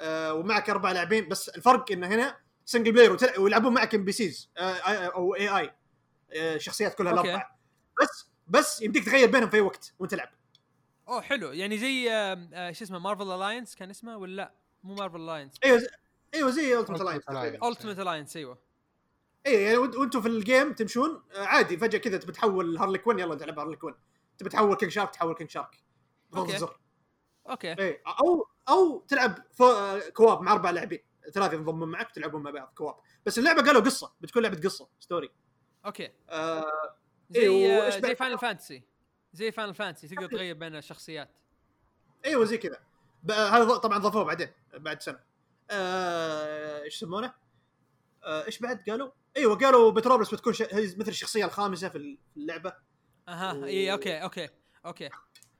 آه 0.00 0.34
ومعك 0.34 0.70
أربع 0.70 0.92
لاعبين 0.92 1.28
بس 1.28 1.48
الفرق 1.48 1.92
انه 1.92 2.06
هنا 2.06 2.36
single 2.66 2.92
player. 2.92 3.18
ويلعبون 3.38 3.74
معك 3.74 3.94
NPCs 3.94 4.50
أو 4.58 5.34
AI 5.34 5.74
شخصيات 6.56 6.94
كلها 6.94 7.12
أوكي. 7.12 7.28
الأربعة. 7.28 7.58
بس 8.02 8.28
بس 8.48 8.82
يمديك 8.82 9.04
تغير 9.04 9.30
بينهم 9.30 9.50
في 9.50 9.56
أي 9.56 9.60
وقت 9.60 9.94
وأنت 9.98 10.10
تلعب 10.10 10.28
أوه 11.08 11.20
حلو. 11.20 11.52
يعني 11.52 11.78
زي 11.78 12.10
آه، 12.12 12.48
آه، 12.52 12.72
شو 12.72 12.84
اسمه 12.84 12.98
Marvel 12.98 13.30
Alliance 13.30 13.74
كان 13.74 13.90
اسمه 13.90 14.16
ولا 14.16 14.36
لا؟ 14.36 14.54
مو 14.82 14.94
Marvel 14.94 15.20
Alliance 15.20 15.54
أيوه 15.64 15.78
زي... 15.78 15.86
أيوه 16.34 16.50
زي 16.50 16.78
Ultimate 16.78 17.24
Alliance. 17.24 17.64
Ultimate 17.66 17.98
Alliance 17.98 18.36
أيوه. 18.36 18.58
إي 19.46 19.62
يعني 19.62 19.76
وأنت- 19.76 19.96
وأنتم 19.96 20.20
في 20.22 20.28
ال 20.28 20.37
game 20.37 20.72
تمشون 20.72 21.22
آه 21.34 21.44
عادي 21.44 21.76
فجأة 21.76 21.98
كذا 21.98 22.18
تبي 22.18 22.32
تحول 22.32 22.76
Harley 22.78 22.98
Quinn 22.98 23.18
يلا 23.18 23.34
تلعب 23.34 23.58
Harley 23.58 23.76
Quinn 23.76 23.94
تبي 24.38 24.48
تحول 24.50 24.76
King 24.76 24.92
Shark 24.92 25.10
تحول 25.10 25.34
King 25.34 25.50
Shark 25.50 25.80
بضغط 26.30 26.40
أوكي. 26.44 26.54
الزر 26.54 26.78
أوكي. 27.50 27.72
إي 27.72 28.02
أو 28.06 28.48
أو 28.68 29.04
تلعب 29.08 29.38
فو... 29.52 29.64
آه، 29.66 29.98
co-op 30.08 30.40
مع 30.42 30.52
أربع 30.52 30.70
لاعبين. 30.70 30.98
ثلاثة 31.32 31.54
ينضمون 31.54 31.88
معك 31.88 32.10
تلعبون 32.10 32.42
مع 32.42 32.50
بعض 32.50 32.72
co-op 32.76 32.94
بس 33.26 33.38
اللعبة 33.38 33.62
قالوا 33.62 33.80
قصة 33.80 34.12
بتكون 34.20 34.42
لعبة 34.42 34.60
قصة 34.60 34.88
story 35.00 35.30
أوكي. 35.86 36.10
آه 36.30 36.96
زي 37.30 37.46
آه، 37.46 37.80
وإيش 37.80 37.94
زي؟ 37.94 38.14
Final 38.14 38.38
Fantasy 38.38 38.82
زي 39.32 39.52
Final 39.52 39.74
Fantasy 39.74 40.08
تقدر 40.08 40.26
تغير 40.26 40.54
بين 40.54 40.76
الشخصيات. 40.76 41.30
أيوه 42.24 42.44
زي 42.44 42.58
كذا. 42.58 42.78
هذا 43.30 43.76
طبعا 43.76 43.98
ضافوه 43.98 44.24
بعدين 44.24 44.48
بعد 44.74 45.02
سنة. 45.02 45.20
آه، 45.70 46.82
إيش 46.82 46.96
يسمونه؟ 46.96 47.34
آه، 48.24 48.44
إيش 48.46 48.58
بعد 48.58 48.90
قالوا؟ 48.90 49.10
أيوه 49.36 49.56
قالوا 49.58 49.90
متروبوليس 49.90 50.34
بتكون 50.34 50.52
ش... 50.52 50.62
هي 50.62 50.82
مثل 50.96 51.08
الشخصية 51.08 51.44
الخامسة 51.44 51.88
في 51.88 52.18
اللعبة. 52.36 52.72
أها 53.28 53.64
إي 53.64 53.92
أوكي 53.92 54.22
أوكي 54.22 54.48
أوكي. 54.86 55.10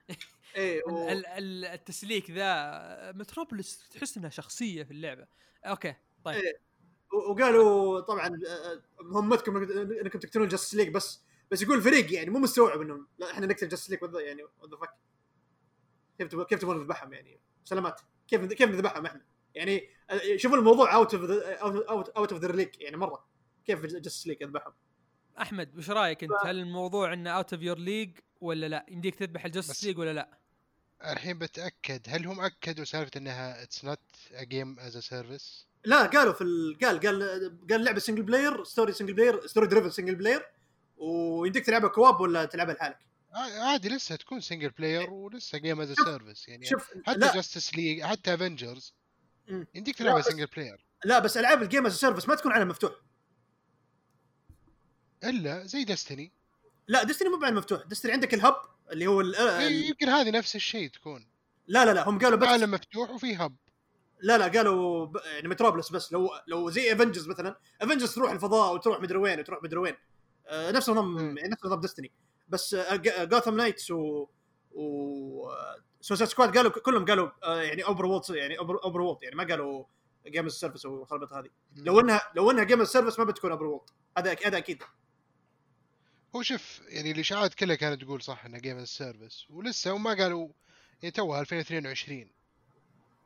إي 0.56 0.82
و... 0.82 1.08
ال- 1.08 1.26
ال- 1.26 1.64
ال 1.64 1.72
it's 1.72 2.01
like 2.01 2.30
the 2.30 3.12
متروبوليس 3.12 3.88
تحس 3.88 4.16
إنها 4.16 4.30
شخصية 4.30 4.82
في 4.82 4.90
اللعبة. 4.90 5.26
أوكي 5.64 5.94
طيب. 6.24 6.36
إيه. 6.36 6.60
وقالوا 7.14 8.00
طبعا 8.00 8.26
آه، 8.48 8.82
مهمتكم 9.02 9.66
إنك- 9.66 9.70
إنكم 10.02 10.18
تقتلون 10.18 10.48
Justice 10.48 10.74
League 10.74 10.88
بس 10.88 11.20
بس 11.50 11.62
يقول 11.62 11.76
الفريق 11.76 12.12
يعني 12.12 12.30
مو 12.30 12.38
مستوعب 12.38 12.80
انهم 12.80 13.08
لا 13.18 13.30
إحنا 13.30 13.46
نقتل 13.46 13.68
Justice 13.68 13.90
League 13.90 14.00
يعني 14.14 14.42
what 14.42 14.70
the 14.70 14.76
fuck 14.76 14.90
كيف 16.18 16.28
تبغى 16.28 16.44
كيف 16.44 16.60
تبغون 16.60 16.76
نذبحهم 16.78 17.12
يعني؟ 17.12 17.40
سلامات. 17.64 18.00
كيف 18.28 18.44
كيف 18.44 18.70
نذبحهم 18.70 19.06
إحنا؟ 19.06 19.24
يعني 19.54 19.88
آه، 20.10 20.36
شوفوا 20.36 20.56
الموضوع 20.58 20.94
out 20.94 21.14
of 21.14 21.30
out 21.90 22.08
out 22.08 22.32
of 22.32 22.42
the 22.42 22.52
league 22.52 22.80
يعني 22.80 22.96
مرة. 22.96 23.26
كيف 23.64 23.86
Justice 23.86 24.26
League 24.26 24.42
اذبحهم 24.42 24.72
أحمد 25.40 25.76
وش 25.78 25.90
رأيك 25.90 26.24
أنت؟ 26.24 26.32
هل 26.44 26.58
الموضوع 26.58 27.12
إنه 27.12 27.30
out 27.30 27.52
of 27.52 27.62
your 27.62 27.78
league 27.78 28.18
ولا 28.40 28.66
لا؟ 28.66 28.86
يمديك 28.88 29.14
تذبح 29.14 29.44
ال 29.44 29.49
Justice 29.49 29.84
League 29.84 29.98
ولا 29.98 30.12
لا؟ 30.12 30.38
الحين 31.04 31.38
بتأكد 31.38 32.00
هل 32.08 32.26
هم 32.26 32.40
أكدوا 32.40 32.84
سالفة 32.84 33.10
إنها 33.16 33.62
اتس 33.62 33.84
نوت 33.84 33.98
ا 34.32 34.44
جيم 34.44 34.78
از 34.78 34.96
ا 34.96 35.00
سيرفيس 35.00 35.66
لا 35.84 36.06
قالوا 36.06 36.32
في 36.32 36.44
ال... 36.44 36.78
قال 36.82 37.00
قال 37.00 37.58
قال 37.70 37.84
لعبة 37.84 37.98
single 37.98 38.22
player 38.22 38.64
story 38.64 38.92
single 38.92 39.14
player 39.14 39.46
story 39.46 39.66
driven 39.66 39.90
single 39.90 40.14
player 40.14 40.46
ويمديك 40.96 41.66
تلعبها 41.66 41.88
co-op 41.88 42.20
ولا 42.20 42.44
تلعبها 42.44 42.74
لحالك؟ 42.74 42.98
عادي 43.34 43.88
لسه 43.88 44.16
تكون 44.16 44.40
single 44.40 44.70
player 44.70 45.10
ولسه 45.10 45.58
game 45.58 45.80
as 45.80 45.92
service 45.92 46.48
يعني. 46.48 46.66
شوف 46.66 46.90
حتى 47.04 47.18
Justice 47.18 47.74
League 47.74 48.02
حتى 48.02 48.34
Avengers. 48.34 48.94
يمديك 49.48 50.00
لا، 50.00 50.06
تلعبها 50.06 50.22
single 50.22 50.46
player 50.46 50.84
لا 51.04 51.18
بس 51.18 51.36
ألعاب 51.36 51.62
ال 51.62 51.67
game 51.67 51.86
as 51.86 51.96
service 51.96 52.28
ما 52.28 52.34
تكون 52.34 52.52
عالم 52.52 52.68
مفتوح. 52.68 52.92
إلا 55.24 55.66
زي 55.66 55.84
Destiny 55.84 56.32
لا 56.88 57.02
Destiny 57.02 57.28
مو 57.28 57.38
بعالم 57.38 57.56
مفتوح. 57.56 57.82
Destiny 57.86 58.12
عندك 58.12 58.34
ال 58.34 58.40
hub 58.40 58.56
اللي 58.92 59.06
هو. 59.06 59.20
ال... 59.20 59.34
يمكن 59.88 60.08
هذه 60.08 60.30
نفس 60.30 60.56
الشيء 60.56 60.90
تكون. 60.90 61.26
لا 61.66 61.84
لا 61.84 61.94
لا 61.94 62.08
هم 62.08 62.18
قالوا 62.18 62.38
بس 62.38 62.48
عالم 62.48 62.70
مفتوح 62.70 63.10
وفي 63.10 63.36
hub 63.36 63.56
لا 64.20 64.38
لا 64.38 64.44
قالوا 64.48 65.06
ب... 65.06 65.16
يعني 65.16 65.48
متروبوليس 65.48 65.90
بس. 65.92 66.12
لو 66.12 66.30
لو 66.46 66.70
زي 66.70 66.92
Avengers 66.92 67.28
مثلا. 67.28 67.56
Avengers 67.82 68.14
تروح 68.14 68.30
الفضاء 68.30 68.74
وتروح 68.74 69.00
مدري 69.00 69.18
وين 69.18 69.38
وتروح 69.40 69.62
مدري 69.62 69.78
وين. 69.78 69.94
آه 70.46 70.70
نفس 70.70 70.90
نظام. 70.90 71.36
يعني 71.38 71.48
نفس 71.48 71.64
نظام 71.64 71.80
Destiny 71.80 72.10
بس 72.48 72.74
آه 72.74 72.96
Gotham 73.24 73.56
Knights 73.56 73.90
و 73.90 74.26
و 74.74 75.52
Suicide 76.00 76.30
Squad 76.30 76.56
قالوا 76.56 76.70
كلهم 76.72 77.04
قالوا 77.04 77.30
آه 77.44 77.62
يعني 77.62 77.84
open 77.84 78.06
world 78.06 78.30
يعني 78.30 78.58
open 78.58 79.00
world 79.00 79.22
يعني 79.22 79.36
ما 79.36 79.44
قالوا 79.44 79.84
game 80.26 80.48
service 80.48 80.86
والخربط 80.86 81.32
هذه. 81.32 81.48
لو 81.76 82.00
إنها 82.00 82.20
لو 82.36 82.50
إنها 82.50 82.64
game 82.64 82.84
service 82.84 83.18
ما 83.18 83.24
بتكون 83.24 83.50
open 83.50 83.66
world 83.66 83.90
هذا 84.18 84.36
هذا 84.46 84.58
أكيد. 84.58 84.82
هو 86.36 86.42
شوف 86.42 86.80
يعني 86.88 87.10
الاشاعات 87.10 87.54
كلها 87.54 87.76
كانت 87.76 88.02
تقول 88.02 88.22
صح 88.22 88.44
انها 88.44 88.58
game 88.58 88.84
service 88.84 89.46
ولسه 89.50 89.90
هم 89.90 90.02
ما 90.02 90.14
قالوا 90.14 90.48
يعني 91.02 91.10
توها 91.10 91.40
2022 91.40 92.30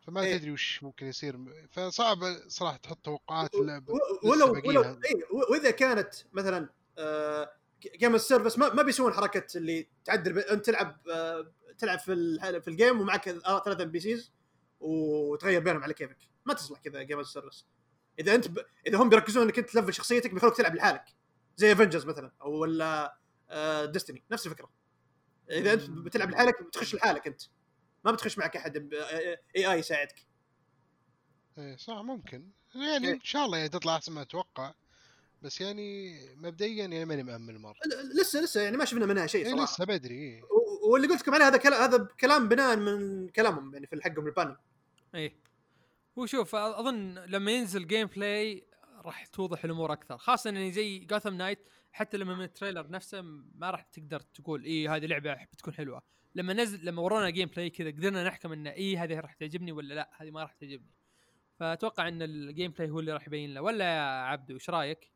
فما 0.08 0.20
إيه. 0.20 0.38
تدري 0.38 0.50
وش 0.50 0.82
ممكن 0.82 1.06
يصير. 1.06 1.38
فصعب 1.70 2.18
صراحة 2.46 2.76
تحط 2.76 2.98
توقعات 3.04 3.54
ولو 3.54 4.62
ولو. 4.64 4.82
اي 4.82 5.22
وإذا 5.50 5.70
كانت 5.70 6.14
مثلا 6.32 6.68
آه 6.98 7.52
game 7.96 8.14
ال 8.14 8.20
service 8.20 8.58
ما, 8.58 8.74
ما 8.74 8.82
بيسوون 8.82 9.12
حركة 9.12 9.58
اللي 9.58 9.88
تعدل 10.04 10.32
ب... 10.32 10.38
أنت 10.38 10.66
تلعب 10.66 11.00
آه 11.10 11.52
تلعب 11.78 11.98
في. 11.98 12.38
في 12.60 12.68
ال 12.68 12.74
game 12.74 13.00
ومعك 13.00 13.30
ثلاثة 13.64 13.82
NPCs 13.82 14.32
وتغير 14.80 15.60
بينهم 15.60 15.82
على 15.82 15.94
كيفك. 15.94 16.18
ما 16.46 16.54
تصلح 16.54 16.80
كذا 16.80 17.02
game 17.02 17.20
ال 17.20 17.26
service 17.26 17.66
إذا 18.18 18.34
أنت 18.34 18.48
ب... 18.48 18.58
إذا 18.86 18.98
هم 18.98 19.08
بيركزون 19.08 19.42
إنك 19.42 19.58
أنت 19.58 19.70
ت 19.70 19.74
level 19.74 19.94
شخصيتك 19.94 20.34
بيخلوك 20.34 20.56
تلعب 20.56 20.74
لحالك. 20.74 21.04
زي 21.56 21.72
افنجرز 21.72 22.06
مثلا 22.06 22.32
أو 22.42 22.50
ولا 22.52 23.18
آه 23.50 23.84
ديستني 23.84 24.24
نفس 24.30 24.46
الفكرة. 24.46 24.70
إذا 25.50 25.72
أنت 25.72 25.90
بتلعب 25.90 26.30
لحالك 26.30 26.62
بتخش 26.62 26.94
لحالك 26.94 27.26
أنت. 27.26 27.42
ما 28.04 28.12
بتخش 28.12 28.38
معك 28.38 28.56
أحد 28.56 28.94
اي 29.56 29.72
اي 29.72 29.78
يساعدك. 29.78 30.26
إيه 31.58 31.76
صح 31.76 31.96
ممكن. 31.96 32.50
يعني 32.74 33.08
إيه. 33.08 33.14
إن 33.14 33.20
شاء 33.24 33.44
الله 33.44 33.58
يعني 33.58 33.68
تطلع 33.68 33.96
أحسن 33.96 34.12
ما 34.12 34.22
أتوقع. 34.22 34.74
بس 35.42 35.60
يعني 35.60 36.18
مبدئيا 36.36 36.86
يعني 36.86 37.04
ماني 37.04 37.22
مأمل 37.22 37.58
مره 37.58 37.76
لسه 38.20 38.40
لسه 38.40 38.60
يعني 38.60 38.76
ما 38.76 38.84
شفنا 38.84 39.06
منها 39.06 39.26
شيء 39.26 39.46
إيه 39.46 39.50
صراحة. 39.50 39.64
لسه 39.64 39.84
بدري 39.84 40.14
إيه. 40.14 40.42
واللي 40.90 41.08
قلت 41.08 41.20
لكم 41.22 41.34
عليه 41.34 41.46
هذا 41.46 41.56
كلام 41.56 41.82
هذا 41.82 42.08
كلام 42.20 42.48
بناء 42.48 42.76
من 42.76 43.28
كلامهم 43.28 43.74
يعني 43.74 43.86
في 43.86 44.02
حقهم 44.02 44.26
ال 44.26 44.30
panel. 44.30 44.56
إيه. 45.14 45.36
هو 46.18 46.26
شوف 46.26 46.54
أظن 46.54 47.14
لما 47.14 47.50
ينزل 47.50 47.86
gameplay 47.86 48.64
راح 49.04 49.26
توضح 49.26 49.64
الأمور 49.64 49.92
أكثر. 49.92 50.18
خاصة 50.18 50.50
اني 50.50 50.72
زي 50.72 50.98
جوثام 50.98 51.34
نايت 51.34 51.68
حتى 51.92 52.16
لما 52.16 52.34
من 52.34 52.44
ال 52.44 52.50
trailer 52.50 52.90
نفسه 52.90 53.20
ما 53.54 53.70
راح 53.70 53.82
تقدر 53.82 54.20
تقول 54.20 54.64
اي 54.64 54.88
هذه 54.88 55.06
لعبة 55.06 55.34
بتكون 55.34 55.74
حلوة. 55.74 56.02
لما 56.34 56.52
نزل 56.52 56.84
لما 56.84 57.02
ورونا 57.02 57.30
gameplay 57.30 57.70
كذا 57.70 57.90
قدرنا 57.90 58.24
نحكم 58.24 58.52
إن 58.52 58.66
اي 58.66 58.96
هذه 58.96 59.20
راح 59.20 59.34
تعجبني 59.34 59.72
ولا 59.72 59.94
لا 59.94 60.10
هذه 60.16 60.30
ما 60.30 60.42
راح 60.42 60.52
تعجبني. 60.52 60.94
فأتوقع 61.60 62.08
إن 62.08 62.22
ال 62.22 62.70
gameplay 62.70 62.90
هو 62.90 63.00
اللي 63.00 63.12
راح 63.12 63.26
يبين 63.26 63.54
له. 63.54 63.60
ولا 63.60 63.84
يا 63.84 64.00
عبدو 64.00 64.54
إيش 64.54 64.70
رأيك؟ 64.70 65.12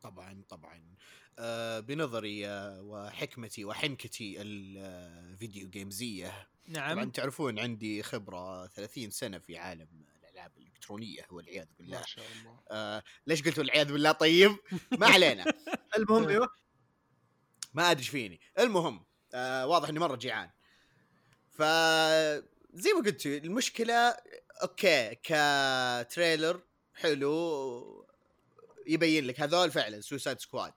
طبعا 0.00 0.42
طبعا. 0.48 0.94
آه 1.38 1.80
بنظري 1.80 2.46
آه 2.48 2.82
وحكمتي 2.82 3.64
وحنكتي 3.64 4.42
ال 4.42 4.63
video 4.63 5.68
games 5.68 6.25
يه 6.25 6.48
نعم. 6.68 6.94
طبعا 6.94 7.10
تعرفون 7.10 7.58
عندي 7.58 8.02
خبرة 8.02 8.66
30 8.66 9.10
سنة 9.10 9.38
في 9.38 9.58
عالم 9.58 9.88
الألعاب 10.24 10.52
الإلكترونية 10.56 11.26
والعياذ 11.30 11.66
بالله. 11.78 11.98
ما 11.98 12.06
شاء 12.06 12.24
الله. 12.32 12.60
آه 12.70 13.02
ليش 13.26 13.42
قلت 13.42 13.58
والعياذ 13.58 13.92
بالله؟ 13.92 14.12
طيب 14.12 14.56
ما 14.98 15.06
علينا. 15.06 15.44
المهم 15.98 16.28
أيوه 16.28 16.48
ما 17.74 17.90
أدري 17.90 18.00
إيش 18.00 18.08
فيني. 18.08 18.40
المهم 18.58 19.04
آه 19.34 19.66
واضح 19.66 19.88
إني 19.88 19.98
مرة 19.98 20.16
جيعان. 20.16 20.50
ف 21.50 21.62
زي 22.72 22.92
ما 22.92 23.00
قلت 23.04 23.26
المشكلة 23.26 24.16
okay 24.62 25.14
ك 25.22 25.39
trailer 25.39 26.62
حلو 26.94 28.06
يبين 28.86 29.24
لك 29.26 29.40
هذول 29.40 29.70
فعلا 29.70 30.00
سوسايد 30.00 30.40
سكواد 30.40 30.72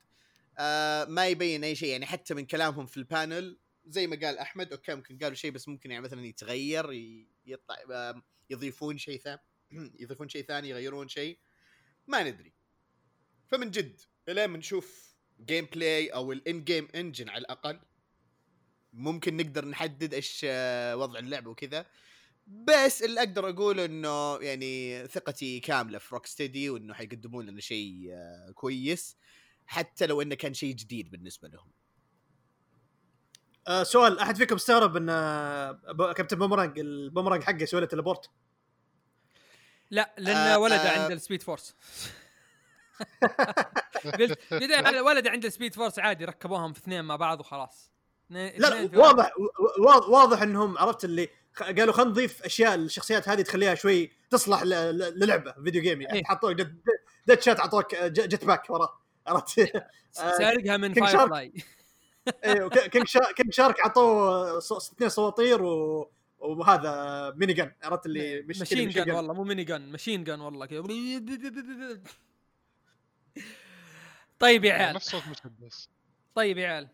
آه 0.60 1.06
ما 1.06 1.28
يبين 1.28 1.64
أي 1.64 1.76
شيء 1.76 1.90
يعني 1.90 2.06
حتى 2.06 2.34
من 2.34 2.46
كلامهم 2.46 2.86
في 2.86 2.98
ال 2.98 3.08
panel 3.08 3.60
زي 3.86 4.08
ما 4.08 4.20
قال 4.24 4.38
أحمد 4.38 4.72
okay 4.72 4.96
ممكن 4.96 5.18
قالوا 5.18 5.36
شيء 5.36 5.52
بس 5.52 5.68
ممكن 5.68 5.92
يعني 5.92 6.04
مثلا 6.04 6.26
يتغير 6.26 6.92
يطلع 7.46 7.76
يضيفون 8.50 8.98
شيء 8.98 9.20
ثاني 9.20 9.42
يضيفون 10.02 10.30
شيء 10.30 10.46
ثاني 10.46 10.70
يغيرون 10.70 11.08
شيء. 11.08 11.40
ما 12.08 12.24
ندري. 12.24 12.54
فمن 13.48 13.72
جد 13.72 14.02
الين 14.30 14.46
ما 14.46 14.58
نشوف 14.58 15.16
gameplay 15.46 16.08
أو 16.10 16.32
ال 16.32 16.64
in-game 16.64 16.88
engine 16.96 17.30
على 17.30 17.42
الأقل 17.42 17.80
ممكن 18.94 19.38
نقدر 19.38 19.66
نحدد 19.66 20.14
إيش 20.14 20.42
آه، 20.50 20.96
وضع 20.96 21.20
اللعبه 21.20 21.52
وكذا. 21.52 21.86
بس 22.48 23.04
اللي 23.04 23.20
أقدر 23.20 23.50
أقوله 23.50 23.86
إنه 23.86 24.38
يعني 24.42 25.08
ثقتي 25.08 25.60
كاملة 25.60 25.98
في 25.98 26.16
روك 26.16 26.26
ستدي 26.26 26.70
وإنه 26.70 26.94
حيقدمون 26.94 27.46
لنا 27.46 27.62
شيء 27.62 28.08
آه، 28.12 28.52
كويس 28.52 29.18
حتى 29.66 30.06
لو 30.06 30.22
إنه 30.22 30.36
كان 30.36 30.54
شيء 30.54 30.76
جديد 30.76 31.12
بالنسبة 31.12 31.48
لهم. 31.48 31.72
آه 33.68 33.84
سؤال 33.84 34.20
أحد 34.20 34.36
فيكم 34.36 34.56
استغرب 34.56 34.98
إن 34.98 35.10
آه، 35.10 36.14
كابتن 36.18 36.38
بومرانج 36.38 36.80
البومرانج 36.80 37.44
حقه 37.44 37.64
يسوي 37.64 37.82
له 37.82 37.88
teleport 37.88 38.30
لا 39.92 40.16
لأن 40.18 40.36
آه، 40.36 40.58
ولد 40.60 40.80
آه. 40.80 41.02
عند 41.02 41.12
ال 41.12 41.17
speed 41.17 41.42
force. 41.42 41.76
قلت 44.20 44.40
بدأ 44.52 45.02
ولد 45.10 45.28
عند 45.28 45.46
ال 45.46 45.51
speed 45.51 45.76
force 45.76 46.00
عادي 46.00 46.26
ركبوهم 46.26 46.74
في 46.74 46.80
اثنين 46.80 47.06
مع 47.06 47.16
بعض 47.16 47.40
وخلاص. 47.40 47.93
لا 48.34 48.90
واضح 48.94 49.32
واضح, 49.80 50.10
واضح 50.10 50.42
انهم 50.42 50.78
عرفت 50.78 51.06
اللي 51.06 51.30
قالوا 51.60 51.94
خلينا 51.94 52.12
نضيف 52.12 52.44
أشياء 52.46 52.76
الشخصيات 52.76 53.30
هذه 53.30 53.42
تخليها 53.42 53.76
شوي 53.76 54.12
تصلح 54.30 54.64
ل- 54.64 54.70
ل- 54.70 55.20
للعبة 55.20 55.52
video 55.64 55.82
game 55.82 56.02
يعني. 56.02 56.18
إيه. 56.18 56.24
حطوا 56.26 56.52
jet 57.28 57.42
شات 57.42 57.60
اعطوك 57.60 57.96
jet 57.96 58.46
pack 58.46 58.70
وراه 58.70 59.00
عرفت؟ 59.28 59.60
واحد. 59.60 59.88
سارقها 60.38 60.78
من 60.78 60.94
فاير 60.94 61.08
شارك. 61.08 61.30
فلاي 61.30 61.54
أيوه 62.46 62.70
كينج 62.70 63.08
شا... 63.08 63.32
كينج 63.36 63.54
شارك 63.54 63.80
اعطوه 63.80 64.60
ص- 64.60 64.92
اثنين 64.94 65.10
صواطير 65.10 65.64
و... 65.64 66.10
وهذا 66.40 67.34
ميني 67.38 67.54
جن 67.54 67.72
عرفت 67.84 68.06
اللي 68.06 68.42
مش 68.42 68.60
ماشين 68.60 68.88
مشين 68.88 69.04
جن 69.06 69.12
والله 69.12 69.34
مو 69.34 69.44
ميني 69.44 69.64
جن 69.64 69.82
ماشين 69.82 70.24
جن 70.24 70.40
والله 70.40 70.66
كذا. 70.66 70.82
طيب 74.40 74.66
يا 74.66 74.74
عيال. 74.74 74.96
نفس 74.96 75.10
صوت 75.10 75.24
مسدس 75.28 75.90
طيب 76.36 76.58
يا 76.58 76.68
عيال. 76.68 76.88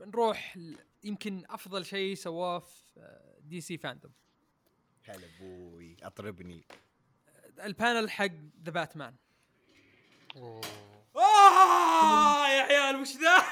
نروح 0.00 0.58
يمكن 1.04 1.44
أفضل 1.50 1.84
شيء 1.86 2.14
سواه 2.14 2.58
في 2.58 2.82
دي 3.40 3.60
سي 3.60 3.78
فاندوم 3.78 4.12
هلا 5.08 5.26
أبوي 5.36 5.96
أطربني 6.02 6.64
ال 7.64 7.72
panel 7.72 8.10
حق 8.10 8.30
ذا 8.64 8.70
باتمان 8.70 9.14
أوه. 10.36 10.60
آه 11.16 12.48
يا 12.48 12.62
عيال 12.62 12.96
وش 13.00 13.08
ذا؟ 13.16 13.42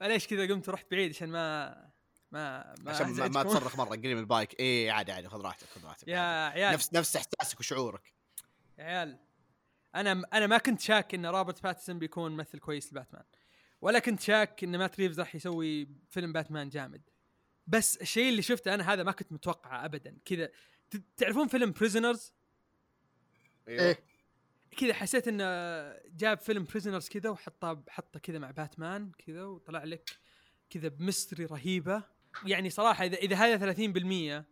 ليش 0.08 0.26
كذا 0.26 0.46
قمت 0.46 0.68
ورحت 0.68 0.86
بعيد 0.90 1.10
عشان 1.10 1.28
ما 1.28 1.68
ما 2.32 2.74
ما 2.80 2.90
عشان 2.90 3.10
ما, 3.10 3.28
ما؟ 3.28 3.42
تصرخ 3.42 3.76
مرة 3.76 3.88
قريب 3.88 4.04
من 4.04 4.18
البايك 4.18 4.60
إيه 4.60 4.92
عادي 4.92 5.12
عادي 5.12 5.28
خذ 5.28 5.40
راحتك 5.40 5.66
خذ 5.66 5.84
راحتك 5.84 6.08
يا 6.08 6.18
عادي. 6.18 6.60
عيال 6.60 6.74
نفس 6.74 6.92
نفس 6.94 7.16
إحساسك 7.16 7.60
وشعورك 7.60 8.12
يا 8.78 8.84
عيال 8.84 9.18
أنا 9.94 10.22
أنا 10.32 10.46
ما 10.46 10.58
كنت 10.58 10.80
شاك 10.80 11.14
إن 11.14 11.26
روبرت 11.26 11.62
باتسون 11.62 11.98
بيكون 11.98 12.32
ممثل 12.32 12.58
كويس 12.58 12.92
لباتمان. 12.92 13.24
ولا 13.80 13.98
كنت 13.98 14.20
شاك 14.20 14.64
إن 14.64 14.78
مات 14.78 15.00
ريفز 15.00 15.20
راح 15.20 15.34
يسوي 15.34 15.88
فيلم 16.10 16.32
باتمان 16.32 16.68
جامد. 16.68 17.02
بس 17.66 17.96
الشيء 17.96 18.28
اللي 18.28 18.42
شفته 18.42 18.74
أنا 18.74 18.92
هذا 18.92 19.02
ما 19.02 19.12
كنت 19.12 19.32
متوقعه 19.32 19.84
ابدا. 19.84 20.18
كذا 20.24 20.46
ت- 20.90 21.02
تعرفون 21.16 21.48
فيلم 21.48 21.72
بريزنرز 21.72 22.32
إيه. 23.68 23.98
كذا 24.76 24.94
حسيت 24.94 25.28
إنه 25.28 25.44
جاب 26.08 26.38
فيلم 26.38 26.64
بريزنرز 26.64 27.08
كذا 27.08 27.30
وحطه 27.30 27.82
حطه 27.88 28.20
كذا 28.20 28.38
مع 28.38 28.50
باتمان 28.50 29.12
كذا 29.26 29.44
وطلع 29.44 29.84
لك 29.84 30.10
كذا 30.70 30.88
ب 30.88 30.95
mystery 30.95 31.44
رهيبة. 31.44 32.02
يعني 32.46 32.70
صراحة 32.70 33.04
إذا 33.04 33.16
إذا 33.16 33.36
هذا 33.36 33.72
30% 33.74 34.44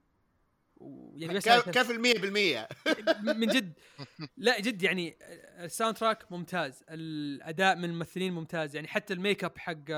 ويعني 0.77 1.35
بس 1.35 1.48
المية 1.90 2.19
بالمية. 2.19 2.69
من 3.40 3.47
جد. 3.47 3.73
لا 4.36 4.61
جد 4.61 4.82
يعني 4.82 5.19
ال 5.59 5.97
soundtrack 5.97 6.33
ممتاز 6.32 6.85
الأداء 6.90 7.77
من 7.77 7.85
الممثلين 7.85 8.32
ممتاز 8.32 8.74
يعني 8.74 8.89
حتى 8.89 9.15
الميك 9.15 9.44
أب 9.44 9.59
حق 9.59 9.90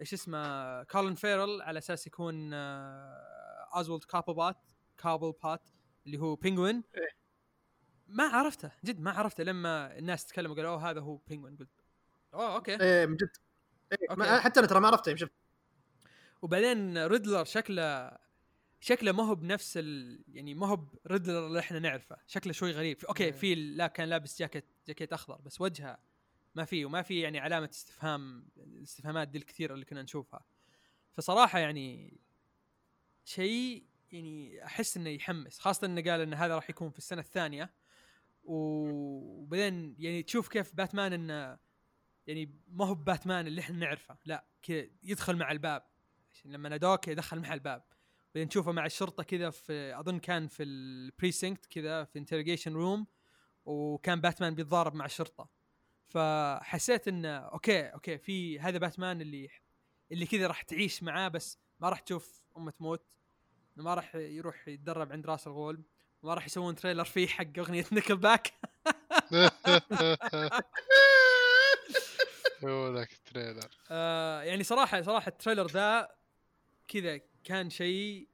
إيش 0.00 0.12
اسمه 0.12 0.82
كولن 0.82 1.14
فيرل 1.14 1.62
على 1.62 1.78
أساس 1.78 2.06
يكون 2.06 2.50
آه، 2.54 3.68
أوزوالد 3.76 4.04
كابوبات 4.04 4.56
كوبل 4.98 5.32
بوت 5.42 5.70
اللي 6.06 6.18
هو 6.18 6.34
بينجوين 6.34 6.84
إيه. 6.96 7.08
ما 8.06 8.24
عرفته 8.24 8.70
جد 8.84 9.00
ما 9.00 9.10
عرفته 9.10 9.44
لما 9.44 9.98
الناس 9.98 10.26
تكلموا 10.26 10.56
قالوا 10.56 10.70
أوه 10.70 10.90
هذا 10.90 11.00
هو 11.00 11.16
بينجوين 11.16 11.56
قلت 11.56 11.68
أوه 12.34 12.54
okay. 12.54 12.80
إيه 12.80 13.06
من 13.06 13.16
جد. 13.16 13.30
إيه 13.92 14.38
حتى 14.40 14.60
أنا 14.60 14.68
ترى 14.68 14.80
ما 14.80 14.88
عرفته 14.88 15.16
شفت 15.16 15.32
وبعدين 16.42 17.06
ريدلر 17.06 17.44
شكله 17.44 18.18
شكله 18.80 19.12
ما 19.12 19.22
هو 19.22 19.34
بنفس 19.34 19.76
ال... 19.76 20.24
يعني 20.28 20.54
ما 20.54 20.66
هو 20.66 20.76
بريدلر 21.04 21.46
اللي 21.46 21.58
إحنا 21.58 21.78
نعرفه. 21.78 22.16
شكله 22.26 22.52
شوي 22.52 22.70
غريب. 22.72 23.04
okay 23.04 23.32
في 23.32 23.54
لا 23.54 23.86
كان 23.86 24.08
لابس 24.08 24.38
جاكيت 24.38 24.64
جاكيت 24.88 25.12
أخضر 25.12 25.40
بس 25.40 25.60
وجهه 25.60 25.98
ما 26.54 26.64
في 26.64 26.84
وما 26.84 27.02
في 27.02 27.20
يعني 27.20 27.38
علامة 27.38 27.68
استفهام 27.72 28.48
الاستفهامات 28.56 29.28
دي 29.28 29.38
الكثيرة 29.38 29.74
اللي 29.74 29.84
كنا 29.84 30.02
نشوفها. 30.02 30.44
فصراحة 31.12 31.58
يعني 31.58 32.20
شيء 33.24 33.86
يعني 34.12 34.64
أحس 34.64 34.96
إنه 34.96 35.10
يحمس 35.10 35.58
خاصة 35.58 35.86
إنه 35.86 36.10
قال 36.10 36.20
إن 36.20 36.34
هذا 36.34 36.54
راح 36.54 36.70
يكون 36.70 36.90
في 36.90 36.98
السنة 36.98 37.20
الثانية. 37.20 37.74
وبعدين 38.44 39.96
يعني 39.98 40.22
تشوف 40.22 40.48
كيف 40.48 40.74
باتمان 40.74 41.12
إنه 41.12 41.58
يعني 42.26 42.54
ما 42.68 42.86
هو 42.86 42.94
باتمان 42.94 43.46
اللي 43.46 43.60
إحنا 43.60 43.76
نعرفه 43.76 44.18
لا 44.24 44.44
كذا 44.62 44.86
يدخل 45.02 45.36
مع 45.36 45.52
الباب. 45.52 45.82
لما 46.44 46.68
نادوك 46.68 47.08
يدخل 47.08 47.40
مع 47.40 47.54
الباب. 47.54 47.82
بعدين 48.34 48.48
تشوفه 48.48 48.72
مع 48.72 48.86
الشرطة 48.86 49.22
كذا 49.22 49.50
في 49.50 50.00
أظن 50.00 50.18
كان 50.18 50.48
في 50.48 50.62
ال 50.62 50.74
precinct 50.74 51.66
كذا 51.66 52.04
في 52.04 52.18
interrogation 52.18 52.72
room 52.72 53.06
وكان 53.64 54.20
باتمان 54.20 54.54
بيتضارب 54.54 54.94
مع 54.94 55.04
الشرطة. 55.04 55.48
فحسيت 56.08 57.08
انه 57.08 57.36
okay 57.36 57.82
okay 57.82 58.18
في 58.18 58.60
هذا 58.60 58.78
باتمان 58.78 59.20
اللي 59.20 59.48
اللي 60.12 60.26
كذا 60.26 60.46
راح 60.46 60.62
تعيش 60.62 61.02
معاه 61.02 61.28
بس 61.28 61.58
ما 61.80 61.88
راح 61.88 62.00
تشوف 62.00 62.42
أمه 62.56 62.70
تموت 62.70 63.02
ما 63.76 63.94
راح 63.94 64.14
يروح 64.14 64.68
يتدرب 64.68 65.12
عند 65.12 65.26
راس 65.26 65.46
الغول 65.46 65.82
ما 66.22 66.34
راح 66.34 66.46
يسوون 66.46 66.74
trailer 66.74 67.04
فيه 67.04 67.26
حق 67.26 67.58
أغنية 67.58 67.84
نيكل 67.92 68.16
باك 68.16 68.52
هو 72.64 72.94
ذاك 72.94 73.12
ال 73.12 73.19
trailer 73.19 73.70
آه 73.90 74.42
يعني 74.42 74.64
صراحة 74.64 75.02
صراحة 75.02 75.28
ال 75.28 75.33
trailer 75.33 75.66
ذا 75.66 76.08
كذا 76.88 77.20
كان 77.48 77.70
شيء 77.70 78.28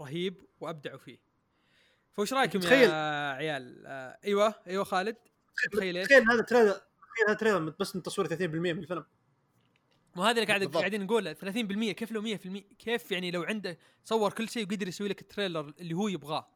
رهيب 0.00 0.46
وأبدعوا 0.60 0.98
فيه. 0.98 1.18
فوش 2.12 2.32
رأيكم 2.32 2.58
يا 2.58 2.64
تخيل. 2.64 2.90
عيال؟ 2.90 3.86
آه 3.86 4.18
إيوه 4.24 4.54
إيوه 4.66 4.84
خالد. 4.84 5.16
تخيل 5.72 5.96
إيش؟ 5.96 6.06
تخيل 6.06 6.30
هذا 6.30 6.42
trailer 6.42 6.72
تخيل 6.72 7.26
هذا 7.28 7.34
trailer 7.34 7.74
بس 7.80 7.96
من 7.96 8.02
تصوير 8.02 8.28
30% 8.28 8.42
من 8.42 8.78
الفيلم. 8.78 9.04
مو 10.16 10.22
هذا 10.22 10.42
اللي 10.42 10.46
قاعد. 10.46 10.76
قاعدين 10.76 11.04
نقوله 11.04 11.32
30% 11.32 11.92
كيف 11.92 12.12
لو 12.12 12.22
100% 12.22 12.76
كيف 12.78 13.12
يعني 13.12 13.30
لو 13.30 13.42
عنده 13.42 13.78
صور 14.04 14.32
كل 14.32 14.48
شيء 14.48 14.66
وقدر 14.66 14.88
يسوي 14.88 15.08
لك 15.08 15.22
ال 15.22 15.28
trailer 15.28 15.74
اللي 15.80 15.94
هو 15.94 16.08
يبغاه. 16.08 16.50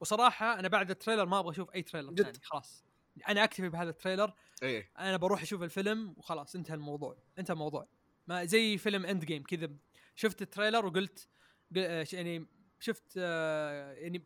وصراحة 0.00 0.58
أنا 0.58 0.68
بعد 0.68 0.90
ال 0.90 0.94
trailer 0.94 1.26
ما 1.26 1.38
أبغى 1.38 1.50
أشوف 1.52 1.74
أي 1.74 1.82
trailer 1.82 2.12
جد. 2.12 2.22
ثاني 2.22 2.38
خلاص. 2.42 2.84
أنا 3.28 3.44
أكتفي 3.44 3.68
بهذا 3.68 3.90
ال 3.90 3.95
trailer. 3.95 4.32
إيه. 4.62 4.90
أنا 4.98 5.16
بروح 5.16 5.42
أشوف 5.42 5.62
الفيلم 5.62 6.14
وخلاص 6.16 6.54
انتهى 6.54 6.74
الموضوع 6.74 7.18
انتهى 7.38 7.52
الموضوع. 7.52 7.88
ما 8.26 8.44
زي 8.44 8.78
فيلم 8.78 9.06
Endgame 9.06 9.42
كذا 9.42 9.70
شفت 10.18 10.42
ال 10.42 10.48
trailer 10.48 10.86
وقلت 10.86 11.28
يعني 12.12 12.46
شفت 12.80 13.04
آه، 13.18 13.92
يعني 13.92 14.24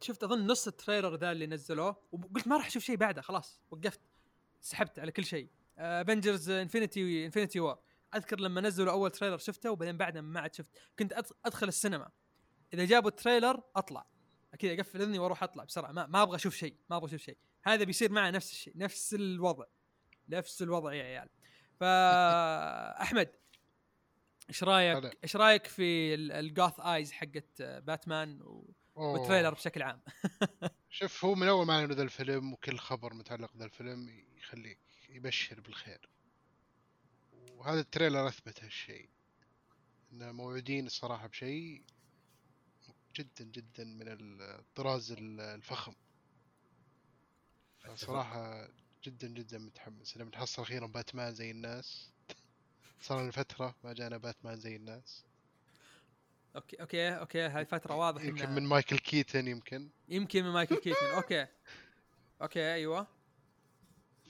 شفت 0.00 0.24
أظن 0.24 0.46
نص 0.46 0.66
ال 0.66 0.72
trailer 0.72 1.16
ذا 1.16 1.32
اللي 1.32 1.46
نزلوه 1.46 1.96
وقلت 2.12 2.48
ما 2.48 2.56
راح 2.56 2.66
أشوف 2.66 2.82
شيء 2.82 2.96
بعده 2.96 3.22
خلاص 3.22 3.60
وقفت 3.70 4.00
سحبت 4.60 4.98
على 4.98 5.12
كل 5.12 5.24
شيء. 5.24 5.48
Avengers 5.78 6.50
Infinity 6.50 7.26
Infinity 7.26 7.60
War 7.60 7.78
أذكر 8.14 8.40
لما 8.40 8.60
نزلوا 8.60 8.92
أول 8.92 9.10
trailer 9.10 9.38
شفته 9.38 9.70
وبعدين 9.70 9.96
بعدها 9.96 10.22
ما 10.22 10.40
عاد 10.40 10.54
شفت. 10.54 10.70
كنت 10.98 11.12
أدخل 11.44 11.68
السينما. 11.68 12.10
إذا 12.74 12.84
جابوا 12.84 13.10
ال 13.10 13.16
trailer 13.16 13.62
أطلع. 13.76 14.06
كذا 14.58 14.72
أقفل 14.72 15.02
إذني 15.02 15.18
وأروح 15.18 15.42
أطلع 15.42 15.64
بسرعة. 15.64 15.92
ما, 15.92 16.06
ما 16.06 16.22
أبغى 16.22 16.36
أشوف 16.36 16.54
شيء 16.54 16.76
ما 16.90 16.96
أبغى 16.96 17.08
أشوف 17.08 17.20
شيء. 17.20 17.36
هذا 17.64 17.84
بيصير 17.84 18.12
معه 18.12 18.30
نفس 18.30 18.52
الشيء 18.52 18.72
نفس 18.76 19.14
الوضع 19.14 19.64
نفس 20.28 20.62
الوضع 20.62 20.94
يا 20.94 21.02
عيال. 21.02 21.28
فا 21.80 21.86
أحمد 23.02 23.30
إيش 24.48 24.64
رايك. 24.64 25.18
إيش 25.24 25.36
رأيك 25.36 25.66
في 25.66 26.14
ال- 26.14 26.32
ال 26.32 26.42
goth 26.42 26.80
eyes 26.80 27.12
حقت 27.12 27.62
باتمان 27.62 28.42
و... 28.42 28.74
أوه. 28.96 29.12
وال 29.12 29.21
trailer 29.21 29.54
بشكل 29.54 29.82
عام؟ 29.82 30.00
شوف 30.90 31.24
هو 31.24 31.34
من 31.34 31.48
أول 31.48 31.66
ما 31.66 31.74
أعلنوا 31.74 31.94
ذا 31.94 32.02
الفيلم 32.02 32.52
وكل 32.52 32.78
خبر 32.78 33.14
متعلق 33.14 33.56
ذا 33.56 33.64
الفيلم 33.64 34.24
يخليك 34.36 34.78
يبشر 35.08 35.60
بالخير. 35.60 36.08
وهذا 37.32 37.80
ال 37.80 37.86
trailer 37.86 38.28
أثبت 38.28 38.64
هالشيء. 38.64 39.08
إن 40.12 40.34
موعودين 40.34 40.86
الصراحة 40.86 41.26
بشيء 41.26 41.82
جدا 43.16 43.44
جدا 43.44 43.84
من 43.84 44.04
الطراز 44.40 45.12
ال- 45.12 45.40
الفخم. 45.40 45.94
صراحة 47.94 48.68
جدا 49.04 49.28
جدا 49.28 49.58
متحمس. 49.58 50.16
لما 50.16 50.30
نحصل 50.30 50.62
أخيرا 50.62 50.86
باتمان 50.86 51.34
زي 51.34 51.50
الناس 51.50 52.12
صار 53.00 53.22
لنا 53.22 53.30
فترة 53.30 53.74
ما 53.84 53.92
جانا 53.92 54.16
باتمان 54.16 54.56
زي 54.56 54.76
الناس. 54.76 55.24
okay 56.56 56.76
okay 56.80 57.08
okay 57.08 57.40
هاي 57.40 57.64
فترة 57.64 57.94
واضح 57.94 58.22
يمكن 58.22 58.44
إنها- 58.46 58.48
من 58.48 58.62
مايكل 58.62 58.98
كيتن 58.98 59.48
يمكن. 59.48 59.88
يمكن 60.08 60.44
من 60.44 60.50
مايكل 60.50 60.76
كيتن 60.76 61.06
okay. 61.16 61.46
okay 62.42 62.74
أيوه. 62.74 63.06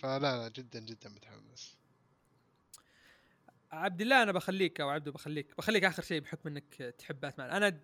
فلا 0.01 0.19
لا 0.43 0.49
جدا 0.49 0.81
جدا 0.81 1.09
متحمس. 1.09 1.77
عبد 3.73 4.01
الله 4.01 4.23
أنا 4.23 4.33
بخليك 4.33 4.81
أو 4.81 4.89
عبدو 4.89 5.13
بخليك. 5.13 5.57
بخليك 5.59 5.85
آخر 5.85 6.03
شيء 6.03 6.21
بحكم 6.21 6.49
إنك 6.49 6.75
تحب 6.99 7.21
باتمان. 7.21 7.51
أنا 7.51 7.81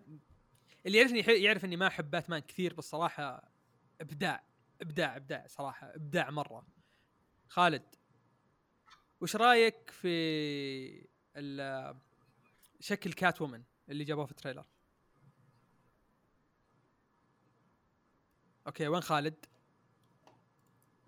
اللي 0.85 0.97
يعرفني 0.97 1.19
يعرف 1.43 1.65
إني 1.65 1.75
ما 1.77 1.87
أحب 1.87 2.11
باتمان 2.11 2.39
كثير 2.39 2.73
بس 2.73 2.89
صراحة 2.89 3.49
إبداع 4.01 4.43
إبداع 4.81 5.15
إبداع 5.15 5.47
صراحة 5.47 5.95
إبداع 5.95 6.29
مرة. 6.29 6.65
خالد. 7.47 7.95
وش 9.23 9.35
رايك 9.35 9.91
في 9.91 11.07
ال- 11.35 11.97
شكل 12.79 13.13
Catwoman 13.13 13.63
اللي 13.89 14.03
جابوه 14.03 14.25
في 14.25 14.31
ال 14.31 14.35
trailer؟ 14.35 14.65
okay 18.67 18.87
وين 18.87 19.01
خالد؟ 19.01 19.45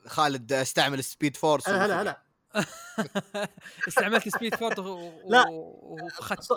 خالد 0.08 0.54
استعمل 0.54 1.04
speed 1.04 1.38
force 1.38 1.70
هلا 1.70 1.86
هلا 1.86 2.02
هلا. 2.02 2.22
استعملت 3.88 4.30
speed 4.30 4.56
لا. 5.26 5.46
وخدت 5.50 6.48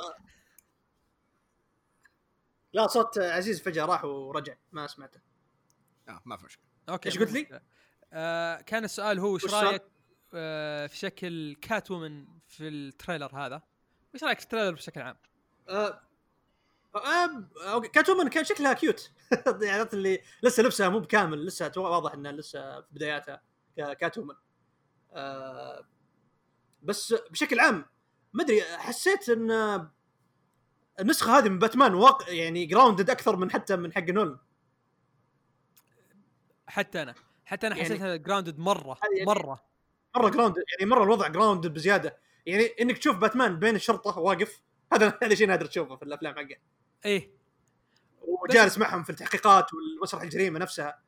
لا 2.73 2.87
صوت 2.87 3.19
عزيز 3.19 3.61
فجأة 3.63 3.85
راح 3.85 4.05
ورجع 4.05 4.55
ما 4.73 4.87
سمعته. 4.87 5.21
آه 6.09 6.23
ما 6.25 6.37
في 6.37 6.45
مشكلة. 6.45 6.65
okay 6.89 7.09
إيش 7.09 7.19
قلت 7.19 7.33
لي؟ 7.33 7.61
آه 8.13 8.61
كان 8.61 8.85
السؤال 8.85 9.19
هو 9.19 9.39
صار؟ 9.39 9.65
رايك 9.65 9.83
في 10.31 10.97
شكل 10.97 11.57
Catwoman 11.61 12.27
في 12.47 12.69
ال 12.69 12.77
trailer 12.77 13.37
هذا؟ 13.37 13.63
وش 14.15 14.25
رأيك 14.25 14.39
في 14.39 14.45
ال 14.45 14.48
trailer 14.48 14.75
بشكل 14.75 15.01
عام؟ 15.01 15.17
آه 15.69 16.01
آه 16.97 17.81
Catwoman 17.93 18.29
كان 18.29 18.45
شكلها 18.45 18.73
cute 18.73 19.11
يعني 19.63 19.89
اللي 19.93 20.21
لسه 20.43 20.63
لبسها 20.63 20.89
مو 20.89 20.99
بكامل 20.99 21.47
لسه 21.47 21.73
واضح 21.77 22.13
إنها 22.13 22.33
لسه 22.33 22.81
في 22.81 22.87
بداياتها 22.93 23.43
Catwoman 23.77 24.35
آه 25.13 25.85
بس 26.83 27.15
بشكل 27.31 27.61
عام 27.61 27.87
ما 28.33 28.43
أدري 28.45 28.63
حسيت 28.63 29.29
إن 29.29 29.51
النسخة 31.01 31.39
هذه 31.39 31.49
من 31.49 31.59
باتمان 31.59 31.95
واقع 31.95 32.29
يعني 32.33 32.67
grounded 32.67 33.11
أكثر 33.11 33.37
من 33.37 33.51
حتى 33.51 33.77
من 33.77 33.93
حق 33.93 34.03
نولن 34.11 34.39
حتى 36.67 37.03
أنا. 37.03 37.15
حتى 37.45 37.67
أنا 37.67 37.77
يعني- 37.77 37.89
حسيتها 37.89 38.17
grounded 38.17 38.59
مرة 38.59 38.99
يعني- 39.15 39.27
مرة. 39.27 39.68
مرة 40.19 40.29
grounded 40.29 40.63
يعني 40.79 40.91
مرة 40.91 41.05
الوضع 41.05 41.29
grounded 41.29 41.75
بزيادة. 41.75 42.19
يعني 42.47 42.65
إنك 42.81 42.99
تشوف 42.99 43.17
باتمان 43.17 43.59
بين 43.59 43.75
الشرطة 43.77 44.19
واقف. 44.19 44.63
هذا 44.93 45.19
هذا 45.23 45.35
شيء 45.35 45.47
نادر 45.47 45.67
تشوفه 45.67 45.97
في 45.97 46.03
الأفلام 46.03 46.35
حقه. 46.35 46.57
إيه. 47.05 47.31
وجالس 48.23 48.79
معهم 48.79 49.03
في 49.03 49.11
التحقيقات 49.11 49.67
والمسرح 49.75 50.23
الجريمة 50.23 50.59
نفسها. 50.59 51.03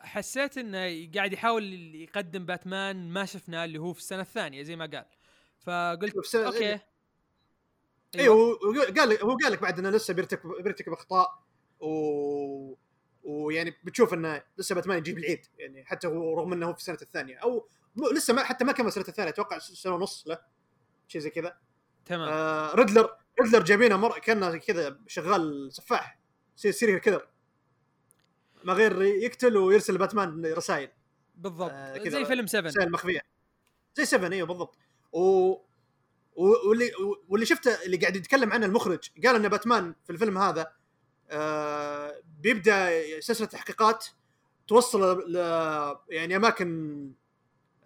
حسيت 0.00 0.58
إنه 0.58 1.10
قاعد 1.14 1.32
يحاول 1.32 1.94
يقدم 1.94 2.46
باتمان 2.46 3.10
ما 3.12 3.24
شفناه 3.24 3.64
اللي 3.64 3.78
هو 3.78 3.92
في 3.92 4.00
السنة 4.00 4.20
الثانية 4.20 4.62
زي 4.62 4.76
ما 4.76 4.86
قال. 4.86 5.04
فقلت 5.60 6.18
في 6.18 6.28
السنة- 6.28 6.46
okay. 6.46 6.78
أيوه. 8.14 8.36
وقال 8.36 9.08
لك 9.08 9.22
هو 9.22 9.36
قال 9.44 9.52
لك 9.52 9.62
بعد 9.62 9.78
إنه 9.78 9.90
لسه 9.90 10.14
بيرتكب 10.14 10.62
بيرتكب 10.62 10.92
أخطاء. 10.92 11.42
و 11.80 12.74
ويعني 13.22 13.74
بتشوف 13.84 14.14
إنه 14.14 14.42
لسه 14.58 14.74
باتمان 14.74 14.98
يجيب 14.98 15.18
العيد 15.18 15.46
يعني 15.58 15.84
حتى 15.84 16.06
هو 16.06 16.38
رغم 16.38 16.52
إنه 16.52 16.66
هو 16.66 16.72
في 16.72 16.78
السنة 16.78 16.98
الثانية 17.02 17.36
أو 17.36 17.68
لسه 18.12 18.34
ما 18.34 18.42
حتى 18.42 18.64
ما 18.64 18.72
كمل 18.72 18.88
السنة 18.88 19.04
الثانية 19.08 19.30
أتوقع 19.30 19.58
سنة 19.58 19.94
ونص 19.94 20.24
له 20.26 20.38
شيء 21.08 21.20
زي 21.20 21.30
كذا. 21.30 21.58
تمام. 22.06 22.28
آه 22.28 22.74
ريدلر 22.74 23.10
ريدلر 23.42 23.64
جايبينه 23.64 23.96
مرة 23.96 24.18
كأنه 24.18 24.56
كذا 24.56 24.98
شغال 25.06 25.68
سفاح 25.72 26.20
ser 26.56 26.72
serial 26.72 27.00
killer 27.00 27.28
ما 28.64 28.72
غير 28.72 29.02
يقتل 29.02 29.56
ويرسل 29.56 29.98
باتمان 29.98 30.46
رسائل. 30.46 30.90
بالضبط. 31.34 31.70
آه، 31.70 31.96
كذا 31.96 32.10
زي 32.10 32.24
فيلم 32.24 32.46
7 32.46 32.70
رسائل 32.70 32.92
مخفية. 32.92 33.20
زي 33.94 34.04
7 34.04 34.32
إيوه 34.32 34.46
بالضبط. 34.46 34.76
و... 35.12 35.54
واللي 36.36 36.90
واللي 37.28 37.46
شفته 37.46 37.82
اللي 37.84 37.96
قاعد 37.96 38.16
يتكلم 38.16 38.52
عنه 38.52 38.66
المخرج 38.66 39.10
قال 39.26 39.36
إن 39.36 39.48
باتمان 39.48 39.94
في 40.04 40.10
الفيلم 40.10 40.38
هذا 40.38 40.72
بيبدأ 42.40 42.90
سلسلة 43.20 43.46
تحقيقات 43.46 44.06
توصل 44.68 45.32
ل 45.32 45.36
يعني 46.08 46.36
أماكن 46.36 47.12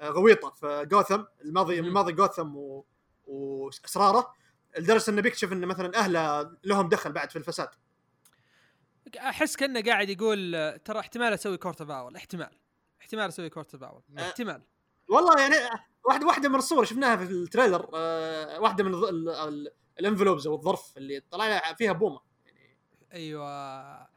آه، 0.01 0.09
غويطة 0.09 0.51
في 0.51 0.87
جوثم 0.91 1.23
الماضي. 1.45 1.79
الماضي 1.79 2.13
جوثم 2.13 2.57
و... 2.57 2.87
وأسراره 3.27 4.35
لدرجة 4.79 5.11
انه 5.11 5.23
بيكشف 5.23 5.53
إن 5.53 5.61
مثلا 5.67 5.99
أهله 5.99 6.51
لهم 6.65 6.89
دخل 6.89 7.13
بعد 7.13 7.31
في 7.31 7.37
الفساد. 7.37 7.69
أحس 9.19 9.57
كأنه 9.57 9.83
قاعد 9.83 10.09
يقول 10.09 10.55
آه، 10.55 10.77
ترى 10.77 11.01
احتمال 11.01 11.33
أسوي 11.33 11.57
Court 11.57 11.83
of 11.83 11.94
Owls 11.94 12.17
احتمال. 12.17 12.51
احتمال 13.01 13.29
أسوي 13.29 13.51
Court 13.51 13.77
of 13.77 13.85
Owls 13.85 14.03
آه. 14.19 14.21
احتمال. 14.21 14.63
والله 15.09 15.41
يعني 15.41 15.55
واحدة 16.05 16.27
واحدة 16.27 16.49
من 16.49 16.55
الصور 16.55 16.85
شفناها 16.85 17.17
في 17.17 17.23
ال 17.23 17.31
trailer 17.31 17.91
آه 17.95 18.61
واحدة 18.61 18.85
من 18.85 18.95
ال 20.01 20.05
envelopes 20.05 20.47
أو 20.47 20.55
الظرف 20.55 20.97
اللي 20.97 21.21
طلع 21.31 21.75
فيها 21.75 21.93
بومة. 21.93 22.21
أيوه. 23.15 24.09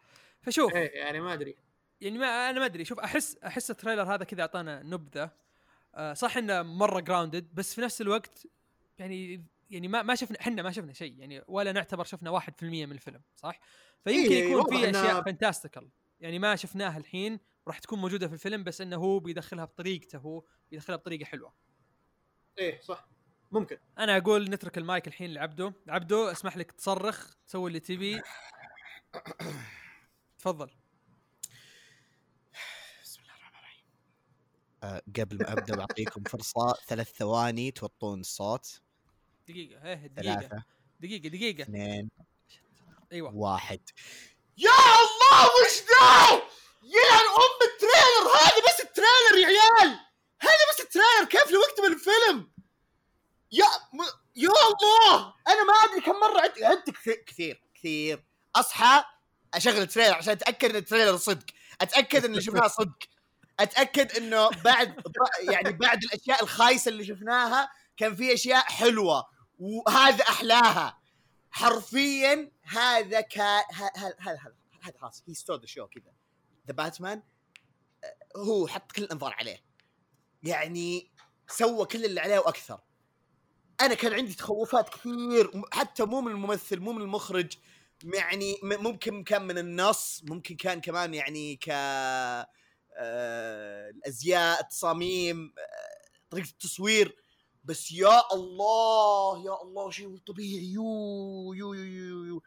فشوف. 0.41 0.75
إيه 0.75 0.91
يعني 0.91 1.21
ما 1.21 1.33
أدري. 1.33 1.55
يعني 2.01 2.17
ما 2.17 2.49
أنا 2.49 2.59
ما 2.59 2.65
أدري. 2.65 2.85
شوف 2.85 2.99
أحس 2.99 3.37
أحس 3.37 3.71
ال 3.71 3.77
trailer 3.77 4.13
هذا 4.13 4.23
كذا 4.23 4.41
أعطانا 4.41 4.83
نبذة. 4.83 5.31
آه 5.95 6.13
صح 6.13 6.37
إنه 6.37 6.61
مرة 6.63 6.99
grounded 6.99 7.47
بس 7.53 7.73
في 7.73 7.81
نفس 7.81 8.01
الوقت 8.01 8.47
يعني 8.99 9.45
يعني 9.69 9.87
ما 9.87 10.01
ما 10.03 10.15
شفنا 10.15 10.39
إحنا 10.41 10.61
ما 10.61 10.71
شفنا 10.71 10.93
شيء. 10.93 11.15
يعني 11.19 11.43
ولا 11.47 11.71
نعتبر 11.71 12.03
شفنا 12.03 12.39
1% 12.39 12.63
من 12.63 12.91
الفيلم 12.91 13.21
صح؟ 13.35 13.59
فيمكن 14.03 14.31
إيه، 14.31 14.51
يكون 14.51 14.69
في 14.69 14.89
أشياء 14.89 15.23
fantastical 15.23 15.89
يعني 16.19 16.39
ما 16.39 16.55
شفناها 16.55 16.97
الحين 16.97 17.39
وراح 17.65 17.79
تكون 17.79 17.99
موجودة 17.99 18.27
في 18.27 18.33
الفيلم 18.33 18.63
بس 18.63 18.81
إنه 18.81 18.95
هو 18.95 19.19
بيدخلها 19.19 19.65
بطريقته 19.65 20.17
هو 20.17 20.43
بيدخلها 20.71 20.97
بطريقة 20.97 21.25
حلوة. 21.25 21.53
إيه 22.57 22.81
صح. 22.81 23.07
ممكن. 23.51 23.77
أنا 23.97 24.17
أقول 24.17 24.49
نترك 24.49 24.77
المايك 24.77 25.07
الحين 25.07 25.33
لعبده 25.33 25.73
عبده 25.87 26.31
اسمح 26.31 26.57
لك 26.57 26.71
تصرخ 26.71 27.35
تسوي 27.47 27.67
اللي 27.67 27.79
تبي. 27.79 28.21
تفضل. 30.39 30.69
بسم 33.03 33.21
الله 33.21 33.33
الرحمن 33.35 33.59
الرحيم. 33.59 33.85
آه، 34.83 35.01
قبل 35.19 35.37
ما 35.37 35.53
أبدأ 35.53 35.75
بعطيكم 35.75 36.23
فرصة. 36.23 36.73
ثلاث 36.87 37.13
ثواني 37.13 37.71
توطون 37.71 38.19
الصوت. 38.19 38.81
دقيقة 39.47 39.83
إيه 39.85 40.07
دقيقة. 40.07 40.39
ثلاثة. 40.39 40.63
دقيقة 40.99 41.29
دقيقة. 41.29 41.63
اثنين. 41.63 42.09
أيوه. 43.11 43.35
واحد. 43.35 43.89
يا 44.57 44.69
الله 44.69 45.45
وش 45.45 45.77
ذا؟ 45.79 46.41
يلعن 46.83 47.27
ام 47.43 47.59
ال 47.69 47.78
trailer 47.78 48.35
هذا 48.35 48.61
بس 48.67 48.79
ال 48.79 48.87
trailer 48.87 49.37
يا 49.41 49.47
عيال. 49.47 49.99
هذا 50.41 50.63
بس 50.73 50.79
ال 50.79 50.84
trailer. 50.84 51.25
كيف 51.29 51.51
لو 51.51 51.61
اكتب 51.63 51.83
الفيلم؟ 51.83 52.51
يا 53.51 53.65
م... 53.93 54.01
يا 54.35 54.49
الله. 54.49 55.33
أنا 55.47 55.63
ما 55.63 55.73
أدري 55.73 56.01
كم 56.01 56.19
مرة 56.19 56.41
عدت 56.41 56.63
عدت 56.63 56.89
كثير 56.89 57.15
كثير 57.15 57.63
كثير. 57.75 58.26
أصحى 58.59 59.03
أشغل 59.53 59.81
ال 59.81 59.85
trailer 59.85 60.13
عشان 60.13 60.33
أتأكد 60.33 60.69
إن 60.69 60.75
ال 60.75 60.81
trailer 60.81 61.17
صدق. 61.17 61.45
أتأكد 61.81 62.25
ان 62.25 62.31
اللي 62.31 62.41
شفناه 62.41 62.67
صدق. 62.79 62.97
أتأكد 63.59 64.11
إنه 64.17 64.49
بعد 64.49 65.03
يعني 65.49 65.71
بعد 65.71 66.03
الأشياء 66.03 66.43
الخايسة 66.43 66.89
اللي 66.89 67.05
شفناها 67.05 67.69
كان 67.97 68.15
في 68.15 68.33
أشياء 68.33 68.63
حلوة. 68.63 69.25
وهذا 69.59 70.23
أحلاها. 70.23 70.99
حرفيا 71.51 72.51
هذا 72.63 73.21
كان 73.21 73.63
هذا 73.73 74.15
هذا 74.19 74.97
خلاص. 74.99 75.23
he 75.27 75.33
stole 75.33 75.59
the 75.59 75.65
show 75.65 75.87
كذا. 75.87 76.13
ذا 76.67 76.73
باتمان 76.73 77.23
هو 78.37 78.67
حط 78.67 78.91
كل 78.91 79.03
الأنظار 79.03 79.33
عليه. 79.33 79.63
يعني 80.43 81.11
سوى 81.47 81.85
كل 81.85 82.05
اللي 82.05 82.19
عليه 82.19 82.39
وأكثر. 82.39 82.79
أنا 83.81 83.93
كان 83.93 84.13
عندي 84.13 84.33
تخوفات 84.33 84.89
كثير. 84.89 85.61
حتى 85.73 86.05
مو 86.05 86.21
من 86.21 86.31
الممثل 86.31 86.79
مو 86.79 86.91
من 86.91 87.01
المخرج. 87.01 87.53
يعني 88.03 88.57
ممكن 88.63 89.23
كان 89.23 89.47
من 89.47 89.57
النص 89.57 90.23
ممكن 90.23 90.55
كان 90.55 90.81
كمان 90.81 91.13
يعني 91.13 91.55
ك 91.55 91.69
آه، 92.99 93.89
الأزياء 93.89 94.61
التصاميم 94.61 95.53
آه، 95.57 96.09
طريقة 96.29 96.49
التصوير. 96.49 97.15
بس 97.63 97.91
يا 97.91 98.33
الله 98.33 99.45
يا 99.45 99.61
الله 99.61 99.91
شيء 99.91 100.17
طبيعي. 100.17 100.65
yo 100.65 101.53
yo 101.53 101.73
yo 101.73 101.83
yo, 101.83 102.25
yo. 102.25 102.41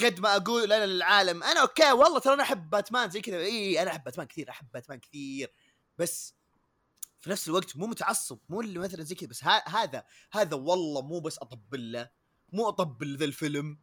قد 0.00 0.20
ما 0.20 0.36
أقول 0.36 0.72
أنا 0.72 0.86
للعالم 0.86 1.42
أنا 1.42 1.60
okay 1.60 1.92
والله 1.92 2.18
ترى 2.18 2.34
أنا 2.34 2.42
أحب 2.42 2.70
باتمان 2.70 3.10
زي 3.10 3.20
كذا. 3.20 3.36
إي 3.36 3.82
أنا 3.82 3.90
أحب 3.90 4.04
باتمان 4.04 4.26
كثير 4.26 4.50
أحب 4.50 4.66
باتمان 4.74 4.98
كثير. 5.00 5.52
بس 5.98 6.34
في 7.20 7.30
نفس 7.30 7.48
الوقت 7.48 7.76
مو 7.76 7.86
متعصب 7.86 8.38
مو 8.48 8.60
اللي 8.60 8.78
مثلا 8.78 9.02
زي 9.02 9.14
كذا. 9.14 9.28
بس 9.28 9.44
هذا 9.44 10.04
هذا 10.32 10.56
والله 10.56 11.02
مو 11.02 11.20
بس 11.20 11.38
أطبل 11.38 11.92
له 11.92 12.10
مو 12.52 12.68
أطبل 12.68 13.16
ذا 13.16 13.24
الفيلم. 13.24 13.78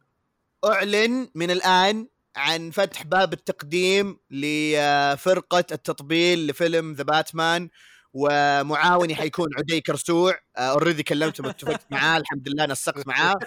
أعلن 0.64 1.28
من 1.34 1.50
الآن 1.50 2.08
عن 2.36 2.70
فتح 2.70 3.02
باب 3.02 3.32
التقديم 3.32 4.18
لفرقة 4.30 5.64
التطبيل 5.72 6.46
لفيلم 6.46 6.92
The 6.92 7.02
Batman 7.02 7.68
ومعاوني 8.12 9.14
حيكون 9.14 9.48
عدي 9.58 9.80
كرسوع. 9.80 10.38
already 10.56 11.02
كلمته 11.02 11.50
اتفقت 11.50 11.86
معاه 11.90 12.18
الحمد 12.18 12.48
لله 12.48 12.66
نسقت 12.66 13.06
معاه 13.06 13.38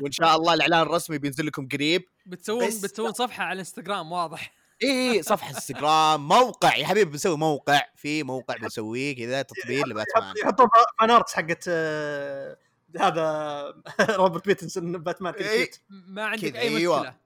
وإن 0.00 0.12
شاء 0.12 0.36
الله 0.36 0.54
الإعلان 0.54 0.82
الرسمي 0.82 1.18
بينزل 1.18 1.46
لكم 1.46 1.68
قريب. 1.68 2.04
بتسوون 2.26 2.66
بس- 2.66 2.80
بتسوون 2.84 3.12
صفحة 3.12 3.44
على 3.44 3.52
الانستغرام 3.52 4.12
واضح. 4.12 4.52
إي 4.82 5.22
صفحة 5.22 5.50
انستغرام 5.50 6.28
موقع. 6.28 6.76
يا 6.76 6.86
حبيبي 6.86 7.10
بنسوي 7.10 7.36
موقع. 7.36 7.82
في 7.96 8.22
موقع 8.22 8.56
بنسويه 8.56 9.16
كذا 9.16 9.42
تطبيل 9.42 9.82
لباتمان. 9.88 10.34
يحطوا 10.42 10.66
fan 11.00 11.10
arts 11.10 11.32
حقت 11.34 11.64
آه، 11.68 12.56
هذا 13.00 13.82
روبرت 14.16 14.46
بيتنسون 14.46 14.98
باتمان 14.98 15.32
كذا 15.32 15.50
إيه. 15.50 15.70
ما 15.88 16.24
عندك 16.24 16.48
كذا، 16.50 16.58
أي 16.60 16.76
أيوة. 16.76 17.00
مشكلة. 17.00 17.16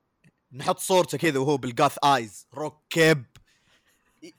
نحط 0.53 0.79
صورته 0.79 1.19
كذا 1.19 1.39
وهو 1.39 1.57
بال 1.57 1.71
goth 1.71 1.99
eyes. 2.05 2.47
ركب. 2.55 3.25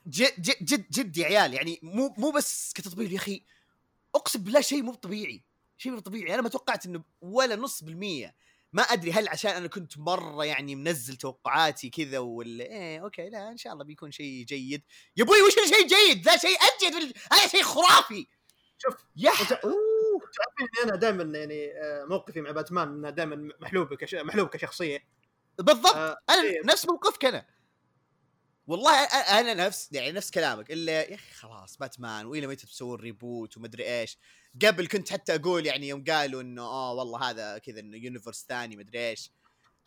جد 0.07 0.41
جد 0.41 0.65
جد 0.65 0.85
جد 0.91 1.17
يا 1.17 1.25
عيال 1.25 1.53
يعني 1.53 1.79
مو 1.83 2.15
مو 2.17 2.31
بس 2.31 2.73
كتطبيل 2.73 3.11
يا 3.11 3.17
أخي 3.17 3.43
أقسم 4.15 4.43
بالله 4.43 4.61
شيء 4.61 4.81
مو 4.83 4.93
طبيعي. 4.93 5.43
شيء 5.77 5.91
مو 5.91 5.99
طبيعي. 5.99 6.33
أنا 6.33 6.41
ما 6.41 6.49
توقعت 6.49 6.85
إنه 6.85 7.03
ولا 7.21 7.55
نص 7.55 7.83
بالمية. 7.83 8.35
ما 8.73 8.81
أدري 8.81 9.11
هل 9.11 9.27
عشان 9.27 9.51
أنا 9.51 9.67
كنت 9.67 9.97
مرة 9.97 10.45
يعني 10.45 10.75
منزل 10.75 11.15
توقعاتي 11.15 11.89
كذا 11.89 12.19
ولا 12.19 12.63
إيه 12.63 12.99
okay 13.03 13.29
لا 13.29 13.51
إن 13.51 13.57
شاء 13.57 13.73
الله 13.73 13.83
بيكون 13.83 14.11
شيء 14.11 14.45
جيد. 14.45 14.81
يا 15.17 15.23
أبوي 15.23 15.41
وش 15.41 15.57
الشيء 15.57 15.87
جيد؟ 15.87 16.25
ذا 16.25 16.37
شيء 16.37 16.57
أجد 16.57 17.13
هذا 17.31 17.47
شيء 17.47 17.63
خرافي. 17.63 18.27
شوف، 18.77 18.95
يا. 19.15 19.31
تعرفين 20.19 20.67
أنا 20.83 20.95
دائما 20.95 21.37
يعني 21.37 21.71
آه، 21.71 22.05
موقفي 22.05 22.41
مع 22.41 22.51
باتمان 22.51 22.87
إنه 22.87 23.09
دائما 23.09 23.49
محلوب 23.59 23.93
كش... 23.93 24.15
محلوب 24.15 24.47
كشخصية. 24.47 25.07
بالضبط. 25.57 25.95
آه، 25.95 26.17
أنا 26.29 26.41
إيه. 26.41 26.61
نفس 26.65 26.85
موقفك 26.85 27.25
أنا. 27.25 27.45
والله 28.67 29.03
أنا 29.39 29.53
نفس 29.53 29.89
يعني 29.91 30.11
نفس 30.11 30.31
كلامك. 30.31 30.71
إلا 30.71 30.91
يا 30.91 31.15
أخي 31.15 31.33
خلاص 31.33 31.77
باتمان 31.77 32.25
والى 32.25 32.47
متى 32.47 32.67
تسوون 32.67 32.99
reboot 32.99 33.57
ومدري 33.57 33.99
إيش. 33.99 34.17
قبل 34.65 34.87
كنت 34.87 35.11
حتى 35.11 35.35
أقول 35.35 35.65
يعني 35.65 35.87
يوم 35.87 36.03
قالوا 36.03 36.41
إنه 36.41 36.61
آه 36.61 36.93
والله 36.93 37.29
هذا 37.29 37.57
كذا 37.57 37.79
إنه 37.79 37.97
universe 37.97 38.45
ثاني 38.49 38.75
مدري 38.75 39.09
إيش. 39.09 39.31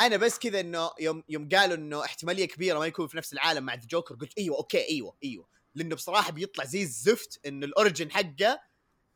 أنا 0.01 0.17
بس 0.17 0.39
كذا 0.39 0.61
إنه 0.61 0.91
يوم 1.01 1.23
يوم 1.29 1.49
قالوا 1.49 1.77
إنه 1.77 2.05
احتمالية 2.05 2.45
كبيرة 2.45 2.79
ما 2.79 2.87
يكون 2.87 3.07
في 3.07 3.17
نفس 3.17 3.33
العالم 3.33 3.65
مع 3.65 3.75
الجوكر 3.75 4.15
قلت 4.15 4.39
إيوه 4.39 4.57
okay 4.57 4.89
إيوه 4.89 5.17
إيوه. 5.25 5.49
لأنه 5.75 5.95
بصراحة 5.95 6.33
بيطلع 6.33 6.65
زي 6.65 6.83
الزفت 6.83 7.47
انه 7.47 7.67
ال 7.67 7.73
origin 7.73 8.11
حقه 8.11 8.61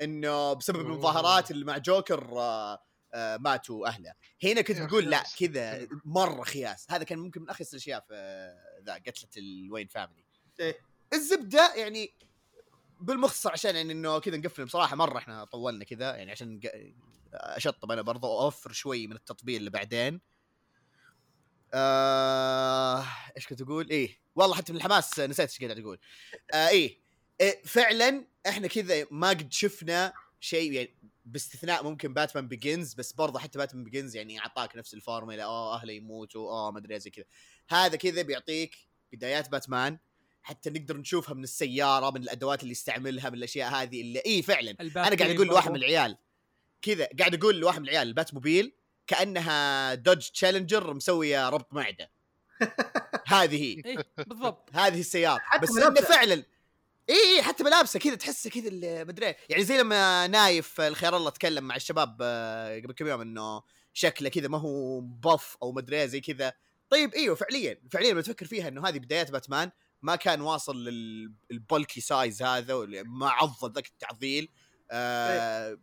انه 0.02 0.52
بسبب. 0.52 0.80
المظاهرات 0.80 1.50
اللي 1.50 1.64
مع 1.64 1.78
جوكر 1.78 2.38
آه 2.38 2.82
آه 3.14 3.36
ماتوا 3.36 3.88
أهله 3.88 4.14
هنا 4.44 4.60
كنت 4.60 4.80
بقول 4.80 5.10
لا. 5.10 5.24
كذا 5.38 5.88
مرة 6.04 6.44
خياس 6.44 6.86
هذا 6.90 7.04
كان 7.04 7.18
ممكن 7.18 7.42
من 7.42 7.50
أخيس 7.50 7.74
الأشياء 7.74 8.00
في 8.08 8.14
ذا 8.86 8.94
قتلة 8.94 9.28
ال 9.36 9.44
Wayne 9.44 9.86
family 9.86 10.24
إيه. 10.60 10.78
الزبدة 11.12 11.74
يعني 11.74 12.14
بالمختصر 13.00 13.52
عشان 13.52 13.76
يعني 13.76 13.92
إنه 13.92 14.18
كذا 14.18 14.36
نقفل 14.36 14.64
بصراحه 14.64 14.96
مرة 14.96 15.18
إحنا 15.18 15.44
طولنا 15.44 15.84
كذا 15.84 16.16
يعني 16.16 16.30
عشان 16.30 16.60
أشطب 17.34 17.92
أنا 17.92 18.02
برضه 18.02 18.28
واوفر 18.28 18.72
شوي 18.72 19.06
من 19.06 19.16
التطبيل 19.16 19.56
اللي 19.56 19.70
بعدين 19.70 20.20
آه 21.74 23.04
إيش 23.36 23.46
كنت 23.46 23.62
أقول؟ 23.62 23.90
إيه 23.90 24.18
والله 24.34 24.56
حتى 24.56 24.72
من 24.72 24.78
الحماس 24.78 25.20
نسيت 25.20 25.50
إيش 25.50 25.64
قاعد 25.64 25.78
أقول. 25.78 25.98
آه 26.52 26.68
إيه, 26.68 26.78
إيه 26.78 27.03
فعلا 27.64 28.24
إحنا 28.46 28.68
كذا 28.68 29.06
ما 29.10 29.28
قد 29.28 29.52
شفنا 29.52 30.12
شيء 30.40 30.72
يعني 30.72 30.94
باستثناء 31.24 31.84
ممكن 31.84 32.14
Batman 32.14 32.48
Begins 32.48 32.94
بس 32.94 33.12
برضه 33.12 33.38
حتى 33.38 33.58
Batman 33.58 33.84
Begins 33.84 34.16
يعني 34.16 34.40
أعطاك 34.40 34.76
نفس 34.76 34.94
الفورمولا 34.94 35.44
آه 35.44 35.74
أهله 35.74 35.92
يموتوا 35.92 36.50
آه 36.50 36.70
ما 36.70 36.78
أدري 36.78 37.00
زي 37.00 37.10
كذا. 37.10 37.24
هذا 37.68 37.96
كذا 37.96 38.22
بيعطيك 38.22 38.76
بدايات 39.12 39.48
باتمان 39.48 39.98
حتى 40.42 40.70
نقدر 40.70 40.96
نشوفها 40.96 41.34
من 41.34 41.42
السيارة 41.42 42.10
من 42.10 42.22
الأدوات 42.22 42.62
اللي 42.62 42.72
يستعملها 42.72 43.30
من 43.30 43.38
الأشياء 43.38 43.70
هذه 43.70 44.00
اللي 44.00 44.22
اي 44.26 44.42
فعلا. 44.42 44.76
أنا 44.80 45.16
قاعد 45.16 45.22
أقول 45.22 45.46
لواحد 45.46 45.70
من 45.70 45.76
العيال 45.76 46.16
كذا 46.82 47.08
قاعد 47.18 47.34
أقول 47.34 47.60
لواحد 47.60 47.80
من 47.80 47.88
العيال 47.88 48.08
ال 48.08 48.34
Batmobile 48.34 48.72
كانها 49.06 49.94
Dodge 49.94 50.30
Challenger 50.30 50.94
مسويه 50.94 51.48
ربط 51.48 51.74
معدة. 51.74 52.10
هذه 53.26 53.62
هي. 53.62 53.82
اي 53.86 54.04
بالضبط. 54.18 54.70
هذه 54.72 55.00
السيارة. 55.00 55.40
بس 55.62 55.70
إنه. 55.76 55.94
فعلا 55.94 56.44
إي 57.10 57.42
حتى 57.42 57.64
ملابسه 57.64 57.98
كذا 57.98 58.14
تحسه 58.14 58.50
كذا 58.50 59.04
مدري. 59.04 59.34
يعني 59.48 59.64
زي 59.64 59.78
لما 59.78 60.26
نايف 60.26 60.80
الخير 60.80 61.16
الله 61.16 61.30
تكلم 61.30 61.64
مع 61.64 61.76
الشباب 61.76 62.18
آه، 62.22 62.78
قبل 62.80 62.92
كم 62.92 63.06
يوم 63.06 63.20
إنه 63.20 63.62
شكله 63.92 64.28
كذا 64.28 64.48
ما 64.48 64.58
هو 64.58 65.00
buff 65.00 65.56
أو 65.62 65.72
مدري 65.72 66.08
زي 66.08 66.20
كذا. 66.20 66.52
طيب 66.90 67.14
إيوه 67.14 67.34
فعليا 67.34 67.80
فعليا 67.90 68.12
لما 68.12 68.22
تفكر 68.22 68.46
فيها 68.46 68.68
إنه 68.68 68.88
هذه 68.88 68.98
بدايات 68.98 69.30
باتمان 69.30 69.70
ما 70.02 70.16
كان 70.16 70.40
واصل 70.40 70.84
لل 71.50 71.64
bulky 71.64 72.00
size 72.00 72.42
هذا 72.42 72.86
ما 73.02 73.30
عضل 73.30 73.72
ذاك 73.72 73.86
التعضيل. 73.86 74.48
آه 74.90 75.78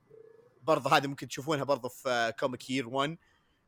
برضه 0.63 0.97
هذه 0.97 1.07
ممكن 1.07 1.27
تشوفونها 1.27 1.63
برضه 1.63 1.89
في 1.89 2.33
comic 2.39 2.69
Year 2.69 2.87
1 2.89 3.17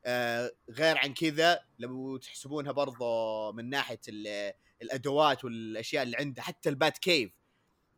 آه 0.05 0.51
غير 0.69 0.97
عن 0.97 1.13
كذا 1.13 1.59
لو 1.79 2.17
تحسبونها 2.17 2.71
برضه 2.71 3.51
من 3.51 3.69
ناحية 3.69 3.99
ال- 4.07 4.53
الأدوات 4.81 5.45
والأشياء 5.45 6.03
اللي 6.03 6.17
عنده 6.17 6.41
حتى 6.41 6.69
ال 6.69 6.97
Batcave. 6.97 7.31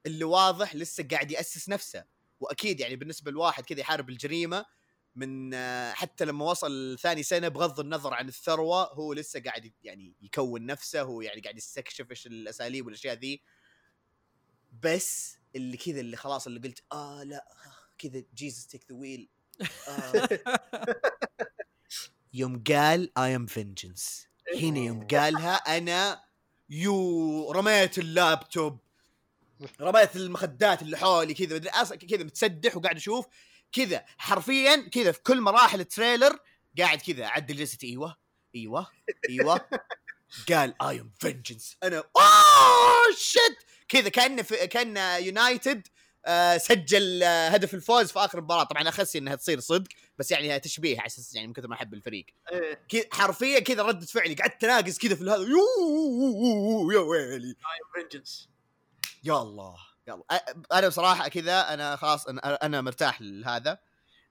اللي 0.06 0.24
واضح 0.24 0.76
لسه 0.76 1.08
قاعد 1.12 1.32
يأسس 1.32 1.70
نفسه. 1.70 2.06
وأكيد 2.40 2.80
يعني 2.80 2.96
بالنسبة 2.96 3.32
لواحد 3.32 3.64
كذا 3.64 3.80
يحارب 3.80 4.10
الجريمة 4.10 4.66
من 5.16 5.54
آه، 5.54 5.94
حتى 5.94 6.26
لما 6.26 6.46
وصل 6.46 6.98
ثاني 7.00 7.24
سنة 7.24 7.48
بغض 7.48 7.80
النظر 7.80 8.14
عن 8.14 8.28
الثروة 8.28 8.94
هو 8.94 9.14
لسه 9.14 9.40
قاعد 9.40 9.74
يعني 9.84 10.14
يكون 10.22 10.66
نفسه 10.66 11.02
هو 11.02 11.22
يعني 11.22 11.42
قاعد 11.42 11.58
يستكشف 11.58 12.12
إيش 12.12 12.28
الأساليب 12.28 12.86
والأشياء 12.86 13.16
ذي. 13.16 13.42
بس 14.84 15.38
اللي 15.56 15.78
كذا 15.78 16.00
اللي 16.00 16.18
خلاص 16.18 16.48
اللي 16.48 16.60
قلت 16.60 16.84
آه 16.92 17.24
لا 17.24 17.46
كذا 17.98 18.24
Jesus 18.36 18.68
take 18.68 18.86
the 18.92 18.96
wheel 18.96 19.30
يوم 22.34 22.64
قال 22.64 23.18
I 23.18 23.36
am 23.36 23.46
vengeance 23.46 24.28
هنا 24.56 24.80
يوم 24.80 25.08
قالها 25.08 25.56
أنا 25.56 26.24
yo 26.70 27.52
رميت 27.52 27.98
اللابتوب. 27.98 28.85
رميت 29.82 30.16
المخدات 30.16 30.82
اللي 30.82 30.98
حولي 30.98 31.34
كذا 31.34 31.60
كذا 32.10 32.24
متسدح 32.24 32.78
وقاعد 32.78 32.96
أشوف. 32.96 33.26
كذا 33.72 34.06
حرفيا 34.18 34.90
كذا 34.90 35.12
في 35.12 35.20
كل 35.20 35.42
مراحل 35.42 35.80
ال 35.80 35.87
trailer 35.87 36.40
قاعد 36.78 37.02
كذا 37.02 37.26
اعدل 37.26 37.56
جلستي 37.56 37.88
إيوه 37.88 38.16
إيوه 38.56 38.88
إيوه. 39.30 39.62
قال 40.50 40.82
I 40.82 41.00
am 41.00 41.12
vengeance 41.20 41.78
أنا 41.84 41.98
oh 41.98 43.16
shit 43.18 43.58
كذا 43.88 44.10
كأنه 44.10 44.42
كان 44.44 45.24
United 45.24 45.88
آه 46.26 46.58
سجل 46.58 47.24
آه 47.24 47.50
هدف 47.50 47.74
الفوز 47.74 48.12
في 48.12 48.20
آخر 48.20 48.38
المباراه 48.38 48.64
طبعا 48.64 48.90
أخسي 48.90 49.18
إنها 49.18 49.36
تصير 49.36 49.60
صدق 49.60 49.88
بس 50.18 50.32
يعني 50.32 50.60
تشبيه 50.60 51.00
على 51.00 51.06
أساس 51.06 51.36
يعني 51.36 51.48
من 51.48 51.54
كثر 51.54 51.68
ما 51.68 51.76
أحب 51.76 51.94
الفريق. 51.94 52.26
إيه. 52.52 52.86
كذا 52.90 53.04
حرفيا 53.12 53.60
كذا 53.60 53.84
ردة 53.84 54.06
فعلي 54.06 54.34
قعدت 54.34 54.64
أناقز 54.64 54.98
كذا 54.98 55.16
في 55.16 55.24
هذا 55.24 55.36
yo 55.36 56.92
يا 56.92 57.00
ويلي 57.00 57.56
فينجنس 57.94 58.50
يا 59.26 59.42
الله 59.42 59.76
يا 60.08 60.14
الله. 60.14 60.26
أنا 60.74 60.88
بصراحة 60.88 61.28
كذا 61.28 61.74
أنا 61.74 61.96
خلاص 61.96 62.28
أنا, 62.28 62.54
أنا 62.66 62.82
مرتاح 62.82 63.22
لهذا 63.22 63.80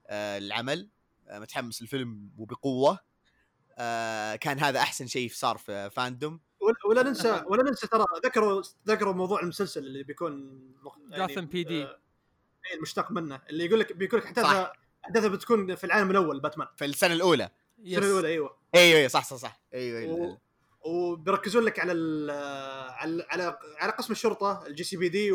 آه، 0.07 0.37
العمل 0.37 0.89
آه، 1.27 1.39
متحمس 1.39 1.81
الفيلم 1.81 2.29
وبقوة. 2.37 2.99
آه، 3.77 4.35
كان 4.35 4.59
هذا 4.59 4.79
أحسن 4.79 5.07
شيء 5.07 5.29
صار 5.33 5.57
في 5.57 5.89
فاندوم. 5.89 6.39
ولا- 6.89 7.03
ننسى 7.03 7.43
ولا 7.47 7.63
ننسى 7.63 7.87
ترى 7.87 8.05
ذكروا 8.25 8.63
ذكروا 8.87 9.13
موضوع 9.13 9.39
المسلسل 9.41 9.83
اللي 9.85 10.03
بيكون 10.03 10.61
PD. 11.47 11.71
آه، 11.71 11.99
إيه، 12.65 12.75
المشتق 12.77 13.11
منه. 13.11 13.41
اللي 13.49 13.65
يقول 13.65 13.79
لك 13.79 13.93
بيقول 13.93 14.19
لك. 14.21 14.25
أحداثها 14.25 14.73
أحداثها 15.05 15.27
بتكون 15.29 15.75
في 15.75 15.83
العالم 15.83 16.11
الأول 16.11 16.39
باتمان. 16.39 16.67
في 16.77 16.85
السنة 16.85 17.13
الأولى. 17.13 17.49
السنة 17.79 17.97
الأولى 18.05 18.27
أيوه. 18.27 18.57
أيوه 18.75 18.97
أيوه 18.97 19.07
صح 19.07 19.23
صح 19.25 19.35
صح. 19.35 19.61
أيوه 19.73 19.99
أيوه 19.99 20.37
وبيركزون 20.85 21.63
لك 21.63 21.79
على 21.79 21.91
على 22.91 23.25
على 23.29 23.57
على 23.77 23.91
قسم 23.91 24.13
الشرطة 24.13 24.67
ال 24.67 24.83
GCPD 24.83 25.31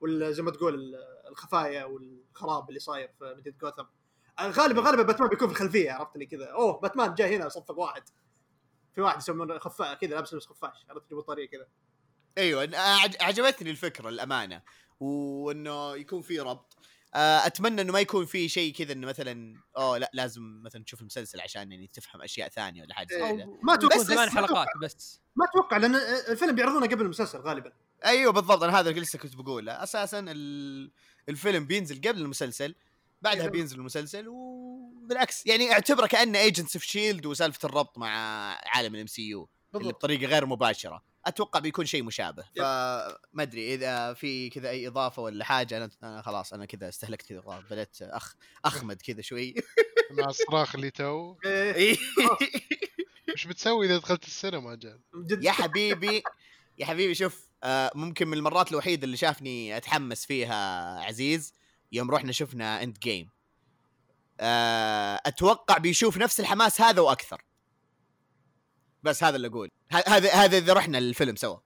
وزي 0.00 0.42
ما 0.42 0.50
تقول 0.50 0.74
ال- 0.74 0.94
الخفايا 1.28 1.84
والخراب 1.84 2.68
اللي 2.68 2.80
صاير 2.80 3.10
في 3.18 3.34
مدينة 3.38 3.56
جوثم. 3.60 3.84
غالبا 4.40 4.82
غالبا 4.82 5.02
باتمان 5.02 5.28
بيكون 5.28 5.48
في 5.48 5.54
الخلفية 5.54 5.92
عرفت 5.92 6.16
لي 6.16 6.26
كذا. 6.26 6.46
أوه 6.46 6.80
باتمان 6.80 7.14
جاي 7.14 7.36
هنا 7.36 7.48
صفق 7.48 7.78
واحد. 7.78 8.02
في 8.94 9.00
واحد 9.00 9.18
يسمونه 9.18 9.58
خفاء 9.58 9.94
كذا 9.94 10.14
لابس 10.14 10.34
لبس 10.34 10.46
خفاش 10.46 10.86
عرفت 10.90 11.10
لي 11.10 11.16
بطاريه 11.16 11.48
كذا. 11.48 11.66
أيوه 12.38 12.70
عجبتني 13.20 13.70
الفكرة 13.70 14.08
الأمانة. 14.08 14.62
وإنه 15.00 15.96
يكون 15.96 16.22
في 16.22 16.40
ربط. 16.40 16.76
أتمنى 17.14 17.80
إنه 17.80 17.92
ما 17.92 18.00
يكون 18.00 18.26
في 18.26 18.48
شيء 18.48 18.72
كذا 18.74 18.92
إنه 18.92 19.06
مثلا 19.06 19.54
أوه 19.76 19.98
لا 19.98 20.10
لازم 20.14 20.62
مثلا 20.62 20.84
تشوف 20.84 21.00
المسلسل 21.00 21.40
عشان 21.40 21.72
يعني 21.72 21.86
تفهم 21.92 22.22
أشياء 22.22 22.48
ثانية 22.48 22.82
ولا 22.82 22.94
حاجة 22.94 23.08
زي. 23.10 23.18
كذا. 23.18 23.44
ما 23.62 23.74
يكون 23.74 23.78
توقع 23.88 24.02
ثمان 24.02 24.28
بس- 24.28 24.34
حلقات 24.34 24.66
بس. 24.82 25.20
ما 25.36 25.44
أتوقع 25.44 25.76
لأن 25.76 25.94
الفيلم 26.28 26.54
بيعرضونه 26.54 26.86
قبل 26.86 27.00
المسلسل 27.02 27.38
غالبا. 27.38 27.72
أيوه 28.04 28.32
بالضبط 28.32 28.62
أنا 28.62 28.80
هذا 28.80 28.90
اللي 28.90 29.00
لسه 29.00 29.18
كنت 29.18 29.36
بقوله. 29.36 29.82
أساسا 29.82 30.24
ال- 30.28 30.90
الفيلم 31.28 31.66
بينزل 31.66 32.00
قبل 32.08 32.20
المسلسل 32.22 32.74
بعدها 33.22 33.40
أيوة. 33.40 33.52
بينزل 33.52 33.76
المسلسل 33.78 34.24
وبالعكس 34.28 35.46
يعني 35.46 35.72
أعتبره 35.72 36.06
كأنه 36.06 36.38
Agents 36.38 36.76
of 36.76 36.84
SHIELD 36.84 37.26
وسالفة 37.26 37.66
الربط 37.66 37.98
مع 37.98 38.08
عالم 38.66 38.94
ال 38.94 39.06
MCU 39.06 39.48
اللي 39.74 39.92
بطريقة 39.92 40.26
غير 40.26 40.46
مباشرة. 40.46 41.02
أتوقع 41.26 41.60
بيكون 41.60 41.86
شيء 41.86 42.02
مشابه. 42.02 42.44
فما 42.56 43.42
أدري 43.42 43.74
إذا 43.74 44.14
في 44.14 44.50
كذا 44.50 44.68
أي 44.68 44.86
إضافة 44.86 45.22
ولا 45.22 45.44
حاجة 45.44 45.76
أنا, 45.76 45.90
أنا 46.02 46.22
خلاص 46.22 46.52
أنا 46.52 46.64
كذا 46.64 46.88
استهلكت 46.88 47.26
كذا 47.26 47.62
بدأت 47.70 47.96
اخ 48.02 48.34
أخمد 48.64 49.02
كذا 49.02 49.20
شوي. 49.20 49.54
مع 50.18 50.24
الصراخ 50.24 50.74
اللي 50.74 50.90
تو. 50.90 51.36
إيه، 51.44 51.96
وش 53.34 53.46
بتسوي 53.46 53.86
إذا 53.86 53.98
دخلت 53.98 54.24
السينما 54.26 54.74
جد. 54.74 55.44
يا 55.44 55.52
حبيبي 55.52 56.22
يا 56.78 56.86
حبيبي 56.86 57.14
شوف 57.14 57.46
آه 57.64 57.90
ممكن 57.94 58.28
من 58.28 58.36
المرات 58.36 58.70
الوحيدة 58.70 59.04
اللي 59.04 59.16
شافني 59.16 59.76
أتحمس 59.76 60.26
فيها 60.26 61.00
عزيز 61.00 61.54
يوم 61.92 62.10
رحنا 62.10 62.32
شفنا 62.32 62.82
End 62.82 62.98
Game 62.98 63.30
آه 64.40 65.20
أتوقع 65.26 65.78
بيشوف 65.78 66.18
نفس 66.18 66.40
الحماس 66.40 66.80
هذا 66.80 67.00
وأكثر. 67.00 67.42
بس 69.06 69.24
هذا 69.24 69.36
اللي 69.36 69.48
أقول. 69.48 69.70
ه- 69.92 70.08
هذا 70.08 70.32
هذا 70.32 70.58
إذا 70.58 70.72
رحنا 70.72 70.98
الفيلم 70.98 71.36
سوا. 71.36 71.58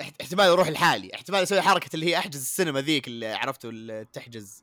احت- 0.00 0.20
احتمال 0.20 0.46
أروح 0.46 0.68
لحالي. 0.68 1.14
احتمال 1.14 1.42
أسوي 1.42 1.60
حركة 1.62 1.90
اللي 1.94 2.06
هي 2.06 2.18
أحجز 2.18 2.40
السينما 2.40 2.80
ذيك 2.80 3.06
اللي 3.08 3.32
عرفتوا 3.32 3.70
اللي 3.70 4.06
تحجز 4.12 4.62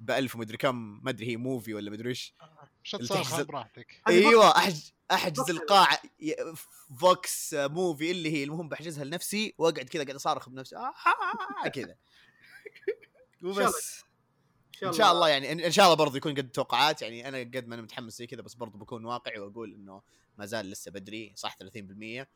بألف 0.00 0.36
ومدري 0.36 0.56
كم 0.56 1.00
ما 1.04 1.10
أدري 1.10 1.26
هي 1.26 1.36
Muvi 1.36 1.74
ولا 1.74 1.90
مدري 1.90 2.08
إيش. 2.08 2.34
تحزن. 3.08 3.44
براحتك. 3.44 4.00
هذه 4.08 4.28
أيوه 4.28 4.58
احجز 4.58 4.92
أحجز 5.10 5.36
فوكس. 5.40 5.50
القاعة 5.50 5.98
VOX 7.00 7.54
Muvi 7.54 8.10
اللي 8.10 8.32
هي 8.32 8.44
المهم 8.44 8.68
بحجزها 8.68 9.04
لنفسي 9.04 9.54
وأقعد 9.58 9.84
كذا 9.88 10.02
قاعد 10.04 10.14
أصارخ 10.14 10.48
بنفسي. 10.48 10.76
آه 10.76 10.80
آه 10.80 11.66
آه 11.66 11.68
كذا. 11.68 11.94
وبس. 13.44 14.04
إن 14.84 14.92
شاء 14.92 15.12
الله. 15.12 15.28
يعني 15.28 15.48
إن- 15.48 15.64
ان 15.64 15.70
شاء 15.70 15.84
الله 15.84 15.96
برضه 15.96 16.16
يكون 16.16 16.32
قد 16.32 16.38
التوقعات 16.38 17.02
يعني 17.02 17.28
أنا 17.28 17.38
قد 17.38 17.66
ما 17.66 17.74
أنا 17.74 17.82
متحمس 17.82 18.18
زي 18.18 18.26
كذا 18.26 18.42
بس 18.42 18.54
برضه 18.54 18.78
بكون 18.78 19.04
واقعي 19.04 19.38
وأقول 19.38 19.74
إنه 19.74 20.02
ما 20.38 20.46
زال 20.46 20.70
لسه 20.70 20.90
بدري 20.90 21.32
صح 21.36 21.56
30% 21.56 22.26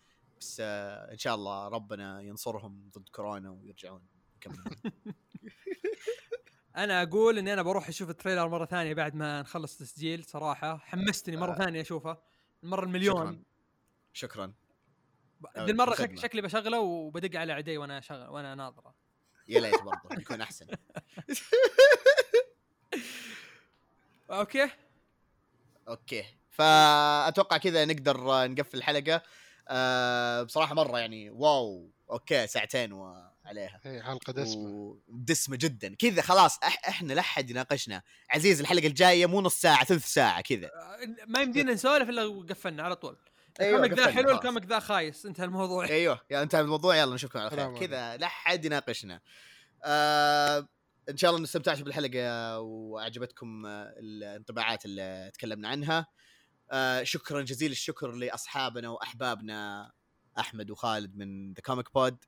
بس 0.40 0.58
آه 0.60 1.12
إن 1.12 1.18
شاء 1.18 1.34
الله 1.34 1.68
ربنا 1.68 2.20
ينصرهم 2.20 2.90
ضد 2.98 3.08
كورونا 3.08 3.50
ويرجعون 3.50 4.06
يكملون. 4.36 4.64
أنا 6.76 7.02
أقول 7.02 7.38
إني 7.38 7.52
أنا 7.52 7.62
بروح 7.62 7.88
أشوف 7.88 8.10
ال 8.10 8.15
trailer 8.15 8.48
مرة 8.48 8.64
ثانية 8.66 8.94
بعد 8.94 9.14
ما 9.14 9.42
نخلص 9.42 9.78
تسجيل 9.78 10.24
صراحة. 10.24 10.76
حمستني 10.76 11.36
مرة 11.36 11.52
آه. 11.52 11.58
ثانية 11.58 11.80
أشوفه. 11.80 12.18
المرة 12.64 12.84
المليون. 12.84 13.44
شكرا. 14.12 14.52
ذي 15.58 15.72
المره 15.72 15.94
شك. 15.94 16.18
شكلي 16.18 16.42
بشغله 16.42 16.80
وبدق 16.80 17.40
على 17.40 17.52
عدي 17.52 17.78
وأنا 17.78 18.00
شغل 18.00 18.28
وأنا 18.28 18.54
ناظرة. 18.54 18.94
يا 19.48 19.60
ليت 19.60 19.82
برضه 19.82 20.20
يكون 20.20 20.40
أحسن. 20.40 20.66
Okay؟ 24.30 24.70
Okay. 25.88 26.24
فأتوقع 26.54 27.56
كذا 27.56 27.84
نقدر 27.84 28.48
نقفل 28.48 28.78
الحلقة. 28.78 29.22
أه 29.68 30.42
بصراحة 30.42 30.74
مرة 30.74 30.98
يعني 30.98 31.30
wow 31.30 31.90
okay 32.10 32.46
ساعتين 32.46 32.92
وعليها. 32.92 33.80
هي 33.82 34.02
حلقة 34.02 34.32
دسمة. 34.32 34.98
دسمه 35.08 35.56
جدا. 35.56 35.94
كذا 35.94 36.22
خلاص 36.22 36.58
أح 36.62 36.88
إحنا 36.88 37.12
لحد 37.12 37.50
يناقشنا 37.50 38.02
عزيز 38.30 38.60
الحلقة 38.60 38.86
الجاية 38.86 39.26
مو 39.26 39.40
نص 39.40 39.60
ساعة 39.60 39.84
ثلث 39.84 40.06
ساعة 40.06 40.40
كذا. 40.40 40.66
آه، 40.66 40.98
ما 41.26 41.40
يمدينا 41.40 41.72
نسولف 41.72 42.08
إلا 42.08 42.24
وقفلنا 42.24 42.82
على 42.82 42.96
طول. 42.96 43.16
أيوة، 43.60 43.70
الكوميك 43.70 43.98
ذا 43.98 44.06
قفلنا 44.06 44.22
حلو. 44.22 44.30
الكوميك 44.30 44.64
ذا 44.64 44.78
خايس. 44.78 45.26
انتهى 45.26 45.44
الموضوع. 45.44 45.84
أيوه 45.90 46.20
يا 46.30 46.42
انتهى 46.42 46.60
الموضوع. 46.60 46.96
يلا 46.96 47.14
نشوفكم 47.14 47.38
على 47.38 47.50
خير. 47.50 47.78
كذا 47.78 48.16
لا 48.16 48.28
حد 48.28 48.64
يناقشنا 48.64 49.20
آه 49.84 50.68
إن 51.10 51.16
شاء 51.16 51.30
الله 51.30 51.38
ان 51.38 51.44
استمتعتوا 51.44 51.84
بالحلقة 51.84 52.60
وأعجبتكم 52.60 53.66
آه، 53.66 53.94
الانطباعات 53.98 54.84
اللي 54.84 55.30
تكلمنا 55.34 55.68
عنها. 55.68 55.98
آه 55.98 56.06
شكرا 57.02 57.42
جزيل 57.42 57.70
الشكر 57.70 58.12
لأصحابنا 58.12 58.88
وأحبابنا 58.88 59.92
أحمد 60.38 60.70
وخالد 60.70 61.16
من 61.16 61.52
The 61.52 61.60
Comic 61.60 61.94
Pod 61.94 62.24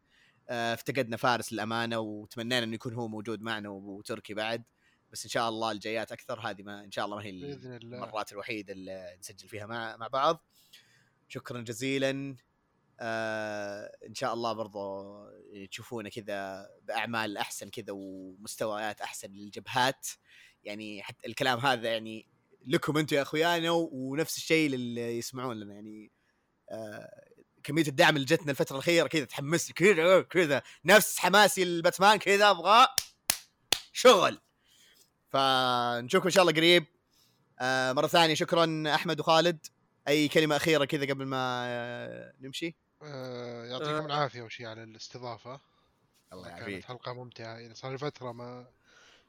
آه 0.49 0.75
افتقدنا 0.75 1.17
فارس 1.17 1.53
للأمانة 1.53 1.99
وتمنينا 1.99 2.65
إنه 2.65 2.75
يكون 2.75 2.95
هو 2.95 3.09
موجود 3.09 3.41
معنا 3.41 3.69
وتركي 3.69 4.35
بعد. 4.35 4.65
بس 5.13 5.25
إن 5.25 5.31
شاء 5.31 5.49
الله 5.49 5.71
الجايات 5.71 6.13
أكثر 6.13 6.41
هذه 6.41 6.63
ما 6.63 6.85
إن 6.85 6.91
شاء 6.91 7.05
الله 7.05 7.17
ما 7.17 7.23
هي 7.23 7.31
المرات 7.31 8.33
الوحيدة 8.33 8.73
اللي 8.73 9.17
نسجل 9.21 9.49
فيها 9.49 9.67
مع 9.67 9.97
مع 9.97 10.07
بعض. 10.09 10.45
شكرا 11.29 11.61
جزيلا. 11.61 12.37
آه 13.01 13.93
إن 14.09 14.15
شاء 14.15 14.35
الله 14.35 14.53
برضو 14.53 15.15
تشوفونا 15.71 16.09
كذا 16.09 16.69
بأعمال 16.83 17.37
أحسن 17.37 17.71
كذا 17.71 17.93
ومستويات 17.93 19.01
أحسن 19.01 19.31
للجبهات. 19.31 20.09
يعني 20.65 21.03
حتى 21.03 21.29
الكلام 21.29 21.59
هذا 21.59 21.93
يعني 21.93 22.27
لكم 22.67 22.99
أنتم 22.99 23.17
يا 23.17 23.23
اخويانا 23.23 23.71
ونفس 23.71 24.37
الشيء 24.37 24.71
للي 24.71 25.19
يسمعون 25.19 25.61
لنا. 25.61 25.75
يعني 25.75 26.13
آه 26.71 27.25
كمية 27.63 27.87
الدعم 27.87 28.17
اللي 28.17 28.27
جتنا 28.27 28.51
الفترة 28.51 28.75
الأخيرة 28.75 29.07
كذا 29.07 29.25
تحمس 29.25 29.73
كذا 29.73 30.23
كذا 30.23 30.63
نفس 30.85 31.19
حماسي 31.19 31.63
الباتمان 31.63 32.19
كذا 32.19 32.51
أبغى 32.51 32.87
شغل. 33.93 34.41
فنشوفكم 35.29 36.27
إن 36.27 36.33
شاء 36.33 36.43
الله 36.43 36.55
قريب. 36.55 36.85
آه 37.61 37.93
مرة 37.93 38.07
ثانية 38.07 38.35
شكرا 38.35 38.85
أحمد 38.95 39.21
وخالد. 39.21 39.67
أي 40.09 40.29
كلمة 40.29 40.57
أخيرة 40.57 40.85
كذا 40.85 41.07
قبل 41.07 41.27
ما 41.27 41.65
آه 41.67 42.33
نمشي؟ 42.41 42.77
آه 43.03 43.65
يعطيكم. 43.65 44.07
العافية 44.07 44.41
أول 44.41 44.53
شيء 44.53 44.67
على 44.67 44.83
الاستضافة. 44.83 45.61
الله 46.33 46.49
كانت 46.49 46.61
يعافيك. 46.61 46.85
حلقة 46.85 47.13
ممتعة. 47.13 47.59
يعني 47.59 47.75
صار 47.75 47.93
لي 47.93 47.99
فترة 47.99 48.33
ما 48.33 48.67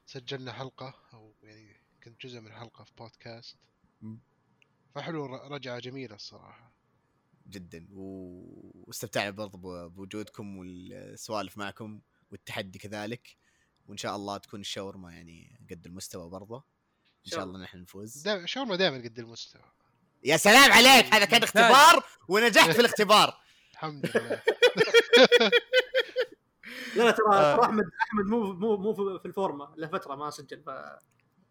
سجلنا 0.06 0.52
حلقة 0.52 0.94
أو 1.12 1.34
يعني 1.42 1.77
كنت 2.08 2.26
جزء 2.26 2.40
من 2.40 2.52
حلقه 2.52 2.84
في 2.84 2.92
بودكاست. 2.98 3.56
فحلو 4.94 5.26
رجعة 5.26 5.78
جميلة 5.78 6.14
الصراحة. 6.14 6.72
جدا. 7.50 7.86
و- 7.92 8.84
واستمتعنا 8.86 9.30
برضو 9.30 9.58
ب- 9.58 9.94
بوجودكم 9.94 10.58
والسوالف 10.58 11.58
معكم 11.58 12.00
والتحدي 12.32 12.78
كذلك. 12.78 13.36
وإن 13.88 13.96
شاء 13.96 14.16
الله 14.16 14.36
تكون 14.36 14.60
الشاورما 14.60 15.12
يعني 15.12 15.60
قد 15.70 15.86
المستوى 15.86 16.30
برضه 16.30 16.64
إن 17.26 17.30
شاء 17.30 17.44
الله 17.44 17.62
نحن 17.62 17.78
نفوز. 17.78 18.22
دا 18.22 18.46
شاورما 18.46 18.76
دائما 18.76 18.96
قد 18.98 19.18
المستوى. 19.18 19.62
يا 20.24 20.36
سلام 20.36 20.72
عليك! 20.72 21.14
هذا 21.14 21.24
كان 21.24 21.42
اختبار 21.42 22.04
ونجحت 22.28 22.70
في 22.70 22.80
الاختبار. 22.80 23.40
الحمد 23.72 24.06
لله. 24.16 24.42
لا 26.96 27.02
لا 27.04 27.10
ترى 27.10 27.26
آه. 27.36 27.56
ترى 27.56 27.64
احمد 27.64 27.84
أحمد 28.02 28.24
مو 28.24 28.52
مو 28.52 28.76
مو 28.76 28.94
في- 28.94 29.18
في 29.22 29.28
الفورمة 29.28 29.74
له 29.76 29.88
فترة 29.88 30.14
ما 30.14 30.30
سجل 30.30 30.62
ف 30.62 30.68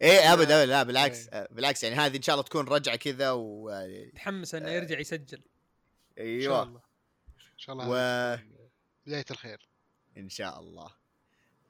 إيه 0.01 0.33
أبد 0.33 0.51
أبد 0.51 0.69
لا 0.69 0.83
بالعكس 0.83 1.27
آه، 1.29 1.47
بالعكس 1.51 1.83
يعني 1.83 1.95
هذه 1.95 2.17
إن 2.17 2.21
شاء 2.21 2.35
الله 2.35 2.43
تكون 2.45 2.67
رجعة 2.67 2.95
كذا 2.95 3.31
و 3.31 3.71
تحمس 4.15 4.55
إنه 4.55 4.69
يرجع 4.69 4.99
يسجل. 4.99 5.37
إن 5.37 5.41
شاء 6.17 6.25
أيوه 6.25 6.63
الله. 6.63 6.81
إن 7.53 7.57
شاء 7.57 7.75
الله 7.75 7.89
و- 7.89 8.37
بداية 9.05 9.25
الخير. 9.31 9.69
إن 10.17 10.29
شاء 10.29 10.59
الله. 10.59 10.89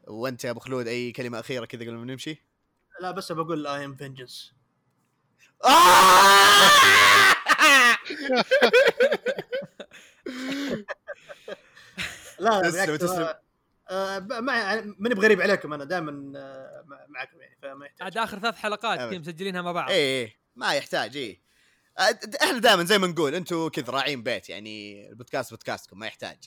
وأنت 0.08 0.44
يا 0.44 0.50
أبو 0.52 0.60
خلود 0.60 0.88
أي 0.88 1.12
كلمة 1.12 1.40
أخيرة 1.40 1.66
كذا 1.66 1.82
قبل 1.82 1.94
ما 1.96 2.06
نمشي؟ 2.06 2.44
لا 3.02 3.12
بس 3.12 3.32
بقول 3.32 3.68
I 3.68 3.86
am 3.86 3.96
vengeance 3.96 4.54
لا 12.40 12.62
تسلم، 12.62 12.96
تسلم. 12.96 13.34
آه، 13.90 14.18
آه، 14.18 14.20
ما 14.20 14.82
ماني 15.00 15.16
بغريب 15.16 15.42
عليكم 15.42 15.74
أنا 15.74 15.84
دائما 15.84 16.12
معكم 17.08 17.42
يعني 17.42 17.58
فما 17.62 17.86
يحتاج. 17.86 18.02
عاد 18.04 18.18
آخر 18.18 18.40
ثلاث 18.40 18.56
حلقات. 18.56 19.00
كذا 19.00 19.20
مسجلينها 19.20 19.62
مع 19.62 19.72
بعض. 19.72 19.90
إيه 19.90 19.98
إيه 20.26 20.36
ما 20.56 20.74
يحتاج 20.74 21.18
إيه. 21.18 21.42
آه، 22.00 22.12
د- 22.12 22.36
إحنا 22.36 22.58
دائما 22.58 22.84
زي 22.84 22.98
ما 22.98 23.08
نقول 23.08 23.36
أنتم 23.36 23.68
كذا 23.68 23.90
راعين 23.94 24.24
بيت 24.24 24.50
يعني 24.50 25.10
البودكاست 25.10 25.50
بودكاستكم 25.52 26.00
ما 26.00 26.08
يحتاج. 26.08 26.38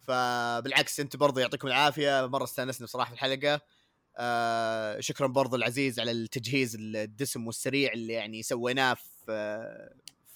فبالعكس 0.00 1.00
أنتم 1.00 1.18
برضو 1.18 1.40
يعطيكم 1.40 1.68
العافية. 1.68 2.26
مرة 2.26 2.44
استأنسنا 2.44 2.86
بصراحة 2.86 3.08
في 3.08 3.14
الحلقة. 3.14 3.60
آه 4.16 5.00
شكرا 5.00 5.26
برضو 5.26 5.56
العزيز 5.56 6.00
على 6.00 6.10
التجهيز 6.10 6.76
الدسم 6.80 7.46
والسريع 7.46 7.92
اللي 7.92 8.12
يعني 8.12 8.42
سويناه 8.42 8.94
في 8.94 9.26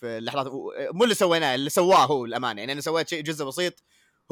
في 0.00 0.06
اللحظات 0.06 0.47
مو 0.94 1.05
اللي 1.05 1.15
سويناه 1.15 1.55
اللي 1.55 1.70
سواه 1.70 2.05
هو 2.06 2.24
الأمانة. 2.24 2.60
يعني 2.60 2.73
أنا 2.73 2.81
سويت 2.81 3.08
شيء 3.08 3.23
جزء 3.23 3.44
بسيط 3.44 3.82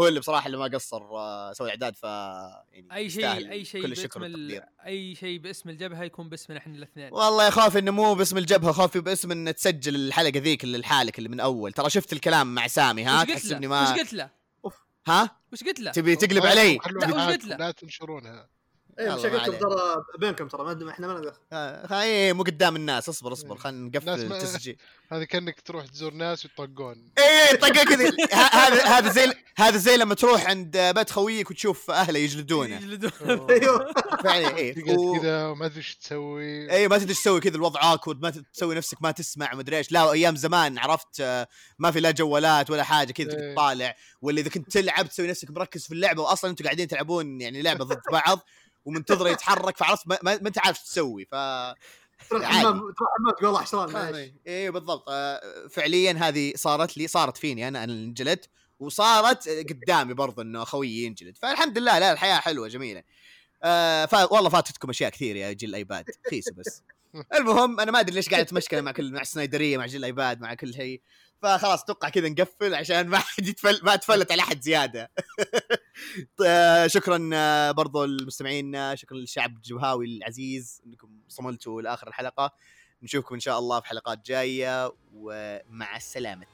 هو 0.00 0.08
اللي 0.08 0.20
بصراحة 0.20 0.46
اللي 0.46 0.58
ما 0.58 0.64
قصر 0.64 1.02
آه، 1.02 1.52
سوى 1.52 1.70
اعداد 1.70 1.96
ف 1.96 2.02
يعني 2.02 2.94
أي 2.94 3.10
شيء 3.10 3.50
أي 3.50 3.64
شيء 3.64 3.82
كل 3.82 3.92
الشكر. 3.92 4.22
والتقدير 4.22 4.64
أي 4.86 5.14
شيء 5.14 5.38
باسم 5.38 5.68
الجبهة 5.68 6.02
يكون 6.02 6.28
باسمنا 6.28 6.58
إحنا 6.58 6.76
الاثنين 6.76 7.12
والله 7.12 7.46
يخاف 7.46 7.76
إنه 7.76 7.90
مو 7.90 8.14
باسم 8.14 8.38
الجبهة 8.38 8.72
خوفي 8.72 9.00
باسم 9.00 9.32
ان 9.32 9.54
تسجل 9.54 9.94
الحلقة 9.94 10.38
ذيك 10.40 10.64
اللي 10.64 10.78
لحالك 10.78 11.18
اللي 11.18 11.28
من 11.28 11.40
أول 11.40 11.72
ترى 11.72 11.90
شفت 11.90 12.12
الكلام 12.12 12.54
مع 12.54 12.66
سامي 12.66 13.04
ها 13.04 13.24
تحسبني 13.24 13.66
له؟ 13.66 13.82
وش 13.82 13.88
ما 13.88 13.94
قلت 13.94 14.12
له؟ 14.12 14.30
ها 15.08 15.40
وش 15.52 15.64
قلت 15.64 15.80
له؟ 15.80 15.90
تبي 15.90 16.16
تقلب 16.16 16.46
علي 16.46 16.76
وش 16.76 17.04
قلت 17.04 17.44
له؟ 17.44 17.56
لا 17.56 17.70
تنشرونها 17.70 18.48
اي 18.98 19.04
يلا، 19.04 19.16
مش 19.16 19.22
ما 19.24 19.30
قلت 19.30 19.40
عليه. 19.42 19.58
ترى 19.58 20.04
بينكم 20.18 20.48
ترى 20.48 20.64
ما 20.74 20.90
إحنا 20.90 21.06
ما 21.06 21.18
ندخل. 21.20 21.36
آه، 21.52 21.86
خاي 21.86 22.32
مو 22.32 22.42
قدام 22.42 22.76
الناس 22.76 23.08
اصبر 23.08 23.32
اصبر 23.32 23.52
إيه. 23.54 23.60
خلينا 23.60 23.78
الناس 23.98 24.06
نقفل 24.06 24.28
ما- 24.28 24.36
التسجيل. 24.36 24.76
هذه 25.12 25.24
كأنك 25.24 25.60
تروح 25.60 25.86
تزور 25.86 26.12
ناس 26.14 26.44
ويطقون. 26.46 27.08
إيه 27.18 27.56
طقه 27.56 27.84
كذا 27.84 28.08
ه- 28.32 28.34
هذا 28.56 28.84
هذا 28.84 29.08
زي 29.12 29.32
هذا 29.56 29.76
زي 29.78 29.96
لما 29.96 30.14
تروح 30.14 30.46
عند 30.46 30.76
بيت 30.94 31.10
خويك 31.10 31.50
وتشوف 31.50 31.90
أهله 31.90 32.18
يجلدونه. 32.18 32.76
يجلدون 32.76 33.10
أيوه. 33.50 33.92
فعلا 34.24 34.56
إيه 34.56 34.74
تقعد 34.74 34.96
و- 34.98 35.20
كذا 35.20 35.46
وما 35.46 35.66
أدري 35.66 35.76
إيش 35.78 35.96
تسوي. 35.96 36.70
اي 36.72 36.88
ما 36.88 36.98
تدري 36.98 37.10
إيش 37.10 37.18
تسوي 37.20 37.40
كذا 37.40 37.56
الوضع 37.56 37.94
اكورد 37.94 38.22
ما 38.22 38.30
تسوي 38.30 38.74
نفسك 38.74 39.02
ما 39.02 39.10
تسمع 39.10 39.54
مدري 39.54 39.76
إيش. 39.78 39.92
لا 39.92 40.12
أيام 40.12 40.36
زمان 40.36 40.78
عرفت 40.78 41.20
آه، 41.20 41.48
ما 41.78 41.90
في 41.90 42.00
لا 42.00 42.10
جوالات 42.10 42.70
ولا 42.70 42.82
حاجة 42.82 43.12
كذا 43.12 43.26
تقعد 43.28 43.40
إيه. 43.42 43.54
تطالع 43.54 43.96
ولا 44.22 44.40
إذا 44.40 44.48
كنت 44.50 44.70
تلعب 44.72 45.08
تسوي 45.08 45.28
نفسك 45.28 45.50
مركز 45.50 45.86
في 45.86 45.94
اللعبة 45.94 46.22
واصلا 46.22 46.50
أنتم 46.50 46.64
قاعدين 46.64 46.88
تلعبون 46.88 47.40
يعني 47.40 47.62
لعبة 47.62 47.84
ضد 47.84 48.00
بعض. 48.12 48.40
ومنتظر 48.84 49.26
يتحرك 49.26 49.76
فعرفت 49.76 50.08
ما, 50.08 50.18
ما, 50.22 50.38
ما 50.42 50.48
انت 50.48 50.58
عارف 50.58 50.78
إيش 50.78 50.86
تسوي 50.86 51.24
ف 51.24 51.34
تروح 52.30 52.44
عادي. 52.44 52.58
الحمام 52.58 52.92
تروح 52.92 53.08
الحمام 53.16 53.34
تقول 53.34 53.50
إيه 54.46 54.70
بالضبط. 54.70 55.04
آه، 55.08 55.68
فعليا 55.70 56.12
هذه 56.12 56.52
صارت 56.56 56.96
لي 56.96 57.08
صارت 57.08 57.36
فيني 57.36 57.68
أنا 57.68 57.84
أنا 57.84 57.92
اللي 57.92 58.04
انجلدت 58.04 58.48
وصارت 58.80 59.48
قدامي 59.48 60.14
برضه 60.14 60.42
إنه 60.42 60.64
خويي 60.64 61.04
ينجلد. 61.04 61.36
فالحمد 61.36 61.78
لله 61.78 61.98
لا 61.98 62.12
الحياة 62.12 62.40
حلوة 62.40 62.68
جميلة. 62.68 63.02
آه 63.62 64.06
ف... 64.06 64.32
والله 64.32 64.50
فاتتكم 64.50 64.90
أشياء 64.90 65.10
كثير 65.10 65.36
يا 65.36 65.52
جيل 65.52 65.68
الأيباد. 65.68 66.04
خيسه 66.30 66.52
بس. 66.52 66.82
المهم 67.38 67.80
أنا 67.80 67.92
ما 67.92 68.00
أدري 68.00 68.14
ليش 68.14 68.28
قاعد 68.28 68.44
أتمشكل 68.44 68.82
مع 68.82 68.92
كل 68.92 69.12
مع 69.12 69.20
السنايدريه 69.20 69.78
مع 69.78 69.86
جيل 69.86 69.96
الأيباد 69.96 70.40
مع 70.40 70.54
كل 70.54 70.74
شيء. 70.74 71.00
فخلاص 71.44 71.82
أتوقع 71.82 72.08
كذا 72.08 72.28
نقفل 72.28 72.74
عشان 72.74 73.08
ما 73.08 73.18
حد 73.18 73.46
يتفل 73.48 73.80
ما 73.82 73.94
اتفلت 73.94 74.32
على 74.32 74.42
أحد 74.42 74.60
زيادة. 74.60 75.10
شكرا 76.94 77.72
برضو 77.72 78.04
المستمعين 78.04 78.96
شكرا 78.96 79.16
للشعب 79.16 79.56
الجبهاوي 79.56 80.06
العزيز 80.06 80.82
إنكم 80.86 81.08
صملتوا 81.28 81.82
لآخر 81.82 82.08
الحلقة. 82.08 82.54
نشوفكم 83.02 83.34
إن 83.34 83.40
شاء 83.40 83.58
الله 83.58 83.80
في 83.80 83.86
حلقات 83.86 84.26
جاية 84.26 84.92
ومع 85.12 85.96
السلامة. 85.96 86.46